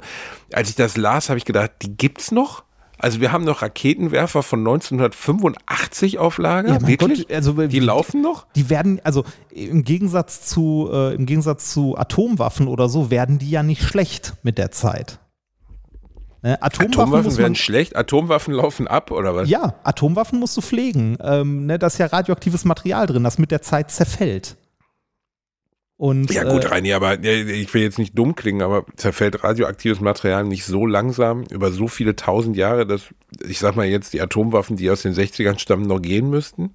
Als 0.53 0.69
ich 0.69 0.77
das 0.77 0.97
las, 0.97 1.31
habe 1.31 1.39
ich 1.39 1.45
gedacht, 1.45 1.73
die 1.83 1.97
gibt's 1.97 2.33
noch? 2.33 2.65
Also 3.05 3.21
wir 3.21 3.33
haben 3.33 3.45
noch 3.45 3.61
Raketenwerfer 3.61 4.43
von 4.43 4.61
1985 4.61 6.19
auf 6.19 6.39
Lager. 6.39 6.81
Ja, 6.81 6.87
Wirklich? 6.87 7.29
Gott, 7.29 7.37
also 7.37 7.53
die 7.67 7.79
laufen 7.79 8.23
noch? 8.23 8.47
Die 8.57 8.71
werden, 8.71 8.99
also 9.05 9.25
im 9.51 9.85
Gegensatz 9.85 10.47
zu 10.47 10.89
äh, 10.91 11.15
im 11.15 11.27
Gegensatz 11.27 11.71
zu 11.71 11.99
Atomwaffen 11.99 12.67
oder 12.67 12.89
so, 12.89 13.11
werden 13.11 13.39
die 13.39 13.51
ja 13.51 13.63
nicht 13.63 13.83
schlecht 13.83 14.33
mit 14.43 14.57
der 14.57 14.71
Zeit. 14.71 15.19
Ne? 16.43 16.63
Atomwaffen, 16.63 17.03
Atomwaffen 17.03 17.37
werden 17.37 17.55
schlecht, 17.57 17.95
Atomwaffen 17.95 18.55
laufen 18.55 18.89
ab 18.89 19.11
oder 19.11 19.37
was? 19.37 19.51
Ja, 19.51 19.75
Atomwaffen 19.85 20.41
musst 20.41 20.57
du 20.57 20.63
pflegen. 20.63 21.19
Ähm, 21.21 21.67
ne, 21.67 21.79
da 21.79 21.89
ist 21.89 21.99
ja 21.99 22.07
radioaktives 22.07 22.65
Material 22.65 23.07
drin, 23.07 23.23
das 23.23 23.37
mit 23.37 23.51
der 23.51 23.61
Zeit 23.61 23.91
zerfällt. 23.91 24.57
Und, 25.97 26.33
ja 26.33 26.43
gut, 26.43 26.65
äh, 26.65 26.69
Reini, 26.69 26.93
aber 26.93 27.23
ich 27.23 27.73
will 27.73 27.83
jetzt 27.83 27.99
nicht 27.99 28.19
dumm 28.19 28.35
klingen, 28.35 28.63
aber 28.63 28.85
zerfällt 28.97 29.45
radioaktives 29.45 30.01
Material 30.01 30.45
nicht 30.45 30.65
so 30.65 30.87
langsam 30.87 31.45
über 31.51 31.71
so 31.71 31.87
viele 31.87 32.17
tausend 32.17 32.57
Jahre, 32.57 32.85
dass 32.85 33.15
ich 33.47 33.61
sag 33.61 33.77
mal 33.77 33.87
jetzt 33.87 34.13
die 34.13 34.21
Atomwaffen, 34.21 34.77
die 34.77 34.91
aus 34.91 35.03
den 35.03 35.15
60ern 35.15 35.59
stammen, 35.59 35.87
noch 35.87 36.03
gehen 36.03 36.29
müssten? 36.31 36.75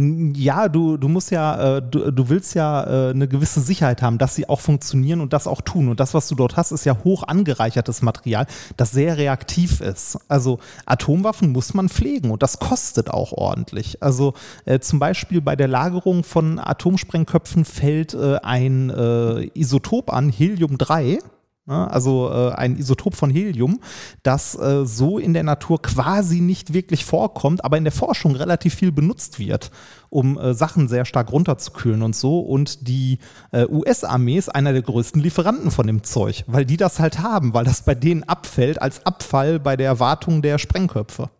Ja, 0.00 0.68
du, 0.68 0.96
du 0.96 1.08
musst 1.08 1.32
ja, 1.32 1.78
äh, 1.78 1.82
du, 1.82 2.12
du 2.12 2.28
willst 2.28 2.54
ja 2.54 2.84
äh, 2.84 3.10
eine 3.10 3.26
gewisse 3.26 3.60
Sicherheit 3.60 4.00
haben, 4.00 4.18
dass 4.18 4.36
sie 4.36 4.48
auch 4.48 4.60
funktionieren 4.60 5.20
und 5.20 5.32
das 5.32 5.48
auch 5.48 5.60
tun. 5.60 5.88
Und 5.88 5.98
das, 5.98 6.14
was 6.14 6.28
du 6.28 6.36
dort 6.36 6.56
hast, 6.56 6.70
ist 6.70 6.84
ja 6.84 6.96
hoch 7.02 7.24
angereichertes 7.24 8.02
Material, 8.02 8.46
das 8.76 8.92
sehr 8.92 9.16
reaktiv 9.18 9.80
ist. 9.80 10.16
Also 10.28 10.60
Atomwaffen 10.86 11.50
muss 11.50 11.74
man 11.74 11.88
pflegen 11.88 12.30
und 12.30 12.44
das 12.44 12.60
kostet 12.60 13.10
auch 13.10 13.32
ordentlich. 13.32 14.00
Also 14.00 14.34
äh, 14.66 14.78
zum 14.78 15.00
Beispiel 15.00 15.40
bei 15.40 15.56
der 15.56 15.66
Lagerung 15.66 16.22
von 16.22 16.60
Atomsprengköpfen 16.60 17.64
fällt 17.64 18.14
äh, 18.14 18.36
ein 18.36 18.90
äh, 18.90 19.50
Isotop 19.54 20.12
an, 20.12 20.30
Helium 20.30 20.78
3 20.78 21.08
Ne? 21.08 21.18
Also 21.74 22.30
äh, 22.30 22.52
ein 22.54 22.76
Isotop 22.76 23.14
von 23.14 23.30
Helium, 23.30 23.80
das 24.22 24.58
äh, 24.58 24.86
so 24.86 25.18
in 25.18 25.34
der 25.34 25.42
Natur 25.42 25.82
quasi 25.82 26.40
nicht 26.40 26.72
wirklich 26.72 27.04
vorkommt, 27.04 27.64
aber 27.64 27.76
in 27.76 27.84
der 27.84 27.92
Forschung 27.92 28.34
relativ 28.34 28.74
viel 28.74 28.92
benutzt 28.92 29.38
wird, 29.38 29.70
um 30.08 30.38
äh, 30.38 30.54
Sachen 30.54 30.88
sehr 30.88 31.04
stark 31.04 31.30
runterzukühlen 31.30 32.02
und 32.02 32.16
so. 32.16 32.40
Und 32.40 32.88
die 32.88 33.18
äh, 33.52 33.66
US-Armee 33.66 34.38
ist 34.38 34.54
einer 34.54 34.72
der 34.72 34.82
größten 34.82 35.20
Lieferanten 35.20 35.70
von 35.70 35.86
dem 35.86 36.04
Zeug, 36.04 36.44
weil 36.46 36.64
die 36.64 36.76
das 36.76 37.00
halt 37.00 37.18
haben, 37.18 37.54
weil 37.54 37.64
das 37.64 37.82
bei 37.82 37.94
denen 37.94 38.22
abfällt 38.22 38.80
als 38.80 39.04
Abfall 39.04 39.60
bei 39.60 39.76
der 39.76 40.00
Wartung 40.00 40.42
der 40.42 40.58
Sprengköpfe. 40.58 41.30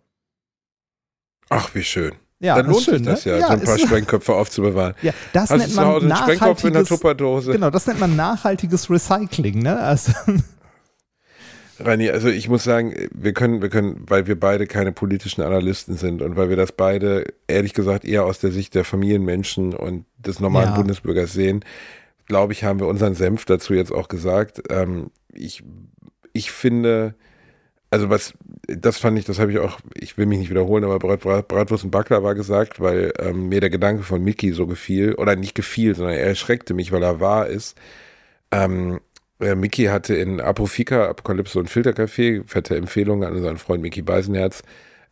Ach, 1.49 1.74
wie 1.74 1.85
schön. 1.85 2.12
Ja, 2.41 2.57
dann 2.57 2.66
lohnt 2.66 2.82
schön, 2.82 2.99
sich 2.99 3.07
das 3.07 3.26
ne? 3.26 3.32
ja, 3.32 3.39
ja, 3.39 3.47
so 3.49 3.53
ein 3.55 3.64
paar 3.64 3.78
Sprengköpfe 3.78 4.32
aufzubewahren. 4.32 4.95
Ja, 5.03 5.12
das 5.32 5.51
Hast 5.51 5.59
nennt 5.59 5.74
man 5.74 5.86
Hause 5.86 6.07
nachhaltiges, 6.07 6.64
in 6.64 6.72
der 6.72 6.84
Tupperdose. 6.84 7.53
Genau, 7.53 7.70
das 7.70 7.86
nennt 7.86 7.99
man 7.99 8.14
nachhaltiges 8.14 8.89
Recycling, 8.89 9.61
ne? 9.61 9.78
Also. 9.78 10.12
Rani, 11.80 12.11
also 12.11 12.28
ich 12.28 12.49
muss 12.49 12.64
sagen, 12.64 12.95
wir 13.12 13.32
können, 13.32 13.62
wir 13.62 13.68
können, 13.68 14.05
weil 14.07 14.26
wir 14.26 14.39
beide 14.39 14.66
keine 14.66 14.93
politischen 14.93 15.43
Analysten 15.43 15.97
sind 15.97 16.22
und 16.22 16.36
weil 16.36 16.49
wir 16.49 16.57
das 16.57 16.72
beide, 16.72 17.24
ehrlich 17.47 17.72
gesagt, 17.72 18.05
eher 18.05 18.24
aus 18.24 18.39
der 18.39 18.51
Sicht 18.51 18.74
der 18.74 18.84
Familienmenschen 18.84 19.74
und 19.74 20.05
des 20.18 20.41
normalen 20.41 20.70
ja. 20.70 20.76
Bundesbürgers 20.76 21.32
sehen, 21.32 21.64
glaube 22.26 22.53
ich, 22.53 22.64
haben 22.64 22.80
wir 22.80 22.86
unseren 22.86 23.14
Senf 23.14 23.45
dazu 23.45 23.74
jetzt 23.74 23.93
auch 23.93 24.09
gesagt. 24.09 24.62
Ähm, 24.70 25.11
ich, 25.32 25.62
ich 26.32 26.51
finde, 26.51 27.14
also 27.91 28.11
was, 28.11 28.34
das 28.66 28.99
fand 28.99 29.18
ich, 29.18 29.24
das 29.24 29.39
habe 29.39 29.51
ich 29.51 29.59
auch, 29.59 29.78
ich 29.95 30.18
will 30.18 30.26
mich 30.26 30.39
nicht 30.39 30.51
wiederholen, 30.51 30.84
aber 30.84 30.99
Brat, 30.99 31.20
Brat, 31.20 31.49
Bratwurst 31.49 31.84
und 31.84 31.91
Backler 31.91 32.22
war 32.22 32.34
gesagt, 32.34 32.80
weil 32.80 33.12
ähm, 33.18 33.49
mir 33.49 33.61
der 33.61 33.70
Gedanke 33.70 34.03
von 34.03 34.22
Mickey 34.22 34.53
so 34.53 34.66
gefiel, 34.66 35.14
oder 35.14 35.36
nicht 35.36 35.55
gefiel, 35.55 35.95
sondern 35.95 36.14
er 36.14 36.26
erschreckte 36.26 36.74
mich, 36.74 36.93
weil 36.93 37.03
er 37.03 37.20
wahr 37.20 37.47
ist. 37.47 37.78
Ähm, 38.51 39.01
äh, 39.41 39.55
Mickey 39.55 39.84
hatte 39.84 40.14
in 40.14 40.41
Apofika, 40.41 41.09
Apokalypse 41.09 41.59
und 41.59 41.70
Filtercafé, 41.70 42.43
fette 42.47 42.76
Empfehlung 42.76 43.24
an 43.24 43.34
unseren 43.34 43.59
Freund 43.59 43.82
Mickey 43.82 44.03
Beisenherz, 44.03 44.62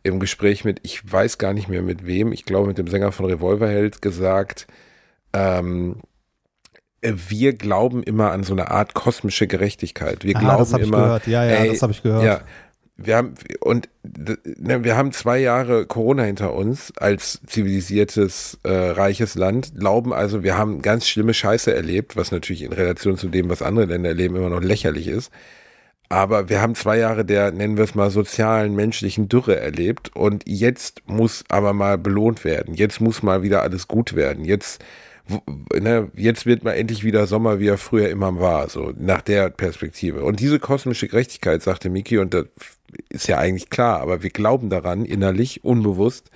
im 0.03 0.19
Gespräch 0.19 0.63
mit, 0.63 0.79
ich 0.83 1.11
weiß 1.11 1.37
gar 1.39 1.53
nicht 1.53 1.69
mehr 1.69 1.81
mit 1.81 2.05
wem, 2.05 2.31
ich 2.31 2.45
glaube 2.45 2.67
mit 2.67 2.77
dem 2.77 2.87
Sänger 2.87 3.11
von 3.11 3.25
Revolverheld 3.25 4.01
gesagt, 4.01 4.67
ähm, 5.33 5.97
äh, 7.01 7.13
wir 7.27 7.53
glauben 7.53 8.03
immer 8.03 8.31
an 8.31 8.43
so 8.43 8.53
eine 8.53 8.71
Art 8.71 8.93
kosmische 8.93 9.47
Gerechtigkeit. 9.47 10.23
Wir 10.23 10.35
Aha, 10.35 10.39
glauben 10.39 10.71
das 10.71 10.71
immer, 10.71 10.81
ich 10.81 10.91
gehört. 10.91 11.27
Ja, 11.27 11.45
ja, 11.45 11.51
ey, 11.51 11.69
das 11.69 11.81
habe 11.81 11.91
ich 11.91 12.03
gehört. 12.03 12.23
Ja, 12.23 12.41
wir 12.97 13.15
haben 13.15 13.35
und 13.59 13.89
ne, 14.03 14.83
wir 14.83 14.97
haben 14.97 15.11
zwei 15.11 15.37
Jahre 15.37 15.85
Corona 15.85 16.23
hinter 16.23 16.53
uns 16.53 16.91
als 16.97 17.39
zivilisiertes 17.45 18.57
äh, 18.63 18.71
reiches 18.71 19.35
Land, 19.35 19.75
glauben 19.77 20.13
also, 20.13 20.43
wir 20.43 20.57
haben 20.57 20.81
ganz 20.81 21.07
schlimme 21.07 21.33
Scheiße 21.33 21.73
erlebt, 21.73 22.15
was 22.15 22.31
natürlich 22.31 22.63
in 22.63 22.73
Relation 22.73 23.17
zu 23.17 23.29
dem, 23.29 23.49
was 23.49 23.61
andere 23.61 23.85
Länder 23.85 24.09
erleben, 24.09 24.35
immer 24.35 24.49
noch 24.49 24.61
lächerlich 24.61 25.07
ist. 25.07 25.31
Aber 26.09 26.49
wir 26.49 26.61
haben 26.61 26.73
zwei 26.73 26.97
Jahre 26.97 27.25
der, 27.25 27.51
nennen 27.51 27.77
wir 27.77 27.83
es 27.83 27.93
mal, 27.93 28.09
sozialen, 28.09 28.75
menschlichen 28.75 29.27
Dürre 29.27 29.59
erlebt 29.59 30.15
und 30.15 30.43
jetzt 30.47 31.01
muss 31.05 31.43
aber 31.49 31.73
mal 31.73 31.97
belohnt 31.97 32.45
werden. 32.45 32.73
Jetzt 32.73 33.01
muss 33.01 33.23
mal 33.23 33.43
wieder 33.43 33.61
alles 33.61 33.87
gut 33.87 34.15
werden. 34.15 34.45
Jetzt 34.45 34.83
ne, 35.73 36.11
jetzt 36.15 36.45
wird 36.45 36.63
mal 36.63 36.73
endlich 36.73 37.03
wieder 37.03 37.27
Sommer, 37.27 37.59
wie 37.59 37.67
er 37.67 37.77
früher 37.77 38.09
immer 38.09 38.39
war, 38.39 38.69
so 38.69 38.93
nach 38.97 39.21
der 39.21 39.49
Perspektive. 39.49 40.23
Und 40.23 40.39
diese 40.39 40.59
kosmische 40.59 41.07
Gerechtigkeit, 41.07 41.61
sagte 41.61 41.89
Miki, 41.89 42.17
und 42.17 42.33
das 42.33 42.45
ist 43.09 43.27
ja 43.27 43.37
eigentlich 43.37 43.69
klar, 43.69 43.99
aber 44.01 44.23
wir 44.23 44.29
glauben 44.29 44.69
daran, 44.69 45.05
innerlich, 45.05 45.63
unbewusst, 45.63 46.29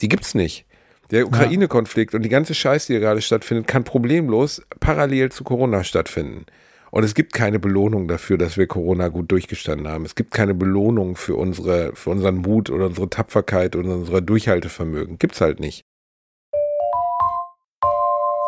die 0.00 0.08
gibt's 0.08 0.34
nicht. 0.34 0.66
Der 1.10 1.26
Ukraine-Konflikt 1.26 2.14
und 2.14 2.22
die 2.22 2.30
ganze 2.30 2.54
Scheiße, 2.54 2.86
die 2.86 2.92
hier 2.94 3.00
gerade 3.00 3.20
stattfindet, 3.20 3.66
kann 3.66 3.84
problemlos 3.84 4.62
parallel 4.80 5.30
zu 5.30 5.44
Corona 5.44 5.84
stattfinden. 5.84 6.46
Und 6.90 7.04
es 7.04 7.14
gibt 7.14 7.32
keine 7.32 7.58
Belohnung 7.58 8.08
dafür, 8.08 8.38
dass 8.38 8.56
wir 8.56 8.66
Corona 8.66 9.08
gut 9.08 9.30
durchgestanden 9.30 9.88
haben. 9.88 10.04
Es 10.04 10.14
gibt 10.14 10.30
keine 10.30 10.54
Belohnung 10.54 11.16
für 11.16 11.36
unsere, 11.36 11.94
für 11.94 12.10
unseren 12.10 12.36
Mut 12.36 12.70
oder 12.70 12.86
unsere 12.86 13.08
Tapferkeit 13.08 13.76
oder 13.76 13.94
unser 13.94 14.20
Durchhaltevermögen. 14.20 15.18
Gibt's 15.18 15.40
halt 15.40 15.60
nicht. 15.60 15.84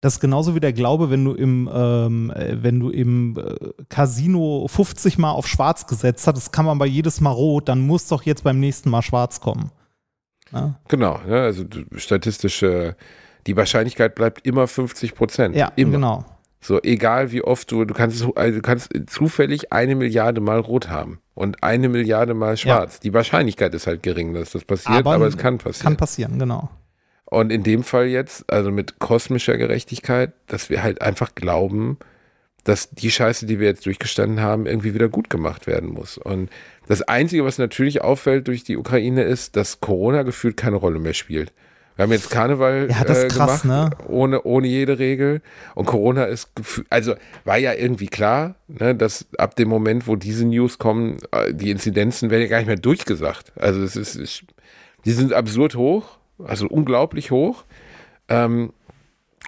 Das 0.00 0.14
ist 0.14 0.20
genauso 0.20 0.54
wie 0.54 0.60
der 0.60 0.72
Glaube, 0.72 1.10
wenn 1.10 1.24
du 1.24 1.32
im, 1.32 1.68
ähm, 1.72 2.30
äh, 2.30 2.62
wenn 2.62 2.78
du 2.78 2.90
im 2.90 3.36
äh, 3.36 3.72
Casino 3.88 4.66
50 4.68 5.18
Mal 5.18 5.32
auf 5.32 5.48
schwarz 5.48 5.86
gesetzt 5.86 6.26
hast, 6.26 6.36
das 6.36 6.52
kann 6.52 6.64
man 6.64 6.78
bei 6.78 6.86
jedes 6.86 7.20
Mal 7.20 7.30
rot, 7.30 7.68
dann 7.68 7.80
muss 7.80 8.06
doch 8.06 8.22
jetzt 8.22 8.44
beim 8.44 8.60
nächsten 8.60 8.90
Mal 8.90 9.02
schwarz 9.02 9.40
kommen. 9.40 9.72
Ja? 10.52 10.78
Genau, 10.86 11.20
ja, 11.28 11.42
also 11.42 11.64
statistische, 11.96 12.96
die 13.48 13.56
Wahrscheinlichkeit 13.56 14.14
bleibt 14.14 14.46
immer 14.46 14.68
50 14.68 15.14
Prozent. 15.14 15.56
Ja, 15.56 15.72
immer. 15.74 15.92
genau. 15.92 16.24
So, 16.60 16.80
egal 16.82 17.30
wie 17.32 17.42
oft 17.42 17.70
du, 17.70 17.84
du 17.84 17.94
kannst, 17.94 18.26
also 18.36 18.56
du 18.56 18.62
kannst 18.62 18.90
zufällig 19.06 19.72
eine 19.72 19.94
Milliarde 19.94 20.40
Mal 20.40 20.58
rot 20.58 20.88
haben 20.88 21.20
und 21.34 21.62
eine 21.62 21.88
Milliarde 21.88 22.34
Mal 22.34 22.56
schwarz. 22.56 22.94
Ja. 22.94 23.00
Die 23.04 23.14
Wahrscheinlichkeit 23.14 23.74
ist 23.74 23.86
halt 23.86 24.02
gering, 24.02 24.34
dass 24.34 24.50
das 24.50 24.64
passiert, 24.64 24.98
aber, 24.98 25.14
aber 25.14 25.26
es 25.26 25.36
kann 25.36 25.58
passieren. 25.58 25.84
Kann 25.84 25.96
passieren, 25.96 26.38
genau. 26.38 26.68
Und 27.30 27.52
in 27.52 27.62
dem 27.62 27.82
Fall 27.82 28.06
jetzt, 28.06 28.50
also 28.50 28.70
mit 28.70 28.98
kosmischer 28.98 29.58
Gerechtigkeit, 29.58 30.32
dass 30.46 30.70
wir 30.70 30.82
halt 30.82 31.02
einfach 31.02 31.34
glauben, 31.34 31.98
dass 32.64 32.90
die 32.90 33.10
Scheiße, 33.10 33.46
die 33.46 33.60
wir 33.60 33.66
jetzt 33.66 33.86
durchgestanden 33.86 34.40
haben, 34.40 34.66
irgendwie 34.66 34.94
wieder 34.94 35.08
gut 35.08 35.28
gemacht 35.28 35.66
werden 35.66 35.90
muss. 35.90 36.16
Und 36.18 36.50
das 36.86 37.02
Einzige, 37.02 37.44
was 37.44 37.58
natürlich 37.58 38.02
auffällt 38.02 38.48
durch 38.48 38.64
die 38.64 38.76
Ukraine, 38.76 39.24
ist, 39.24 39.56
dass 39.56 39.80
Corona 39.80 40.22
gefühlt 40.22 40.56
keine 40.56 40.76
Rolle 40.76 40.98
mehr 40.98 41.14
spielt. 41.14 41.52
Wir 41.96 42.04
haben 42.04 42.12
jetzt 42.12 42.30
Karneval 42.30 42.88
ja, 42.90 43.02
äh, 43.02 43.28
krass, 43.28 43.62
gemacht, 43.62 43.64
ne? 43.64 43.90
ohne, 44.06 44.42
ohne 44.42 44.68
jede 44.68 44.98
Regel. 44.98 45.42
Und 45.74 45.86
Corona 45.86 46.24
ist, 46.24 46.50
also 46.90 47.14
war 47.44 47.58
ja 47.58 47.74
irgendwie 47.74 48.06
klar, 48.06 48.54
ne, 48.68 48.94
dass 48.94 49.26
ab 49.36 49.56
dem 49.56 49.68
Moment, 49.68 50.06
wo 50.06 50.14
diese 50.14 50.46
News 50.46 50.78
kommen, 50.78 51.18
äh, 51.32 51.52
die 51.52 51.70
Inzidenzen 51.70 52.30
werden 52.30 52.42
ja 52.42 52.48
gar 52.48 52.58
nicht 52.58 52.68
mehr 52.68 52.76
durchgesagt. 52.76 53.52
Also 53.56 53.82
es 53.82 53.96
ist, 53.96 54.14
ist 54.14 54.44
die 55.04 55.12
sind 55.12 55.32
absurd 55.32 55.74
hoch 55.74 56.17
also 56.44 56.66
unglaublich 56.66 57.30
hoch. 57.30 57.64
Ähm, 58.28 58.72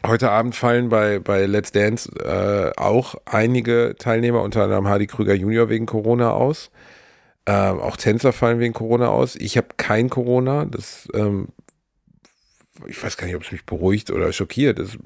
heute 0.06 0.30
Abend 0.30 0.54
fallen 0.54 0.88
bei, 0.88 1.18
bei 1.18 1.46
Let's 1.46 1.72
Dance 1.72 2.10
äh, 2.18 2.72
auch 2.80 3.14
einige 3.26 3.94
Teilnehmer, 3.98 4.42
unter 4.42 4.64
anderem 4.64 4.88
Hardy 4.88 5.06
Krüger 5.06 5.34
Junior 5.34 5.68
wegen 5.68 5.86
Corona 5.86 6.32
aus. 6.32 6.70
Ähm, 7.46 7.80
auch 7.80 7.96
Tänzer 7.96 8.32
fallen 8.32 8.60
wegen 8.60 8.74
Corona 8.74 9.08
aus. 9.08 9.36
Ich 9.36 9.56
habe 9.56 9.68
kein 9.76 10.10
Corona. 10.10 10.64
Das, 10.66 11.08
ähm, 11.14 11.48
ich 12.86 13.02
weiß 13.02 13.16
gar 13.16 13.26
nicht, 13.26 13.36
ob 13.36 13.42
es 13.42 13.52
mich 13.52 13.64
beruhigt 13.64 14.10
oder 14.10 14.32
schockiert. 14.32 14.78
Das 14.78 14.96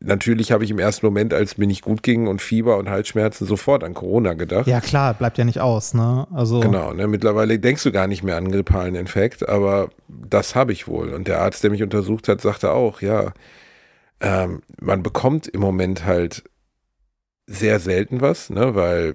natürlich 0.00 0.52
habe 0.52 0.64
ich 0.64 0.70
im 0.70 0.78
ersten 0.78 1.06
Moment, 1.06 1.34
als 1.34 1.58
mir 1.58 1.66
nicht 1.66 1.82
gut 1.82 2.02
ging 2.02 2.26
und 2.26 2.40
Fieber 2.40 2.76
und 2.76 2.88
Halsschmerzen, 2.88 3.46
sofort 3.46 3.82
an 3.82 3.94
Corona 3.94 4.34
gedacht. 4.34 4.66
Ja, 4.66 4.80
klar, 4.80 5.14
bleibt 5.14 5.38
ja 5.38 5.44
nicht 5.44 5.60
aus, 5.60 5.94
ne? 5.94 6.26
Also 6.32 6.60
genau, 6.60 6.92
ne? 6.92 7.06
mittlerweile 7.06 7.58
denkst 7.58 7.82
du 7.82 7.92
gar 7.92 8.06
nicht 8.06 8.22
mehr 8.22 8.36
an 8.36 8.44
einen 8.44 8.52
grippalen 8.52 8.94
Infekt, 8.94 9.48
aber 9.48 9.90
das 10.08 10.54
habe 10.54 10.72
ich 10.72 10.86
wohl. 10.86 11.12
Und 11.12 11.28
der 11.28 11.40
Arzt, 11.40 11.64
der 11.64 11.70
mich 11.70 11.82
untersucht 11.82 12.28
hat, 12.28 12.40
sagte 12.40 12.72
auch, 12.72 13.00
ja, 13.00 13.32
ähm, 14.20 14.62
man 14.80 15.02
bekommt 15.02 15.46
im 15.46 15.60
Moment 15.60 16.04
halt 16.04 16.44
sehr 17.46 17.80
selten 17.80 18.20
was, 18.20 18.50
ne? 18.50 18.74
weil 18.74 19.14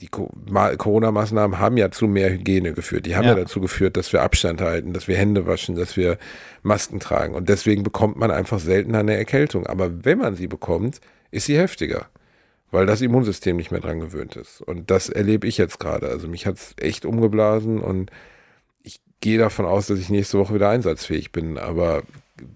die 0.00 0.08
Corona-Maßnahmen 0.08 1.58
haben 1.58 1.76
ja 1.76 1.90
zu 1.90 2.06
mehr 2.06 2.30
Hygiene 2.30 2.72
geführt. 2.72 3.06
Die 3.06 3.16
haben 3.16 3.24
ja. 3.24 3.30
ja. 3.30 3.40
dazu 3.40 3.60
geführt, 3.60 3.96
dass 3.96 4.12
wir 4.12 4.22
Abstand 4.22 4.60
halten, 4.60 4.92
dass 4.92 5.08
wir 5.08 5.16
Hände 5.16 5.46
waschen, 5.46 5.74
dass 5.74 5.96
wir 5.96 6.18
Masken 6.62 7.00
tragen. 7.00 7.34
Und 7.34 7.48
deswegen 7.48 7.82
bekommt 7.82 8.16
man 8.16 8.30
einfach 8.30 8.60
seltener 8.60 9.00
eine 9.00 9.16
Erkältung. 9.16 9.66
Aber 9.66 10.04
wenn 10.04 10.18
man 10.18 10.36
sie 10.36 10.46
bekommt, 10.46 11.00
ist 11.30 11.46
sie 11.46 11.58
heftiger, 11.58 12.06
weil 12.70 12.86
das 12.86 13.00
Immunsystem 13.00 13.56
nicht 13.56 13.70
mehr 13.70 13.80
dran 13.80 14.00
gewöhnt 14.00 14.36
ist. 14.36 14.60
Und 14.60 14.90
das 14.90 15.08
erlebe 15.08 15.46
ich 15.46 15.58
jetzt 15.58 15.80
gerade. 15.80 16.08
Also 16.08 16.28
mich 16.28 16.46
hat 16.46 16.56
es 16.56 16.74
echt 16.78 17.04
umgeblasen 17.04 17.80
und 17.80 18.10
ich 18.84 19.00
gehe 19.20 19.38
davon 19.38 19.66
aus, 19.66 19.88
dass 19.88 19.98
ich 19.98 20.10
nächste 20.10 20.38
Woche 20.38 20.54
wieder 20.54 20.68
einsatzfähig 20.68 21.32
bin. 21.32 21.58
Aber 21.58 22.02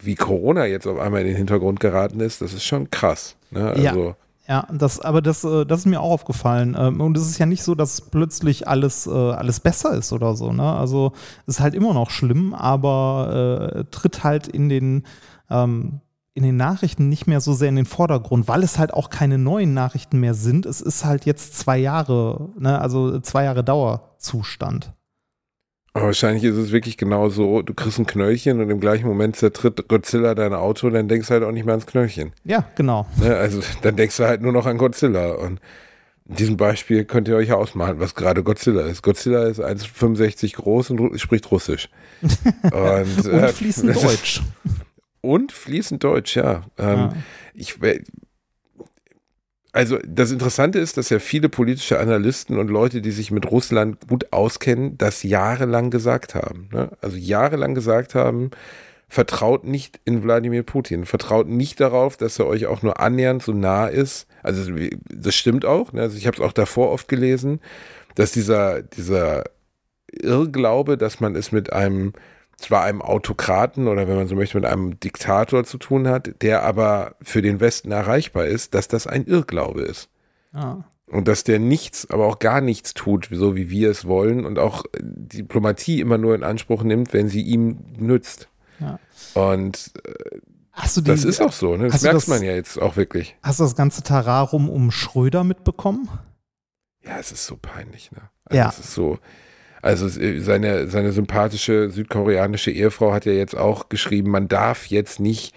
wie 0.01 0.14
Corona 0.14 0.66
jetzt 0.66 0.86
auf 0.86 1.01
einmal 1.01 1.22
in 1.22 1.28
den 1.28 1.36
Hintergrund 1.36 1.80
geraten 1.80 2.20
ist, 2.20 2.40
das 2.40 2.53
ist 2.53 2.64
schon 2.64 2.90
krass. 2.90 3.36
Ne? 3.51 3.70
Also, 3.70 3.82
ja. 3.82 4.16
Ja, 4.53 4.66
das, 4.70 5.00
aber 5.00 5.22
das, 5.22 5.44
äh, 5.44 5.64
das 5.64 5.80
ist 5.80 5.86
mir 5.86 6.03
auch 6.03 6.11
aufgefallen. 6.11 6.76
Ähm, 6.78 7.00
und 7.00 7.16
es 7.16 7.26
ist 7.26 7.38
ja 7.38 7.46
nicht 7.46 7.62
so, 7.62 7.74
dass 7.74 8.03
plötzlich 8.03 8.68
alles, 8.68 9.07
äh, 9.07 9.11
alles 9.11 9.61
besser 9.61 9.94
ist 9.94 10.12
oder 10.12 10.34
so. 10.34 10.53
Ne? 10.53 10.62
Also 10.62 11.12
es 11.46 11.55
ist 11.55 11.61
halt 11.61 11.74
immer 11.74 11.94
noch 11.94 12.11
schlimm, 12.11 12.53
aber 12.53 13.70
äh, 13.74 13.84
tritt 13.90 14.24
halt 14.24 14.48
in 14.48 14.68
den, 14.68 15.05
ähm, 15.48 16.00
in 16.34 16.42
den 16.42 16.59
Nachrichten 16.59 17.09
nicht 17.09 17.26
mehr 17.26 17.40
so 17.40 17.55
sehr 17.55 17.70
in 17.70 17.76
den 17.76 17.86
Vordergrund, 17.86 18.46
weil 18.46 18.62
es 18.62 18.78
halt 18.78 18.92
auch 18.92 19.09
keine 19.09 19.38
neuen 19.38 19.72
Nachrichten 19.72 20.20
mehr 20.20 20.34
sind. 20.34 20.66
Es 20.66 20.82
ist 20.82 21.07
halt 21.07 21.24
jetzt 21.24 21.59
zwei 21.59 21.78
Jahre, 21.78 22.50
ne? 22.59 22.78
also 22.78 23.20
zwei 23.20 23.44
Jahre 23.44 23.64
Dauerzustand. 23.64 24.92
Aber 25.95 26.07
wahrscheinlich 26.07 26.45
ist 26.45 26.57
es 26.57 26.72
wirklich 26.72 26.97
genau 26.97 27.28
so, 27.28 27.61
du 27.61 27.74
kriegst 27.74 27.99
ein 27.99 28.07
Knöllchen 28.07 28.61
und 28.61 28.70
im 28.70 28.80
gleichen 28.80 29.07
Moment 29.07 29.36
zertritt 29.36 29.88
Godzilla 29.88 30.34
dein 30.34 30.55
Auto, 30.55 30.88
dann 30.88 31.07
denkst 31.07 31.28
du 31.28 31.34
halt 31.34 31.43
auch 31.43 31.53
nicht 31.53 31.66
mehr 31.66 31.74
ans 31.74 31.86
Knöllchen. 31.86 32.32
Ja, 32.45 32.64
genau. 32.76 33.07
Ne? 33.18 33.36
Also 33.36 33.61
dann 33.82 33.97
denkst 33.97 34.16
du 34.16 34.24
halt 34.24 34.40
nur 34.40 34.53
noch 34.53 34.64
an 34.64 34.78
Godzilla. 34.78 35.32
Und 35.32 35.61
in 36.26 36.36
diesem 36.36 36.57
Beispiel 36.57 37.05
könnt 37.05 37.28
ihr 37.28 37.36
euch 37.36 37.49
ja 37.49 37.57
ausmalen, 37.57 38.01
was 38.01 38.14
gerade 38.14 38.43
Godzilla 38.43 38.82
ist. 38.82 39.03
Godzilla 39.03 39.45
ist 39.45 39.61
1,65 39.61 40.55
groß 40.55 40.90
und 40.90 41.20
spricht 41.20 41.51
Russisch. 41.51 41.90
und, 42.62 42.72
und 42.72 43.26
äh, 43.26 43.49
fließend 43.49 43.95
Deutsch. 44.03 44.40
Und 45.20 45.53
fließend 45.53 46.03
Deutsch, 46.03 46.36
ja. 46.36 46.62
Ähm, 46.78 46.97
ja. 46.97 47.12
Ich, 47.53 47.76
also 49.72 49.98
das 50.06 50.30
Interessante 50.30 50.78
ist, 50.78 50.98
dass 50.98 51.08
ja 51.08 51.18
viele 51.18 51.48
politische 51.48 51.98
Analysten 51.98 52.58
und 52.58 52.68
Leute, 52.68 53.00
die 53.00 53.10
sich 53.10 53.30
mit 53.30 53.50
Russland 53.50 54.06
gut 54.06 54.32
auskennen, 54.32 54.98
das 54.98 55.22
jahrelang 55.22 55.90
gesagt 55.90 56.34
haben. 56.34 56.68
Ne? 56.72 56.90
Also 57.00 57.16
jahrelang 57.16 57.74
gesagt 57.74 58.14
haben, 58.14 58.50
vertraut 59.08 59.64
nicht 59.64 59.98
in 60.04 60.22
Wladimir 60.22 60.62
Putin, 60.62 61.06
vertraut 61.06 61.48
nicht 61.48 61.80
darauf, 61.80 62.18
dass 62.18 62.38
er 62.38 62.46
euch 62.46 62.66
auch 62.66 62.82
nur 62.82 63.00
annähernd 63.00 63.42
so 63.42 63.52
nah 63.52 63.86
ist. 63.86 64.26
Also 64.42 64.70
das 65.08 65.34
stimmt 65.34 65.64
auch. 65.64 65.92
Ne? 65.92 66.02
Also 66.02 66.18
ich 66.18 66.26
habe 66.26 66.36
es 66.36 66.42
auch 66.42 66.52
davor 66.52 66.90
oft 66.90 67.08
gelesen, 67.08 67.60
dass 68.14 68.32
dieser 68.32 68.82
dieser 68.82 69.44
Irrglaube, 70.12 70.98
dass 70.98 71.20
man 71.20 71.34
es 71.34 71.50
mit 71.50 71.72
einem 71.72 72.12
zwar 72.62 72.82
einem 72.82 73.02
Autokraten 73.02 73.88
oder 73.88 74.08
wenn 74.08 74.16
man 74.16 74.28
so 74.28 74.34
möchte, 74.34 74.56
mit 74.56 74.66
einem 74.66 74.98
Diktator 75.00 75.64
zu 75.64 75.78
tun 75.78 76.08
hat, 76.08 76.42
der 76.42 76.62
aber 76.62 77.16
für 77.20 77.42
den 77.42 77.60
Westen 77.60 77.92
erreichbar 77.92 78.46
ist, 78.46 78.74
dass 78.74 78.88
das 78.88 79.06
ein 79.06 79.26
Irrglaube 79.26 79.82
ist. 79.82 80.08
Ah. 80.52 80.84
Und 81.06 81.28
dass 81.28 81.44
der 81.44 81.58
nichts, 81.58 82.08
aber 82.10 82.26
auch 82.26 82.38
gar 82.38 82.60
nichts 82.60 82.94
tut, 82.94 83.28
so 83.30 83.54
wie 83.54 83.68
wir 83.68 83.90
es 83.90 84.06
wollen 84.06 84.46
und 84.46 84.58
auch 84.58 84.84
Diplomatie 84.98 86.00
immer 86.00 86.16
nur 86.16 86.34
in 86.34 86.42
Anspruch 86.42 86.82
nimmt, 86.82 87.12
wenn 87.12 87.28
sie 87.28 87.42
ihm 87.42 87.78
nützt. 87.98 88.48
Ja. 88.80 88.98
Und 89.34 89.92
äh, 90.04 90.38
die, 90.96 91.02
das 91.02 91.24
ist 91.24 91.40
auch 91.42 91.52
so, 91.52 91.76
ne? 91.76 91.88
das 91.88 92.02
merkt 92.02 92.16
das, 92.16 92.28
man 92.28 92.42
ja 92.42 92.52
jetzt 92.52 92.80
auch 92.80 92.96
wirklich. 92.96 93.36
Hast 93.42 93.60
du 93.60 93.64
das 93.64 93.76
ganze 93.76 94.02
Tararum 94.02 94.70
um 94.70 94.90
Schröder 94.90 95.44
mitbekommen? 95.44 96.08
Ja, 97.04 97.18
es 97.18 97.30
ist 97.30 97.46
so 97.46 97.58
peinlich, 97.60 98.10
ne? 98.12 98.22
Also 98.44 98.58
ja. 98.58 98.68
Es 98.68 98.78
ist 98.78 98.94
so, 98.94 99.18
also 99.82 100.08
seine, 100.08 100.88
seine 100.88 101.12
sympathische 101.12 101.90
südkoreanische 101.90 102.70
Ehefrau 102.70 103.12
hat 103.12 103.26
ja 103.26 103.32
jetzt 103.32 103.56
auch 103.56 103.88
geschrieben, 103.88 104.30
man 104.30 104.46
darf 104.46 104.86
jetzt 104.86 105.18
nicht 105.18 105.54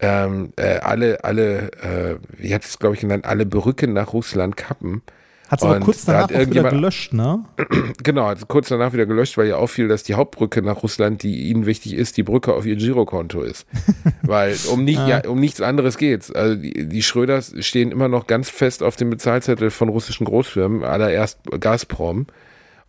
ähm, 0.00 0.52
äh, 0.56 0.78
alle, 0.78 1.24
alle, 1.24 1.72
äh, 1.80 2.16
wie 2.36 2.52
hat 2.52 2.64
es 2.64 2.78
glaube 2.78 2.96
ich 2.96 3.00
genannt, 3.00 3.24
alle 3.24 3.46
Brücken 3.46 3.92
nach 3.92 4.12
Russland 4.12 4.56
kappen. 4.56 5.02
Hat 5.48 5.60
es 5.60 5.64
aber 5.64 5.80
kurz 5.80 6.04
danach 6.04 6.26
da 6.26 6.46
wieder 6.46 6.68
gelöscht, 6.68 7.14
ne? 7.14 7.44
Genau, 8.02 8.26
hat 8.26 8.46
kurz 8.48 8.68
danach 8.68 8.92
wieder 8.92 9.06
gelöscht, 9.06 9.38
weil 9.38 9.48
ja 9.48 9.56
auffiel, 9.56 9.88
dass 9.88 10.02
die 10.02 10.14
Hauptbrücke 10.14 10.60
nach 10.60 10.82
Russland, 10.82 11.22
die 11.22 11.48
ihnen 11.48 11.64
wichtig 11.64 11.94
ist, 11.94 12.18
die 12.18 12.22
Brücke 12.22 12.52
auf 12.52 12.66
ihr 12.66 12.76
Girokonto 12.76 13.40
ist. 13.40 13.66
weil 14.22 14.54
um, 14.70 14.84
nicht, 14.84 14.98
ja. 14.98 15.22
ja. 15.22 15.28
um 15.28 15.40
nichts 15.40 15.62
anderes 15.62 15.96
geht's. 15.96 16.30
Also 16.30 16.54
die, 16.54 16.86
die 16.86 17.02
Schröders 17.02 17.54
stehen 17.60 17.92
immer 17.92 18.08
noch 18.08 18.26
ganz 18.26 18.50
fest 18.50 18.82
auf 18.82 18.96
dem 18.96 19.08
Bezahlzettel 19.08 19.70
von 19.70 19.88
russischen 19.88 20.26
Großfirmen, 20.26 20.84
allererst 20.84 21.38
Gazprom. 21.58 22.26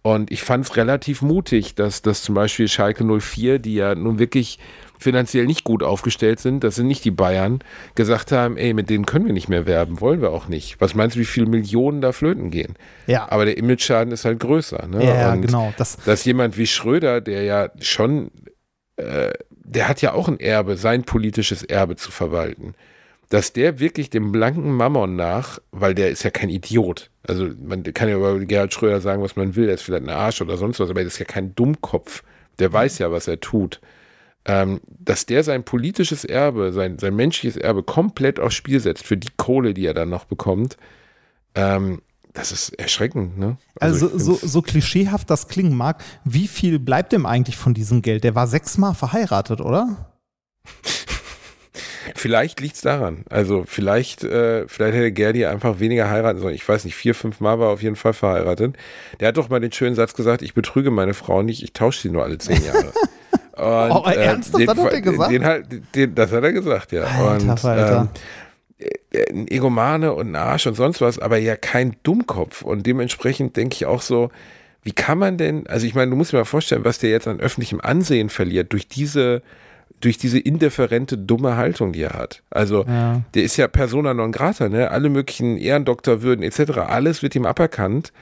Und 0.02 0.32
ich 0.32 0.44
fand 0.44 0.66
es 0.66 0.78
relativ 0.78 1.22
mutig, 1.22 1.76
dass, 1.76 2.02
dass 2.02 2.24
zum 2.24 2.36
Beispiel 2.36 2.68
Schalke 2.68 3.04
04, 3.04 3.60
die 3.60 3.76
ja 3.76 3.96
nun 3.96 4.18
wirklich 4.18 4.60
finanziell 4.98 5.46
nicht 5.46 5.64
gut 5.64 5.82
aufgestellt 5.84 6.40
sind, 6.40 6.64
das 6.64 6.76
sind 6.76 6.88
nicht 6.88 7.06
die 7.06 7.12
Bayern, 7.12 7.60
gesagt 7.96 8.32
haben, 8.32 8.58
ey, 8.58 8.74
mit 8.74 8.90
denen 8.90 9.06
können 9.06 9.26
wir 9.26 9.34
nicht 9.34 9.50
mehr 9.50 9.66
werben, 9.66 10.02
wollen 10.02 10.22
wir 10.22 10.32
auch 10.32 10.48
nicht. 10.48 10.80
Was 10.80 10.96
meinst 10.96 11.16
du, 11.16 11.22
wie 11.22 11.26
viele 11.26 11.48
Millionen 11.48 12.02
da 12.02 12.12
flöten 12.12 12.52
gehen? 12.52 12.76
Ja. 13.08 13.30
Aber 13.30 13.46
der 13.46 13.58
Image-Schaden 13.58 14.12
ist 14.14 14.26
halt 14.26 14.40
größer. 14.40 14.88
Ne? 14.88 15.06
Ja, 15.06 15.34
Und 15.34 15.44
genau. 15.44 15.74
Das 15.78 15.98
dass 15.98 16.26
jemand 16.26 16.58
wie 16.58 16.68
Schröder, 16.68 17.22
der 17.22 17.44
ja 17.44 17.70
schon 17.80 18.32
äh, 18.98 19.32
der 19.70 19.88
hat 19.88 20.02
ja 20.02 20.14
auch 20.14 20.28
ein 20.28 20.40
Erbe, 20.40 20.78
sein 20.78 21.04
politisches 21.04 21.64
Erbe 21.64 21.96
zu 21.96 22.12
verwalten. 22.12 22.74
Dass 23.30 23.54
der 23.54 23.80
wirklich 23.80 24.10
dem 24.10 24.32
blanken 24.32 24.72
Mammon 24.72 25.16
nach, 25.16 25.60
weil 25.72 25.94
der 25.94 26.10
ist 26.10 26.24
ja 26.24 26.32
kein 26.32 26.50
Idiot. 26.50 27.12
Also 27.24 27.50
man 27.64 27.84
kann 27.84 28.10
ja 28.10 28.18
über 28.18 28.40
Gerhard 28.40 28.74
Schröder 28.74 29.02
sagen, 29.02 29.22
was 29.22 29.36
man 29.36 29.56
will, 29.56 29.68
er 29.68 29.76
ist 29.76 29.84
vielleicht 29.84 30.04
ein 30.04 30.10
Arsch 30.10 30.42
oder 30.42 30.58
sonst 30.58 30.80
was, 30.80 30.90
aber 30.90 31.02
er 31.02 31.08
ist 31.08 31.20
ja 31.20 31.26
kein 31.26 31.54
Dummkopf. 31.54 32.24
Der 32.58 32.74
weiß 32.74 32.98
ja, 32.98 33.12
was 33.12 33.28
er 33.28 33.40
tut. 33.40 33.82
Ähm, 34.46 34.82
dass 34.88 35.28
der 35.28 35.44
sein 35.44 35.64
politisches 35.64 36.26
Erbe, 36.26 36.72
sein, 36.72 36.98
sein 36.98 37.16
menschliches 37.16 37.56
Erbe 37.56 37.84
komplett 37.84 38.40
aufs 38.40 38.56
Spiel 38.56 38.80
setzt 38.80 39.06
für 39.06 39.18
die 39.18 39.30
Kohle, 39.38 39.74
die 39.74 39.86
er 39.86 39.94
dann 39.94 40.10
noch 40.10 40.26
bekommt, 40.26 40.78
ähm, 41.56 42.02
das 42.34 42.52
ist 42.52 42.70
erschreckend, 42.80 43.38
ne? 43.38 43.58
Also, 43.80 44.08
also 44.08 44.36
so, 44.36 44.48
so 44.48 44.62
klischeehaft 44.62 45.30
das 45.30 45.48
klingen 45.48 45.76
mag, 45.76 46.04
wie 46.24 46.48
viel 46.48 46.80
bleibt 46.80 47.12
dem 47.12 47.26
eigentlich 47.26 47.58
von 47.58 47.74
diesem 47.74 48.02
Geld? 48.02 48.24
Der 48.24 48.36
war 48.36 48.48
sechsmal 48.48 48.94
verheiratet, 48.94 49.62
oder? 49.62 50.14
Vielleicht 52.16 52.60
liegt 52.60 52.76
es 52.76 52.82
daran. 52.82 53.24
Also 53.30 53.64
vielleicht, 53.66 54.24
äh, 54.24 54.68
vielleicht 54.68 54.96
hätte 54.96 55.12
Gerdi 55.12 55.46
einfach 55.46 55.80
weniger 55.80 56.10
heiraten 56.10 56.40
sollen. 56.40 56.56
Ich 56.56 56.68
weiß 56.68 56.86
nicht, 56.86 56.96
vier, 56.96 57.16
fünf 57.16 57.40
Mal 57.40 57.60
war 57.60 57.70
er 57.70 57.74
auf 57.74 57.82
jeden 57.82 57.96
Fall 57.96 58.14
verheiratet. 58.14 58.76
Der 59.20 59.30
hat 59.30 59.38
doch 59.38 59.50
mal 59.50 59.60
den 59.60 59.72
schönen 59.72 59.96
Satz 59.96 60.14
gesagt, 60.14 60.42
ich 60.42 60.54
betrüge 60.54 60.92
meine 60.92 61.14
Frau 61.14 61.42
nicht, 61.42 61.64
ich 61.64 61.74
tausche 61.74 62.02
sie 62.02 62.10
nur 62.10 62.24
alle 62.24 62.38
zehn 62.38 62.64
Jahre. 62.64 62.92
Und, 63.60 63.92
oh, 63.92 64.04
ernsthaft? 64.06 64.56
Äh, 64.56 64.66
den, 64.66 64.68
das 64.68 64.86
hat 64.86 64.94
er 64.94 65.02
gesagt? 65.02 65.32
Den, 65.32 65.46
halt, 65.46 65.96
den, 65.96 66.16
das 66.16 66.32
hat 66.32 66.44
er 66.44 66.54
gesagt, 66.54 66.92
ja. 66.94 67.04
Alter, 67.04 67.52
und, 67.52 67.66
Alter. 67.66 68.10
Ähm, 68.80 68.88
äh, 69.12 69.34
ein 69.34 69.48
Egomane 69.50 70.14
und 70.14 70.32
ein 70.32 70.36
Arsch 70.38 70.66
und 70.66 70.76
sonst 70.76 71.02
was, 71.02 71.20
aber 71.20 71.38
ja 71.38 71.58
kein 71.58 71.98
Dummkopf. 72.04 72.62
Und 72.62 72.86
dementsprechend 72.86 73.58
denke 73.58 73.76
ich 73.76 73.86
auch 73.86 74.02
so, 74.02 74.32
wie 74.84 74.94
kann 74.94 75.18
man 75.18 75.38
denn, 75.38 75.68
also 75.68 75.86
ich 75.86 75.94
meine, 75.94 76.10
du 76.10 76.16
musst 76.16 76.32
dir 76.32 76.38
mal 76.38 76.46
vorstellen, 76.46 76.86
was 76.86 77.00
der 77.00 77.10
jetzt 77.10 77.28
an 77.28 77.42
öffentlichem 77.42 77.82
Ansehen 77.82 78.30
verliert 78.30 78.72
durch 78.72 78.88
diese, 78.88 79.42
durch 80.02 80.18
diese 80.18 80.40
indifferente, 80.40 81.18
dumme 81.18 81.56
Haltung, 81.58 81.94
die 81.94 82.02
er 82.02 82.14
hat. 82.14 82.44
Also, 82.50 82.86
ja. 82.86 83.22
der 83.34 83.44
ist 83.44 83.58
ja 83.58 83.68
persona 83.68 84.14
non 84.14 84.32
grata, 84.32 84.70
ne? 84.70 84.92
Alle 84.92 85.10
möglichen 85.10 85.58
Ehrendoktorwürden 85.58 86.44
etc., 86.44 86.80
alles 86.88 87.22
wird 87.22 87.36
ihm 87.36 87.46
aberkannt. 87.46 88.14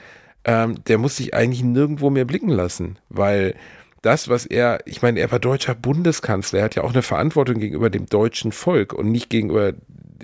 Ähm, 0.44 0.76
der 0.88 0.98
muss 0.98 1.18
sich 1.18 1.34
eigentlich 1.34 1.64
nirgendwo 1.64 2.10
mehr 2.10 2.26
blicken 2.26 2.50
lassen, 2.50 3.00
weil 3.10 3.56
das, 4.02 4.30
was 4.30 4.46
er, 4.46 4.80
ich 4.86 5.02
meine, 5.02 5.20
er 5.20 5.32
war 5.32 5.40
deutscher 5.40 5.76
Bundeskanzler, 5.76 6.60
er 6.60 6.66
hat 6.66 6.76
ja 6.76 6.84
auch 6.84 6.94
eine 6.94 7.02
Verantwortung 7.02 7.60
gegenüber 7.60 7.90
dem 7.90 8.06
deutschen 8.06 8.52
Volk 8.52 8.94
und 8.94 9.12
nicht 9.12 9.30
gegenüber 9.30 9.74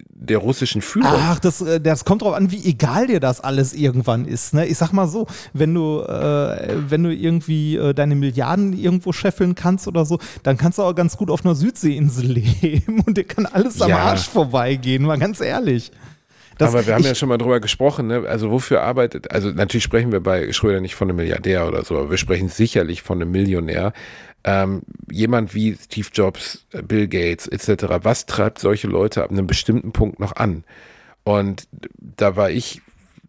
der 0.10 0.38
russischen 0.38 0.82
Führung. 0.82 1.12
Ach, 1.14 1.40
das, 1.40 1.62
äh, 1.62 1.80
das 1.80 2.06
kommt 2.06 2.22
drauf 2.22 2.34
an, 2.34 2.52
wie 2.52 2.64
egal 2.66 3.08
dir 3.08 3.20
das 3.20 3.42
alles 3.42 3.74
irgendwann 3.74 4.26
ist. 4.26 4.54
Ne? 4.54 4.66
Ich 4.66 4.78
sag 4.78 4.92
mal 4.94 5.08
so, 5.08 5.28
wenn 5.54 5.74
du, 5.74 6.02
äh, 6.02 6.76
wenn 6.90 7.04
du 7.04 7.14
irgendwie 7.14 7.76
äh, 7.76 7.94
deine 7.94 8.16
Milliarden 8.16 8.74
irgendwo 8.74 9.12
scheffeln 9.12 9.56
kannst 9.56 9.88
oder 9.88 10.06
so, 10.06 10.20
dann 10.44 10.58
kannst 10.58 10.78
du 10.78 10.84
auch 10.84 10.96
ganz 10.96 11.18
gut 11.18 11.30
auf 11.30 11.46
einer 11.46 11.56
Südseeinsel 11.56 12.26
leben 12.62 13.02
und 13.06 13.18
dir 13.18 13.26
kann 13.26 13.46
alles 13.46 13.82
am 13.82 13.90
ja. 13.90 13.98
Arsch 13.98 14.28
vorbeigehen, 14.28 15.04
mal 15.04 15.18
ganz 15.18 15.42
ehrlich. 15.42 15.92
Das, 16.58 16.70
Aber 16.70 16.86
wir 16.86 16.94
haben 16.94 17.04
ja 17.04 17.16
schon 17.16 17.30
mal 17.30 17.38
drüber 17.38 17.60
gesprochen, 17.60 18.08
ne? 18.08 18.24
also 18.28 18.52
wofür 18.52 18.82
arbeitet, 18.82 19.32
also 19.32 19.50
natürlich 19.50 19.84
sprechen 19.84 20.12
wir 20.12 20.20
bei 20.20 20.52
Schröder 20.54 20.82
nicht 20.82 20.96
von 20.96 21.10
einem 21.10 21.18
Milliardär 21.18 21.68
oder 21.68 21.84
so, 21.84 21.98
aber 21.98 22.12
wir 22.12 22.18
sprechen 22.18 22.50
sicherlich 22.50 23.02
von 23.02 23.22
einem 23.22 23.32
Millionär. 23.32 23.94
Ähm, 24.46 24.82
jemand 25.10 25.56
wie 25.56 25.76
Steve 25.76 26.08
Jobs, 26.14 26.66
äh, 26.74 26.82
Bill 26.82 27.08
Gates 27.08 27.48
etc., 27.48 27.86
was 28.04 28.26
treibt 28.26 28.60
solche 28.60 28.88
Leute 28.88 29.24
ab 29.24 29.32
einem 29.32 29.48
bestimmten 29.48 29.94
Punkt 29.94 30.20
noch 30.20 30.36
an? 30.36 30.64
Und 31.24 31.68
da 31.98 32.36
war 32.36 32.52
ich 32.52 32.82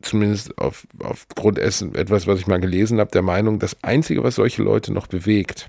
zumindest 0.03 0.59
auf, 0.59 0.87
aufgrund 0.99 1.59
dessen 1.59 1.95
etwas, 1.95 2.27
was 2.27 2.41
ich 2.41 2.47
mal 2.47 2.61
gelesen 2.61 3.01
habe, 3.01 3.11
der 3.11 3.23
Meinung, 3.23 3.59
das 3.59 3.83
Einzige, 3.83 4.23
was 4.23 4.35
solche 4.35 4.63
Leute 4.63 4.93
noch 4.93 5.07
bewegt, 5.07 5.69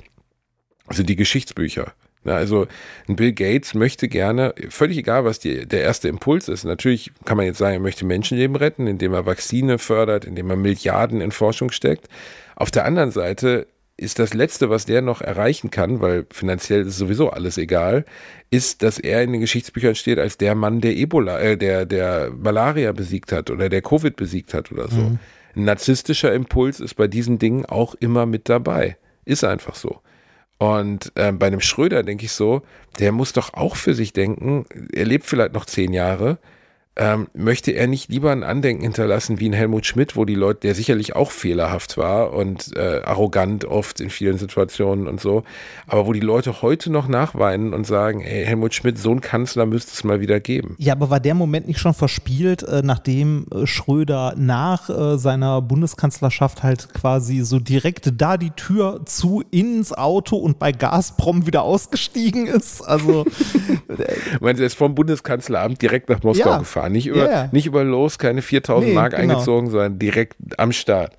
also 0.88 1.04
die 1.04 1.16
Geschichtsbücher. 1.16 1.94
Also 2.34 2.68
ein 3.08 3.16
Bill 3.16 3.34
Gates 3.34 3.74
möchte 3.74 4.08
gerne, 4.08 4.54
völlig 4.70 4.98
egal, 4.98 5.26
was 5.26 5.40
die, 5.40 5.66
der 5.66 5.82
erste 5.82 6.08
Impuls 6.08 6.48
ist. 6.48 6.64
Natürlich 6.64 7.12
kann 7.26 7.38
man 7.38 7.46
jetzt 7.46 7.60
sagen, 7.60 7.74
er 7.76 7.80
möchte 7.80 8.06
Menschenleben 8.06 8.56
retten, 8.56 8.88
indem 8.88 9.14
er 9.14 9.26
Vakzine 9.26 9.78
fördert, 9.78 10.26
indem 10.26 10.50
er 10.50 10.56
Milliarden 10.56 11.22
in 11.22 11.32
Forschung 11.32 11.72
steckt. 11.72 12.08
Auf 12.56 12.72
der 12.72 12.86
anderen 12.86 13.12
Seite 13.12 13.68
ist 13.98 14.20
das 14.20 14.34
Letzte, 14.34 14.70
was 14.70 14.86
der 14.86 15.02
noch 15.02 15.22
erreichen 15.22 15.72
kann, 15.72 16.02
weil 16.02 16.26
finanziell 16.30 16.82
ist 16.82 16.98
sowieso 16.98 17.30
alles 17.30 17.58
egal, 17.58 18.06
ist, 18.50 18.84
dass 18.84 19.00
er 19.00 19.24
in 19.24 19.32
den 19.32 19.42
Geschichtsbüchern 19.42 19.96
steht 19.96 20.20
als 20.20 20.38
der 20.38 20.54
Mann, 20.54 20.82
der 20.82 20.98
Ebola, 20.98 21.40
äh, 21.40 21.58
der, 21.58 21.86
der 21.86 22.32
Malaria 22.32 22.92
besiegt 22.92 23.32
hat 23.32 23.50
oder 23.50 23.70
der 23.70 23.82
Covid 23.82 24.16
besiegt 24.16 24.54
hat 24.54 24.72
oder 24.72 24.90
so. 24.90 25.02
Mhm. 25.02 25.20
Ein 25.56 25.64
narzisstischer 25.66 26.34
Impuls 26.34 26.82
ist 26.82 26.96
bei 26.96 27.08
diesen 27.08 27.40
Dingen 27.40 27.66
auch 27.66 27.96
immer 27.96 28.26
mit 28.26 28.50
dabei. 28.50 28.98
Ist 29.24 29.46
einfach 29.46 29.76
so. 29.76 30.02
Und 30.58 31.12
äh, 31.16 31.32
bei 31.32 31.48
einem 31.48 31.62
Schröder 31.62 32.04
denke 32.04 32.26
ich 32.26 32.32
so, 32.32 32.62
der 33.00 33.12
muss 33.12 33.34
doch 33.34 33.54
auch 33.54 33.76
für 33.76 33.94
sich 33.94 34.14
denken, 34.14 34.66
er 34.94 35.06
lebt 35.06 35.26
vielleicht 35.26 35.54
noch 35.54 35.66
zehn 35.66 35.94
Jahre, 35.94 36.38
ähm, 36.98 37.28
möchte 37.34 37.72
er 37.72 37.88
nicht 37.88 38.10
lieber 38.10 38.32
ein 38.32 38.44
Andenken 38.44 38.84
hinterlassen 38.84 39.40
wie 39.40 39.50
ein 39.50 39.54
Helmut 39.54 39.86
Schmidt, 39.86 40.16
wo 40.16 40.24
die 40.24 40.36
Leute, 40.36 40.62
der 40.62 40.76
sicherlich 40.76 41.16
auch 41.16 41.32
fehlerhaft 41.32 41.98
war 41.98 42.34
und 42.34 42.76
äh, 42.78 43.02
arrogant 43.04 43.66
oft 43.66 44.00
in 44.00 44.10
vielen 44.10 44.38
Situationen 44.38 45.08
und 45.08 45.20
so, 45.20 45.44
aber 45.88 46.08
wo 46.08 46.14
die 46.14 46.22
Leute 46.22 46.62
heute 46.62 46.92
noch 46.92 47.08
nachweinen 47.08 47.74
und 47.74 47.86
sagen, 47.86 48.22
ey, 48.22 48.46
Helmut 48.46 48.74
Schmidt, 48.74 48.98
so 48.98 49.12
ein 49.12 49.20
Kanzler 49.20 49.66
müsste 49.66 49.92
es 49.94 50.04
mal 50.04 50.22
wieder 50.22 50.40
geben. 50.40 50.76
Ja, 50.78 50.94
aber 50.94 51.10
war 51.10 51.20
der 51.20 51.34
Moment 51.34 51.68
nicht 51.68 51.80
schon 51.80 51.94
verspielt, 51.94 52.64
äh, 52.64 52.82
nachdem 52.84 53.48
äh, 53.54 53.68
Schröder 53.68 54.34
nach 54.38 54.90
äh, 54.90 55.18
seiner 55.18 55.62
Bundeskanzlerschaft 55.62 56.64
halt 56.64 56.94
quasi 56.94 57.42
so 57.42 57.60
direkt 57.60 58.14
da 58.22 58.38
die 58.38 58.52
Tür 58.52 59.02
zu 59.06 59.44
ins 59.52 59.92
Auto 59.92 60.38
und 60.38 60.60
bei 60.60 60.72
Gazprom 60.72 61.46
wieder 61.46 61.64
ausgestiegen 61.64 62.48
ist? 62.48 62.82
Also. 62.82 63.26
Meinst 64.40 64.60
du, 64.60 64.64
er 64.64 64.68
ist 64.68 64.78
vom 64.78 64.96
Bundeskanzleramt 64.96 65.82
direkt 65.82 66.10
nach 66.10 66.24
Moskau 66.24 66.52
ja. 66.52 66.58
gefahren? 66.60 66.85
Nicht 66.90 67.08
über, 67.08 67.30
yeah. 67.30 67.50
nicht 67.52 67.66
über 67.66 67.84
los, 67.84 68.18
keine 68.18 68.42
4000 68.42 68.90
nee, 68.90 68.96
Mark 68.96 69.12
genau. 69.12 69.34
eingezogen, 69.34 69.70
sondern 69.70 70.00
direkt 70.00 70.36
am 70.58 70.72
Start. 70.72 71.16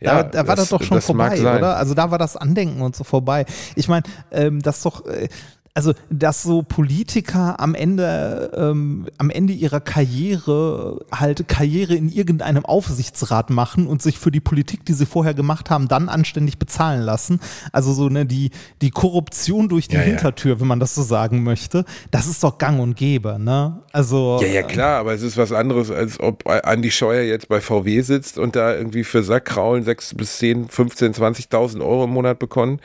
Ja, 0.00 0.22
da, 0.22 0.42
da 0.42 0.48
war 0.48 0.56
das, 0.56 0.68
das 0.68 0.80
doch 0.80 0.82
schon 0.86 1.00
vorbei, 1.00 1.40
oder? 1.40 1.76
Also 1.76 1.94
da 1.94 2.10
war 2.10 2.18
das 2.18 2.36
Andenken 2.36 2.80
und 2.82 2.96
so 2.96 3.04
vorbei. 3.04 3.46
Ich 3.76 3.88
meine, 3.88 4.02
ähm, 4.32 4.60
das 4.60 4.82
doch, 4.82 5.06
äh, 5.06 5.28
also 5.74 5.94
dass 6.10 6.42
so 6.42 6.62
Politiker 6.62 7.58
am 7.58 7.74
Ende 7.74 8.50
ähm, 8.54 9.06
am 9.16 9.30
Ende 9.30 9.54
ihrer 9.54 9.80
Karriere 9.80 11.04
halt 11.10 11.48
Karriere 11.48 11.94
in 11.94 12.10
irgendeinem 12.10 12.66
Aufsichtsrat 12.66 13.48
machen 13.48 13.86
und 13.86 14.02
sich 14.02 14.18
für 14.18 14.30
die 14.30 14.40
Politik, 14.40 14.84
die 14.84 14.92
sie 14.92 15.06
vorher 15.06 15.32
gemacht 15.32 15.70
haben, 15.70 15.88
dann 15.88 16.10
anständig 16.10 16.58
bezahlen 16.58 17.00
lassen. 17.00 17.40
Also 17.72 17.94
so 17.94 18.10
ne 18.10 18.26
die 18.26 18.50
die 18.82 18.90
Korruption 18.90 19.68
durch 19.68 19.88
die 19.88 19.96
ja, 19.96 20.02
Hintertür, 20.02 20.54
ja. 20.54 20.60
wenn 20.60 20.66
man 20.66 20.80
das 20.80 20.94
so 20.94 21.02
sagen 21.02 21.42
möchte, 21.42 21.86
das 22.10 22.26
ist 22.26 22.44
doch 22.44 22.58
Gang 22.58 22.78
und 22.80 22.94
Gäbe, 22.94 23.38
ne? 23.38 23.80
Also 23.92 24.40
ja 24.42 24.48
ja 24.48 24.62
klar, 24.62 25.00
aber 25.00 25.14
es 25.14 25.22
ist 25.22 25.38
was 25.38 25.52
anderes 25.52 25.90
als 25.90 26.20
ob 26.20 26.46
Andi 26.46 26.90
Scheuer 26.90 27.22
jetzt 27.22 27.48
bei 27.48 27.62
VW 27.62 28.02
sitzt 28.02 28.38
und 28.38 28.56
da 28.56 28.74
irgendwie 28.74 29.04
für 29.04 29.22
Sackkraulen 29.22 29.84
sechs 29.84 30.14
bis 30.14 30.36
zehn, 30.36 30.68
15, 30.68 31.14
20.000 31.14 31.80
Euro 31.80 32.04
im 32.04 32.10
Monat 32.10 32.38
bekommen 32.38 32.80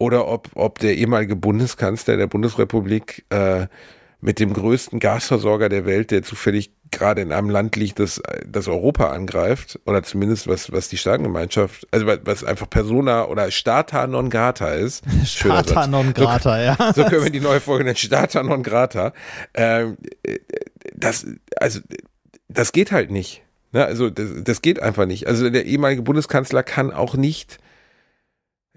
oder 0.00 0.26
ob, 0.28 0.48
ob 0.54 0.78
der 0.78 0.96
ehemalige 0.96 1.36
Bundeskanzler 1.36 2.16
der 2.16 2.26
Bundesrepublik 2.26 3.26
äh, 3.28 3.66
mit 4.22 4.40
dem 4.40 4.54
größten 4.54 4.98
Gasversorger 4.98 5.68
der 5.68 5.84
Welt, 5.84 6.10
der 6.10 6.22
zufällig 6.22 6.72
gerade 6.90 7.20
in 7.20 7.32
einem 7.32 7.50
Land 7.50 7.76
liegt, 7.76 7.98
das, 7.98 8.20
das 8.46 8.66
Europa 8.66 9.10
angreift, 9.10 9.78
oder 9.84 10.02
zumindest 10.02 10.48
was, 10.48 10.72
was 10.72 10.88
die 10.88 10.96
Staatengemeinschaft, 10.96 11.86
also 11.90 12.06
was 12.06 12.44
einfach 12.44 12.68
Persona 12.68 13.26
oder 13.26 13.50
Stata 13.50 14.06
non 14.06 14.30
grata 14.30 14.70
ist. 14.70 15.04
Stata 15.24 15.86
non 15.86 16.14
grata, 16.14 16.56
so, 16.56 16.82
ja. 16.82 16.92
So 16.94 17.04
können 17.04 17.24
wir 17.24 17.30
die 17.30 17.40
neue 17.40 17.60
Folge 17.60 17.84
nennen, 17.84 17.96
Stata 17.96 18.42
non 18.42 18.62
grata. 18.62 19.12
Ähm, 19.52 19.98
das, 20.94 21.26
also, 21.56 21.80
das 22.48 22.72
geht 22.72 22.90
halt 22.90 23.10
nicht. 23.10 23.42
Ne? 23.72 23.84
Also, 23.84 24.08
das, 24.08 24.28
das 24.42 24.62
geht 24.62 24.80
einfach 24.80 25.04
nicht. 25.04 25.26
Also, 25.26 25.50
der 25.50 25.66
ehemalige 25.66 26.00
Bundeskanzler 26.02 26.62
kann 26.62 26.90
auch 26.90 27.14
nicht 27.14 27.58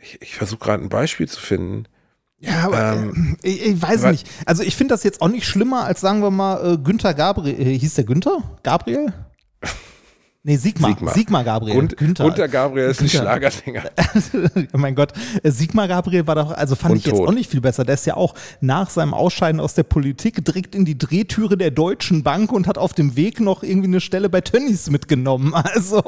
ich, 0.03 0.21
ich 0.21 0.35
versuche 0.35 0.59
gerade 0.59 0.83
ein 0.83 0.89
Beispiel 0.89 1.27
zu 1.27 1.39
finden. 1.39 1.85
Ja, 2.39 2.65
aber 2.65 2.93
ähm, 2.93 3.37
äh, 3.41 3.49
ich, 3.49 3.65
ich, 3.65 3.81
weiß 3.81 4.03
nicht. 4.03 4.29
Also 4.45 4.63
ich 4.63 4.75
finde 4.75 4.93
das 4.93 5.03
jetzt 5.03 5.21
auch 5.21 5.29
nicht 5.29 5.47
schlimmer 5.47 5.85
als 5.85 6.01
sagen 6.01 6.21
wir 6.21 6.29
mal 6.29 6.73
äh, 6.73 6.77
Günther 6.77 7.13
Gabriel. 7.13 7.59
Äh, 7.59 7.79
hieß 7.79 7.93
der 7.95 8.03
Günther? 8.03 8.59
Gabriel? 8.63 9.13
Nee, 10.45 10.57
Sigmar. 10.57 10.89
Sigmar, 10.91 11.13
Sigmar 11.13 11.43
Gabriel. 11.45 11.77
Und, 11.77 11.95
Günther. 11.95 12.25
Gunter 12.25 12.49
Gabriel 12.49 12.89
ist 12.89 12.97
Günther. 12.97 13.21
ein 13.21 13.23
Schlagersänger. 13.23 13.83
oh 14.73 14.77
mein 14.77 14.93
Gott. 14.93 15.13
Sigmar 15.43 15.87
Gabriel 15.87 16.27
war 16.27 16.35
doch, 16.35 16.51
also 16.51 16.75
fand 16.75 16.91
Und 16.91 16.97
ich 16.97 17.05
jetzt 17.05 17.15
tot. 17.15 17.29
auch 17.29 17.33
nicht 17.33 17.49
viel 17.49 17.61
besser. 17.61 17.85
Der 17.85 17.93
ist 17.93 18.05
ja 18.05 18.17
auch 18.17 18.35
nach 18.59 18.89
seinem 18.89 19.13
Ausscheiden 19.13 19.61
aus 19.61 19.73
der 19.73 19.83
Politik 19.83 20.43
direkt 20.43 20.75
in 20.75 20.83
die 20.83 20.97
Drehtüre 20.97 21.55
der 21.55 21.71
Deutschen 21.71 22.23
Bank 22.23 22.51
und 22.51 22.67
hat 22.67 22.77
auf 22.77 22.91
dem 22.93 23.15
Weg 23.15 23.39
noch 23.39 23.63
irgendwie 23.63 23.87
eine 23.87 24.01
Stelle 24.01 24.29
bei 24.29 24.41
Tönnies 24.41 24.89
mitgenommen. 24.89 25.53
Also. 25.73 26.03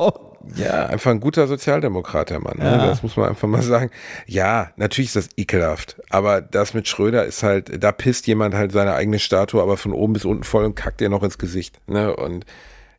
Ja, 0.57 0.85
einfach 0.87 1.09
ein 1.11 1.21
guter 1.21 1.47
Sozialdemokrat, 1.47 2.29
der 2.29 2.39
Mann. 2.39 2.57
Ne? 2.59 2.65
Ja. 2.65 2.85
Das 2.87 3.01
muss 3.01 3.15
man 3.17 3.29
einfach 3.29 3.47
mal 3.47 3.63
sagen. 3.63 3.89
Ja, 4.27 4.69
natürlich 4.75 5.07
ist 5.07 5.15
das 5.15 5.29
ekelhaft. 5.37 5.95
Aber 6.09 6.41
das 6.41 6.73
mit 6.75 6.87
Schröder 6.87 7.25
ist 7.25 7.41
halt, 7.41 7.81
da 7.83 7.91
pisst 7.91 8.27
jemand 8.27 8.53
halt 8.53 8.71
seine 8.73 8.93
eigene 8.93 9.17
Statue, 9.17 9.61
aber 9.61 9.77
von 9.77 9.91
oben 9.93 10.13
bis 10.13 10.25
unten 10.25 10.43
voll 10.43 10.65
und 10.65 10.75
kackt 10.75 10.99
dir 10.99 11.09
noch 11.09 11.23
ins 11.23 11.37
Gesicht. 11.39 11.79
Ne? 11.87 12.15
Und 12.15 12.45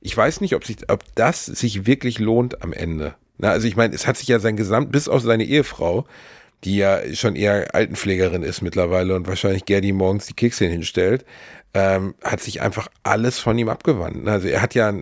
ich 0.06 0.16
weiß 0.16 0.40
nicht, 0.40 0.54
ob, 0.54 0.64
sich, 0.64 0.88
ob 0.88 1.02
das 1.16 1.46
sich 1.46 1.84
wirklich 1.84 2.20
lohnt 2.20 2.62
am 2.62 2.72
Ende. 2.72 3.14
Na, 3.38 3.50
also 3.50 3.66
ich 3.66 3.74
meine, 3.74 3.92
es 3.92 4.06
hat 4.06 4.16
sich 4.16 4.28
ja 4.28 4.38
sein 4.38 4.56
Gesamt, 4.56 4.92
bis 4.92 5.08
auf 5.08 5.20
seine 5.20 5.44
Ehefrau, 5.44 6.06
die 6.62 6.76
ja 6.76 7.00
schon 7.12 7.34
eher 7.34 7.74
Altenpflegerin 7.74 8.44
ist 8.44 8.62
mittlerweile 8.62 9.16
und 9.16 9.26
wahrscheinlich 9.26 9.64
Gerdi 9.64 9.92
morgens 9.92 10.26
die 10.26 10.34
Kekse 10.34 10.66
hinstellt, 10.66 11.24
ähm, 11.74 12.14
hat 12.22 12.40
sich 12.40 12.62
einfach 12.62 12.86
alles 13.02 13.40
von 13.40 13.58
ihm 13.58 13.68
abgewandt. 13.68 14.28
Also 14.28 14.46
er 14.46 14.62
hat 14.62 14.76
ja, 14.76 14.94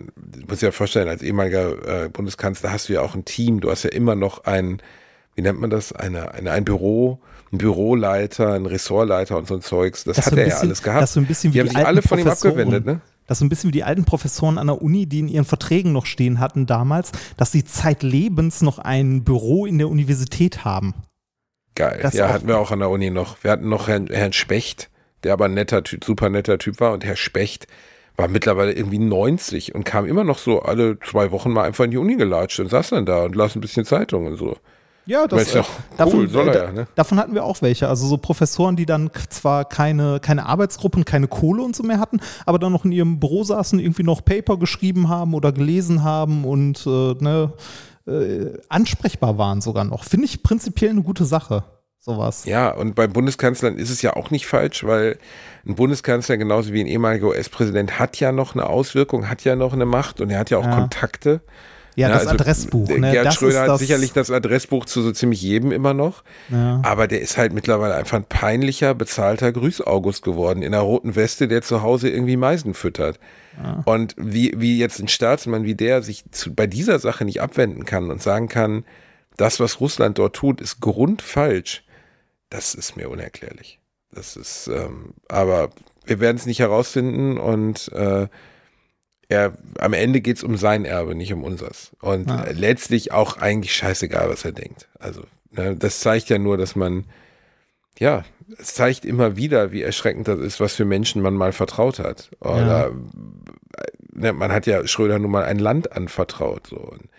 muss 0.47 0.61
ja 0.61 0.71
vorstellen, 0.71 1.07
als 1.07 1.21
ehemaliger 1.21 2.05
äh, 2.05 2.09
Bundeskanzler 2.09 2.71
hast 2.71 2.89
du 2.89 2.93
ja 2.93 3.01
auch 3.01 3.13
ein 3.13 3.25
Team, 3.25 3.61
du 3.61 3.69
hast 3.69 3.83
ja 3.83 3.91
immer 3.91 4.15
noch 4.15 4.45
ein, 4.45 4.81
wie 5.35 5.43
nennt 5.43 5.59
man 5.59 5.69
das, 5.69 5.93
eine, 5.93 6.33
eine, 6.33 6.51
ein 6.51 6.65
Büro, 6.65 7.19
ein 7.53 7.59
Büroleiter, 7.59 8.53
ein 8.53 8.65
Ressortleiter 8.65 9.37
und 9.37 9.47
so 9.47 9.53
ein 9.53 9.61
Zeugs. 9.61 10.03
Das, 10.03 10.15
das 10.15 10.25
hat 10.25 10.33
so 10.33 10.39
er 10.39 10.45
bisschen, 10.45 10.57
ja 10.57 10.61
alles 10.63 10.81
gehabt. 10.81 11.03
Das 11.03 11.13
so 11.13 11.19
ein 11.19 11.27
bisschen 11.27 11.53
wie 11.53 11.59
die 11.59 11.59
haben 11.61 11.69
sich 11.69 11.85
alle 11.85 12.01
von 12.01 12.17
ihm 12.17 12.27
abgewendet, 12.27 12.85
ne? 12.87 13.01
Das 13.27 13.35
ist 13.35 13.39
so 13.39 13.45
ein 13.45 13.49
bisschen 13.49 13.69
wie 13.69 13.73
die 13.73 13.83
alten 13.83 14.05
Professoren 14.05 14.57
an 14.57 14.67
der 14.67 14.81
Uni, 14.81 15.07
die 15.07 15.19
in 15.19 15.27
ihren 15.27 15.45
Verträgen 15.45 15.91
noch 15.91 16.05
stehen 16.05 16.39
hatten 16.39 16.65
damals, 16.65 17.11
dass 17.37 17.51
sie 17.51 17.63
zeitlebens 17.63 18.61
noch 18.61 18.79
ein 18.79 19.23
Büro 19.23 19.65
in 19.65 19.77
der 19.77 19.89
Universität 19.89 20.63
haben. 20.63 20.93
Geil. 21.75 21.99
Das 22.01 22.13
ja, 22.13 22.29
hatten 22.29 22.47
wir 22.47 22.57
auch 22.57 22.71
an 22.71 22.79
der 22.79 22.89
Uni 22.89 23.09
noch. 23.09 23.43
Wir 23.43 23.51
hatten 23.51 23.67
noch 23.67 23.87
Herrn, 23.87 24.07
Herrn 24.07 24.33
Specht, 24.33 24.89
der 25.23 25.33
aber 25.33 25.45
ein 25.45 25.53
netter 25.53 25.83
Typ, 25.83 26.05
super 26.05 26.29
netter 26.29 26.57
Typ 26.57 26.79
war. 26.79 26.93
Und 26.93 27.03
Herr 27.03 27.17
Specht 27.17 27.67
war 28.15 28.27
mittlerweile 28.29 28.71
irgendwie 28.71 28.99
90 28.99 29.75
und 29.75 29.83
kam 29.83 30.05
immer 30.05 30.23
noch 30.23 30.37
so 30.37 30.61
alle 30.61 30.99
zwei 30.99 31.31
Wochen 31.31 31.51
mal 31.51 31.63
einfach 31.63 31.83
in 31.83 31.91
die 31.91 31.97
Uni 31.97 32.15
gelatscht 32.15 32.59
und 32.59 32.69
saß 32.69 32.91
dann 32.91 33.05
da 33.05 33.23
und 33.23 33.35
las 33.35 33.55
ein 33.55 33.61
bisschen 33.61 33.85
Zeitung 33.85 34.27
und 34.27 34.37
so. 34.37 34.57
Ja, 35.05 35.27
das 35.27 35.43
ist 35.43 35.53
ja 35.53 35.61
cool, 35.61 35.97
davon, 35.97 36.29
soll 36.29 36.47
er 36.47 36.65
ja, 36.65 36.71
ne? 36.71 36.87
davon 36.95 37.19
hatten 37.19 37.33
wir 37.35 37.43
auch 37.43 37.61
welche. 37.61 37.87
Also 37.87 38.07
so 38.07 38.17
Professoren, 38.17 38.75
die 38.75 38.85
dann 38.85 39.11
zwar 39.29 39.65
keine, 39.65 40.19
keine 40.19 40.45
Arbeitsgruppen, 40.45 41.05
keine 41.05 41.27
Kohle 41.27 41.61
und 41.61 41.75
so 41.75 41.83
mehr 41.83 41.99
hatten, 41.99 42.19
aber 42.45 42.57
dann 42.59 42.71
noch 42.71 42.85
in 42.85 42.91
ihrem 42.91 43.19
Büro 43.19 43.43
saßen, 43.43 43.79
irgendwie 43.79 44.03
noch 44.03 44.25
Paper 44.25 44.57
geschrieben 44.57 45.09
haben 45.09 45.33
oder 45.33 45.51
gelesen 45.51 46.03
haben 46.03 46.43
und 46.45 46.85
äh, 46.87 47.13
ne, 47.19 47.53
äh, 48.07 48.57
ansprechbar 48.69 49.37
waren 49.37 49.61
sogar 49.61 49.83
noch. 49.83 50.03
Finde 50.03 50.25
ich 50.25 50.43
prinzipiell 50.43 50.91
eine 50.91 51.03
gute 51.03 51.25
Sache. 51.25 51.63
Sowas. 51.99 52.45
Ja, 52.45 52.69
und 52.69 52.93
bei 52.93 53.07
Bundeskanzlern 53.07 53.79
ist 53.79 53.89
es 53.89 54.03
ja 54.03 54.15
auch 54.15 54.29
nicht 54.29 54.45
falsch, 54.45 54.83
weil 54.83 55.17
ein 55.65 55.73
Bundeskanzler 55.73 56.37
genauso 56.37 56.71
wie 56.71 56.81
ein 56.81 56.85
ehemaliger 56.85 57.29
US-Präsident 57.29 57.97
hat 57.97 58.19
ja 58.19 58.31
noch 58.31 58.53
eine 58.53 58.67
Auswirkung, 58.67 59.27
hat 59.27 59.43
ja 59.43 59.55
noch 59.55 59.73
eine 59.73 59.87
Macht 59.87 60.21
und 60.21 60.29
er 60.29 60.37
hat 60.37 60.51
ja 60.51 60.59
auch 60.59 60.65
ja. 60.65 60.75
Kontakte. 60.75 61.41
Ja, 61.95 62.09
das 62.09 62.27
also, 62.27 62.31
Adressbuch. 62.31 62.89
Ne? 62.89 63.11
Gerd 63.11 63.25
das 63.27 63.35
Schröder 63.35 63.61
hat 63.61 63.79
sicherlich 63.79 64.11
das 64.11 64.29
Adressbuch 64.29 64.85
zu 64.85 65.01
so 65.01 65.11
ziemlich 65.11 65.41
jedem 65.41 65.71
immer 65.71 65.93
noch. 65.93 66.23
Ja. 66.49 66.81
Aber 66.83 67.07
der 67.07 67.21
ist 67.21 67.37
halt 67.37 67.53
mittlerweile 67.53 67.95
einfach 67.95 68.17
ein 68.17 68.25
peinlicher, 68.25 68.93
bezahlter 68.93 69.51
Grüß-August 69.51 70.23
geworden 70.23 70.61
in 70.61 70.73
einer 70.73 70.83
roten 70.83 71.15
Weste, 71.15 71.47
der 71.47 71.61
zu 71.61 71.81
Hause 71.81 72.09
irgendwie 72.09 72.37
Meisen 72.37 72.73
füttert. 72.73 73.19
Ja. 73.61 73.81
Und 73.85 74.15
wie, 74.17 74.53
wie 74.57 74.77
jetzt 74.77 74.99
ein 74.99 75.07
Staatsmann 75.07 75.63
wie 75.63 75.75
der 75.75 76.01
sich 76.01 76.25
zu, 76.31 76.53
bei 76.53 76.67
dieser 76.67 76.99
Sache 76.99 77.23
nicht 77.23 77.41
abwenden 77.41 77.85
kann 77.85 78.11
und 78.11 78.21
sagen 78.21 78.49
kann, 78.49 78.83
das, 79.37 79.59
was 79.59 79.79
Russland 79.79 80.17
dort 80.17 80.35
tut, 80.35 80.61
ist 80.61 80.81
grundfalsch, 80.81 81.83
das 82.49 82.73
ist 82.73 82.97
mir 82.97 83.09
unerklärlich. 83.09 83.79
Das 84.11 84.35
ist, 84.35 84.67
ähm, 84.67 85.13
aber 85.27 85.69
wir 86.05 86.19
werden 86.19 86.37
es 86.37 86.45
nicht 86.45 86.59
herausfinden 86.59 87.37
und 87.37 87.91
äh, 87.93 88.27
er, 89.27 89.53
am 89.79 89.93
Ende 89.93 90.21
geht 90.21 90.37
es 90.37 90.43
um 90.43 90.57
sein 90.57 90.85
Erbe, 90.85 91.15
nicht 91.15 91.33
um 91.33 91.43
unseres. 91.43 91.91
Und 92.01 92.29
ah. 92.29 92.45
letztlich 92.51 93.11
auch 93.11 93.37
eigentlich 93.37 93.73
scheißegal, 93.73 94.29
was 94.29 94.45
er 94.45 94.51
denkt. 94.51 94.87
Also, 94.99 95.23
ne, 95.51 95.75
das 95.75 95.99
zeigt 95.99 96.29
ja 96.29 96.37
nur, 96.37 96.57
dass 96.57 96.75
man, 96.75 97.05
ja, 97.97 98.23
es 98.59 98.75
zeigt 98.75 99.05
immer 99.05 99.35
wieder, 99.35 99.71
wie 99.71 99.81
erschreckend 99.81 100.27
das 100.27 100.39
ist, 100.39 100.59
was 100.59 100.75
für 100.75 100.85
Menschen 100.85 101.21
man 101.21 101.33
mal 101.33 101.53
vertraut 101.53 101.99
hat. 101.99 102.29
Oder 102.39 102.91
ja. 102.91 102.91
ne, 104.13 104.33
man 104.33 104.51
hat 104.51 104.67
ja 104.67 104.85
Schröder 104.85 105.17
nun 105.17 105.31
mal 105.31 105.45
ein 105.45 105.59
Land 105.59 105.91
anvertraut. 105.91 106.67
So. 106.67 106.77
Und 106.77 107.09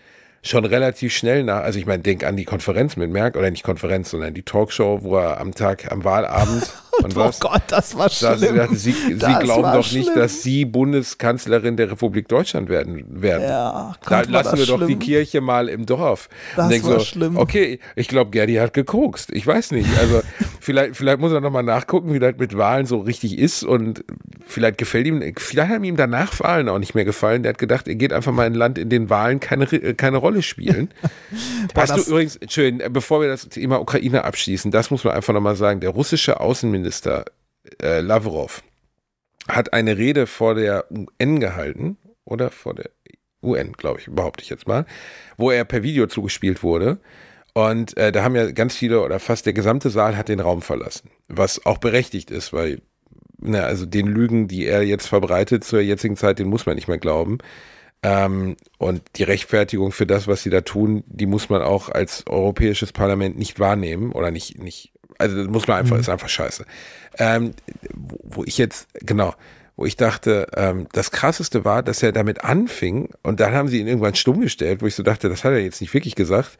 schon 0.43 0.65
relativ 0.65 1.13
schnell 1.13 1.43
nach, 1.43 1.63
also 1.63 1.77
ich 1.77 1.85
meine, 1.85 2.03
denk 2.03 2.23
an 2.23 2.37
die 2.37 2.45
Konferenz 2.45 2.95
mit 2.95 3.11
Merck, 3.11 3.35
oder 3.35 3.51
nicht 3.51 3.63
Konferenz, 3.63 4.11
sondern 4.11 4.33
die 4.33 4.43
Talkshow, 4.43 4.99
wo 5.01 5.17
er 5.17 5.39
am 5.39 5.53
Tag, 5.53 5.91
am 5.91 6.05
Wahlabend 6.05 6.71
und 7.03 7.17
oh 7.17 7.31
Gott, 7.39 7.63
das 7.67 7.97
war 7.97 8.09
schlimm. 8.09 8.55
Dachte, 8.55 8.75
sie, 8.75 8.91
sie 8.91 9.17
glauben 9.17 9.73
doch 9.73 9.83
schlimm. 9.83 10.01
nicht, 10.01 10.15
dass 10.15 10.41
sie 10.41 10.65
Bundeskanzlerin 10.65 11.77
der 11.77 11.91
Republik 11.91 12.27
Deutschland 12.27 12.69
werden. 12.69 13.05
werden. 13.09 13.43
Ja, 13.43 13.93
da 14.07 14.21
lassen 14.21 14.57
wir 14.57 14.65
schlimm. 14.65 14.79
doch 14.79 14.87
die 14.87 14.95
Kirche 14.97 15.41
mal 15.41 15.69
im 15.69 15.85
Dorf. 15.85 16.29
Das 16.55 16.69
war 16.83 16.99
so, 16.99 16.99
schlimm. 16.99 17.37
Okay, 17.37 17.79
ich 17.95 18.07
glaube, 18.07 18.31
Gerdi 18.31 18.55
hat 18.55 18.73
gekokst. 18.73 19.31
Ich 19.31 19.45
weiß 19.45 19.71
nicht. 19.71 19.89
Also 19.99 20.21
vielleicht, 20.59 20.95
vielleicht 20.95 21.19
muss 21.19 21.31
er 21.31 21.41
nochmal 21.41 21.63
nachgucken, 21.63 22.13
wie 22.13 22.19
das 22.19 22.35
mit 22.37 22.57
Wahlen 22.57 22.85
so 22.85 22.99
richtig 22.99 23.37
ist 23.37 23.63
und 23.63 24.03
vielleicht 24.45 24.77
gefällt 24.77 25.07
ihm, 25.07 25.23
vielleicht 25.37 25.69
haben 25.69 25.83
ihm 25.83 25.97
danach 25.97 26.39
Wahlen 26.39 26.69
auch 26.69 26.79
nicht 26.79 26.95
mehr 26.95 27.05
gefallen. 27.05 27.43
Der 27.43 27.51
hat 27.51 27.59
gedacht, 27.59 27.87
er 27.87 27.95
geht 27.95 28.13
einfach 28.13 28.31
mal 28.31 28.47
in 28.47 28.53
ein 28.53 28.55
Land, 28.55 28.77
in 28.77 28.89
dem 28.89 29.09
Wahlen 29.09 29.39
keine, 29.39 29.65
keine 29.67 30.17
Rolle 30.17 30.41
spielen. 30.41 30.89
Hast 31.75 31.95
du 31.95 32.01
übrigens, 32.11 32.39
schön, 32.49 32.81
bevor 32.89 33.21
wir 33.21 33.27
das 33.27 33.47
Thema 33.47 33.79
Ukraine 33.79 34.23
abschließen, 34.23 34.71
das 34.71 34.91
muss 34.91 35.03
man 35.03 35.13
einfach 35.13 35.33
nochmal 35.33 35.55
sagen, 35.55 35.79
der 35.79 35.91
russische 35.91 36.39
Außenminister 36.39 36.86
Außenminister 36.87 37.25
äh, 37.81 37.99
Lavrov 37.99 38.63
hat 39.47 39.73
eine 39.73 39.97
Rede 39.97 40.25
vor 40.25 40.55
der 40.55 40.85
UN 40.89 41.39
gehalten 41.39 41.97
oder 42.25 42.49
vor 42.49 42.73
der 42.75 42.89
UN, 43.43 43.73
glaube 43.73 43.99
ich, 43.99 44.07
behaupte 44.09 44.43
ich 44.43 44.49
jetzt 44.49 44.67
mal, 44.67 44.85
wo 45.37 45.51
er 45.51 45.65
per 45.65 45.83
Video 45.83 46.07
zugespielt 46.07 46.63
wurde. 46.63 46.99
Und 47.53 47.97
äh, 47.97 48.11
da 48.11 48.23
haben 48.23 48.35
ja 48.35 48.51
ganz 48.51 48.75
viele 48.75 49.01
oder 49.01 49.19
fast 49.19 49.45
der 49.45 49.53
gesamte 49.53 49.89
Saal 49.89 50.15
hat 50.15 50.29
den 50.29 50.39
Raum 50.39 50.61
verlassen, 50.61 51.09
was 51.27 51.65
auch 51.65 51.77
berechtigt 51.77 52.31
ist, 52.31 52.53
weil 52.53 52.81
na, 53.39 53.61
also 53.61 53.85
den 53.85 54.07
Lügen, 54.07 54.47
die 54.47 54.65
er 54.65 54.83
jetzt 54.83 55.07
verbreitet 55.07 55.63
zur 55.63 55.81
jetzigen 55.81 56.15
Zeit, 56.15 56.39
den 56.39 56.47
muss 56.47 56.65
man 56.65 56.75
nicht 56.75 56.87
mehr 56.87 56.97
glauben. 56.97 57.39
Ähm, 58.03 58.57
und 58.77 59.01
die 59.15 59.23
Rechtfertigung 59.23 59.91
für 59.91 60.05
das, 60.05 60.27
was 60.27 60.43
sie 60.43 60.49
da 60.49 60.61
tun, 60.61 61.03
die 61.07 61.25
muss 61.25 61.49
man 61.49 61.61
auch 61.61 61.89
als 61.89 62.25
Europäisches 62.27 62.93
Parlament 62.93 63.37
nicht 63.37 63.59
wahrnehmen 63.59 64.11
oder 64.11 64.31
nicht, 64.31 64.59
nicht 64.61 64.93
also 65.17 65.37
das 65.37 65.47
muss 65.47 65.67
man 65.67 65.77
einfach, 65.77 65.95
mhm. 65.95 66.01
ist 66.01 66.09
einfach 66.09 66.29
scheiße. 66.29 66.65
Ähm, 67.17 67.53
wo, 67.93 68.19
wo 68.23 68.43
ich 68.43 68.57
jetzt, 68.57 68.87
genau, 68.93 69.33
wo 69.75 69.85
ich 69.85 69.95
dachte, 69.95 70.47
ähm, 70.55 70.87
das 70.91 71.11
krasseste 71.11 71.63
war, 71.63 71.83
dass 71.83 72.01
er 72.01 72.11
damit 72.11 72.43
anfing 72.43 73.09
und 73.23 73.39
dann 73.39 73.53
haben 73.53 73.67
sie 73.67 73.79
ihn 73.79 73.87
irgendwann 73.87 74.15
stumm 74.15 74.41
gestellt, 74.41 74.81
wo 74.81 74.87
ich 74.87 74.95
so 74.95 75.03
dachte, 75.03 75.29
das 75.29 75.43
hat 75.43 75.53
er 75.53 75.59
jetzt 75.59 75.81
nicht 75.81 75.93
wirklich 75.93 76.15
gesagt, 76.15 76.57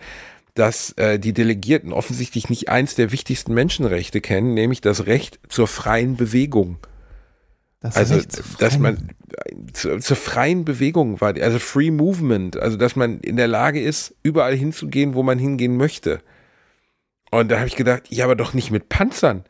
dass 0.54 0.92
äh, 0.94 1.20
die 1.20 1.34
Delegierten 1.34 1.94
offensichtlich 1.94 2.50
nicht 2.50 2.70
eins 2.70 2.96
der 2.96 3.12
wichtigsten 3.12 3.54
Menschenrechte 3.54 4.22
kennen, 4.22 4.54
nämlich 4.54 4.82
das 4.82 5.06
Recht 5.06 5.40
zur 5.50 5.68
freien 5.68 6.16
Bewegung. 6.16 6.78
Das 7.80 7.96
also, 7.96 8.20
dass 8.58 8.80
man 8.80 9.12
zu, 9.74 10.00
zur 10.00 10.18
freien 10.18 10.66
Bewegung 10.66 11.22
war, 11.22 11.36
also 11.36 11.60
Free 11.60 11.92
Movement, 11.92 12.58
also 12.58 12.76
dass 12.76 12.96
man 12.96 13.20
in 13.20 13.38
der 13.38 13.48
Lage 13.48 13.82
ist, 13.82 14.16
überall 14.24 14.56
hinzugehen, 14.56 15.14
wo 15.14 15.22
man 15.22 15.38
hingehen 15.38 15.78
möchte. 15.78 16.22
Und 17.30 17.52
da 17.52 17.58
habe 17.58 17.68
ich 17.68 17.76
gedacht, 17.76 18.04
ja, 18.10 18.24
aber 18.24 18.36
doch 18.36 18.54
nicht 18.54 18.72
mit 18.72 18.88
Panzern. 18.90 19.44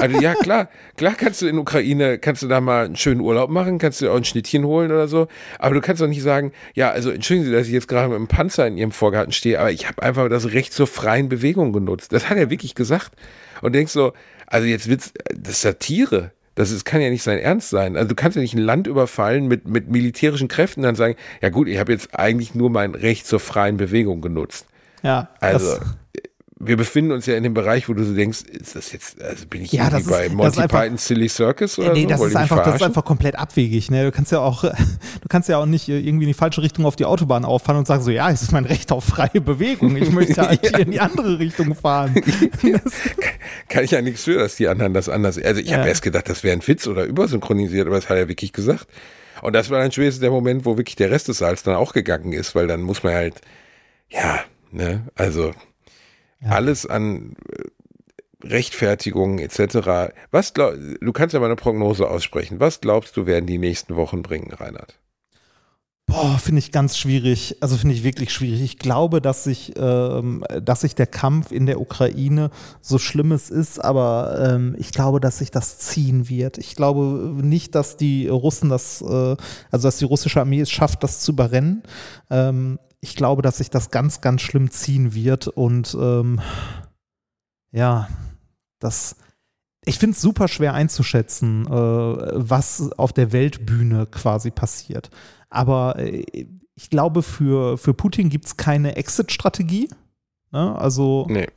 Also 0.00 0.20
ja, 0.20 0.34
klar, 0.34 0.68
klar 0.96 1.14
kannst 1.16 1.40
du 1.42 1.46
in 1.46 1.56
Ukraine, 1.58 2.18
kannst 2.18 2.42
du 2.42 2.48
da 2.48 2.60
mal 2.60 2.84
einen 2.84 2.96
schönen 2.96 3.20
Urlaub 3.20 3.50
machen, 3.50 3.78
kannst 3.78 4.00
du 4.00 4.10
auch 4.10 4.16
ein 4.16 4.24
Schnittchen 4.24 4.64
holen 4.64 4.90
oder 4.90 5.08
so. 5.08 5.28
Aber 5.58 5.74
du 5.74 5.80
kannst 5.80 6.02
doch 6.02 6.08
nicht 6.08 6.22
sagen, 6.22 6.52
ja, 6.74 6.90
also 6.90 7.10
entschuldigen 7.10 7.46
Sie, 7.46 7.52
dass 7.52 7.68
ich 7.68 7.72
jetzt 7.72 7.88
gerade 7.88 8.08
mit 8.08 8.16
einem 8.16 8.28
Panzer 8.28 8.66
in 8.66 8.76
Ihrem 8.76 8.92
Vorgarten 8.92 9.32
stehe, 9.32 9.60
aber 9.60 9.70
ich 9.70 9.88
habe 9.88 10.02
einfach 10.02 10.28
das 10.28 10.52
Recht 10.52 10.72
zur 10.72 10.86
freien 10.86 11.28
Bewegung 11.28 11.72
genutzt. 11.72 12.12
Das 12.12 12.28
hat 12.28 12.36
er 12.36 12.50
wirklich 12.50 12.74
gesagt. 12.74 13.12
Und 13.60 13.74
denkst 13.74 13.92
so, 13.92 14.12
also 14.46 14.66
jetzt 14.66 14.88
wird's, 14.88 15.12
das 15.34 15.54
ist 15.54 15.62
Satire. 15.62 16.32
Das 16.54 16.70
ist, 16.70 16.84
kann 16.84 17.00
ja 17.00 17.08
nicht 17.08 17.22
sein 17.22 17.38
Ernst 17.38 17.70
sein. 17.70 17.96
Also 17.96 18.08
du 18.08 18.14
kannst 18.14 18.36
ja 18.36 18.42
nicht 18.42 18.54
ein 18.54 18.58
Land 18.58 18.86
überfallen 18.86 19.46
mit, 19.46 19.66
mit 19.66 19.88
militärischen 19.88 20.48
Kräften 20.48 20.80
und 20.80 20.84
dann 20.84 20.96
sagen, 20.96 21.14
ja 21.40 21.48
gut, 21.48 21.66
ich 21.68 21.78
habe 21.78 21.92
jetzt 21.92 22.18
eigentlich 22.18 22.54
nur 22.54 22.68
mein 22.68 22.94
Recht 22.94 23.26
zur 23.26 23.40
freien 23.40 23.78
Bewegung 23.78 24.20
genutzt. 24.20 24.66
Ja. 25.02 25.30
Also 25.40 25.78
wir 26.64 26.76
befinden 26.76 27.10
uns 27.10 27.26
ja 27.26 27.34
in 27.34 27.42
dem 27.42 27.54
Bereich, 27.54 27.88
wo 27.88 27.92
du 27.92 28.04
so 28.04 28.14
denkst, 28.14 28.42
ist 28.42 28.76
das 28.76 28.92
jetzt, 28.92 29.20
also 29.20 29.46
bin 29.48 29.62
ich 29.62 29.72
ja, 29.72 29.88
irgendwie 29.88 30.10
bei 30.10 30.26
ist, 30.26 30.32
Monty 30.32 30.68
Python 30.68 30.96
Silly 30.96 31.28
Circus 31.28 31.76
oder 31.76 31.92
nee, 31.92 32.02
so? 32.02 32.08
Das 32.08 32.20
ist, 32.20 32.36
einfach, 32.36 32.62
das 32.62 32.76
ist 32.76 32.82
einfach 32.82 33.04
komplett 33.04 33.34
abwegig. 33.34 33.90
Ne? 33.90 34.04
Du 34.04 34.12
kannst 34.12 34.30
ja 34.30 34.38
auch, 34.38 34.62
du 34.62 35.28
kannst 35.28 35.48
ja 35.48 35.58
auch 35.58 35.66
nicht 35.66 35.88
irgendwie 35.88 36.24
in 36.24 36.28
die 36.28 36.34
falsche 36.34 36.62
Richtung 36.62 36.86
auf 36.86 36.94
die 36.94 37.04
Autobahn 37.04 37.44
auffahren 37.44 37.78
und 37.78 37.88
sagen 37.88 38.04
so, 38.04 38.12
ja, 38.12 38.30
es 38.30 38.42
ist 38.42 38.52
mein 38.52 38.64
Recht 38.64 38.92
auf 38.92 39.02
freie 39.02 39.40
Bewegung. 39.40 39.96
Ich 39.96 40.12
möchte 40.12 40.40
halt 40.46 40.64
ja. 40.64 40.76
hier 40.76 40.86
in 40.86 40.92
die 40.92 41.00
andere 41.00 41.40
Richtung 41.40 41.74
fahren. 41.74 42.14
Kann 43.68 43.82
ich 43.82 43.90
ja 43.90 44.00
nichts 44.00 44.22
für, 44.22 44.38
dass 44.38 44.54
die 44.54 44.68
anderen 44.68 44.94
das 44.94 45.08
anders. 45.08 45.42
Also 45.42 45.60
ich 45.60 45.70
ja. 45.70 45.78
habe 45.78 45.88
erst 45.88 46.02
gedacht, 46.02 46.28
das 46.28 46.44
wäre 46.44 46.56
ein 46.56 46.66
Witz 46.66 46.86
oder 46.86 47.04
übersynchronisiert, 47.04 47.88
aber 47.88 47.96
das 47.96 48.08
hat 48.08 48.18
er 48.18 48.28
wirklich 48.28 48.52
gesagt. 48.52 48.86
Und 49.40 49.54
das 49.54 49.68
war 49.70 49.80
dann 49.80 49.90
spätestens 49.90 50.20
der 50.20 50.30
Moment, 50.30 50.64
wo 50.64 50.76
wirklich 50.76 50.94
der 50.94 51.10
Rest 51.10 51.26
des 51.26 51.38
Saals 51.38 51.64
dann 51.64 51.74
auch 51.74 51.92
gegangen 51.92 52.32
ist, 52.32 52.54
weil 52.54 52.68
dann 52.68 52.82
muss 52.82 53.02
man 53.02 53.14
halt, 53.14 53.40
ja, 54.08 54.38
ne, 54.70 55.08
also 55.16 55.52
ja. 56.42 56.50
alles 56.50 56.86
an 56.86 57.34
äh, 57.50 58.46
Rechtfertigungen 58.46 59.38
etc. 59.38 60.12
Was 60.30 60.54
glaub, 60.54 60.74
du 61.00 61.12
kannst 61.12 61.32
ja 61.32 61.40
mal 61.40 61.46
eine 61.46 61.56
Prognose 61.56 62.08
aussprechen. 62.08 62.60
Was 62.60 62.80
glaubst 62.80 63.16
du, 63.16 63.26
werden 63.26 63.46
die 63.46 63.58
nächsten 63.58 63.96
Wochen 63.96 64.22
bringen, 64.22 64.52
Reinhard? 64.52 64.98
Boah, 66.06 66.36
finde 66.38 66.58
ich 66.58 66.72
ganz 66.72 66.98
schwierig. 66.98 67.56
Also 67.60 67.76
finde 67.76 67.94
ich 67.94 68.02
wirklich 68.02 68.34
schwierig. 68.34 68.60
Ich 68.60 68.78
glaube, 68.78 69.22
dass 69.22 69.44
sich, 69.44 69.72
ähm, 69.76 70.44
dass 70.60 70.82
sich 70.82 70.94
der 70.94 71.06
Kampf 71.06 71.52
in 71.52 71.64
der 71.64 71.80
Ukraine 71.80 72.50
so 72.80 72.98
schlimm 72.98 73.32
es 73.32 73.50
ist, 73.50 73.82
aber 73.82 74.52
ähm, 74.52 74.74
ich 74.78 74.90
glaube, 74.90 75.20
dass 75.20 75.38
sich 75.38 75.50
das 75.50 75.78
ziehen 75.78 76.28
wird. 76.28 76.58
Ich 76.58 76.74
glaube 76.74 77.32
nicht, 77.42 77.74
dass 77.74 77.96
die 77.96 78.28
Russen 78.28 78.68
das, 78.68 79.00
äh, 79.00 79.36
also 79.70 79.88
dass 79.88 79.98
die 79.98 80.04
russische 80.04 80.40
Armee 80.40 80.60
es 80.60 80.70
schafft, 80.70 81.02
das 81.02 81.20
zu 81.20 81.32
überrennen. 81.32 81.82
Ähm, 82.30 82.78
ich 83.02 83.16
glaube, 83.16 83.42
dass 83.42 83.58
sich 83.58 83.68
das 83.68 83.90
ganz, 83.90 84.20
ganz 84.20 84.40
schlimm 84.42 84.70
ziehen 84.70 85.12
wird 85.12 85.48
und 85.48 85.94
ähm, 86.00 86.40
ja, 87.72 88.08
das, 88.78 89.16
ich 89.84 89.98
finde 89.98 90.14
es 90.14 90.22
super 90.22 90.46
schwer 90.46 90.74
einzuschätzen, 90.74 91.66
äh, 91.66 91.70
was 91.70 92.92
auf 92.96 93.12
der 93.12 93.32
Weltbühne 93.32 94.06
quasi 94.06 94.52
passiert. 94.52 95.10
Aber 95.50 95.98
äh, 95.98 96.24
ich 96.74 96.90
glaube, 96.90 97.22
für, 97.22 97.76
für 97.76 97.92
Putin 97.92 98.28
gibt 98.28 98.46
es 98.46 98.56
keine 98.56 98.94
Exit-Strategie. 98.96 99.88
Ne? 100.52 100.78
Also 100.78 101.26
Nee. 101.28 101.48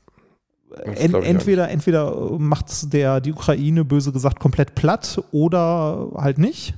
en, 0.84 1.14
entweder, 1.14 1.70
entweder 1.70 2.40
macht 2.40 2.92
der 2.92 3.22
die 3.22 3.34
Ukraine 3.34 3.86
böse 3.86 4.12
gesagt 4.12 4.40
komplett 4.40 4.74
platt 4.74 5.24
oder 5.32 6.10
halt 6.16 6.40
nicht. 6.40 6.74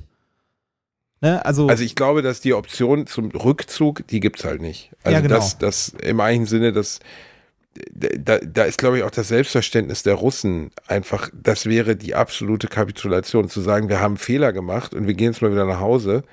Ne? 1.20 1.44
Also, 1.44 1.68
Also 1.68 1.82
ich 1.82 1.94
glaube, 1.94 2.22
dass 2.22 2.40
die 2.40 2.54
Option 2.54 3.06
zum 3.06 3.30
Rückzug, 3.30 4.06
die 4.06 4.20
gibt's 4.20 4.44
halt 4.44 4.60
nicht. 4.62 4.90
Also 5.02 5.14
Ja, 5.16 5.20
genau. 5.20 5.34
das, 5.36 5.58
das 5.58 5.88
im 6.02 6.20
eigentlichen 6.20 6.46
Sinne, 6.46 6.72
das 6.72 7.00
da, 7.92 8.38
da 8.38 8.64
ist, 8.64 8.78
glaube 8.78 8.98
ich, 8.98 9.04
auch 9.04 9.10
das 9.10 9.28
Selbstverständnis 9.28 10.02
der 10.02 10.14
Russen 10.14 10.70
einfach, 10.86 11.30
das 11.32 11.66
wäre 11.66 11.96
die 11.96 12.14
absolute 12.14 12.66
Kapitulation, 12.68 13.48
zu 13.48 13.60
sagen, 13.60 13.88
wir 13.88 14.00
haben 14.00 14.16
Fehler 14.16 14.52
gemacht 14.52 14.94
und 14.94 15.06
wir 15.06 15.14
gehen 15.14 15.32
jetzt 15.32 15.42
mal 15.42 15.52
wieder 15.52 15.66
nach 15.66 15.78
Hause 15.80 16.24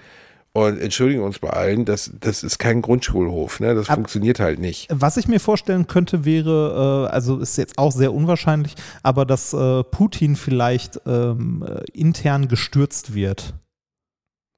und 0.54 0.80
entschuldigen 0.80 1.22
uns 1.22 1.40
bei 1.40 1.50
allen, 1.50 1.86
das, 1.86 2.12
das 2.20 2.42
ist 2.42 2.58
kein 2.58 2.82
Grundschulhof, 2.82 3.60
ne? 3.60 3.76
Das 3.76 3.90
Ab- 3.90 3.96
funktioniert 3.96 4.40
halt 4.40 4.60
nicht. 4.60 4.88
Was 4.90 5.18
ich 5.18 5.28
mir 5.28 5.40
vorstellen 5.40 5.86
könnte, 5.86 6.26
wäre, 6.26 7.08
äh, 7.10 7.14
also 7.14 7.38
ist 7.40 7.58
jetzt 7.58 7.78
auch 7.78 7.92
sehr 7.92 8.14
unwahrscheinlich, 8.14 8.74
aber 9.04 9.26
dass 9.26 9.54
äh, 9.54 9.84
Putin 9.84 10.36
vielleicht 10.36 11.02
ähm, 11.06 11.64
äh, 11.68 11.84
intern 11.94 12.48
gestürzt 12.48 13.14
wird. 13.14 13.54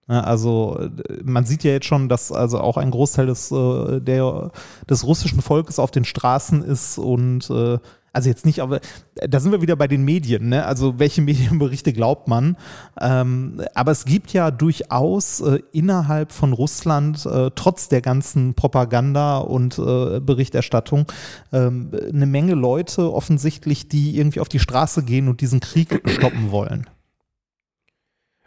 Ja, 0.09 0.21
also 0.21 0.89
man 1.23 1.45
sieht 1.45 1.63
ja 1.63 1.71
jetzt 1.71 1.85
schon, 1.85 2.07
dass 2.07 2.31
also 2.31 2.59
auch 2.59 2.77
ein 2.77 2.91
Großteil 2.91 3.25
des, 3.25 3.51
äh, 3.51 3.99
der, 3.99 4.51
des 4.89 5.05
russischen 5.05 5.41
Volkes 5.41 5.79
auf 5.79 5.91
den 5.91 6.05
Straßen 6.05 6.63
ist 6.63 6.97
und 6.97 7.49
äh, 7.49 7.77
also 8.17 8.29
jetzt 8.29 8.47
nicht, 8.47 8.61
aber 8.61 8.79
da 9.15 9.39
sind 9.39 9.51
wir 9.51 9.61
wieder 9.61 9.75
bei 9.75 9.87
den 9.87 10.03
Medien, 10.03 10.49
ne? 10.49 10.65
Also 10.65 10.97
welche 10.97 11.21
Medienberichte 11.27 11.93
glaubt 11.93 12.27
man? 12.27 12.57
Ähm, 12.99 13.61
aber 13.75 13.91
es 13.91 14.05
gibt 14.05 14.33
ja 14.33 14.49
durchaus 14.49 15.39
äh, 15.41 15.59
innerhalb 15.71 16.31
von 16.31 16.51
Russland, 16.53 17.25
äh, 17.27 17.51
trotz 17.53 17.89
der 17.89 18.01
ganzen 18.01 18.55
Propaganda 18.55 19.37
und 19.37 19.77
äh, 19.77 20.19
Berichterstattung, 20.19 21.05
ähm, 21.53 21.91
eine 22.11 22.25
Menge 22.25 22.55
Leute 22.55 23.13
offensichtlich, 23.13 23.87
die 23.87 24.17
irgendwie 24.17 24.39
auf 24.39 24.49
die 24.49 24.59
Straße 24.59 25.03
gehen 25.03 25.27
und 25.27 25.41
diesen 25.41 25.59
Krieg 25.59 26.01
stoppen 26.09 26.49
wollen. 26.49 26.87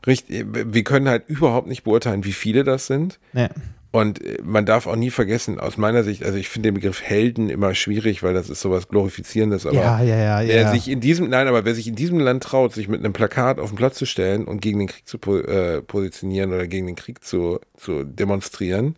Richtig, 0.07 0.46
wir 0.51 0.84
können 0.84 1.09
halt 1.09 1.28
überhaupt 1.28 1.66
nicht 1.66 1.84
beurteilen, 1.84 2.24
wie 2.24 2.32
viele 2.32 2.64
das 2.64 2.86
sind. 2.86 3.18
Ne. 3.32 3.51
Und 3.92 4.24
äh, 4.24 4.38
man 4.42 4.66
darf 4.66 4.86
auch 4.86 4.96
nie 4.96 5.11
vergessen, 5.11 5.59
aus 5.59 5.76
meiner 5.76 6.05
Sicht, 6.05 6.24
also 6.24 6.38
ich 6.38 6.48
finde 6.48 6.68
den 6.68 6.74
Begriff 6.74 7.03
Helden 7.03 7.51
immer 7.51 7.74
schwierig, 7.74 8.22
weil 8.22 8.34
das 8.34 8.48
ist 8.48 8.61
sowas 8.61 8.88
Glorifizierendes, 8.88 9.66
aber 9.66 9.74
Ja, 9.74 10.03
ja, 10.03 10.16
ja, 10.16 10.48
wer 10.48 10.62
ja. 10.62 10.70
sich 10.72 10.88
in 10.88 11.01
diesem, 11.01 11.28
nein, 11.28 11.48
aber 11.48 11.64
wer 11.64 11.74
sich 11.74 11.88
in 11.88 11.96
diesem 11.96 12.20
Land 12.20 12.44
traut, 12.44 12.72
sich 12.72 12.88
mit 12.88 13.01
einem 13.01 13.12
Plakat 13.12 13.59
auf 13.59 13.70
den 13.70 13.76
Platz 13.76 13.96
zu 13.96 14.07
stellen 14.07 14.44
und 14.44 14.62
gegen 14.62 14.78
den 14.78 14.88
Krieg 14.88 15.09
zu 15.09 15.18
äh, 15.18 15.82
positionieren 15.82 16.53
oder 16.53 16.68
gegen 16.68 16.86
den 16.86 16.96
Krieg 16.96 17.24
zu, 17.24 17.59
zu 17.76 18.05
demonstrieren, 18.05 18.96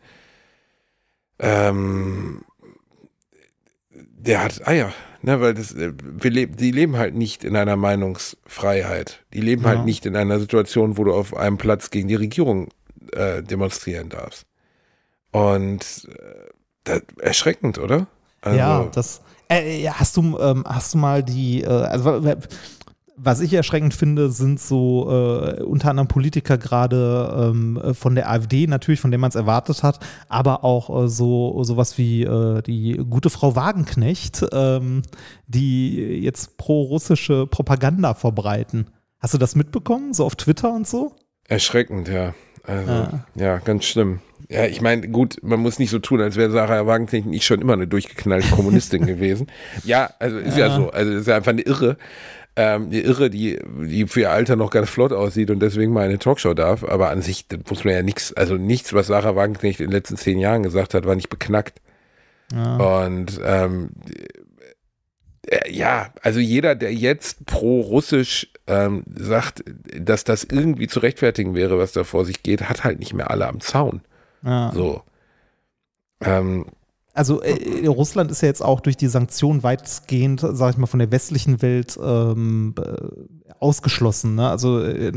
ähm, 1.38 2.42
der 4.26 4.42
hat 4.42 4.66
Eier, 4.66 4.92
ne, 5.22 5.40
weil 5.40 5.54
das, 5.54 5.72
äh, 5.74 5.92
wir 6.00 6.30
leben, 6.30 6.56
die 6.56 6.70
leben 6.70 6.96
halt 6.96 7.14
nicht 7.14 7.44
in 7.44 7.56
einer 7.56 7.76
Meinungsfreiheit. 7.76 9.20
Die 9.34 9.40
leben 9.40 9.62
Ja. 9.64 9.70
halt 9.70 9.84
nicht 9.84 10.06
in 10.06 10.16
einer 10.16 10.38
Situation, 10.38 10.96
wo 10.96 11.04
du 11.04 11.12
auf 11.12 11.36
einem 11.36 11.58
Platz 11.58 11.90
gegen 11.90 12.08
die 12.08 12.14
Regierung 12.14 12.68
äh, 13.12 13.42
demonstrieren 13.42 14.08
darfst. 14.08 14.46
Und 15.32 16.08
äh, 16.08 16.50
das, 16.84 17.02
erschreckend, 17.20 17.78
oder? 17.78 18.06
Also, 18.40 18.58
ja, 18.58 18.84
das. 18.92 19.20
Äh, 19.50 19.82
ja, 19.82 19.98
hast 19.98 20.16
du, 20.16 20.38
ähm, 20.38 20.64
hast 20.66 20.94
du 20.94 20.98
mal 20.98 21.22
die, 21.22 21.62
äh, 21.62 21.66
also 21.66 22.20
was 23.16 23.40
ich 23.40 23.52
erschreckend 23.52 23.94
finde, 23.94 24.30
sind 24.30 24.58
so 24.60 25.08
äh, 25.10 25.62
unter 25.62 25.90
anderem 25.90 26.08
Politiker 26.08 26.58
gerade 26.58 27.50
ähm, 27.50 27.76
äh, 27.76 27.94
von 27.94 28.14
der 28.14 28.30
AfD, 28.30 28.66
natürlich, 28.66 29.00
von 29.00 29.10
der 29.10 29.18
man 29.18 29.28
es 29.28 29.34
erwartet 29.34 29.82
hat, 29.82 30.00
aber 30.28 30.64
auch 30.64 31.04
äh, 31.04 31.08
so 31.08 31.62
sowas 31.62 31.98
wie 31.98 32.22
äh, 32.22 32.62
die 32.62 32.96
gute 33.08 33.30
Frau 33.30 33.54
Wagenknecht, 33.54 34.44
ähm, 34.52 35.02
die 35.46 35.96
jetzt 36.22 36.56
pro-russische 36.56 37.46
Propaganda 37.46 38.14
verbreiten. 38.14 38.86
Hast 39.20 39.34
du 39.34 39.38
das 39.38 39.54
mitbekommen, 39.54 40.14
so 40.14 40.24
auf 40.24 40.34
Twitter 40.36 40.72
und 40.72 40.88
so? 40.88 41.14
Erschreckend, 41.46 42.08
ja. 42.08 42.34
Also, 42.64 42.92
Ja. 42.92 43.24
ja, 43.34 43.58
ganz 43.58 43.84
schlimm. 43.84 44.20
Ja, 44.48 44.66
ich 44.66 44.80
meine, 44.80 45.08
gut, 45.08 45.38
man 45.42 45.60
muss 45.60 45.78
nicht 45.78 45.90
so 45.90 45.98
tun, 45.98 46.20
als 46.20 46.36
wäre 46.36 46.50
Sarah 46.50 46.86
Wagenknecht 46.86 47.26
nicht 47.26 47.44
schon 47.44 47.60
immer 47.60 47.72
eine 47.72 47.86
durchgeknallte 47.86 48.48
Kommunistin 48.48 49.06
gewesen. 49.06 49.46
Ja, 49.84 50.10
also 50.18 50.36
ist 50.38 50.58
ja. 50.58 50.74
so. 50.74 50.90
Also 50.90 51.12
ist 51.12 51.26
ja 51.26 51.36
einfach 51.36 51.52
eine 51.52 51.62
Irre. 51.62 51.96
Ähm, 52.54 52.86
eine 52.86 53.00
Irre, 53.00 53.30
die, 53.30 53.58
die 53.82 54.06
für 54.06 54.20
ihr 54.20 54.30
Alter 54.30 54.56
noch 54.56 54.70
ganz 54.70 54.90
flott 54.90 55.12
aussieht 55.12 55.50
und 55.50 55.60
deswegen 55.60 55.92
mal 55.92 56.04
eine 56.04 56.18
Talkshow 56.18 56.52
darf. 56.52 56.84
Aber 56.84 57.10
an 57.10 57.22
sich 57.22 57.46
muss 57.68 57.84
man 57.84 57.94
ja 57.94 58.02
nichts, 58.02 58.32
also 58.34 58.56
nichts, 58.56 58.92
was 58.92 59.06
Sarah 59.06 59.36
Wagenknecht 59.36 59.80
in 59.80 59.86
den 59.86 59.92
letzten 59.92 60.16
zehn 60.16 60.38
Jahren 60.38 60.62
gesagt 60.62 60.92
hat, 60.92 61.06
war 61.06 61.14
nicht 61.14 61.30
beknackt. 61.30 61.80
Und 62.78 63.40
ähm, 63.42 63.90
äh, 65.46 65.72
ja, 65.72 66.12
also 66.22 66.40
jeder, 66.40 66.74
der 66.74 66.92
jetzt 66.92 67.46
pro-russisch 67.46 68.48
ähm, 68.66 69.04
sagt, 69.06 69.64
dass 69.98 70.24
das 70.24 70.44
irgendwie 70.44 70.86
zu 70.86 71.00
rechtfertigen 71.00 71.54
wäre, 71.54 71.78
was 71.78 71.92
da 71.92 72.04
vor 72.04 72.24
sich 72.24 72.42
geht, 72.42 72.68
hat 72.68 72.84
halt 72.84 72.98
nicht 72.98 73.14
mehr 73.14 73.30
alle 73.30 73.48
am 73.48 73.60
Zaun. 73.60 74.02
Ja. 74.44 74.72
So. 74.74 75.02
Ähm, 76.20 76.66
Also 77.14 77.42
äh, 77.42 77.86
Russland 77.86 78.30
ist 78.30 78.40
ja 78.40 78.48
jetzt 78.48 78.62
auch 78.64 78.80
durch 78.80 78.96
die 78.96 79.08
Sanktionen 79.08 79.62
weitgehend, 79.62 80.40
sag 80.52 80.70
ich 80.72 80.78
mal, 80.78 80.86
von 80.86 80.98
der 80.98 81.10
westlichen 81.10 81.60
Welt 81.60 81.98
ähm, 82.02 82.74
äh, 82.78 83.52
ausgeschlossen. 83.60 84.34
Ne? 84.36 84.48
Also 84.48 84.80
äh, 84.82 85.12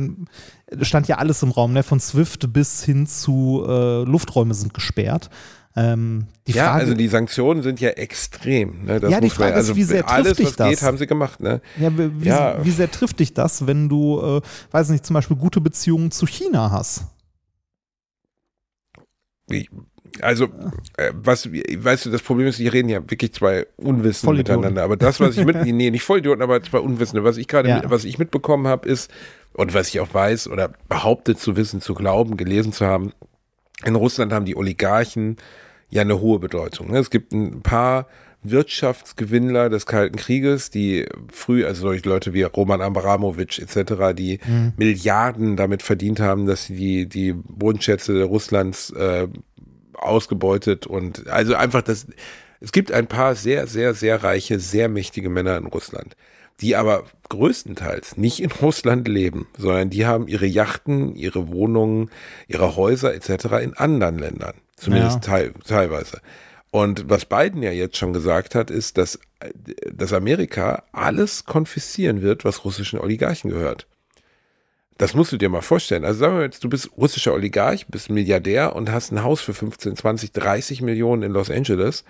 stand 0.81 1.07
ja 1.07 1.17
alles 1.19 1.41
im 1.41 1.51
Raum, 1.51 1.71
ne? 1.71 1.83
von 1.83 2.01
SWIFT 2.01 2.51
bis 2.51 2.83
hin 2.83 3.07
zu 3.07 3.63
äh, 3.65 4.03
Lufträume 4.03 4.53
sind 4.53 4.73
gesperrt. 4.73 5.29
Ähm, 5.77 6.27
die 6.47 6.51
ja, 6.53 6.65
Frage, 6.65 6.81
also 6.81 6.93
die 6.95 7.07
Sanktionen 7.07 7.61
sind 7.63 7.79
ja 7.81 7.89
extrem. 7.91 8.83
Ne? 8.85 8.99
Das 8.99 9.11
Ja, 9.11 9.19
die 9.21 9.27
muss 9.27 9.37
man- 9.39 9.47
Frage 9.47 9.51
ist, 9.53 9.57
also 9.69 9.75
wie 9.77 9.83
sehr 9.83 10.09
alles, 10.09 10.27
trifft 10.37 10.39
dich 10.39 10.59
was 10.59 10.67
geht, 10.69 10.77
das? 10.77 10.81
haben 10.83 10.97
sie 10.97 11.07
gemacht. 11.07 11.39
Ne? 11.41 11.61
ja, 11.79 11.97
wie, 11.97 12.21
wie, 12.21 12.25
ja. 12.27 12.63
wie 12.65 12.71
sehr 12.71 12.91
trifft 12.91 13.19
dich 13.21 13.33
das, 13.33 13.67
wenn 13.67 13.87
du, 13.89 14.19
äh, 14.21 14.41
weiß 14.71 14.89
nicht, 14.89 15.05
zum 15.05 15.13
Beispiel 15.13 15.37
gute 15.37 15.61
Beziehungen 15.61 16.11
zu 16.11 16.25
China 16.27 16.71
hast? 16.71 17.05
Wie- 19.47 19.69
Also, 20.21 20.45
äh, 20.97 21.11
was, 21.13 21.49
weißt 21.51 22.05
du, 22.05 22.09
das 22.09 22.21
Problem 22.21 22.47
ist, 22.47 22.59
die 22.59 22.67
reden 22.67 22.89
ja 22.89 22.99
wirklich 23.09 23.33
zwei 23.33 23.65
Unwissende 23.77 24.35
miteinander. 24.37 24.83
Aber 24.83 24.97
das, 24.97 25.19
was 25.19 25.37
ich 25.37 25.45
mit, 25.45 25.55
nee, 25.65 25.91
nicht 25.91 26.03
Vollidioten, 26.03 26.41
aber 26.41 26.61
zwei 26.63 26.79
Unwissende. 26.79 27.23
Was 27.23 27.37
ich 27.37 27.47
gerade, 27.47 27.69
Ja. 27.69 27.81
was 27.85 28.05
ich 28.05 28.17
mitbekommen 28.19 28.67
habe, 28.67 28.87
ist, 28.87 29.11
und 29.53 29.73
was 29.73 29.87
ich 29.89 29.99
auch 29.99 30.13
weiß 30.13 30.49
oder 30.49 30.71
behauptet 30.89 31.39
zu 31.39 31.55
wissen, 31.55 31.79
zu 31.81 31.93
glauben, 31.93 32.35
gelesen 32.37 32.73
zu 32.73 32.85
haben, 32.85 33.13
in 33.85 33.95
Russland 33.95 34.33
haben 34.33 34.45
die 34.45 34.55
Oligarchen 34.55 35.37
ja 35.89 36.01
eine 36.01 36.19
hohe 36.19 36.39
Bedeutung. 36.39 36.91
ne? 36.91 36.99
Es 36.99 37.09
gibt 37.09 37.31
ein 37.33 37.61
paar 37.61 38.07
Wirtschaftsgewinnler 38.41 39.69
des 39.69 39.85
Kalten 39.85 40.17
Krieges, 40.17 40.69
die 40.69 41.05
früh, 41.31 41.65
also 41.65 41.81
solche 41.81 42.07
Leute 42.07 42.33
wie 42.33 42.43
Roman 42.43 42.81
Abramowitsch 42.81 43.59
etc., 43.59 44.13
die 44.15 44.39
Milliarden 44.77 45.55
damit 45.55 45.81
verdient 45.83 46.19
haben, 46.19 46.45
dass 46.45 46.65
sie 46.65 46.75
die, 46.75 47.05
die 47.07 47.33
Bodenschätze 47.33 48.23
Russlands 48.23 48.91
äh, 48.91 49.27
ausgebeutet 49.95 50.87
und 50.87 51.27
also 51.27 51.55
einfach 51.55 51.81
das, 51.81 52.07
es 52.59 52.71
gibt 52.71 52.91
ein 52.91 53.07
paar 53.07 53.35
sehr, 53.35 53.67
sehr, 53.67 53.93
sehr 53.93 54.23
reiche, 54.23 54.59
sehr 54.59 54.89
mächtige 54.89 55.29
Männer 55.29 55.57
in 55.57 55.65
Russland, 55.65 56.15
die 56.61 56.75
aber 56.75 57.03
größtenteils 57.29 58.17
nicht 58.17 58.41
in 58.41 58.51
Russland 58.51 59.07
leben, 59.07 59.47
sondern 59.57 59.89
die 59.89 60.05
haben 60.05 60.27
ihre 60.27 60.45
Yachten, 60.45 61.15
ihre 61.15 61.49
Wohnungen, 61.49 62.09
ihre 62.47 62.75
Häuser 62.75 63.13
etc. 63.13 63.45
in 63.61 63.73
anderen 63.73 64.19
Ländern, 64.19 64.53
zumindest 64.75 65.25
Ja. 65.25 65.31
teil, 65.31 65.53
teilweise. 65.65 66.21
Und 66.71 67.09
was 67.09 67.25
Biden 67.25 67.63
ja 67.63 67.71
jetzt 67.71 67.95
schon 67.97 68.11
gesagt 68.11 68.53
hat, 68.53 68.69
ist, 68.69 68.97
dass, 68.97 69.19
dass 69.93 70.11
Amerika 70.11 70.83
alles 70.91 71.45
konfiszieren 71.45 72.21
wird, 72.21 72.43
was 72.43 72.65
russischen 72.65 72.99
Oligarchen 72.99 73.49
gehört. 73.49 73.87
Das 74.97 75.13
musst 75.13 75.31
du 75.31 75.37
dir 75.37 75.49
mal 75.49 75.61
vorstellen. 75.61 76.05
Also 76.05 76.19
sagen 76.19 76.37
wir 76.37 76.43
jetzt, 76.43 76.63
du 76.63 76.69
bist 76.69 76.89
russischer 76.97 77.33
Oligarch, 77.33 77.87
bist 77.87 78.09
Milliardär 78.09 78.75
und 78.75 78.91
hast 78.91 79.11
ein 79.11 79.23
Haus 79.23 79.41
für 79.41 79.53
15, 79.53 79.97
20, 79.97 80.31
30 80.31 80.81
Millionen 80.81 81.23
in 81.23 81.31
Los 81.31 81.49
Angeles 81.51 82.05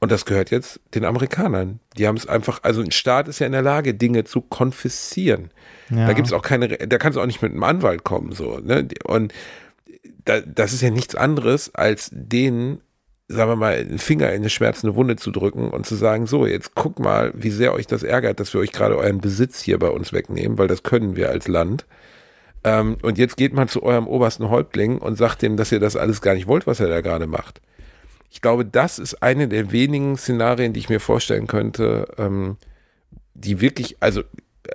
und 0.00 0.10
das 0.10 0.24
gehört 0.24 0.50
jetzt 0.50 0.80
den 0.94 1.04
Amerikanern. 1.04 1.78
Die 1.98 2.08
haben 2.08 2.16
es 2.16 2.26
einfach, 2.26 2.60
also 2.62 2.80
ein 2.80 2.90
Staat 2.90 3.28
ist 3.28 3.38
ja 3.38 3.46
in 3.46 3.52
der 3.52 3.62
Lage, 3.62 3.92
Dinge 3.92 4.24
zu 4.24 4.40
konfiszieren. 4.40 5.50
Ja. 5.90 6.06
Da 6.06 6.14
gibt's 6.14 6.32
auch 6.32 6.42
keine, 6.42 6.68
da 6.68 6.98
kannst 6.98 7.16
du 7.16 7.20
auch 7.20 7.26
nicht 7.26 7.42
mit 7.42 7.52
einem 7.52 7.62
Anwalt 7.62 8.02
kommen, 8.02 8.32
so, 8.32 8.58
ne? 8.58 8.88
Und 9.04 9.34
da, 10.24 10.40
das 10.40 10.72
ist 10.72 10.80
ja 10.80 10.88
nichts 10.88 11.14
anderes, 11.14 11.74
als 11.74 12.08
denen, 12.12 12.80
sagen 13.28 13.50
wir 13.50 13.56
mal, 13.56 13.74
einen 13.74 13.98
Finger 13.98 14.30
in 14.30 14.36
eine 14.36 14.50
schmerzende 14.50 14.96
Wunde 14.96 15.16
zu 15.16 15.30
drücken 15.30 15.68
und 15.68 15.84
zu 15.84 15.96
sagen, 15.96 16.26
so, 16.26 16.46
jetzt 16.46 16.74
guck 16.74 16.98
mal, 16.98 17.32
wie 17.34 17.50
sehr 17.50 17.74
euch 17.74 17.86
das 17.86 18.02
ärgert, 18.02 18.40
dass 18.40 18.54
wir 18.54 18.60
euch 18.62 18.72
gerade 18.72 18.96
euren 18.96 19.20
Besitz 19.20 19.60
hier 19.60 19.78
bei 19.78 19.90
uns 19.90 20.14
wegnehmen, 20.14 20.56
weil 20.56 20.68
das 20.68 20.82
können 20.82 21.14
wir 21.14 21.28
als 21.28 21.46
Land. 21.46 21.84
Ähm, 22.64 22.96
und 23.02 23.18
jetzt 23.18 23.36
geht 23.36 23.52
man 23.54 23.68
zu 23.68 23.82
eurem 23.82 24.06
obersten 24.06 24.50
Häuptling 24.50 24.98
und 24.98 25.16
sagt 25.16 25.42
dem, 25.42 25.56
dass 25.56 25.72
ihr 25.72 25.80
das 25.80 25.96
alles 25.96 26.20
gar 26.20 26.34
nicht 26.34 26.46
wollt, 26.46 26.66
was 26.66 26.80
er 26.80 26.88
da 26.88 27.00
gerade 27.00 27.26
macht. 27.26 27.60
Ich 28.30 28.40
glaube, 28.40 28.64
das 28.64 28.98
ist 28.98 29.22
eine 29.22 29.48
der 29.48 29.72
wenigen 29.72 30.16
Szenarien, 30.16 30.72
die 30.72 30.80
ich 30.80 30.88
mir 30.88 31.00
vorstellen 31.00 31.46
könnte, 31.46 32.06
ähm, 32.18 32.56
die 33.34 33.60
wirklich, 33.60 33.96
also 34.00 34.22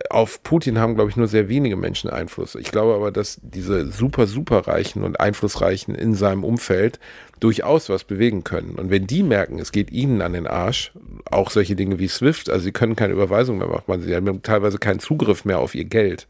auf 0.10 0.44
Putin 0.44 0.80
haben, 0.80 0.96
glaube 0.96 1.10
ich, 1.10 1.16
nur 1.16 1.28
sehr 1.28 1.48
wenige 1.48 1.76
Menschen 1.76 2.10
Einfluss. 2.10 2.56
Ich 2.56 2.72
glaube 2.72 2.96
aber, 2.96 3.12
dass 3.12 3.40
diese 3.42 3.92
super, 3.92 4.28
super 4.28 4.68
Reichen 4.68 5.04
und 5.04 5.20
Einflussreichen 5.20 5.96
in 5.96 6.16
seinem 6.16 6.44
Umfeld 6.44 7.00
durchaus 7.40 7.90
was 7.90 8.04
bewegen 8.04 8.44
können. 8.44 8.76
Und 8.76 8.90
wenn 8.90 9.08
die 9.08 9.24
merken, 9.24 9.60
es 9.60 9.72
geht 9.72 9.92
ihnen 9.92 10.22
an 10.22 10.34
den 10.34 10.48
Arsch, 10.48 10.92
auch 11.30 11.52
solche 11.52 11.76
Dinge 11.76 12.00
wie 12.00 12.08
SWIFT, 12.08 12.50
also 12.50 12.64
sie 12.64 12.72
können 12.72 12.96
keine 12.96 13.14
Überweisung 13.14 13.58
mehr 13.58 13.68
machen, 13.68 14.02
sie 14.02 14.16
haben 14.16 14.42
teilweise 14.42 14.80
keinen 14.80 15.00
Zugriff 15.00 15.46
mehr 15.46 15.60
auf 15.60 15.76
ihr 15.76 15.86
Geld. 15.86 16.28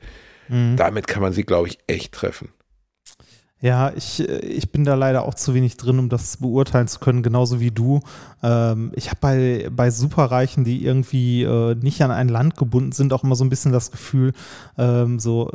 Mhm. 0.48 0.76
Damit 0.78 1.08
kann 1.08 1.22
man 1.22 1.34
sie, 1.34 1.44
glaube 1.44 1.68
ich, 1.68 1.80
echt 1.88 2.14
treffen. 2.14 2.50
Ja, 3.62 3.94
ich, 3.96 4.20
äh, 4.20 4.40
ich 4.42 4.72
bin 4.72 4.84
da 4.84 4.96
leider 4.96 5.24
auch 5.24 5.34
zu 5.34 5.54
wenig 5.54 5.78
drin, 5.78 5.98
um 5.98 6.08
das 6.08 6.38
beurteilen 6.38 6.88
zu 6.88 7.00
können, 7.00 7.24
genauso 7.24 7.60
wie 7.60 7.72
du. 7.72 8.02
Ähm, 8.44 8.92
ich 8.96 9.10
habe 9.10 9.18
bei, 9.22 9.70
bei 9.72 9.90
Superreichen, 9.90 10.66
die 10.66 10.86
irgendwie 10.86 11.44
äh, 11.44 11.74
nicht 11.74 12.02
an 12.04 12.12
ein 12.12 12.28
Land 12.28 12.58
gebunden 12.58 12.92
sind, 12.92 13.14
auch 13.14 13.24
immer 13.24 13.36
so 13.36 13.44
ein 13.46 13.50
bisschen 13.50 13.72
das 13.72 13.90
Gefühl, 13.90 14.34
ähm, 14.78 15.20
so, 15.20 15.50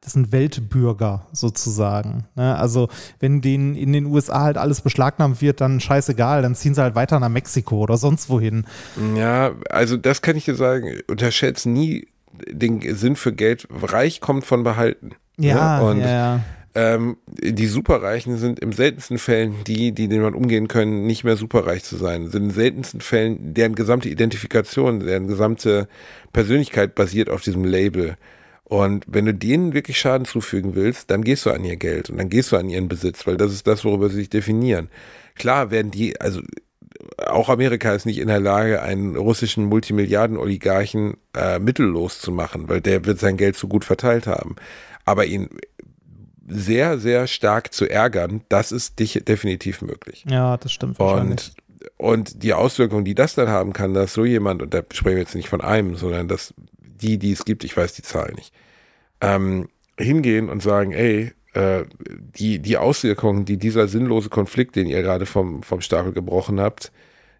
das 0.00 0.14
sind 0.14 0.32
Weltbürger 0.32 1.26
sozusagen. 1.32 2.26
Ne? 2.34 2.56
Also, 2.56 2.88
wenn 3.20 3.40
denen 3.40 3.76
in 3.76 3.92
den 3.92 4.06
USA 4.06 4.40
halt 4.40 4.56
alles 4.56 4.80
beschlagnahmt 4.80 5.40
wird, 5.40 5.60
dann 5.60 5.80
scheißegal, 5.80 6.42
dann 6.42 6.56
ziehen 6.56 6.74
sie 6.74 6.82
halt 6.82 6.94
weiter 6.94 7.20
nach 7.20 7.28
Mexiko 7.28 7.76
oder 7.78 7.98
sonst 7.98 8.30
wohin. 8.30 8.66
Ja, 9.16 9.52
also 9.70 9.96
das 9.96 10.22
kann 10.22 10.36
ich 10.36 10.46
dir 10.46 10.56
sagen, 10.56 11.02
unterschätzt 11.06 11.66
nie 11.66 12.08
den 12.32 12.80
Sinn 12.96 13.16
für 13.16 13.32
Geld. 13.32 13.66
Reich 13.70 14.20
kommt 14.20 14.44
von 14.44 14.62
behalten. 14.62 15.12
Ja, 15.36 15.78
ne? 15.78 15.84
und 15.84 16.00
ja. 16.00 16.40
Ähm, 16.74 17.16
die 17.26 17.66
Superreichen 17.66 18.36
sind 18.36 18.60
im 18.60 18.72
seltensten 18.72 19.18
Fällen 19.18 19.54
die, 19.66 19.92
die 19.92 20.06
man 20.08 20.34
umgehen 20.34 20.68
können, 20.68 21.06
nicht 21.06 21.24
mehr 21.24 21.36
superreich 21.36 21.82
zu 21.82 21.96
sein. 21.96 22.28
Sind 22.28 22.44
in 22.44 22.50
seltensten 22.50 23.00
Fällen 23.00 23.54
deren 23.54 23.74
gesamte 23.74 24.08
Identifikation, 24.08 25.00
deren 25.00 25.26
gesamte 25.26 25.88
Persönlichkeit 26.32 26.94
basiert 26.94 27.30
auf 27.30 27.40
diesem 27.40 27.64
Label. 27.64 28.16
Und 28.64 29.04
wenn 29.08 29.24
du 29.24 29.32
denen 29.32 29.72
wirklich 29.72 29.98
Schaden 29.98 30.26
zufügen 30.26 30.74
willst, 30.74 31.10
dann 31.10 31.24
gehst 31.24 31.46
du 31.46 31.50
an 31.50 31.64
ihr 31.64 31.76
Geld 31.76 32.10
und 32.10 32.18
dann 32.18 32.28
gehst 32.28 32.52
du 32.52 32.56
an 32.56 32.68
ihren 32.68 32.86
Besitz, 32.86 33.26
weil 33.26 33.38
das 33.38 33.52
ist 33.52 33.66
das, 33.66 33.84
worüber 33.84 34.10
sie 34.10 34.16
sich 34.16 34.30
definieren. 34.30 34.88
Klar 35.36 35.70
werden 35.70 35.90
die, 35.90 36.20
also 36.20 36.42
auch 37.26 37.48
Amerika 37.48 37.94
ist 37.94 38.06
nicht 38.06 38.18
in 38.18 38.28
der 38.28 38.40
Lage, 38.40 38.82
einen 38.82 39.16
russischen 39.16 39.64
Multimilliarden-Oligarchen 39.64 41.16
äh, 41.34 41.58
mittellos 41.58 42.20
zu 42.20 42.30
machen, 42.30 42.68
weil 42.68 42.80
der 42.80 43.04
wird 43.04 43.18
sein 43.18 43.36
Geld 43.36 43.56
so 43.56 43.68
gut 43.68 43.84
verteilt 43.84 44.26
haben. 44.26 44.56
Aber 45.04 45.24
ihn 45.26 45.48
sehr, 46.46 46.98
sehr 46.98 47.26
stark 47.26 47.72
zu 47.72 47.88
ärgern, 47.88 48.42
das 48.48 48.72
ist 48.72 48.98
dich 48.98 49.22
definitiv 49.26 49.82
möglich. 49.82 50.24
Ja, 50.28 50.56
das 50.56 50.72
stimmt. 50.72 50.98
Und, 50.98 51.52
und 51.96 52.42
die 52.42 52.54
Auswirkungen, 52.54 53.04
die 53.04 53.14
das 53.14 53.34
dann 53.34 53.48
haben 53.48 53.72
kann, 53.72 53.94
dass 53.94 54.14
so 54.14 54.24
jemand, 54.24 54.62
und 54.62 54.72
da 54.74 54.82
sprechen 54.92 55.16
wir 55.16 55.22
jetzt 55.22 55.34
nicht 55.34 55.48
von 55.48 55.60
einem, 55.60 55.96
sondern 55.96 56.28
dass 56.28 56.54
die, 56.78 57.18
die 57.18 57.32
es 57.32 57.44
gibt, 57.44 57.64
ich 57.64 57.76
weiß 57.76 57.94
die 57.94 58.02
Zahl 58.02 58.32
nicht, 58.34 58.52
ähm, 59.20 59.68
hingehen 59.98 60.48
und 60.48 60.62
sagen, 60.62 60.92
ey, 60.92 61.32
äh, 61.54 61.84
die, 62.08 62.58
die 62.58 62.76
Auswirkungen, 62.76 63.44
die 63.44 63.56
dieser 63.56 63.88
sinnlose 63.88 64.28
Konflikt, 64.28 64.76
den 64.76 64.86
ihr 64.86 65.02
gerade 65.02 65.26
vom, 65.26 65.62
vom 65.62 65.80
Stapel 65.80 66.12
gebrochen 66.12 66.60
habt, 66.60 66.92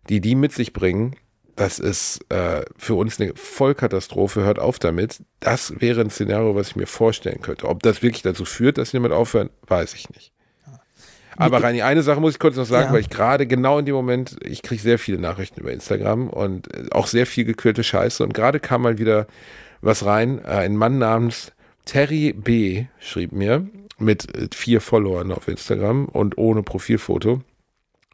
die 0.08 0.20
die 0.20 0.34
mit 0.34 0.52
sich 0.52 0.72
bringen, 0.72 1.16
das 1.56 1.80
ist 1.80 2.20
äh, 2.30 2.62
für 2.76 2.94
uns 2.94 3.20
eine 3.20 3.32
Vollkatastrophe, 3.34 4.42
hört 4.42 4.60
auf 4.60 4.78
damit. 4.78 5.22
Das 5.40 5.80
wäre 5.80 6.00
ein 6.00 6.10
Szenario, 6.10 6.54
was 6.54 6.68
ich 6.68 6.76
mir 6.76 6.86
vorstellen 6.86 7.42
könnte. 7.42 7.68
Ob 7.68 7.82
das 7.82 8.00
wirklich 8.00 8.22
dazu 8.22 8.44
führt, 8.44 8.78
dass 8.78 8.90
sie 8.90 8.96
damit 8.96 9.10
aufhören, 9.12 9.50
weiß 9.66 9.94
ich 9.94 10.08
nicht. 10.10 10.32
Aber 11.36 11.62
Reini, 11.62 11.82
eine 11.82 12.02
Sache 12.02 12.20
muss 12.20 12.34
ich 12.34 12.38
kurz 12.40 12.56
noch 12.56 12.64
sagen, 12.64 12.86
ja. 12.86 12.92
weil 12.92 13.00
ich 13.00 13.10
gerade 13.10 13.46
genau 13.46 13.78
in 13.78 13.86
dem 13.86 13.94
Moment, 13.94 14.36
ich 14.44 14.62
kriege 14.62 14.82
sehr 14.82 14.98
viele 14.98 15.18
Nachrichten 15.18 15.60
über 15.60 15.72
Instagram 15.72 16.28
und 16.30 16.72
äh, 16.74 16.90
auch 16.90 17.06
sehr 17.06 17.26
viel 17.26 17.44
gequälte 17.44 17.84
Scheiße. 17.84 18.22
Und 18.22 18.34
gerade 18.34 18.60
kam 18.60 18.82
mal 18.82 18.98
wieder 18.98 19.26
was 19.80 20.04
rein. 20.04 20.38
Äh, 20.44 20.48
ein 20.48 20.76
Mann 20.76 20.98
namens 20.98 21.52
Terry 21.84 22.32
B. 22.32 22.86
schrieb 23.00 23.32
mir 23.32 23.66
mit 23.98 24.34
äh, 24.36 24.48
vier 24.54 24.80
Followern 24.80 25.32
auf 25.32 25.48
Instagram 25.48 26.06
und 26.06 26.38
ohne 26.38 26.62
Profilfoto 26.62 27.42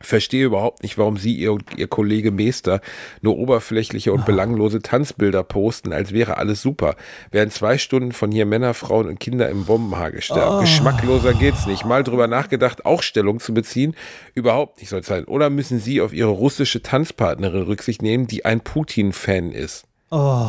verstehe 0.05 0.45
überhaupt 0.45 0.83
nicht, 0.83 0.99
warum 0.99 1.17
Sie 1.17 1.35
ihr 1.35 1.53
und 1.53 1.65
Ihr 1.77 1.89
Kollege 1.89 2.31
Meester 2.31 2.81
nur 3.21 3.37
oberflächliche 3.39 4.13
und 4.13 4.27
belanglose 4.27 4.81
Tanzbilder 4.81 5.43
posten, 5.43 5.93
als 5.93 6.13
wäre 6.13 6.37
alles 6.37 6.63
super. 6.63 6.97
Während 7.31 7.53
zwei 7.53 7.79
Stunden 7.79 8.13
von 8.13 8.31
hier 8.31 8.47
Männer, 8.47 8.75
Frauen 8.75 9.09
und 9.09 9.21
Kinder 9.21 9.49
im 9.49 9.65
Bombenhagel 9.65 10.21
sterben. 10.23 10.57
Oh. 10.57 10.61
Geschmackloser 10.61 11.35
geht's 11.35 11.67
nicht. 11.67 11.85
Mal 11.85 12.05
drüber 12.05 12.27
nachgedacht, 12.27 12.85
auch 12.85 13.03
Stellung 13.03 13.41
zu 13.41 13.55
beziehen? 13.55 13.95
Überhaupt 14.35 14.79
nicht 14.79 14.91
soll 14.91 15.01
es 15.01 15.07
sein. 15.07 15.25
Oder 15.25 15.51
müssen 15.51 15.79
Sie 15.79 16.01
auf 16.01 16.13
Ihre 16.13 16.31
russische 16.31 16.83
Tanzpartnerin 16.83 17.63
Rücksicht 17.63 18.03
nehmen, 18.03 18.27
die 18.27 18.45
ein 18.45 18.61
Putin-Fan 18.61 19.53
ist? 19.53 19.87
Oh, 20.17 20.49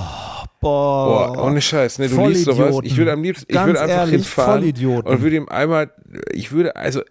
boah. 0.62 1.34
boah. 1.34 1.44
Ohne 1.46 1.60
Scheiß, 1.60 1.98
ne? 1.98 2.08
Du 2.08 2.28
liest 2.28 2.46
sowas. 2.46 2.78
Ich 2.84 2.96
würde 2.98 3.14
am 3.14 3.24
liebsten, 3.24 3.52
ich 3.52 3.60
würde 3.60 3.82
einfach 3.82 3.98
ehrlich, 3.98 4.12
hinfahren 4.12 4.64
und 4.64 5.22
würde 5.24 5.36
ihm 5.36 5.50
einmal, 5.50 5.92
ich 6.32 6.52
würde, 6.52 6.76
also, 6.76 7.02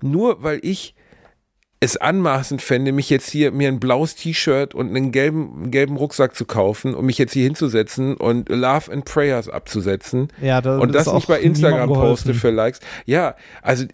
nur 0.00 0.40
weil 0.44 0.60
ich 0.62 0.94
es 1.80 1.96
anmaßend 1.96 2.62
fände, 2.62 2.92
mich 2.92 3.10
jetzt 3.10 3.28
hier 3.30 3.52
mir 3.52 3.68
ein 3.68 3.78
blaues 3.78 4.14
T-Shirt 4.14 4.74
und 4.74 4.88
einen 4.88 5.12
gelben, 5.12 5.70
gelben 5.70 5.96
Rucksack 5.96 6.34
zu 6.34 6.46
kaufen 6.46 6.94
und 6.94 7.04
mich 7.04 7.18
jetzt 7.18 7.32
hier 7.32 7.44
hinzusetzen 7.44 8.16
und 8.16 8.48
Love 8.48 8.90
and 8.90 9.04
Prayers 9.04 9.48
abzusetzen 9.48 10.28
ja, 10.40 10.60
das 10.60 10.80
und 10.80 10.94
das 10.94 11.12
nicht 11.12 11.28
bei 11.28 11.40
Instagram 11.40 11.92
poste 11.92 12.32
für 12.32 12.50
Likes. 12.50 12.80
Ja, 13.04 13.36
also 13.60 13.84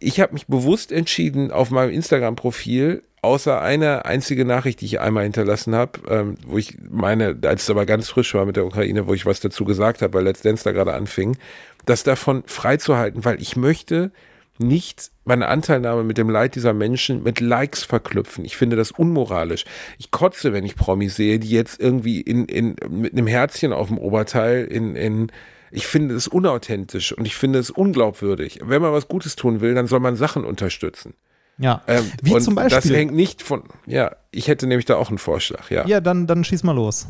ich 0.00 0.20
habe 0.20 0.32
mich 0.32 0.46
bewusst 0.48 0.90
entschieden, 0.90 1.52
auf 1.52 1.70
meinem 1.70 1.90
Instagram-Profil 1.90 3.02
außer 3.22 3.60
eine 3.60 4.04
einzige 4.04 4.44
Nachricht, 4.44 4.80
die 4.80 4.86
ich 4.86 5.00
einmal 5.00 5.24
hinterlassen 5.24 5.74
habe, 5.74 6.00
ähm, 6.08 6.34
wo 6.46 6.58
ich 6.58 6.76
meine, 6.88 7.36
als 7.44 7.64
es 7.64 7.70
aber 7.70 7.86
ganz 7.86 8.08
frisch 8.08 8.34
war 8.34 8.46
mit 8.46 8.56
der 8.56 8.66
Ukraine, 8.66 9.06
wo 9.06 9.14
ich 9.14 9.26
was 9.26 9.40
dazu 9.40 9.64
gesagt 9.64 10.02
habe, 10.02 10.14
weil 10.14 10.24
Let's 10.24 10.42
Dance 10.42 10.64
da 10.64 10.72
gerade 10.72 10.94
anfing, 10.94 11.36
das 11.84 12.02
davon 12.02 12.42
freizuhalten, 12.46 13.24
weil 13.24 13.40
ich 13.40 13.56
möchte 13.56 14.12
nicht 14.60 15.10
meine 15.24 15.48
Anteilnahme 15.48 16.04
mit 16.04 16.18
dem 16.18 16.30
Leid 16.30 16.54
dieser 16.54 16.72
Menschen 16.72 17.22
mit 17.22 17.40
Likes 17.40 17.84
verknüpfen. 17.84 18.44
Ich 18.44 18.56
finde 18.56 18.76
das 18.76 18.90
unmoralisch. 18.90 19.64
Ich 19.98 20.10
kotze, 20.10 20.52
wenn 20.52 20.64
ich 20.64 20.76
Promis 20.76 21.16
sehe, 21.16 21.38
die 21.38 21.50
jetzt 21.50 21.80
irgendwie 21.80 22.20
in, 22.20 22.46
in, 22.46 22.76
mit 22.88 23.12
einem 23.12 23.26
Herzchen 23.26 23.72
auf 23.72 23.88
dem 23.88 23.98
Oberteil 23.98 24.64
in, 24.64 24.96
in 24.96 25.32
ich 25.70 25.86
finde 25.86 26.14
es 26.14 26.28
unauthentisch 26.28 27.12
und 27.12 27.26
ich 27.26 27.36
finde 27.36 27.58
es 27.58 27.70
unglaubwürdig. 27.70 28.60
Wenn 28.64 28.80
man 28.80 28.92
was 28.92 29.08
Gutes 29.08 29.36
tun 29.36 29.60
will, 29.60 29.74
dann 29.74 29.86
soll 29.86 30.00
man 30.00 30.16
Sachen 30.16 30.44
unterstützen. 30.44 31.14
Ja, 31.58 31.82
ähm, 31.88 32.10
wie 32.22 32.38
zum 32.38 32.54
Beispiel. 32.54 32.76
Das 32.76 32.90
hängt 32.90 33.12
nicht 33.12 33.42
von, 33.42 33.64
ja, 33.86 34.14
ich 34.30 34.48
hätte 34.48 34.66
nämlich 34.66 34.86
da 34.86 34.96
auch 34.96 35.08
einen 35.08 35.18
Vorschlag, 35.18 35.70
ja. 35.70 35.86
Ja, 35.86 36.00
dann, 36.00 36.26
dann 36.26 36.44
schieß 36.44 36.62
mal 36.62 36.72
los. 36.72 37.08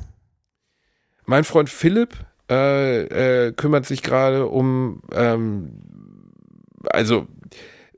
Mein 1.27 1.45
Freund 1.45 1.69
Philipp 1.69 2.15
äh, 2.51 3.49
äh, 3.49 3.53
kümmert 3.53 3.85
sich 3.85 4.03
gerade 4.03 4.47
um, 4.47 5.03
ähm, 5.13 5.83
also 6.87 7.27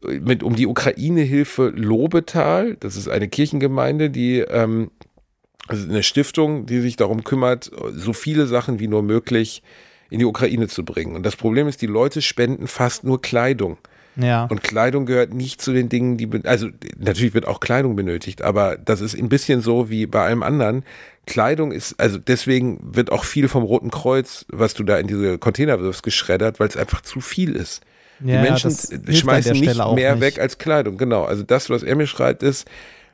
mit 0.02 0.42
um 0.42 0.56
die 0.56 0.66
Ukraine-Hilfe 0.66 1.72
Lobetal. 1.74 2.76
Das 2.80 2.96
ist 2.96 3.08
eine 3.08 3.28
Kirchengemeinde, 3.28 4.10
die 4.10 4.38
ähm, 4.38 4.90
also 5.68 5.88
eine 5.88 6.02
Stiftung, 6.02 6.66
die 6.66 6.80
sich 6.80 6.96
darum 6.96 7.22
kümmert, 7.22 7.70
so 7.92 8.12
viele 8.12 8.46
Sachen 8.46 8.80
wie 8.80 8.88
nur 8.88 9.02
möglich 9.02 9.62
in 10.10 10.18
die 10.18 10.24
Ukraine 10.24 10.66
zu 10.66 10.84
bringen. 10.84 11.14
Und 11.14 11.24
das 11.24 11.36
Problem 11.36 11.68
ist, 11.68 11.80
die 11.82 11.86
Leute 11.86 12.22
spenden 12.22 12.66
fast 12.66 13.04
nur 13.04 13.22
Kleidung. 13.22 13.78
Ja. 14.16 14.46
Und 14.46 14.62
Kleidung 14.62 15.06
gehört 15.06 15.32
nicht 15.32 15.62
zu 15.62 15.72
den 15.72 15.88
Dingen, 15.88 16.16
die, 16.16 16.28
also 16.44 16.68
natürlich 16.98 17.34
wird 17.34 17.46
auch 17.46 17.60
Kleidung 17.60 17.94
benötigt, 17.94 18.42
aber 18.42 18.76
das 18.76 19.00
ist 19.00 19.16
ein 19.16 19.28
bisschen 19.28 19.60
so 19.60 19.88
wie 19.88 20.06
bei 20.06 20.24
allem 20.24 20.42
anderen. 20.42 20.84
Kleidung 21.26 21.70
ist, 21.70 22.00
also 22.00 22.18
deswegen 22.18 22.80
wird 22.82 23.12
auch 23.12 23.24
viel 23.24 23.46
vom 23.46 23.62
Roten 23.62 23.90
Kreuz, 23.90 24.46
was 24.48 24.74
du 24.74 24.82
da 24.82 24.98
in 24.98 25.06
diese 25.06 25.38
Container 25.38 25.80
wirfst, 25.80 26.02
geschreddert, 26.02 26.58
weil 26.58 26.68
es 26.68 26.76
einfach 26.76 27.02
zu 27.02 27.20
viel 27.20 27.54
ist. 27.54 27.82
Ja, 28.24 28.42
die 28.42 28.48
Menschen 28.48 28.70
schmeißen 28.70 29.52
nicht 29.52 29.76
mehr 29.76 30.14
nicht. 30.14 30.20
weg 30.20 30.38
als 30.40 30.58
Kleidung. 30.58 30.96
Genau. 30.98 31.24
Also 31.24 31.42
das, 31.42 31.70
was 31.70 31.82
er 31.82 31.96
mir 31.96 32.06
schreibt, 32.06 32.42
ist, 32.42 32.68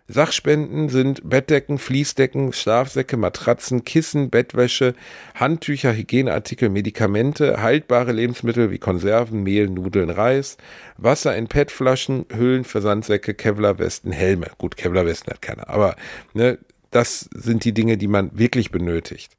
Sachspenden 0.09 0.88
sind 0.88 1.28
Bettdecken, 1.28 1.78
Fließdecken, 1.78 2.52
Schlafsäcke, 2.52 3.16
Matratzen, 3.16 3.84
Kissen, 3.84 4.30
Bettwäsche, 4.30 4.94
Handtücher, 5.34 5.94
Hygieneartikel, 5.94 6.68
Medikamente, 6.68 7.61
haltbare 7.61 8.12
Lebensmittel 8.12 8.70
wie 8.70 8.78
Konserven, 8.78 9.42
Mehl, 9.42 9.68
Nudeln, 9.68 10.11
Reis, 10.11 10.59
Wasser 10.96 11.36
in 11.36 11.48
PET-Flaschen, 11.48 12.26
Hüllen 12.32 12.62
für 12.64 12.80
Sandsäcke, 12.80 13.34
Kevlarwesten, 13.34 14.12
Helme. 14.12 14.46
Gut, 14.59 14.76
Kevlarwesten 14.76 15.32
hat 15.32 15.42
keiner, 15.42 15.68
aber 15.68 15.96
ne, 16.34 16.59
das 16.92 17.28
sind 17.34 17.64
die 17.64 17.72
Dinge, 17.72 17.96
die 17.96 18.09
man 18.09 18.30
wirklich 18.38 18.70
benötigt. 18.70 19.36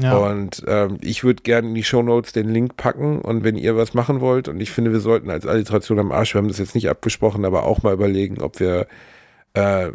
Ja. 0.00 0.16
Und 0.16 0.62
ähm, 0.68 0.98
ich 1.00 1.24
würde 1.24 1.42
gerne 1.42 1.68
in 1.68 1.74
die 1.74 1.82
Show 1.82 2.02
Notes 2.02 2.32
den 2.32 2.48
Link 2.48 2.76
packen 2.76 3.20
und 3.20 3.42
wenn 3.42 3.56
ihr 3.56 3.76
was 3.76 3.94
machen 3.94 4.20
wollt 4.20 4.48
und 4.48 4.60
ich 4.60 4.70
finde, 4.70 4.92
wir 4.92 5.00
sollten 5.00 5.28
als 5.28 5.44
Alliteration 5.44 5.98
am 5.98 6.12
Arsch, 6.12 6.34
wir 6.34 6.38
haben 6.38 6.48
das 6.48 6.58
jetzt 6.58 6.76
nicht 6.76 6.88
abgesprochen, 6.88 7.44
aber 7.44 7.64
auch 7.64 7.82
mal 7.82 7.94
überlegen, 7.94 8.40
ob 8.40 8.60
wir 8.60 8.86
äh, 9.54 9.90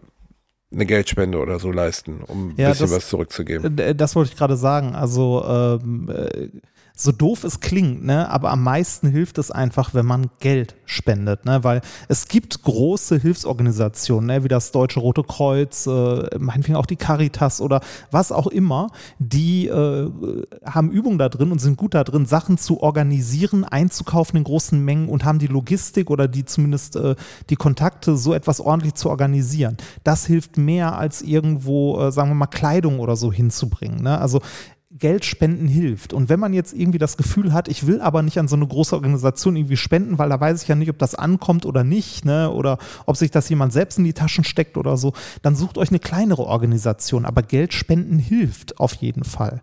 eine 0.73 0.85
Geldspende 0.85 1.39
oder 1.39 1.59
so 1.59 1.71
leisten, 1.71 2.21
um 2.27 2.49
ein 2.49 2.53
ja, 2.57 2.69
bisschen 2.69 2.87
das, 2.87 2.95
was 2.97 3.09
zurückzugeben. 3.09 3.79
Das 3.95 4.15
wollte 4.15 4.31
ich 4.31 4.37
gerade 4.37 4.57
sagen. 4.57 4.95
Also 4.95 5.43
ähm, 5.47 6.09
äh, 6.09 6.49
so 6.95 7.11
doof 7.11 7.43
es 7.43 7.59
klingt, 7.59 8.03
ne, 8.03 8.29
aber 8.29 8.51
am 8.51 8.61
meisten 8.61 9.09
hilft 9.09 9.39
es 9.39 9.49
einfach, 9.49 9.95
wenn 9.95 10.05
man 10.05 10.29
Geld 10.39 10.75
spendet, 10.85 11.43
ne, 11.43 11.63
weil 11.63 11.81
es 12.07 12.27
gibt 12.27 12.61
große 12.61 13.17
Hilfsorganisationen, 13.17 14.27
ne, 14.27 14.43
wie 14.43 14.47
das 14.47 14.71
Deutsche 14.71 14.99
Rote 14.99 15.23
Kreuz, 15.23 15.87
äh, 15.87 16.37
meinetwegen 16.37 16.75
auch 16.75 16.85
die 16.85 16.95
Caritas 16.95 17.61
oder 17.61 17.81
was 18.11 18.31
auch 18.31 18.45
immer, 18.45 18.91
die 19.17 19.67
äh, 19.67 20.11
haben 20.65 20.91
Übungen 20.91 21.17
da 21.17 21.29
drin 21.29 21.51
und 21.51 21.59
sind 21.59 21.77
gut 21.77 21.95
da 21.95 22.03
drin, 22.03 22.27
Sachen 22.27 22.59
zu 22.59 22.81
organisieren, 22.81 23.63
einzukaufen 23.63 24.37
in 24.37 24.43
großen 24.43 24.79
Mengen 24.79 25.09
und 25.09 25.25
haben 25.25 25.39
die 25.39 25.47
Logistik 25.47 26.11
oder 26.11 26.27
die 26.27 26.45
zumindest 26.45 26.95
äh, 26.95 27.15
die 27.49 27.55
Kontakte, 27.55 28.17
so 28.17 28.35
etwas 28.35 28.59
ordentlich 28.59 28.93
zu 28.93 29.09
organisieren. 29.09 29.77
Das 30.03 30.27
hilft 30.27 30.57
mehr 30.57 30.95
als 30.95 31.23
irgendwo, 31.23 31.99
äh, 31.99 32.11
sagen 32.11 32.29
wir 32.29 32.35
mal, 32.35 32.45
Kleidung 32.45 32.99
oder 32.99 33.15
so 33.15 33.33
hinzubringen. 33.33 34.03
Ne? 34.03 34.19
Also 34.19 34.41
Geld 34.99 35.25
spenden 35.25 35.67
hilft. 35.67 36.13
Und 36.13 36.29
wenn 36.29 36.39
man 36.39 36.53
jetzt 36.53 36.73
irgendwie 36.73 36.99
das 36.99 37.17
Gefühl 37.17 37.51
hat, 37.51 37.67
ich 37.67 37.87
will 37.87 37.99
aber 37.99 38.21
nicht 38.21 38.37
an 38.37 38.47
so 38.47 38.55
eine 38.55 38.67
große 38.67 38.95
Organisation 38.95 39.55
irgendwie 39.55 39.77
spenden, 39.77 40.19
weil 40.19 40.29
da 40.29 40.39
weiß 40.39 40.61
ich 40.61 40.67
ja 40.67 40.75
nicht, 40.75 40.89
ob 40.89 40.99
das 40.99 41.15
ankommt 41.15 41.65
oder 41.65 41.83
nicht, 41.83 42.25
ne? 42.25 42.51
oder 42.51 42.77
ob 43.07 43.17
sich 43.17 43.31
das 43.31 43.49
jemand 43.49 43.73
selbst 43.73 43.97
in 43.97 44.03
die 44.03 44.13
Taschen 44.13 44.43
steckt 44.43 44.77
oder 44.77 44.95
so, 44.97 45.13
dann 45.41 45.55
sucht 45.55 45.79
euch 45.79 45.89
eine 45.89 45.99
kleinere 45.99 46.43
Organisation. 46.43 47.25
Aber 47.25 47.41
Geld 47.41 47.73
spenden 47.73 48.19
hilft 48.19 48.79
auf 48.79 48.93
jeden 48.93 49.23
Fall. 49.23 49.61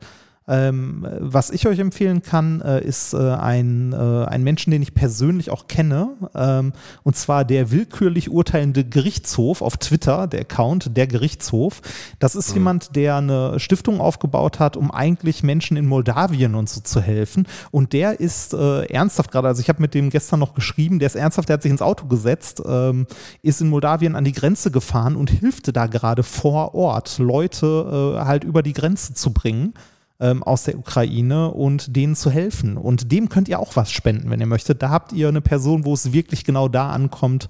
Ähm, 0.50 1.06
was 1.20 1.50
ich 1.50 1.68
euch 1.68 1.78
empfehlen 1.78 2.22
kann, 2.22 2.60
äh, 2.60 2.84
ist 2.84 3.14
äh, 3.14 3.18
ein, 3.18 3.92
äh, 3.92 4.24
ein 4.24 4.42
Menschen, 4.42 4.72
den 4.72 4.82
ich 4.82 4.94
persönlich 4.94 5.50
auch 5.50 5.68
kenne, 5.68 6.08
ähm, 6.34 6.72
und 7.04 7.14
zwar 7.14 7.44
der 7.44 7.70
willkürlich 7.70 8.30
urteilende 8.30 8.84
Gerichtshof 8.84 9.62
auf 9.62 9.76
Twitter, 9.76 10.26
der 10.26 10.40
Account 10.40 10.96
der 10.96 11.06
Gerichtshof. 11.06 11.80
Das 12.18 12.34
ist 12.34 12.50
mhm. 12.50 12.54
jemand, 12.56 12.96
der 12.96 13.16
eine 13.16 13.60
Stiftung 13.60 14.00
aufgebaut 14.00 14.58
hat, 14.58 14.76
um 14.76 14.90
eigentlich 14.90 15.44
Menschen 15.44 15.76
in 15.76 15.86
Moldawien 15.86 16.56
und 16.56 16.68
so 16.68 16.80
zu 16.80 17.00
helfen. 17.00 17.46
Und 17.70 17.92
der 17.92 18.18
ist 18.18 18.52
äh, 18.52 18.86
ernsthaft 18.86 19.30
gerade, 19.30 19.46
also 19.46 19.60
ich 19.60 19.68
habe 19.68 19.80
mit 19.80 19.94
dem 19.94 20.10
gestern 20.10 20.40
noch 20.40 20.54
geschrieben, 20.54 20.98
der 20.98 21.06
ist 21.06 21.14
ernsthaft, 21.14 21.48
der 21.48 21.54
hat 21.54 21.62
sich 21.62 21.70
ins 21.70 21.82
Auto 21.82 22.06
gesetzt, 22.06 22.60
ähm, 22.66 23.06
ist 23.42 23.60
in 23.60 23.68
Moldawien 23.68 24.16
an 24.16 24.24
die 24.24 24.32
Grenze 24.32 24.72
gefahren 24.72 25.14
und 25.14 25.30
hilfte 25.30 25.72
da 25.72 25.86
gerade 25.86 26.24
vor 26.24 26.74
Ort, 26.74 27.18
Leute 27.18 28.16
äh, 28.18 28.24
halt 28.24 28.42
über 28.42 28.64
die 28.64 28.72
Grenze 28.72 29.14
zu 29.14 29.32
bringen 29.32 29.74
ähm, 30.20 30.42
aus 30.42 30.64
der 30.64 30.78
Ukraine 30.78 31.50
und 31.50 31.96
denen 31.96 32.14
zu 32.14 32.30
helfen. 32.30 32.76
Und 32.76 33.10
dem 33.10 33.28
könnt 33.28 33.48
ihr 33.48 33.58
auch 33.58 33.76
was 33.76 33.90
spenden, 33.90 34.30
wenn 34.30 34.40
ihr 34.40 34.46
möchtet. 34.46 34.82
Da 34.82 34.90
habt 34.90 35.12
ihr 35.12 35.28
eine 35.28 35.40
Person, 35.40 35.84
wo 35.84 35.94
es 35.94 36.12
wirklich 36.12 36.44
genau 36.44 36.68
da 36.68 36.90
ankommt. 36.90 37.48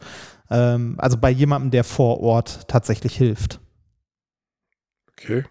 Ähm, 0.51 0.95
also 0.99 1.19
bei 1.19 1.31
jemandem, 1.31 1.71
der 1.71 1.85
vor 1.85 2.21
Ort 2.21 2.69
tatsächlich 2.69 3.17
hilft. 3.17 3.61
Okay. 5.13 5.45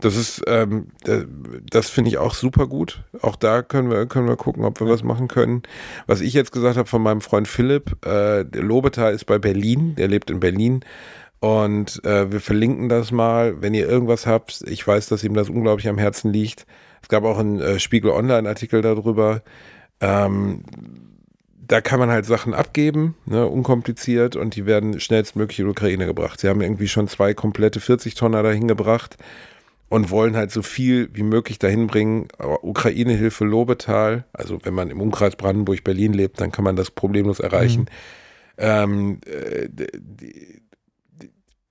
Das 0.00 0.16
ist, 0.16 0.42
ähm, 0.48 0.88
das 1.70 1.88
finde 1.88 2.10
ich 2.10 2.18
auch 2.18 2.34
super 2.34 2.66
gut. 2.66 3.04
Auch 3.20 3.36
da 3.36 3.62
können 3.62 3.88
wir, 3.88 4.06
können 4.06 4.26
wir 4.26 4.36
gucken, 4.36 4.64
ob 4.64 4.80
wir 4.80 4.88
was 4.88 5.04
machen 5.04 5.28
können. 5.28 5.62
Was 6.08 6.20
ich 6.20 6.32
jetzt 6.32 6.50
gesagt 6.50 6.76
habe 6.76 6.88
von 6.88 7.02
meinem 7.02 7.20
Freund 7.20 7.46
Philipp, 7.46 8.04
äh, 8.04 8.42
Lobetal 8.42 9.14
ist 9.14 9.26
bei 9.26 9.38
Berlin, 9.38 9.94
der 9.94 10.08
lebt 10.08 10.30
in 10.30 10.40
Berlin. 10.40 10.84
Und 11.42 12.04
äh, 12.04 12.30
wir 12.30 12.38
verlinken 12.40 12.88
das 12.88 13.10
mal, 13.10 13.60
wenn 13.60 13.74
ihr 13.74 13.88
irgendwas 13.88 14.28
habt. 14.28 14.62
Ich 14.68 14.86
weiß, 14.86 15.08
dass 15.08 15.24
ihm 15.24 15.34
das 15.34 15.50
unglaublich 15.50 15.88
am 15.88 15.98
Herzen 15.98 16.32
liegt. 16.32 16.66
Es 17.02 17.08
gab 17.08 17.24
auch 17.24 17.36
einen 17.36 17.60
äh, 17.60 17.80
Spiegel 17.80 18.12
Online-Artikel 18.12 18.80
darüber. 18.80 19.42
Ähm, 19.98 20.62
da 21.66 21.80
kann 21.80 21.98
man 21.98 22.10
halt 22.10 22.26
Sachen 22.26 22.54
abgeben, 22.54 23.16
ne, 23.26 23.44
unkompliziert, 23.44 24.36
und 24.36 24.54
die 24.54 24.66
werden 24.66 25.00
schnellstmöglich 25.00 25.58
in 25.58 25.64
die 25.64 25.70
Ukraine 25.72 26.06
gebracht. 26.06 26.38
Sie 26.38 26.48
haben 26.48 26.60
irgendwie 26.60 26.86
schon 26.86 27.08
zwei 27.08 27.34
komplette 27.34 27.80
40-Tonner 27.80 28.44
dahin 28.44 28.68
gebracht 28.68 29.16
und 29.88 30.10
wollen 30.10 30.36
halt 30.36 30.52
so 30.52 30.62
viel 30.62 31.10
wie 31.12 31.24
möglich 31.24 31.58
dahin 31.58 31.88
bringen. 31.88 32.28
Ukraine-Hilfe 32.38 33.44
Lobetal, 33.44 34.26
also 34.32 34.60
wenn 34.62 34.74
man 34.74 34.90
im 34.90 35.00
Umkreis 35.00 35.34
Brandenburg-Berlin 35.34 36.12
lebt, 36.12 36.40
dann 36.40 36.52
kann 36.52 36.62
man 36.64 36.76
das 36.76 36.92
problemlos 36.92 37.40
erreichen. 37.40 37.80
Mhm. 37.80 38.58
Ähm, 38.58 39.20
äh, 39.26 39.68
die, 39.68 40.61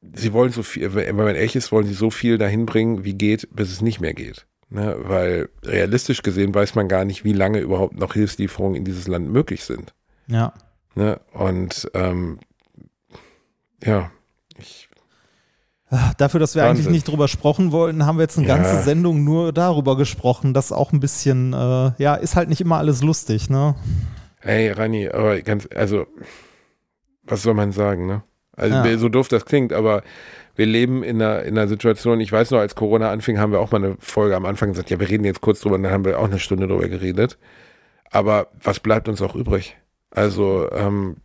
sie 0.01 0.33
wollen 0.33 0.51
so 0.51 0.63
viel, 0.63 0.93
wenn 0.93 1.15
man 1.15 1.35
ehrlich 1.35 1.55
ist, 1.55 1.71
wollen 1.71 1.87
sie 1.87 1.93
so 1.93 2.09
viel 2.09 2.37
dahin 2.37 2.65
bringen, 2.65 3.03
wie 3.03 3.13
geht, 3.13 3.47
bis 3.51 3.71
es 3.71 3.81
nicht 3.81 4.01
mehr 4.01 4.13
geht. 4.13 4.45
Ne? 4.69 4.95
Weil 4.99 5.49
realistisch 5.63 6.23
gesehen 6.23 6.55
weiß 6.55 6.75
man 6.75 6.87
gar 6.87 7.05
nicht, 7.05 7.23
wie 7.23 7.33
lange 7.33 7.59
überhaupt 7.59 7.97
noch 7.97 8.13
Hilfslieferungen 8.13 8.75
in 8.75 8.85
dieses 8.85 9.07
Land 9.07 9.29
möglich 9.29 9.63
sind. 9.63 9.93
Ja. 10.27 10.53
Ne? 10.95 11.19
Und 11.33 11.89
ähm, 11.93 12.39
ja, 13.83 14.11
ich 14.57 14.89
Dafür, 16.17 16.39
dass 16.39 16.55
wir 16.55 16.63
Wahnsinn. 16.63 16.85
eigentlich 16.85 16.93
nicht 16.93 17.07
drüber 17.09 17.27
sprechen 17.27 17.73
wollten, 17.73 18.05
haben 18.05 18.17
wir 18.17 18.21
jetzt 18.21 18.37
eine 18.37 18.47
ja. 18.47 18.55
ganze 18.55 18.81
Sendung 18.81 19.25
nur 19.25 19.51
darüber 19.51 19.97
gesprochen. 19.97 20.53
Das 20.53 20.71
auch 20.71 20.93
ein 20.93 21.01
bisschen, 21.01 21.51
äh, 21.51 21.91
ja, 21.97 22.15
ist 22.15 22.37
halt 22.37 22.47
nicht 22.47 22.61
immer 22.61 22.77
alles 22.77 23.01
lustig, 23.01 23.49
ne? 23.49 23.75
Hey, 24.39 24.71
Rani, 24.71 25.09
aber 25.09 25.41
ganz, 25.41 25.67
also, 25.75 26.07
was 27.23 27.41
soll 27.43 27.55
man 27.55 27.73
sagen, 27.73 28.07
ne? 28.07 28.23
Also 28.55 28.75
ja. 28.75 28.97
so 28.97 29.09
doof 29.09 29.27
das 29.27 29.45
klingt, 29.45 29.73
aber 29.73 30.03
wir 30.55 30.65
leben 30.65 31.03
in 31.03 31.21
einer, 31.21 31.43
in 31.43 31.57
einer 31.57 31.67
Situation, 31.67 32.19
ich 32.19 32.31
weiß 32.31 32.51
noch, 32.51 32.59
als 32.59 32.75
Corona 32.75 33.09
anfing, 33.11 33.39
haben 33.39 33.51
wir 33.51 33.59
auch 33.59 33.71
mal 33.71 33.83
eine 33.83 33.95
Folge 33.99 34.35
am 34.35 34.45
Anfang 34.45 34.69
gesagt, 34.69 34.89
ja, 34.89 34.99
wir 34.99 35.09
reden 35.09 35.23
jetzt 35.23 35.41
kurz 35.41 35.61
drüber 35.61 35.75
und 35.75 35.83
dann 35.83 35.91
haben 35.91 36.05
wir 36.05 36.19
auch 36.19 36.25
eine 36.25 36.39
Stunde 36.39 36.67
drüber 36.67 36.87
geredet. 36.87 37.37
Aber 38.11 38.47
was 38.61 38.79
bleibt 38.79 39.07
uns 39.07 39.21
auch 39.21 39.35
übrig? 39.35 39.77
Also 40.09 40.69
ähm, 40.71 41.17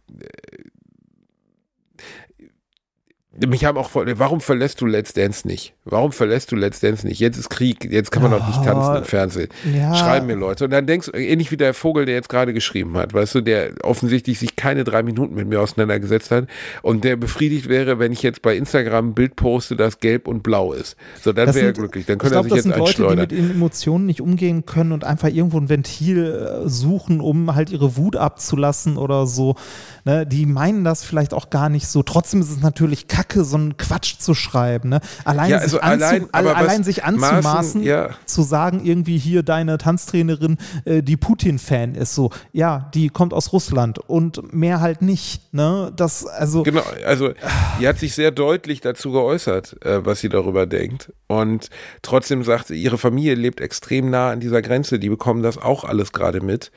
mich 3.46 3.64
haben 3.64 3.76
auch 3.76 3.90
warum 3.94 4.40
verlässt 4.40 4.80
du 4.80 4.86
Let's 4.86 5.12
Dance 5.12 5.46
nicht? 5.46 5.74
Warum 5.84 6.12
verlässt 6.12 6.52
du 6.52 6.56
Let's 6.56 6.80
Dance 6.80 7.06
nicht? 7.06 7.20
Jetzt 7.20 7.36
ist 7.36 7.50
Krieg, 7.50 7.84
jetzt 7.90 8.10
kann 8.10 8.22
man 8.22 8.32
oh, 8.32 8.46
nicht 8.46 8.64
tanzen 8.64 8.96
im 8.96 9.04
Fernsehen. 9.04 9.48
Ja. 9.74 9.94
Schreiben 9.94 10.26
mir 10.26 10.36
Leute. 10.36 10.64
Und 10.64 10.70
dann 10.70 10.86
denkst 10.86 11.06
du, 11.06 11.12
ähnlich 11.12 11.50
wie 11.50 11.56
der 11.56 11.74
Vogel, 11.74 12.06
der 12.06 12.14
jetzt 12.14 12.28
gerade 12.28 12.52
geschrieben 12.52 12.96
hat, 12.96 13.12
weißt 13.12 13.34
du, 13.36 13.40
der 13.42 13.72
offensichtlich 13.82 14.38
sich 14.38 14.56
keine 14.56 14.84
drei 14.84 15.02
Minuten 15.02 15.34
mit 15.34 15.48
mir 15.48 15.60
auseinandergesetzt 15.60 16.30
hat 16.30 16.46
und 16.82 17.04
der 17.04 17.16
befriedigt 17.16 17.68
wäre, 17.68 17.98
wenn 17.98 18.12
ich 18.12 18.22
jetzt 18.22 18.42
bei 18.42 18.56
Instagram 18.56 19.10
ein 19.10 19.14
Bild 19.14 19.36
poste, 19.36 19.76
das 19.76 20.00
gelb 20.00 20.28
und 20.28 20.42
blau 20.42 20.72
ist. 20.72 20.96
So, 21.22 21.32
dann 21.32 21.54
wäre 21.54 21.66
er 21.66 21.72
glücklich. 21.72 22.06
Dann 22.06 22.18
könnte 22.18 22.36
er 22.36 22.42
sich 22.42 22.50
das 22.50 22.64
jetzt 22.64 22.74
sind 22.74 22.98
Leute, 22.98 23.26
die 23.26 23.40
mit 23.42 23.50
Emotionen 23.54 24.06
nicht 24.06 24.20
umgehen 24.20 24.64
können 24.64 24.92
und 24.92 25.04
einfach 25.04 25.28
irgendwo 25.28 25.58
ein 25.58 25.68
Ventil 25.68 26.62
äh, 26.64 26.68
suchen, 26.68 27.20
um 27.20 27.54
halt 27.54 27.70
ihre 27.70 27.96
Wut 27.96 28.16
abzulassen 28.16 28.96
oder 28.96 29.26
so. 29.26 29.56
Ne, 30.04 30.26
die 30.26 30.46
meinen 30.46 30.84
das 30.84 31.04
vielleicht 31.04 31.34
auch 31.34 31.50
gar 31.50 31.68
nicht 31.68 31.88
so. 31.88 32.02
Trotzdem 32.02 32.40
ist 32.40 32.50
es 32.50 32.60
natürlich 32.60 33.08
kacke, 33.08 33.25
so 33.32 33.56
einen 33.56 33.76
Quatsch 33.76 34.18
zu 34.18 34.34
schreiben. 34.34 34.88
Ne? 34.88 35.00
Allein, 35.24 35.50
ja, 35.50 35.58
also 35.58 35.76
sich, 35.76 35.84
allein, 35.84 36.32
allein 36.32 36.84
sich 36.84 37.04
anzumaßen, 37.04 37.42
Maßen, 37.42 37.82
ja. 37.82 38.10
zu 38.24 38.42
sagen, 38.42 38.84
irgendwie 38.84 39.18
hier 39.18 39.42
deine 39.42 39.78
Tanztrainerin, 39.78 40.58
äh, 40.84 41.02
die 41.02 41.16
Putin-Fan 41.16 41.94
ist 41.94 42.14
so. 42.14 42.30
Ja, 42.52 42.90
die 42.94 43.08
kommt 43.08 43.32
aus 43.32 43.52
Russland 43.52 43.98
und 43.98 44.52
mehr 44.52 44.80
halt 44.80 45.02
nicht. 45.02 45.52
Ne? 45.52 45.92
Das, 45.96 46.26
also, 46.26 46.62
genau, 46.62 46.82
also 47.04 47.32
die 47.80 47.88
hat 47.88 47.98
sich 47.98 48.14
sehr 48.14 48.30
deutlich 48.30 48.80
dazu 48.80 49.12
geäußert, 49.12 49.84
äh, 49.84 50.04
was 50.04 50.20
sie 50.20 50.28
darüber 50.28 50.66
denkt. 50.66 51.12
Und 51.26 51.70
trotzdem 52.02 52.42
sagt 52.44 52.68
sie, 52.68 52.80
ihre 52.80 52.98
Familie 52.98 53.34
lebt 53.34 53.60
extrem 53.60 54.10
nah 54.10 54.30
an 54.30 54.40
dieser 54.40 54.62
Grenze. 54.62 54.98
Die 54.98 55.08
bekommen 55.08 55.42
das 55.42 55.58
auch 55.58 55.84
alles 55.84 56.12
gerade 56.12 56.40
mit. 56.40 56.70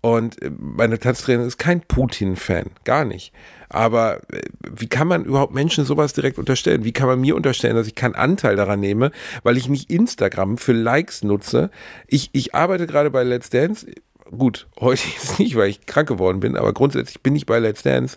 Und 0.00 0.40
äh, 0.40 0.50
meine 0.58 0.98
Tanztrainerin 0.98 1.48
ist 1.48 1.58
kein 1.58 1.82
Putin-Fan, 1.82 2.70
gar 2.84 3.04
nicht. 3.04 3.32
Aber 3.68 4.20
äh, 4.32 4.40
wie 4.62 4.88
kann 4.88 5.08
man 5.08 5.24
überhaupt 5.24 5.52
Menschen 5.52 5.84
sowas 5.84 6.12
direkt 6.12 6.38
unterstellen? 6.38 6.84
Wie 6.84 6.92
kann 6.92 7.06
man 7.06 7.20
mir 7.20 7.36
unterstellen, 7.36 7.76
dass 7.76 7.86
ich 7.86 7.94
keinen 7.94 8.14
Anteil 8.14 8.56
daran 8.56 8.80
nehme, 8.80 9.10
weil 9.42 9.56
ich 9.56 9.68
nicht 9.68 9.90
Instagram 9.90 10.56
für 10.56 10.72
Likes 10.72 11.22
nutze? 11.22 11.70
Ich, 12.06 12.30
ich 12.32 12.54
arbeite 12.54 12.86
gerade 12.86 13.10
bei 13.10 13.22
Let's 13.22 13.50
Dance. 13.50 13.86
Gut, 14.30 14.68
heute 14.78 15.02
ist 15.22 15.38
nicht, 15.38 15.56
weil 15.56 15.68
ich 15.68 15.84
krank 15.86 16.08
geworden 16.08 16.40
bin, 16.40 16.56
aber 16.56 16.72
grundsätzlich 16.72 17.20
bin 17.20 17.36
ich 17.36 17.44
bei 17.44 17.58
Let's 17.58 17.82
Dance 17.82 18.16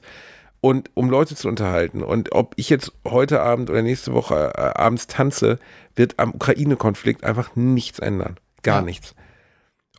und 0.61 0.89
um 0.93 1.09
Leute 1.09 1.35
zu 1.35 1.49
unterhalten. 1.49 2.01
Und 2.01 2.31
ob 2.31 2.53
ich 2.55 2.69
jetzt 2.69 2.93
heute 3.05 3.41
Abend 3.41 3.69
oder 3.69 3.81
nächste 3.81 4.13
Woche 4.13 4.53
äh, 4.55 4.79
abends 4.79 5.07
tanze, 5.07 5.59
wird 5.95 6.17
am 6.17 6.33
Ukraine-Konflikt 6.33 7.25
einfach 7.25 7.57
nichts 7.57 7.99
ändern. 7.99 8.37
Gar 8.61 8.79
ja. 8.79 8.85
nichts 8.85 9.15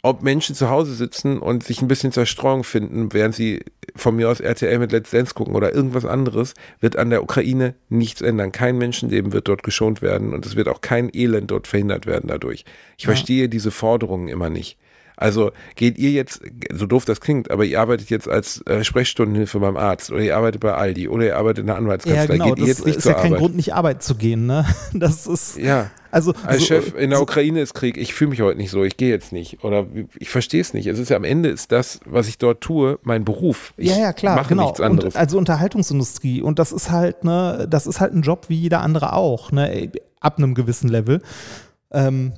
ob 0.04 0.22
Menschen 0.22 0.54
zu 0.54 0.68
Hause 0.68 0.94
sitzen 0.94 1.38
und 1.38 1.64
sich 1.64 1.80
ein 1.80 1.88
bisschen 1.88 2.12
Zerstreuung 2.12 2.62
finden, 2.62 3.14
während 3.14 3.34
sie 3.34 3.64
von 3.96 4.14
mir 4.14 4.28
aus 4.28 4.38
RTL 4.38 4.78
mit 4.78 4.92
Let's 4.92 5.10
Dance 5.10 5.32
gucken 5.32 5.54
oder 5.54 5.74
irgendwas 5.74 6.04
anderes, 6.04 6.52
wird 6.78 6.96
an 6.96 7.08
der 7.08 7.22
Ukraine 7.22 7.74
nichts 7.88 8.20
ändern. 8.20 8.52
Kein 8.52 8.76
Menschenleben 8.76 9.32
wird 9.32 9.48
dort 9.48 9.62
geschont 9.62 10.02
werden 10.02 10.34
und 10.34 10.44
es 10.44 10.56
wird 10.56 10.68
auch 10.68 10.82
kein 10.82 11.08
Elend 11.14 11.50
dort 11.50 11.66
verhindert 11.68 12.04
werden 12.04 12.28
dadurch. 12.28 12.66
Ich 12.98 13.04
ja. 13.04 13.06
verstehe 13.06 13.48
diese 13.48 13.70
Forderungen 13.70 14.28
immer 14.28 14.50
nicht. 14.50 14.76
Also 15.16 15.52
geht 15.76 15.96
ihr 15.98 16.10
jetzt, 16.10 16.40
so 16.72 16.86
doof 16.86 17.04
das 17.04 17.20
klingt, 17.20 17.50
aber 17.50 17.64
ihr 17.64 17.80
arbeitet 17.80 18.10
jetzt 18.10 18.28
als 18.28 18.62
äh, 18.66 18.82
Sprechstundenhilfe 18.82 19.60
beim 19.60 19.76
Arzt 19.76 20.10
oder 20.10 20.22
ihr 20.22 20.36
arbeitet 20.36 20.60
bei 20.60 20.74
Aldi 20.74 21.08
oder 21.08 21.24
ihr 21.24 21.36
arbeitet 21.36 21.60
in 21.60 21.66
der 21.66 21.76
Anwaltskanzlei. 21.76 22.22
Ja, 22.22 22.44
genau, 22.44 22.54
geht 22.54 22.58
ihr 22.58 22.66
jetzt 22.66 22.84
nicht 22.84 22.98
ist 22.98 23.04
ja 23.04 23.14
kein 23.14 23.26
Arbeit? 23.26 23.38
Grund, 23.38 23.56
nicht 23.56 23.74
arbeiten 23.74 24.00
zu 24.00 24.16
gehen, 24.16 24.46
ne? 24.46 24.66
Das 24.92 25.26
ist. 25.26 25.56
Ja. 25.56 25.90
Also, 26.10 26.32
als 26.46 26.60
so, 26.60 26.66
Chef 26.66 26.94
in 26.94 27.10
der 27.10 27.18
so, 27.18 27.24
Ukraine 27.24 27.60
ist 27.60 27.74
Krieg, 27.74 27.96
ich 27.96 28.14
fühle 28.14 28.30
mich 28.30 28.40
heute 28.40 28.56
nicht 28.56 28.70
so, 28.70 28.84
ich 28.84 28.96
gehe 28.96 29.10
jetzt 29.10 29.32
nicht. 29.32 29.64
Oder 29.64 29.86
ich 30.16 30.30
verstehe 30.30 30.60
es 30.60 30.72
nicht. 30.72 30.86
Es 30.86 31.00
ist 31.00 31.08
ja 31.08 31.16
am 31.16 31.24
Ende 31.24 31.48
ist 31.48 31.72
das, 31.72 31.98
was 32.04 32.28
ich 32.28 32.38
dort 32.38 32.60
tue, 32.60 33.00
mein 33.02 33.24
Beruf. 33.24 33.74
Ich 33.76 33.90
ja, 33.90 33.98
ja, 33.98 34.12
klar, 34.12 34.36
mache 34.36 34.50
genau. 34.50 34.64
nichts 34.64 34.80
anderes. 34.80 35.14
Und 35.14 35.20
also 35.20 35.38
Unterhaltungsindustrie. 35.38 36.40
Und 36.40 36.60
das 36.60 36.70
ist 36.70 36.90
halt, 36.90 37.24
ne, 37.24 37.66
das 37.68 37.88
ist 37.88 38.00
halt 38.00 38.14
ein 38.14 38.22
Job 38.22 38.44
wie 38.48 38.56
jeder 38.56 38.80
andere 38.80 39.12
auch, 39.12 39.50
ne, 39.50 39.90
ab 40.20 40.38
einem 40.38 40.54
gewissen 40.54 40.88
Level. 40.88 41.20
Ähm, 41.90 42.34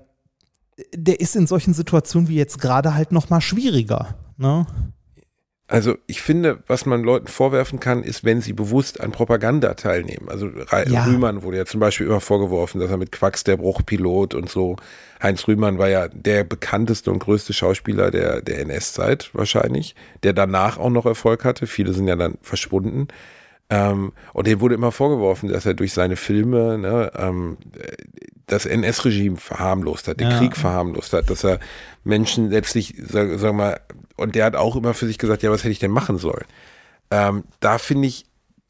der 0.95 1.21
ist 1.21 1.37
in 1.37 1.47
solchen 1.47 1.75
Situationen 1.75 2.29
wie 2.29 2.37
jetzt 2.37 2.61
gerade 2.61 2.95
halt 2.95 3.13
noch 3.13 3.31
mal 3.31 3.41
schwieriger. 3.41 4.15
Ne? 4.37 4.67
Also 5.69 5.97
ich 6.07 6.23
finde, 6.23 6.63
was 6.69 6.87
man 6.87 7.03
Leuten 7.03 7.27
vorwerfen 7.27 7.81
kann, 7.81 8.05
ist, 8.05 8.25
wenn 8.25 8.41
sie 8.41 8.53
bewusst 8.53 9.01
an 9.01 9.11
Propaganda 9.11 9.75
teilnehmen. 9.75 10.29
Also 10.29 10.49
ja. 10.87 11.05
Rühmann 11.05 11.43
wurde 11.43 11.57
ja 11.57 11.65
zum 11.65 11.81
Beispiel 11.81 12.07
immer 12.07 12.21
vorgeworfen, 12.21 12.81
dass 12.81 12.91
er 12.91 12.99
mit 12.99 13.11
Quacks 13.11 13.43
der 13.43 13.57
Bruchpilot 13.57 14.35
und 14.35 14.49
so. 14.49 14.77
Heinz 15.21 15.49
Rühmann 15.49 15.79
war 15.79 15.89
ja 15.89 16.07
der 16.07 16.45
bekannteste 16.45 17.11
und 17.11 17.19
größte 17.19 17.53
Schauspieler 17.53 18.13
der, 18.13 18.43
der 18.43 18.61
NS-Zeit 18.61 19.31
wahrscheinlich, 19.33 19.97
der 20.23 20.35
danach 20.35 20.79
auch 20.79 20.91
noch 20.91 21.05
Erfolg 21.05 21.45
hatte. 21.45 21.67
Viele 21.67 21.95
sind 21.95 22.07
ja 22.07 22.15
dann 22.15 22.39
verschwunden. 22.43 23.09
Ähm, 23.69 24.13
und 24.33 24.47
dem 24.47 24.61
wurde 24.61 24.77
immer 24.77 24.93
vorgeworfen, 24.93 25.49
dass 25.49 25.67
er 25.67 25.75
durch 25.75 25.93
seine 25.93 26.17
Filme 26.17 26.79
ne, 26.79 27.11
ähm, 27.17 27.57
das 28.47 28.65
NS-Regime 28.65 29.37
verharmlost 29.37 30.07
hat, 30.07 30.21
den 30.21 30.31
ja. 30.31 30.39
Krieg 30.39 30.57
verharmlost 30.57 31.13
hat, 31.13 31.31
dass 31.31 31.45
er 31.45 31.59
Menschen 32.05 32.51
letztlich, 32.51 32.95
sagen 32.99 33.39
sag 33.39 33.55
mal, 33.55 33.81
und 34.17 34.35
der 34.35 34.45
hat 34.45 34.55
auch 34.55 34.77
immer 34.77 34.95
für 34.95 35.07
sich 35.07 35.19
gesagt, 35.19 35.43
ja, 35.43 35.51
was 35.51 35.65
hätte 35.65 35.73
ich 35.73 35.81
denn 35.81 35.91
machen 35.91 36.19
sollen? 36.19 36.45
Ähm, 37.11 37.45
da 37.61 37.79
finde 37.79 38.07
ich, 38.09 38.25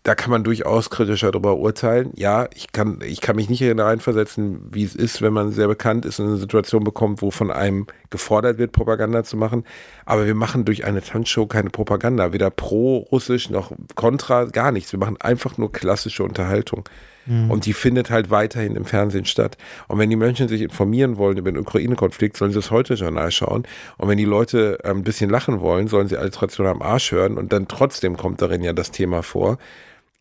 da 0.06 0.14
kann 0.14 0.30
man 0.30 0.44
durchaus 0.44 0.88
kritischer 0.88 1.32
darüber 1.32 1.56
urteilen. 1.56 2.12
Ja, 2.14 2.46
ich 2.54 2.70
kann, 2.70 3.00
ich 3.04 3.20
kann 3.20 3.34
mich 3.34 3.50
nicht 3.50 3.60
reinversetzen, 3.60 4.60
wie 4.70 4.84
es 4.84 4.94
ist, 4.94 5.20
wenn 5.20 5.32
man 5.32 5.50
sehr 5.50 5.66
bekannt 5.66 6.06
ist 6.06 6.20
und 6.20 6.28
eine 6.28 6.36
Situation 6.36 6.84
bekommt, 6.84 7.22
wo 7.22 7.32
von 7.32 7.50
einem 7.50 7.88
gefordert 8.08 8.58
wird, 8.58 8.70
Propaganda 8.70 9.24
zu 9.24 9.36
machen. 9.36 9.64
Aber 10.04 10.24
wir 10.24 10.36
machen 10.36 10.64
durch 10.64 10.84
eine 10.84 11.02
Tanzshow 11.02 11.48
keine 11.48 11.70
Propaganda, 11.70 12.32
weder 12.32 12.50
pro-russisch 12.50 13.50
noch 13.50 13.72
kontra, 13.96 14.44
gar 14.44 14.70
nichts. 14.70 14.92
Wir 14.92 15.00
machen 15.00 15.16
einfach 15.20 15.58
nur 15.58 15.72
klassische 15.72 16.22
Unterhaltung. 16.22 16.88
Mhm. 17.26 17.50
Und 17.50 17.66
die 17.66 17.72
findet 17.72 18.08
halt 18.08 18.30
weiterhin 18.30 18.76
im 18.76 18.84
Fernsehen 18.84 19.24
statt. 19.24 19.58
Und 19.88 19.98
wenn 19.98 20.08
die 20.08 20.14
Menschen 20.14 20.46
sich 20.46 20.62
informieren 20.62 21.16
wollen 21.16 21.36
über 21.36 21.50
den 21.50 21.58
Ukraine-Konflikt, 21.58 22.36
sollen 22.36 22.52
sie 22.52 22.58
das 22.58 22.70
Heute-Journal 22.70 23.32
schauen. 23.32 23.64
Und 23.98 24.08
wenn 24.08 24.18
die 24.18 24.24
Leute 24.24 24.78
ähm, 24.84 24.98
ein 24.98 25.02
bisschen 25.02 25.30
lachen 25.30 25.58
wollen, 25.58 25.88
sollen 25.88 26.06
sie 26.06 26.16
Alliteration 26.16 26.68
am 26.68 26.80
Arsch 26.80 27.10
hören. 27.10 27.36
Und 27.36 27.52
dann 27.52 27.66
trotzdem 27.66 28.16
kommt 28.16 28.40
darin 28.40 28.62
ja 28.62 28.72
das 28.72 28.92
Thema 28.92 29.24
vor. 29.24 29.58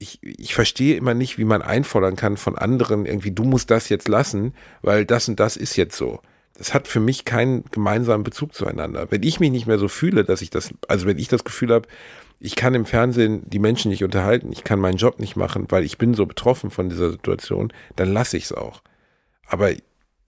Ich, 0.06 0.20
ich 0.22 0.54
verstehe 0.54 0.98
immer 0.98 1.16
nicht, 1.16 1.40
wie 1.40 1.46
man 1.46 1.64
einfordern 1.64 2.16
kann 2.16 2.38
von 2.38 2.56
anderen, 2.58 3.08
irgendwie, 3.08 3.32
du 3.32 3.44
musst 3.44 3.72
das 3.72 3.90
jetzt 3.90 4.08
lassen, 4.08 4.54
weil 4.84 5.04
das 5.04 5.28
und 5.28 5.40
das 5.40 5.58
ist 5.58 5.76
jetzt 5.78 5.98
so 5.98 6.22
das 6.58 6.74
hat 6.74 6.88
für 6.88 7.00
mich 7.00 7.26
keinen 7.26 7.66
gemeinsamen 7.72 8.24
Bezug 8.24 8.54
zueinander. 8.54 9.08
Wenn 9.10 9.24
ich 9.24 9.40
mich 9.40 9.52
nicht 9.52 9.68
mehr 9.68 9.78
so 9.78 9.88
fühle, 9.88 10.24
dass 10.24 10.42
ich 10.42 10.50
das, 10.50 10.74
also 10.88 11.06
wenn 11.06 11.20
ich 11.20 11.28
das 11.28 11.44
Gefühl 11.44 11.74
habe, 11.74 11.88
ich 12.40 12.56
kann 12.56 12.76
im 12.76 12.86
Fernsehen 12.86 13.44
die 13.50 13.60
Menschen 13.60 13.90
nicht 13.90 14.04
unterhalten, 14.04 14.52
ich 14.52 14.64
kann 14.64 14.80
meinen 14.80 14.98
Job 14.98 15.20
nicht 15.20 15.36
machen, 15.36 15.66
weil 15.70 15.84
ich 15.84 15.98
bin 15.98 16.14
so 16.14 16.26
betroffen 16.26 16.72
von 16.72 16.90
dieser 16.90 17.12
Situation, 17.12 17.74
dann 17.96 18.12
lasse 18.12 18.38
ich 18.38 18.46
es 18.46 18.52
auch. 18.54 18.82
Aber 19.48 19.72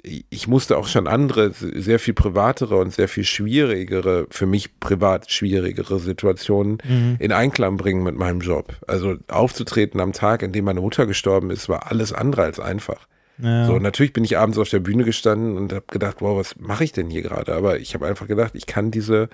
ich 0.03 0.47
musste 0.47 0.77
auch 0.77 0.87
schon 0.87 1.07
andere, 1.07 1.51
sehr 1.51 1.99
viel 1.99 2.13
privatere 2.13 2.77
und 2.77 2.93
sehr 2.93 3.07
viel 3.07 3.23
schwierigere, 3.23 4.27
für 4.29 4.45
mich 4.45 4.79
privat 4.79 5.31
schwierigere 5.31 5.99
Situationen 5.99 6.77
mhm. 6.87 7.17
in 7.19 7.31
Einklang 7.31 7.77
bringen 7.77 8.03
mit 8.03 8.15
meinem 8.15 8.39
Job. 8.39 8.75
Also 8.87 9.15
aufzutreten 9.27 9.99
am 9.99 10.13
Tag, 10.13 10.43
in 10.43 10.51
dem 10.51 10.65
meine 10.65 10.81
Mutter 10.81 11.07
gestorben 11.07 11.51
ist, 11.51 11.67
war 11.67 11.91
alles 11.91 12.13
andere 12.13 12.43
als 12.43 12.59
einfach. 12.59 13.07
Ja. 13.39 13.65
So, 13.65 13.79
natürlich 13.79 14.13
bin 14.13 14.23
ich 14.23 14.37
abends 14.37 14.57
auf 14.57 14.69
der 14.69 14.79
Bühne 14.79 15.03
gestanden 15.03 15.57
und 15.57 15.73
habe 15.73 15.85
gedacht, 15.89 16.17
wow, 16.19 16.37
was 16.37 16.55
mache 16.57 16.83
ich 16.83 16.91
denn 16.91 17.09
hier 17.09 17.21
gerade? 17.21 17.53
Aber 17.53 17.79
ich 17.79 17.93
habe 17.93 18.07
einfach 18.07 18.27
gedacht, 18.27 18.53
ich 18.55 18.65
kann 18.65 18.91
diese 18.91 19.29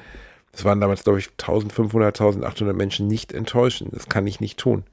es 0.53 0.63
waren 0.63 0.79
damals, 0.79 1.03
glaube 1.03 1.19
ich, 1.19 1.29
1500, 1.31 2.21
1800 2.21 2.77
Menschen 2.77 3.07
nicht 3.07 3.33
enttäuschen. 3.33 3.89
Das 3.91 4.07
kann 4.07 4.27
ich 4.27 4.39
nicht 4.39 4.59
tun. 4.59 4.83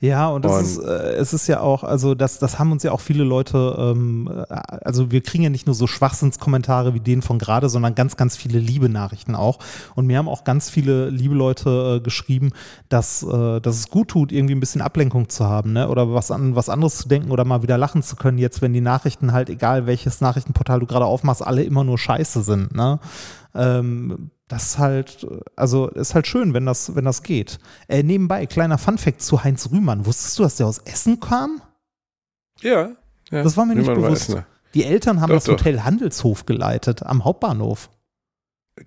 Ja, 0.00 0.28
und, 0.28 0.46
und 0.46 0.60
ist, 0.60 0.78
äh, 0.78 1.14
es 1.14 1.32
ist 1.32 1.48
ja 1.48 1.60
auch, 1.60 1.82
also 1.82 2.14
das, 2.14 2.38
das 2.38 2.60
haben 2.60 2.70
uns 2.70 2.84
ja 2.84 2.92
auch 2.92 3.00
viele 3.00 3.24
Leute, 3.24 3.76
ähm, 3.78 4.30
äh, 4.48 4.54
also 4.84 5.10
wir 5.10 5.20
kriegen 5.22 5.42
ja 5.42 5.50
nicht 5.50 5.66
nur 5.66 5.74
so 5.74 5.88
Schwachsinnskommentare 5.88 6.94
wie 6.94 7.00
den 7.00 7.20
von 7.20 7.40
gerade, 7.40 7.68
sondern 7.68 7.96
ganz, 7.96 8.16
ganz 8.16 8.36
viele 8.36 8.60
liebe 8.60 8.88
Nachrichten 8.88 9.34
auch. 9.34 9.58
Und 9.96 10.06
mir 10.06 10.18
haben 10.18 10.28
auch 10.28 10.44
ganz 10.44 10.70
viele 10.70 11.10
liebe 11.10 11.34
Leute 11.34 11.96
äh, 11.96 12.00
geschrieben, 12.00 12.52
dass, 12.88 13.24
äh, 13.24 13.60
dass 13.60 13.74
es 13.74 13.90
gut 13.90 14.08
tut, 14.08 14.30
irgendwie 14.30 14.54
ein 14.54 14.60
bisschen 14.60 14.82
Ablenkung 14.82 15.28
zu 15.28 15.46
haben, 15.46 15.72
ne? 15.72 15.88
Oder 15.88 16.14
was 16.14 16.30
an 16.30 16.54
was 16.54 16.68
anderes 16.68 16.98
zu 16.98 17.08
denken 17.08 17.32
oder 17.32 17.44
mal 17.44 17.64
wieder 17.64 17.76
lachen 17.76 18.04
zu 18.04 18.14
können, 18.14 18.38
jetzt, 18.38 18.62
wenn 18.62 18.72
die 18.72 18.80
Nachrichten 18.80 19.32
halt, 19.32 19.50
egal 19.50 19.86
welches 19.86 20.20
Nachrichtenportal 20.20 20.78
du 20.78 20.86
gerade 20.86 21.06
aufmachst, 21.06 21.44
alle 21.44 21.64
immer 21.64 21.82
nur 21.82 21.98
scheiße 21.98 22.42
sind, 22.42 22.72
ne? 22.72 23.00
Ähm, 23.58 24.30
das 24.46 24.64
ist 24.64 24.78
halt, 24.78 25.26
also 25.56 25.88
ist 25.88 26.14
halt 26.14 26.26
schön, 26.26 26.54
wenn 26.54 26.64
das, 26.64 26.94
wenn 26.94 27.04
das 27.04 27.22
geht. 27.22 27.58
Äh, 27.86 28.02
nebenbei, 28.02 28.46
kleiner 28.46 28.78
Funfact 28.78 29.20
zu 29.20 29.44
Heinz 29.44 29.70
Rühmann. 29.70 30.06
Wusstest 30.06 30.38
du, 30.38 30.44
dass 30.44 30.56
der 30.56 30.66
aus 30.66 30.78
Essen 30.78 31.20
kam? 31.20 31.60
Ja. 32.60 32.92
ja. 33.30 33.42
Das 33.42 33.56
war 33.56 33.66
mir 33.66 33.74
Rühmann 33.74 33.94
nicht 33.94 33.94
bewusst. 33.94 34.36
Die 34.74 34.84
Eltern 34.84 35.20
haben 35.20 35.30
doch, 35.30 35.36
das 35.36 35.48
Hotel 35.48 35.76
doch. 35.76 35.84
Handelshof 35.84 36.46
geleitet 36.46 37.02
am 37.02 37.24
Hauptbahnhof. 37.24 37.90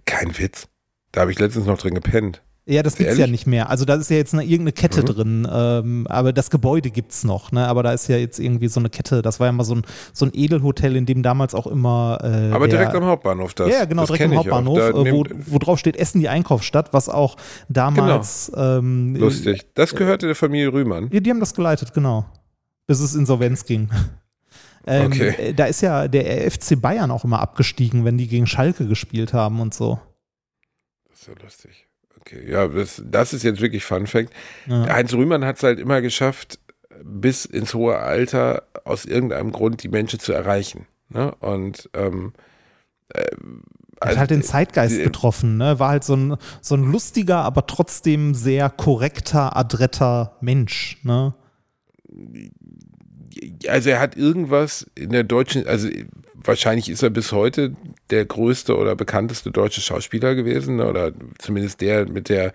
Kein 0.06 0.38
Witz. 0.38 0.68
Da 1.11 1.22
habe 1.22 1.31
ich 1.31 1.39
letztens 1.39 1.65
noch 1.65 1.77
drin 1.77 1.93
gepennt. 1.93 2.41
Ja, 2.67 2.83
das 2.83 2.95
gibt 2.95 3.09
es 3.09 3.17
ja 3.17 3.25
nicht 3.25 3.47
mehr. 3.47 3.71
Also 3.71 3.85
da 3.85 3.95
ist 3.95 4.11
ja 4.11 4.17
jetzt 4.17 4.33
eine, 4.33 4.43
irgendeine 4.43 4.71
Kette 4.71 5.01
mhm. 5.01 5.05
drin, 5.05 5.47
ähm, 5.51 6.07
aber 6.07 6.31
das 6.31 6.51
Gebäude 6.51 6.91
gibt 6.91 7.11
es 7.11 7.23
noch, 7.23 7.51
ne? 7.51 7.67
Aber 7.67 7.81
da 7.81 7.91
ist 7.91 8.07
ja 8.07 8.17
jetzt 8.17 8.39
irgendwie 8.39 8.67
so 8.67 8.79
eine 8.79 8.91
Kette, 8.91 9.23
das 9.23 9.39
war 9.39 9.47
ja 9.47 9.51
mal 9.51 9.63
so 9.63 9.75
ein, 9.75 9.81
so 10.13 10.25
ein 10.25 10.31
Edelhotel, 10.33 10.95
in 10.95 11.07
dem 11.07 11.23
damals 11.23 11.55
auch 11.55 11.65
immer. 11.65 12.19
Äh, 12.23 12.51
aber 12.53 12.67
direkt 12.67 12.93
am 12.93 13.05
Hauptbahnhof 13.05 13.55
das. 13.55 13.71
Ja, 13.71 13.85
genau, 13.85 14.03
das 14.03 14.11
direkt 14.11 14.31
am 14.31 14.38
Hauptbahnhof, 14.38 14.77
äh, 14.77 15.11
wo, 15.11 15.25
wo 15.47 15.57
drauf 15.57 15.79
steht 15.79 15.97
Essen 15.97 16.19
die 16.19 16.29
Einkaufsstadt, 16.29 16.93
was 16.93 17.09
auch 17.09 17.35
damals. 17.67 18.51
Genau. 18.53 18.77
Ähm, 18.77 19.15
Lustig. 19.15 19.65
Das 19.73 19.95
gehörte 19.95 20.27
der 20.27 20.35
Familie 20.35 20.71
Rühmann. 20.71 21.09
Ja, 21.11 21.19
die 21.19 21.29
haben 21.31 21.39
das 21.39 21.55
geleitet, 21.55 21.95
genau. 21.95 22.25
Bis 22.85 22.99
es 22.99 23.15
insolvenz 23.15 23.65
ging. 23.65 23.89
Ähm, 24.88 25.11
okay. 25.11 25.29
Äh, 25.38 25.53
da 25.53 25.65
ist 25.65 25.81
ja 25.81 26.07
der 26.07 26.49
FC 26.49 26.81
Bayern 26.81 27.11
auch 27.11 27.23
immer 27.23 27.39
abgestiegen, 27.39 28.03
wenn 28.03 28.17
die 28.17 28.27
gegen 28.27 28.47
Schalke 28.47 28.88
gespielt 28.88 29.31
haben 29.31 29.61
und 29.61 29.75
so. 29.75 29.99
Das 31.07 31.21
ist 31.21 31.27
ja 31.27 31.33
lustig. 31.39 31.88
Okay, 32.22 32.49
ja, 32.49 32.68
das, 32.68 33.02
das 33.06 33.34
ist 33.34 33.43
jetzt 33.43 33.61
wirklich 33.61 33.84
Fun 33.84 34.07
Fact. 34.07 34.31
Ja. 34.68 34.88
Heinz 34.88 35.14
Rühmann 35.14 35.45
hat 35.45 35.57
es 35.57 35.64
halt 35.64 35.80
immer 35.80 36.02
geschafft, 36.02 36.60
bis 37.03 37.45
ins 37.45 37.73
hohe 37.73 37.98
Alter 37.98 38.64
aus 38.85 39.06
irgendeinem 39.06 39.52
Grund 39.52 39.84
die 39.84 39.89
Menschen 39.89 40.19
zu 40.19 40.34
erreichen. 40.34 40.85
Ne? 41.10 41.34
Und 41.39 41.89
ähm, 41.93 42.34
äh, 43.10 43.26
hat 44.02 44.18
halt 44.18 44.31
den 44.31 44.41
Zeitgeist 44.41 44.98
die, 44.98 45.03
betroffen, 45.03 45.57
ne? 45.57 45.77
War 45.77 45.89
halt 45.89 46.03
so 46.03 46.15
ein, 46.15 46.35
so 46.60 46.76
ein 46.76 46.84
lustiger, 46.84 47.38
aber 47.43 47.68
trotzdem 47.68 48.34
sehr 48.34 48.69
korrekter, 48.72 49.56
adretter 49.56 50.38
Mensch, 50.41 50.98
ne? 51.03 51.35
Also 53.68 53.91
er 53.91 53.99
hat 53.99 54.18
irgendwas 54.18 54.89
in 54.95 55.11
der 55.11 55.23
deutschen, 55.23 55.68
also 55.68 55.88
wahrscheinlich 56.43 56.89
ist 56.89 57.03
er 57.03 57.09
bis 57.09 57.31
heute 57.31 57.76
der 58.09 58.26
größte 58.26 58.77
oder 58.77 58.95
bekannteste 58.95 59.51
deutsche 59.51 59.81
Schauspieler 59.81 60.35
gewesen 60.35 60.80
oder 60.80 61.11
zumindest 61.38 61.81
der 61.81 62.09
mit 62.09 62.30
der 62.30 62.53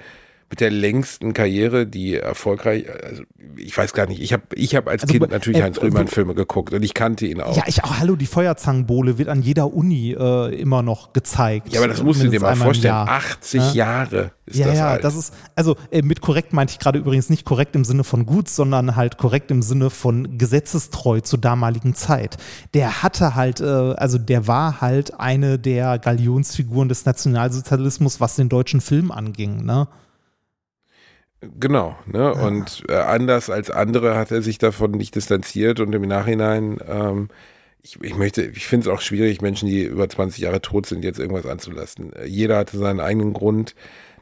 mit 0.48 0.60
der 0.60 0.70
längsten 0.70 1.32
Karriere, 1.32 1.86
die 1.86 2.14
erfolgreich, 2.14 2.86
also 3.02 3.24
ich 3.56 3.76
weiß 3.76 3.92
gar 3.92 4.06
nicht, 4.06 4.20
ich 4.20 4.32
habe 4.32 4.44
ich 4.54 4.76
hab 4.76 4.86
als 4.86 5.02
also, 5.02 5.12
Kind 5.12 5.30
natürlich 5.30 5.58
äh, 5.58 5.64
Heinz 5.64 5.82
Rühmann 5.82 6.06
Filme 6.06 6.34
geguckt 6.34 6.72
und 6.72 6.84
ich 6.84 6.94
kannte 6.94 7.26
ihn 7.26 7.40
auch. 7.40 7.56
Ja, 7.56 7.64
ich 7.66 7.82
auch, 7.82 7.98
hallo, 7.98 8.14
die 8.14 8.26
Feuerzangenbowle 8.26 9.18
wird 9.18 9.28
an 9.28 9.42
jeder 9.42 9.72
Uni 9.74 10.12
äh, 10.12 10.54
immer 10.54 10.82
noch 10.82 11.12
gezeigt. 11.12 11.72
Ja, 11.72 11.80
aber 11.80 11.88
das 11.88 12.02
musst 12.02 12.22
du 12.22 12.28
dir 12.28 12.40
mal 12.40 12.54
vorstellen, 12.54 12.94
80 12.94 13.60
ja? 13.60 13.72
Jahre 13.72 14.30
ist 14.46 14.58
ja, 14.58 14.66
das 14.66 14.78
Ja, 14.78 14.88
alt. 14.90 15.04
das 15.04 15.16
ist, 15.16 15.34
also 15.56 15.76
äh, 15.90 16.02
mit 16.02 16.20
korrekt 16.20 16.52
meinte 16.52 16.72
ich 16.72 16.78
gerade 16.78 17.00
übrigens 17.00 17.28
nicht 17.28 17.44
korrekt 17.44 17.74
im 17.74 17.84
Sinne 17.84 18.04
von 18.04 18.24
gut, 18.24 18.48
sondern 18.48 18.94
halt 18.94 19.18
korrekt 19.18 19.50
im 19.50 19.62
Sinne 19.62 19.90
von 19.90 20.38
gesetzestreu 20.38 21.20
zur 21.20 21.40
damaligen 21.40 21.94
Zeit. 21.94 22.36
Der 22.72 23.02
hatte 23.02 23.34
halt, 23.34 23.60
äh, 23.60 23.64
also 23.64 24.18
der 24.18 24.46
war 24.46 24.80
halt 24.80 25.18
eine 25.18 25.58
der 25.58 25.98
Galionsfiguren 25.98 26.88
des 26.88 27.04
Nationalsozialismus, 27.04 28.20
was 28.20 28.36
den 28.36 28.48
deutschen 28.48 28.80
Film 28.80 29.10
anging, 29.10 29.64
ne? 29.64 29.88
Genau, 31.40 31.96
ne? 32.06 32.32
Und 32.34 32.84
äh, 32.88 32.94
anders 32.94 33.50
als 33.50 33.70
andere 33.70 34.16
hat 34.16 34.30
er 34.30 34.42
sich 34.42 34.58
davon 34.58 34.92
nicht 34.92 35.14
distanziert 35.14 35.80
und 35.80 35.94
im 35.94 36.02
Nachhinein, 36.02 36.78
ähm, 36.88 37.28
ich, 37.82 38.00
ich 38.02 38.16
möchte, 38.16 38.42
ich 38.42 38.66
finde 38.66 38.88
es 38.88 38.94
auch 38.94 39.00
schwierig, 39.00 39.42
Menschen, 39.42 39.68
die 39.68 39.82
über 39.84 40.08
20 40.08 40.42
Jahre 40.42 40.60
tot 40.62 40.86
sind, 40.86 41.04
jetzt 41.04 41.18
irgendwas 41.18 41.46
anzulassen. 41.46 42.12
Jeder 42.24 42.56
hatte 42.56 42.78
seinen 42.78 43.00
eigenen 43.00 43.32
Grund. 43.32 43.74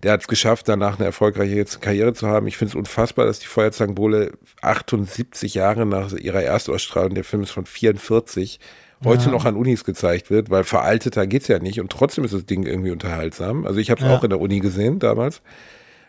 Der 0.02 0.12
hat 0.12 0.20
es 0.20 0.28
geschafft, 0.28 0.68
danach 0.68 0.98
eine 0.98 1.06
erfolgreiche 1.06 1.64
Karriere 1.80 2.12
zu 2.12 2.26
haben. 2.26 2.46
Ich 2.46 2.58
finde 2.58 2.72
es 2.72 2.74
unfassbar, 2.74 3.24
dass 3.24 3.38
die 3.38 3.46
Feuerzangenbowle 3.46 4.32
78 4.60 5.54
Jahre 5.54 5.86
nach 5.86 6.12
ihrer 6.12 6.42
Erstausstrahlung, 6.42 7.14
der 7.14 7.24
Film 7.24 7.42
ist 7.42 7.52
von 7.52 7.64
44, 7.64 8.60
heute 9.04 9.26
ja. 9.26 9.30
noch 9.30 9.46
an 9.46 9.56
Unis 9.56 9.84
gezeigt 9.84 10.30
wird, 10.30 10.50
weil 10.50 10.64
veralteter 10.64 11.26
geht's 11.26 11.48
ja 11.48 11.58
nicht 11.58 11.80
und 11.80 11.90
trotzdem 11.90 12.24
ist 12.24 12.34
das 12.34 12.44
Ding 12.44 12.66
irgendwie 12.66 12.90
unterhaltsam. 12.90 13.64
Also 13.64 13.78
ich 13.80 13.90
habe 13.90 14.02
es 14.02 14.06
ja. 14.06 14.14
auch 14.14 14.24
in 14.24 14.30
der 14.30 14.40
Uni 14.40 14.60
gesehen 14.60 14.98
damals. 14.98 15.40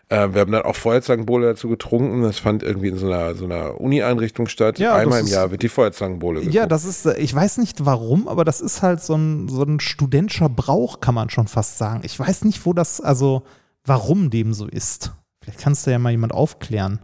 Äh, 0.08 0.34
wir 0.34 0.42
haben 0.42 0.52
dann 0.52 0.62
auch 0.62 0.76
Feuerzangenbowle 0.76 1.46
dazu 1.46 1.68
getrunken. 1.68 2.22
Das 2.22 2.38
fand 2.38 2.62
irgendwie 2.62 2.88
in 2.88 2.96
so 2.98 3.06
einer, 3.06 3.34
so 3.34 3.44
einer 3.44 3.80
Uni-Einrichtung 3.80 4.46
statt. 4.46 4.78
Ja, 4.78 4.94
Einmal 4.94 5.20
im 5.20 5.26
Jahr 5.26 5.50
wird 5.50 5.62
die 5.62 5.68
Feuerzangenbowle 5.68 6.40
getrunken. 6.40 6.56
Ja, 6.56 6.66
das 6.66 6.84
ist, 6.84 7.06
äh, 7.06 7.18
ich 7.18 7.34
weiß 7.34 7.58
nicht 7.58 7.84
warum, 7.84 8.28
aber 8.28 8.44
das 8.44 8.60
ist 8.60 8.82
halt 8.82 9.02
so 9.02 9.14
ein, 9.16 9.48
so 9.48 9.62
ein 9.62 9.80
studentischer 9.80 10.48
Brauch, 10.48 11.00
kann 11.00 11.14
man 11.14 11.30
schon 11.30 11.48
fast 11.48 11.78
sagen. 11.78 12.02
Ich 12.04 12.18
weiß 12.18 12.44
nicht, 12.44 12.64
wo 12.66 12.72
das, 12.72 13.00
also 13.00 13.42
warum 13.84 14.30
dem 14.30 14.54
so 14.54 14.66
ist. 14.66 15.12
Vielleicht 15.42 15.60
kannst 15.60 15.86
du 15.86 15.90
ja 15.90 15.98
mal 15.98 16.10
jemand 16.10 16.32
aufklären. 16.32 17.00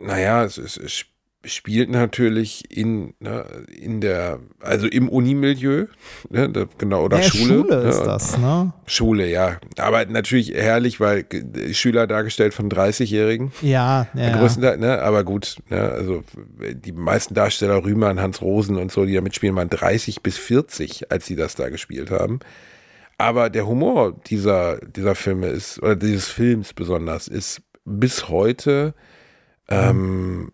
Naja, 0.00 0.44
es, 0.44 0.56
es, 0.56 0.76
es 0.76 1.04
spielt 1.48 1.90
natürlich 1.90 2.64
in, 2.70 3.14
ne, 3.20 3.44
in 3.76 4.00
der, 4.00 4.40
also 4.60 4.86
im 4.86 5.08
Unimilieu, 5.08 5.86
ne, 6.30 6.48
da, 6.48 6.66
genau, 6.78 7.04
oder 7.04 7.18
ja, 7.18 7.22
Schule. 7.24 7.62
Schule 7.62 7.82
ne, 7.82 7.88
ist 7.88 8.02
das, 8.02 8.38
ne? 8.38 8.72
Schule, 8.86 9.28
ja. 9.28 9.58
Aber 9.78 10.04
natürlich 10.06 10.52
herrlich, 10.52 11.00
weil 11.00 11.26
Schüler 11.72 12.06
dargestellt 12.06 12.54
von 12.54 12.68
30-Jährigen. 12.70 13.52
Ja, 13.62 14.06
ja. 14.14 14.36
Größtenteils, 14.36 14.78
ne? 14.78 15.02
Aber 15.02 15.24
gut, 15.24 15.56
ne? 15.68 15.80
also 15.80 16.22
die 16.58 16.92
meisten 16.92 17.34
Darsteller, 17.34 17.84
Rühmann, 17.84 18.20
Hans 18.20 18.40
Rosen 18.40 18.76
und 18.76 18.92
so, 18.92 19.04
die 19.04 19.14
da 19.14 19.20
mitspielen, 19.20 19.56
waren 19.56 19.70
30 19.70 20.22
bis 20.22 20.38
40, 20.38 21.10
als 21.10 21.26
sie 21.26 21.36
das 21.36 21.54
da 21.54 21.68
gespielt 21.68 22.10
haben. 22.10 22.40
Aber 23.18 23.50
der 23.50 23.66
Humor 23.66 24.14
dieser, 24.26 24.78
dieser 24.78 25.16
Filme 25.16 25.48
ist, 25.48 25.82
oder 25.82 25.96
dieses 25.96 26.28
Films 26.28 26.72
besonders, 26.72 27.26
ist 27.26 27.62
bis 27.84 28.28
heute, 28.28 28.94
ähm, 29.68 30.52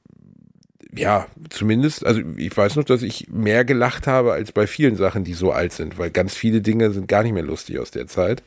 ja, 0.97 1.27
zumindest, 1.51 2.07
also 2.07 2.21
ich 2.37 2.57
weiß 2.57 2.77
noch, 2.77 2.85
dass 2.85 3.03
ich 3.03 3.29
mehr 3.29 3.65
gelacht 3.65 4.07
habe 4.07 4.33
als 4.33 4.53
bei 4.53 4.67
vielen 4.67 4.97
Sachen, 4.97 5.25
die 5.25 5.35
so 5.35 5.51
alt 5.51 5.73
sind, 5.73 5.99
weil 5.99 6.11
ganz 6.11 6.35
viele 6.35 6.61
Dinge 6.61 6.91
sind 6.91 7.09
gar 7.09 7.23
nicht 7.23 7.33
mehr 7.33 7.43
lustig 7.43 7.79
aus 7.79 7.91
der 7.91 8.07
Zeit. 8.07 8.43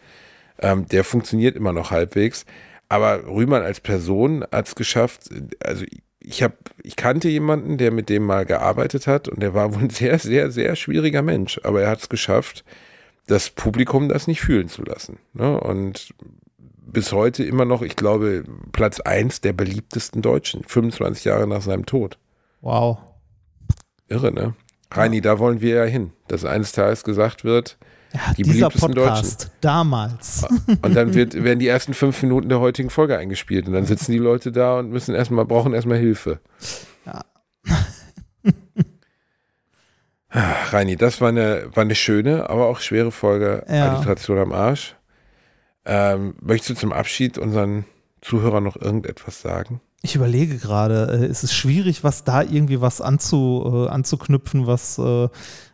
Ähm, 0.60 0.88
der 0.88 1.04
funktioniert 1.04 1.56
immer 1.56 1.74
noch 1.74 1.92
halbwegs. 1.92 2.46
Aber 2.90 3.26
Rühmann 3.28 3.64
als 3.64 3.82
Person 3.82 4.46
hat 4.52 4.68
es 4.68 4.76
geschafft, 4.76 5.30
also 5.60 5.86
ich 6.20 6.44
habe, 6.44 6.56
ich 6.84 6.96
kannte 6.96 7.30
jemanden, 7.30 7.78
der 7.78 7.92
mit 7.92 8.10
dem 8.10 8.24
mal 8.24 8.46
gearbeitet 8.46 9.08
hat 9.08 9.28
und 9.28 9.42
der 9.42 9.54
war 9.54 9.74
wohl 9.74 9.84
ein 9.84 9.90
sehr, 9.90 10.20
sehr, 10.20 10.52
sehr 10.52 10.76
schwieriger 10.76 11.22
Mensch, 11.22 11.60
aber 11.64 11.82
er 11.82 11.90
hat 11.90 12.02
es 12.02 12.10
geschafft, 12.10 12.64
das 13.28 13.50
Publikum 13.50 14.08
das 14.08 14.28
nicht 14.28 14.42
fühlen 14.42 14.70
zu 14.70 14.84
lassen. 14.84 15.20
Ne? 15.34 15.60
Und 15.60 16.14
bis 16.86 17.12
heute 17.12 17.44
immer 17.44 17.66
noch, 17.66 17.82
ich 17.82 17.98
glaube, 17.98 18.46
Platz 18.72 19.02
eins 19.02 19.42
der 19.42 19.54
beliebtesten 19.54 20.22
Deutschen, 20.22 20.64
25 20.64 21.26
Jahre 21.26 21.46
nach 21.46 21.62
seinem 21.62 21.86
Tod. 21.86 22.18
Wow. 22.62 23.00
Irre, 24.08 24.32
ne? 24.32 24.54
Reini, 24.92 25.22
da 25.22 25.38
wollen 25.40 25.62
wir 25.62 25.76
ja 25.76 25.84
hin, 25.84 26.14
dass 26.28 26.46
eines 26.46 26.72
Tages 26.72 27.04
gesagt 27.04 27.44
wird, 27.44 27.78
Ja, 28.14 28.34
die 28.38 28.44
dieser 28.44 28.70
beliebtesten 28.70 28.96
Podcast 28.96 29.52
damals. 29.62 30.46
Und 30.82 30.96
dann 30.96 31.14
wird, 31.14 31.34
werden 31.44 31.60
die 31.60 31.68
ersten 31.68 31.94
fünf 31.94 32.22
Minuten 32.24 32.48
der 32.50 32.60
heutigen 32.60 32.90
Folge 32.90 33.18
eingespielt 33.18 33.68
und 33.68 33.74
dann 33.74 33.86
sitzen 33.86 34.12
die 34.14 34.18
Leute 34.18 34.52
da 34.52 34.80
und 34.80 34.90
müssen 34.92 35.14
erstmal, 35.14 35.46
brauchen 35.46 35.74
erstmal 35.74 35.98
Hilfe. 35.98 36.40
Ja. 37.06 37.26
Ah, 40.30 40.54
Reini, 40.72 40.98
das 40.98 41.22
war 41.22 41.30
eine, 41.30 41.70
war 41.74 41.84
eine 41.84 41.96
schöne, 41.96 42.50
aber 42.50 42.68
auch 42.68 42.82
schwere 42.82 43.12
Folge 43.12 43.66
Ja. 43.70 43.94
Alliteration 43.94 44.38
am 44.38 44.52
Arsch. 44.52 44.96
Ähm, 45.86 46.36
möchtest 46.42 46.70
du 46.72 46.76
zum 46.76 46.92
Abschied 46.92 47.38
unseren 47.38 47.86
Zuhörern 48.22 48.64
noch 48.66 48.76
irgendetwas 48.76 49.42
sagen? 49.42 49.80
Ich 50.02 50.16
überlege 50.16 50.58
gerade, 50.58 51.20
äh, 51.22 51.26
es 51.26 51.44
ist 51.44 51.54
schwierig, 51.54 52.04
was 52.04 52.24
da 52.24 52.42
irgendwie 52.44 52.82
was 52.82 53.02
anzu, 53.02 53.86
äh, 53.88 53.90
anzuknüpfen, 53.90 54.68
was, 54.68 54.98
äh, 55.00 55.28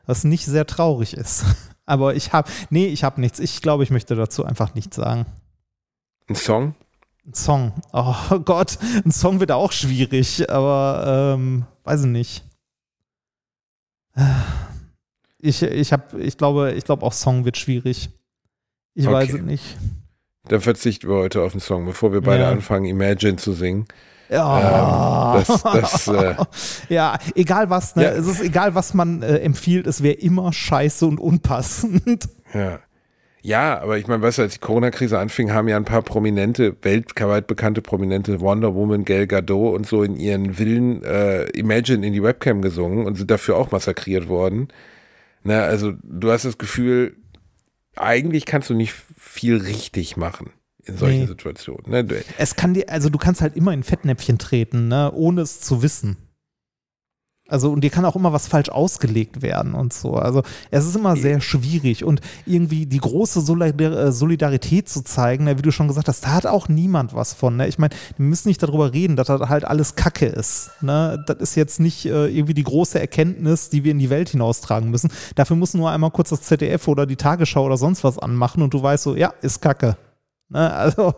was 0.06 0.24
nicht 0.24 0.46
sehr 0.46 0.66
traurig 0.66 1.14
ist. 1.16 1.44
Aber 1.86 2.16
ich 2.16 2.32
habe, 2.34 2.50
nee, 2.70 2.88
ich 2.88 3.04
habe 3.04 3.20
nichts. 3.20 3.40
Ich 3.40 3.62
glaube, 3.62 3.84
ich 3.84 3.90
möchte 3.92 4.16
dazu 4.16 4.46
einfach 4.46 4.74
nichts 4.74 4.96
sagen. 4.96 5.26
Ein 6.30 6.36
Song? 6.36 6.76
Ein 7.26 7.34
Song. 7.34 7.74
Oh 7.92 8.40
Gott, 8.46 8.78
ein 9.06 9.12
Song 9.12 9.40
wird 9.42 9.52
auch 9.52 9.72
schwierig, 9.74 10.50
aber 10.50 11.34
ähm, 11.36 11.66
weiß 11.84 12.02
ich 12.02 12.08
nicht. 12.10 12.44
Ich, 15.46 15.62
ich, 15.62 15.92
hab, 15.92 16.14
ich 16.14 16.38
glaube, 16.38 16.72
ich 16.72 16.86
glaube 16.86 17.06
auch 17.06 17.12
Song 17.12 17.44
wird 17.44 17.58
schwierig. 17.58 18.10
Ich 18.94 19.06
Okay. 19.08 19.14
weiß 19.14 19.34
es 19.34 19.42
nicht. 19.42 19.78
Dann 20.48 20.62
verzichten 20.62 21.10
wir 21.10 21.16
heute 21.16 21.42
auf 21.42 21.52
einen 21.52 21.60
Song, 21.60 21.86
bevor 21.86 22.14
wir 22.14 22.22
beide 22.22 22.44
Ja. 22.44 22.50
anfangen, 22.52 22.86
Imagine 22.86 23.36
zu 23.36 23.52
singen. 23.52 23.86
Ja, 24.34 25.36
Ähm, 25.38 25.44
das- 25.48 25.64
das, 25.64 26.08
äh, 26.08 26.36
ja 26.94 27.18
egal 27.36 27.70
was, 27.70 27.96
ne? 27.96 28.04
Ja. 28.04 28.10
Es 28.12 28.26
ist 28.28 28.42
egal, 28.42 28.76
was 28.76 28.94
man 28.94 29.22
äh, 29.22 29.38
empfiehlt, 29.38 29.88
es 29.88 30.02
wäre 30.04 30.16
immer 30.16 30.52
scheiße 30.52 31.06
und 31.06 31.20
unpassend. 31.20 32.28
Ja. 32.54 32.80
Ja, 33.46 33.82
aber 33.82 33.98
ich 33.98 34.08
meine, 34.08 34.22
weißt 34.22 34.38
du, 34.38 34.42
als 34.44 34.54
die 34.54 34.60
Corona-Krise 34.60 35.20
anfing, 35.20 35.52
haben 35.52 35.68
ja 35.68 35.76
ein 35.76 35.84
paar 35.84 36.02
prominente, 36.02 36.78
weltweit 36.82 37.46
bekannte 37.48 37.82
prominente 37.82 38.40
Wonder 38.40 38.74
Woman, 38.74 39.04
Gal 39.04 39.28
Gadot 39.28 39.76
und 39.76 39.86
so 39.86 40.02
in 40.04 40.16
ihren 40.16 40.54
Villen 40.54 41.04
äh, 41.04 41.44
Imagine 41.50 42.06
in 42.08 42.14
die 42.14 42.24
Webcam 42.24 42.62
gesungen 42.62 43.06
und 43.06 43.16
sind 43.16 43.30
dafür 43.32 43.58
auch 43.58 43.72
massakriert 43.72 44.30
worden. 44.30 44.70
Na, 45.44 45.64
also 45.64 45.92
du 46.04 46.32
hast 46.32 46.46
das 46.46 46.58
Gefühl, 46.58 47.18
eigentlich 47.98 48.46
kannst 48.46 48.70
du 48.70 48.76
nicht 48.76 48.94
viel 49.18 49.58
richtig 49.58 50.16
machen 50.16 50.52
in 50.86 50.98
solchen 50.98 51.20
Nee. 51.22 51.26
Situationen. 51.28 51.90
Ne? 51.90 52.04
Du- 52.04 52.16
Es 52.38 52.56
kann 52.56 52.74
dir, 52.74 52.90
also 52.90 53.10
du 53.10 53.18
kannst 53.18 53.42
halt 53.42 53.56
immer 53.56 53.74
in 53.74 53.84
Fettnäpfchen 53.84 54.38
treten, 54.38 54.88
ne? 54.88 55.12
ohne 55.14 55.42
es 55.42 55.62
zu 55.62 55.82
wissen. 55.82 56.18
Also, 57.50 57.72
und 57.72 57.82
dir 57.84 57.90
kann 57.90 58.06
auch 58.06 58.16
immer 58.16 58.32
was 58.32 58.48
falsch 58.48 58.70
ausgelegt 58.70 59.42
werden 59.42 59.74
und 59.74 59.92
so. 59.92 60.14
Also, 60.16 60.44
es 60.72 60.86
ist 60.86 60.96
immer 60.96 61.18
sehr 61.18 61.42
schwierig 61.42 62.06
und 62.06 62.22
irgendwie 62.46 62.86
die 62.86 63.00
große 63.00 63.40
äh, 63.42 64.12
Solidarität 64.14 64.88
zu 64.88 65.04
zeigen, 65.04 65.44
ne, 65.44 65.58
wie 65.58 65.62
du 65.62 65.72
schon 65.72 65.90
gesagt 65.90 66.08
hast, 66.08 66.24
da 66.24 66.30
hat 66.32 66.46
auch 66.48 66.70
niemand 66.70 67.14
was 67.14 67.34
von. 67.34 67.58
Ne? 67.58 67.68
Ich 67.68 67.78
meine, 67.78 67.94
wir 68.16 68.26
müssen 68.26 68.48
nicht 68.48 68.64
darüber 68.64 68.94
reden, 68.94 69.18
dass 69.18 69.28
das 69.28 69.42
halt 69.50 69.66
alles 69.66 69.96
Kacke 69.96 70.26
ist. 70.26 70.72
Ne? 70.82 71.22
Das 71.28 71.38
ist 71.40 71.56
jetzt 71.56 71.82
nicht 71.82 72.06
äh, 72.06 72.28
irgendwie 72.28 72.54
die 72.54 72.64
große 72.64 72.98
Erkenntnis, 72.98 73.70
die 73.70 73.84
wir 73.84 73.92
in 73.92 74.00
die 74.00 74.10
Welt 74.10 74.30
hinaustragen 74.30 74.90
müssen. 74.90 75.12
Dafür 75.36 75.58
muss 75.58 75.74
nur 75.74 75.92
einmal 75.92 76.12
kurz 76.12 76.30
das 76.30 76.44
ZDF 76.44 76.88
oder 76.88 77.06
die 77.06 77.18
Tagesschau 77.18 77.66
oder 77.66 77.78
sonst 77.78 78.06
was 78.06 78.18
anmachen 78.20 78.64
und 78.64 78.74
du 78.74 78.82
weißt 78.82 79.04
so, 79.04 79.16
ja, 79.18 79.34
ist 79.42 79.62
Kacke. 79.62 79.98
Ne? 80.50 80.72
Also, 80.74 81.14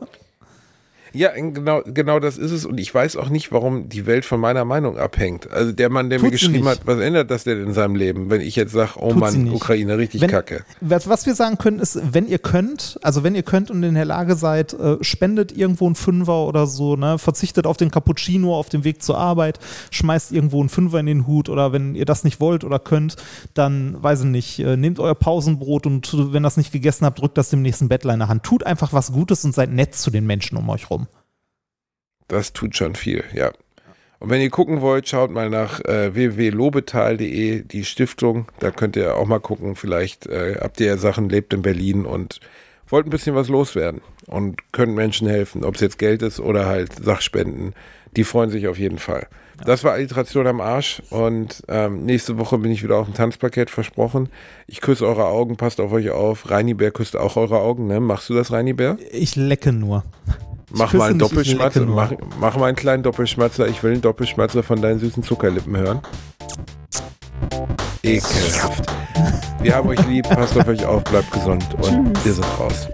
Ja, 1.15 1.31
genau, 1.33 1.81
genau 1.85 2.19
das 2.19 2.37
ist 2.37 2.51
es. 2.51 2.65
Und 2.65 2.79
ich 2.79 2.93
weiß 2.93 3.15
auch 3.15 3.29
nicht, 3.29 3.51
warum 3.51 3.89
die 3.89 4.05
Welt 4.05 4.25
von 4.25 4.39
meiner 4.39 4.65
Meinung 4.65 4.97
abhängt. 4.97 5.49
Also 5.51 5.71
der 5.71 5.89
Mann, 5.89 6.09
der 6.09 6.19
mir 6.19 6.29
Tut 6.29 6.39
sie 6.39 6.45
geschrieben 6.47 6.67
hat, 6.67 6.81
was 6.85 6.99
ändert 6.99 7.31
das 7.31 7.43
denn 7.43 7.63
in 7.63 7.73
seinem 7.73 7.95
Leben, 7.95 8.29
wenn 8.29 8.41
ich 8.41 8.55
jetzt 8.55 8.73
sage, 8.73 8.91
oh 8.97 9.11
Tut 9.11 9.19
Mann. 9.19 9.49
Ukraine, 9.49 9.97
richtig 9.97 10.21
Wenn- 10.21 10.29
kacke. 10.29 10.63
Was, 10.81 11.25
wir 11.25 11.35
sagen 11.35 11.57
können, 11.57 11.79
ist, 11.79 11.99
wenn 12.13 12.27
ihr 12.27 12.39
könnt, 12.39 12.99
also 13.01 13.23
wenn 13.23 13.35
ihr 13.35 13.43
könnt 13.43 13.71
und 13.71 13.81
in 13.83 13.95
der 13.95 14.05
Lage 14.05 14.35
seid, 14.35 14.73
äh, 14.73 14.97
spendet 15.01 15.55
irgendwo 15.55 15.85
einen 15.85 15.95
Fünfer 15.95 16.45
oder 16.45 16.67
so, 16.67 16.95
ne? 16.95 17.17
verzichtet 17.17 17.65
auf 17.65 17.77
den 17.77 17.91
Cappuccino 17.91 18.55
auf 18.55 18.69
dem 18.69 18.83
Weg 18.83 19.01
zur 19.01 19.17
Arbeit, 19.17 19.59
schmeißt 19.91 20.31
irgendwo 20.31 20.59
einen 20.59 20.69
Fünfer 20.69 20.99
in 20.99 21.05
den 21.05 21.27
Hut 21.27 21.49
oder 21.49 21.71
wenn 21.71 21.95
ihr 21.95 22.05
das 22.05 22.23
nicht 22.23 22.39
wollt 22.39 22.63
oder 22.63 22.79
könnt, 22.79 23.15
dann, 23.53 24.01
weiß 24.01 24.21
ich 24.21 24.25
nicht, 24.27 24.59
äh, 24.59 24.77
nehmt 24.77 24.99
euer 24.99 25.15
Pausenbrot 25.15 25.85
und 25.85 26.33
wenn 26.33 26.43
das 26.43 26.57
nicht 26.57 26.71
gegessen 26.71 27.05
habt, 27.05 27.19
drückt 27.19 27.37
das 27.37 27.49
dem 27.49 27.61
nächsten 27.61 27.87
Bettler 27.87 28.13
in 28.13 28.19
der 28.19 28.27
Hand. 28.27 28.43
Tut 28.43 28.65
einfach 28.65 28.93
was 28.93 29.11
Gutes 29.11 29.45
und 29.45 29.53
seid 29.53 29.71
nett 29.71 29.95
zu 29.95 30.11
den 30.11 30.25
Menschen 30.25 30.57
um 30.57 30.69
euch 30.69 30.89
rum. 30.89 31.04
Das 32.27 32.53
tut 32.53 32.75
schon 32.75 32.95
viel, 32.95 33.23
ja. 33.33 33.51
Und 34.19 34.29
wenn 34.29 34.41
ihr 34.41 34.49
gucken 34.49 34.81
wollt, 34.81 35.07
schaut 35.07 35.31
mal 35.31 35.49
nach 35.49 35.81
äh, 35.81 36.15
www.lobetal.de, 36.15 37.63
die 37.63 37.85
Stiftung. 37.85 38.47
Da 38.59 38.71
könnt 38.71 38.95
ihr 38.95 39.17
auch 39.17 39.27
mal 39.27 39.39
gucken. 39.39 39.75
Vielleicht 39.75 40.25
äh, 40.27 40.55
habt 40.59 40.79
ihr 40.79 40.87
ja 40.87 40.97
Sachen, 40.97 41.29
lebt 41.29 41.53
in 41.53 41.61
Berlin 41.61 42.05
und 42.05 42.39
wollt 42.87 43.05
ein 43.05 43.11
bisschen 43.11 43.35
was 43.35 43.49
loswerden 43.49 44.01
und 44.27 44.71
könnt 44.71 44.95
Menschen 44.95 45.27
helfen, 45.27 45.63
ob 45.63 45.75
es 45.75 45.81
jetzt 45.81 45.99
Geld 45.99 46.21
ist 46.21 46.39
oder 46.39 46.65
halt 46.65 46.93
Sachspenden. 47.03 47.73
Die 48.15 48.23
freuen 48.23 48.49
sich 48.49 48.67
auf 48.67 48.79
jeden 48.79 48.99
Fall. 48.99 49.27
Das 49.65 49.83
war 49.83 49.93
Alliteration 49.93 50.47
am 50.47 50.61
Arsch 50.61 51.01
und 51.09 51.63
ähm, 51.67 52.05
nächste 52.05 52.37
Woche 52.37 52.57
bin 52.57 52.71
ich 52.71 52.83
wieder 52.83 52.97
auf 52.97 53.05
dem 53.05 53.13
Tanzparkett 53.13 53.69
versprochen. 53.69 54.29
Ich 54.67 54.81
küsse 54.81 55.07
eure 55.07 55.25
Augen, 55.25 55.57
passt 55.57 55.79
auf 55.79 55.91
euch 55.91 56.09
auf. 56.09 56.49
Reini 56.49 56.73
Bär 56.73 56.91
küsst 56.91 57.15
auch 57.15 57.37
eure 57.37 57.59
Augen, 57.59 57.87
ne? 57.87 57.99
Machst 57.99 58.29
du 58.29 58.33
das, 58.33 58.51
Reini 58.51 58.73
Bär? 58.73 58.97
Ich 59.11 59.35
lecke 59.35 59.71
nur. 59.71 60.03
Mach 60.77 60.91
mal 60.91 61.09
einen 61.11 61.19
Doppelschmatzer. 61.19 61.85
Mach, 61.85 62.11
mach 62.37 62.57
mal 62.57 62.65
einen 62.65 62.75
kleinen 62.75 63.01
Doppelschmatzer. 63.01 63.69
Ich 63.69 63.81
will 63.81 63.93
einen 63.93 64.01
Doppelschmatzer 64.01 64.61
von 64.61 64.81
deinen 64.81 64.99
süßen 64.99 65.23
Zuckerlippen 65.23 65.77
hören. 65.77 66.01
Ekelhaft. 68.03 68.83
Wir 69.61 69.73
haben 69.73 69.87
euch 69.87 70.05
lieb, 70.05 70.27
passt 70.27 70.57
auf 70.57 70.67
euch 70.67 70.85
auf, 70.85 71.01
bleibt 71.05 71.31
gesund 71.31 71.65
und 71.75 72.25
wir 72.25 72.33
sind 72.33 72.45
raus. 72.59 72.89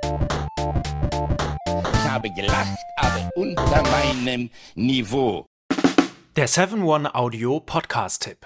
Ich 1.66 2.10
habe 2.10 2.30
gelacht, 2.34 2.78
aber 2.98 3.30
unter 3.36 3.82
meinem 3.82 4.52
Niveau. 4.76 5.48
Der 6.36 6.48
7-One-Audio-Podcast-Tipp. 6.48 8.46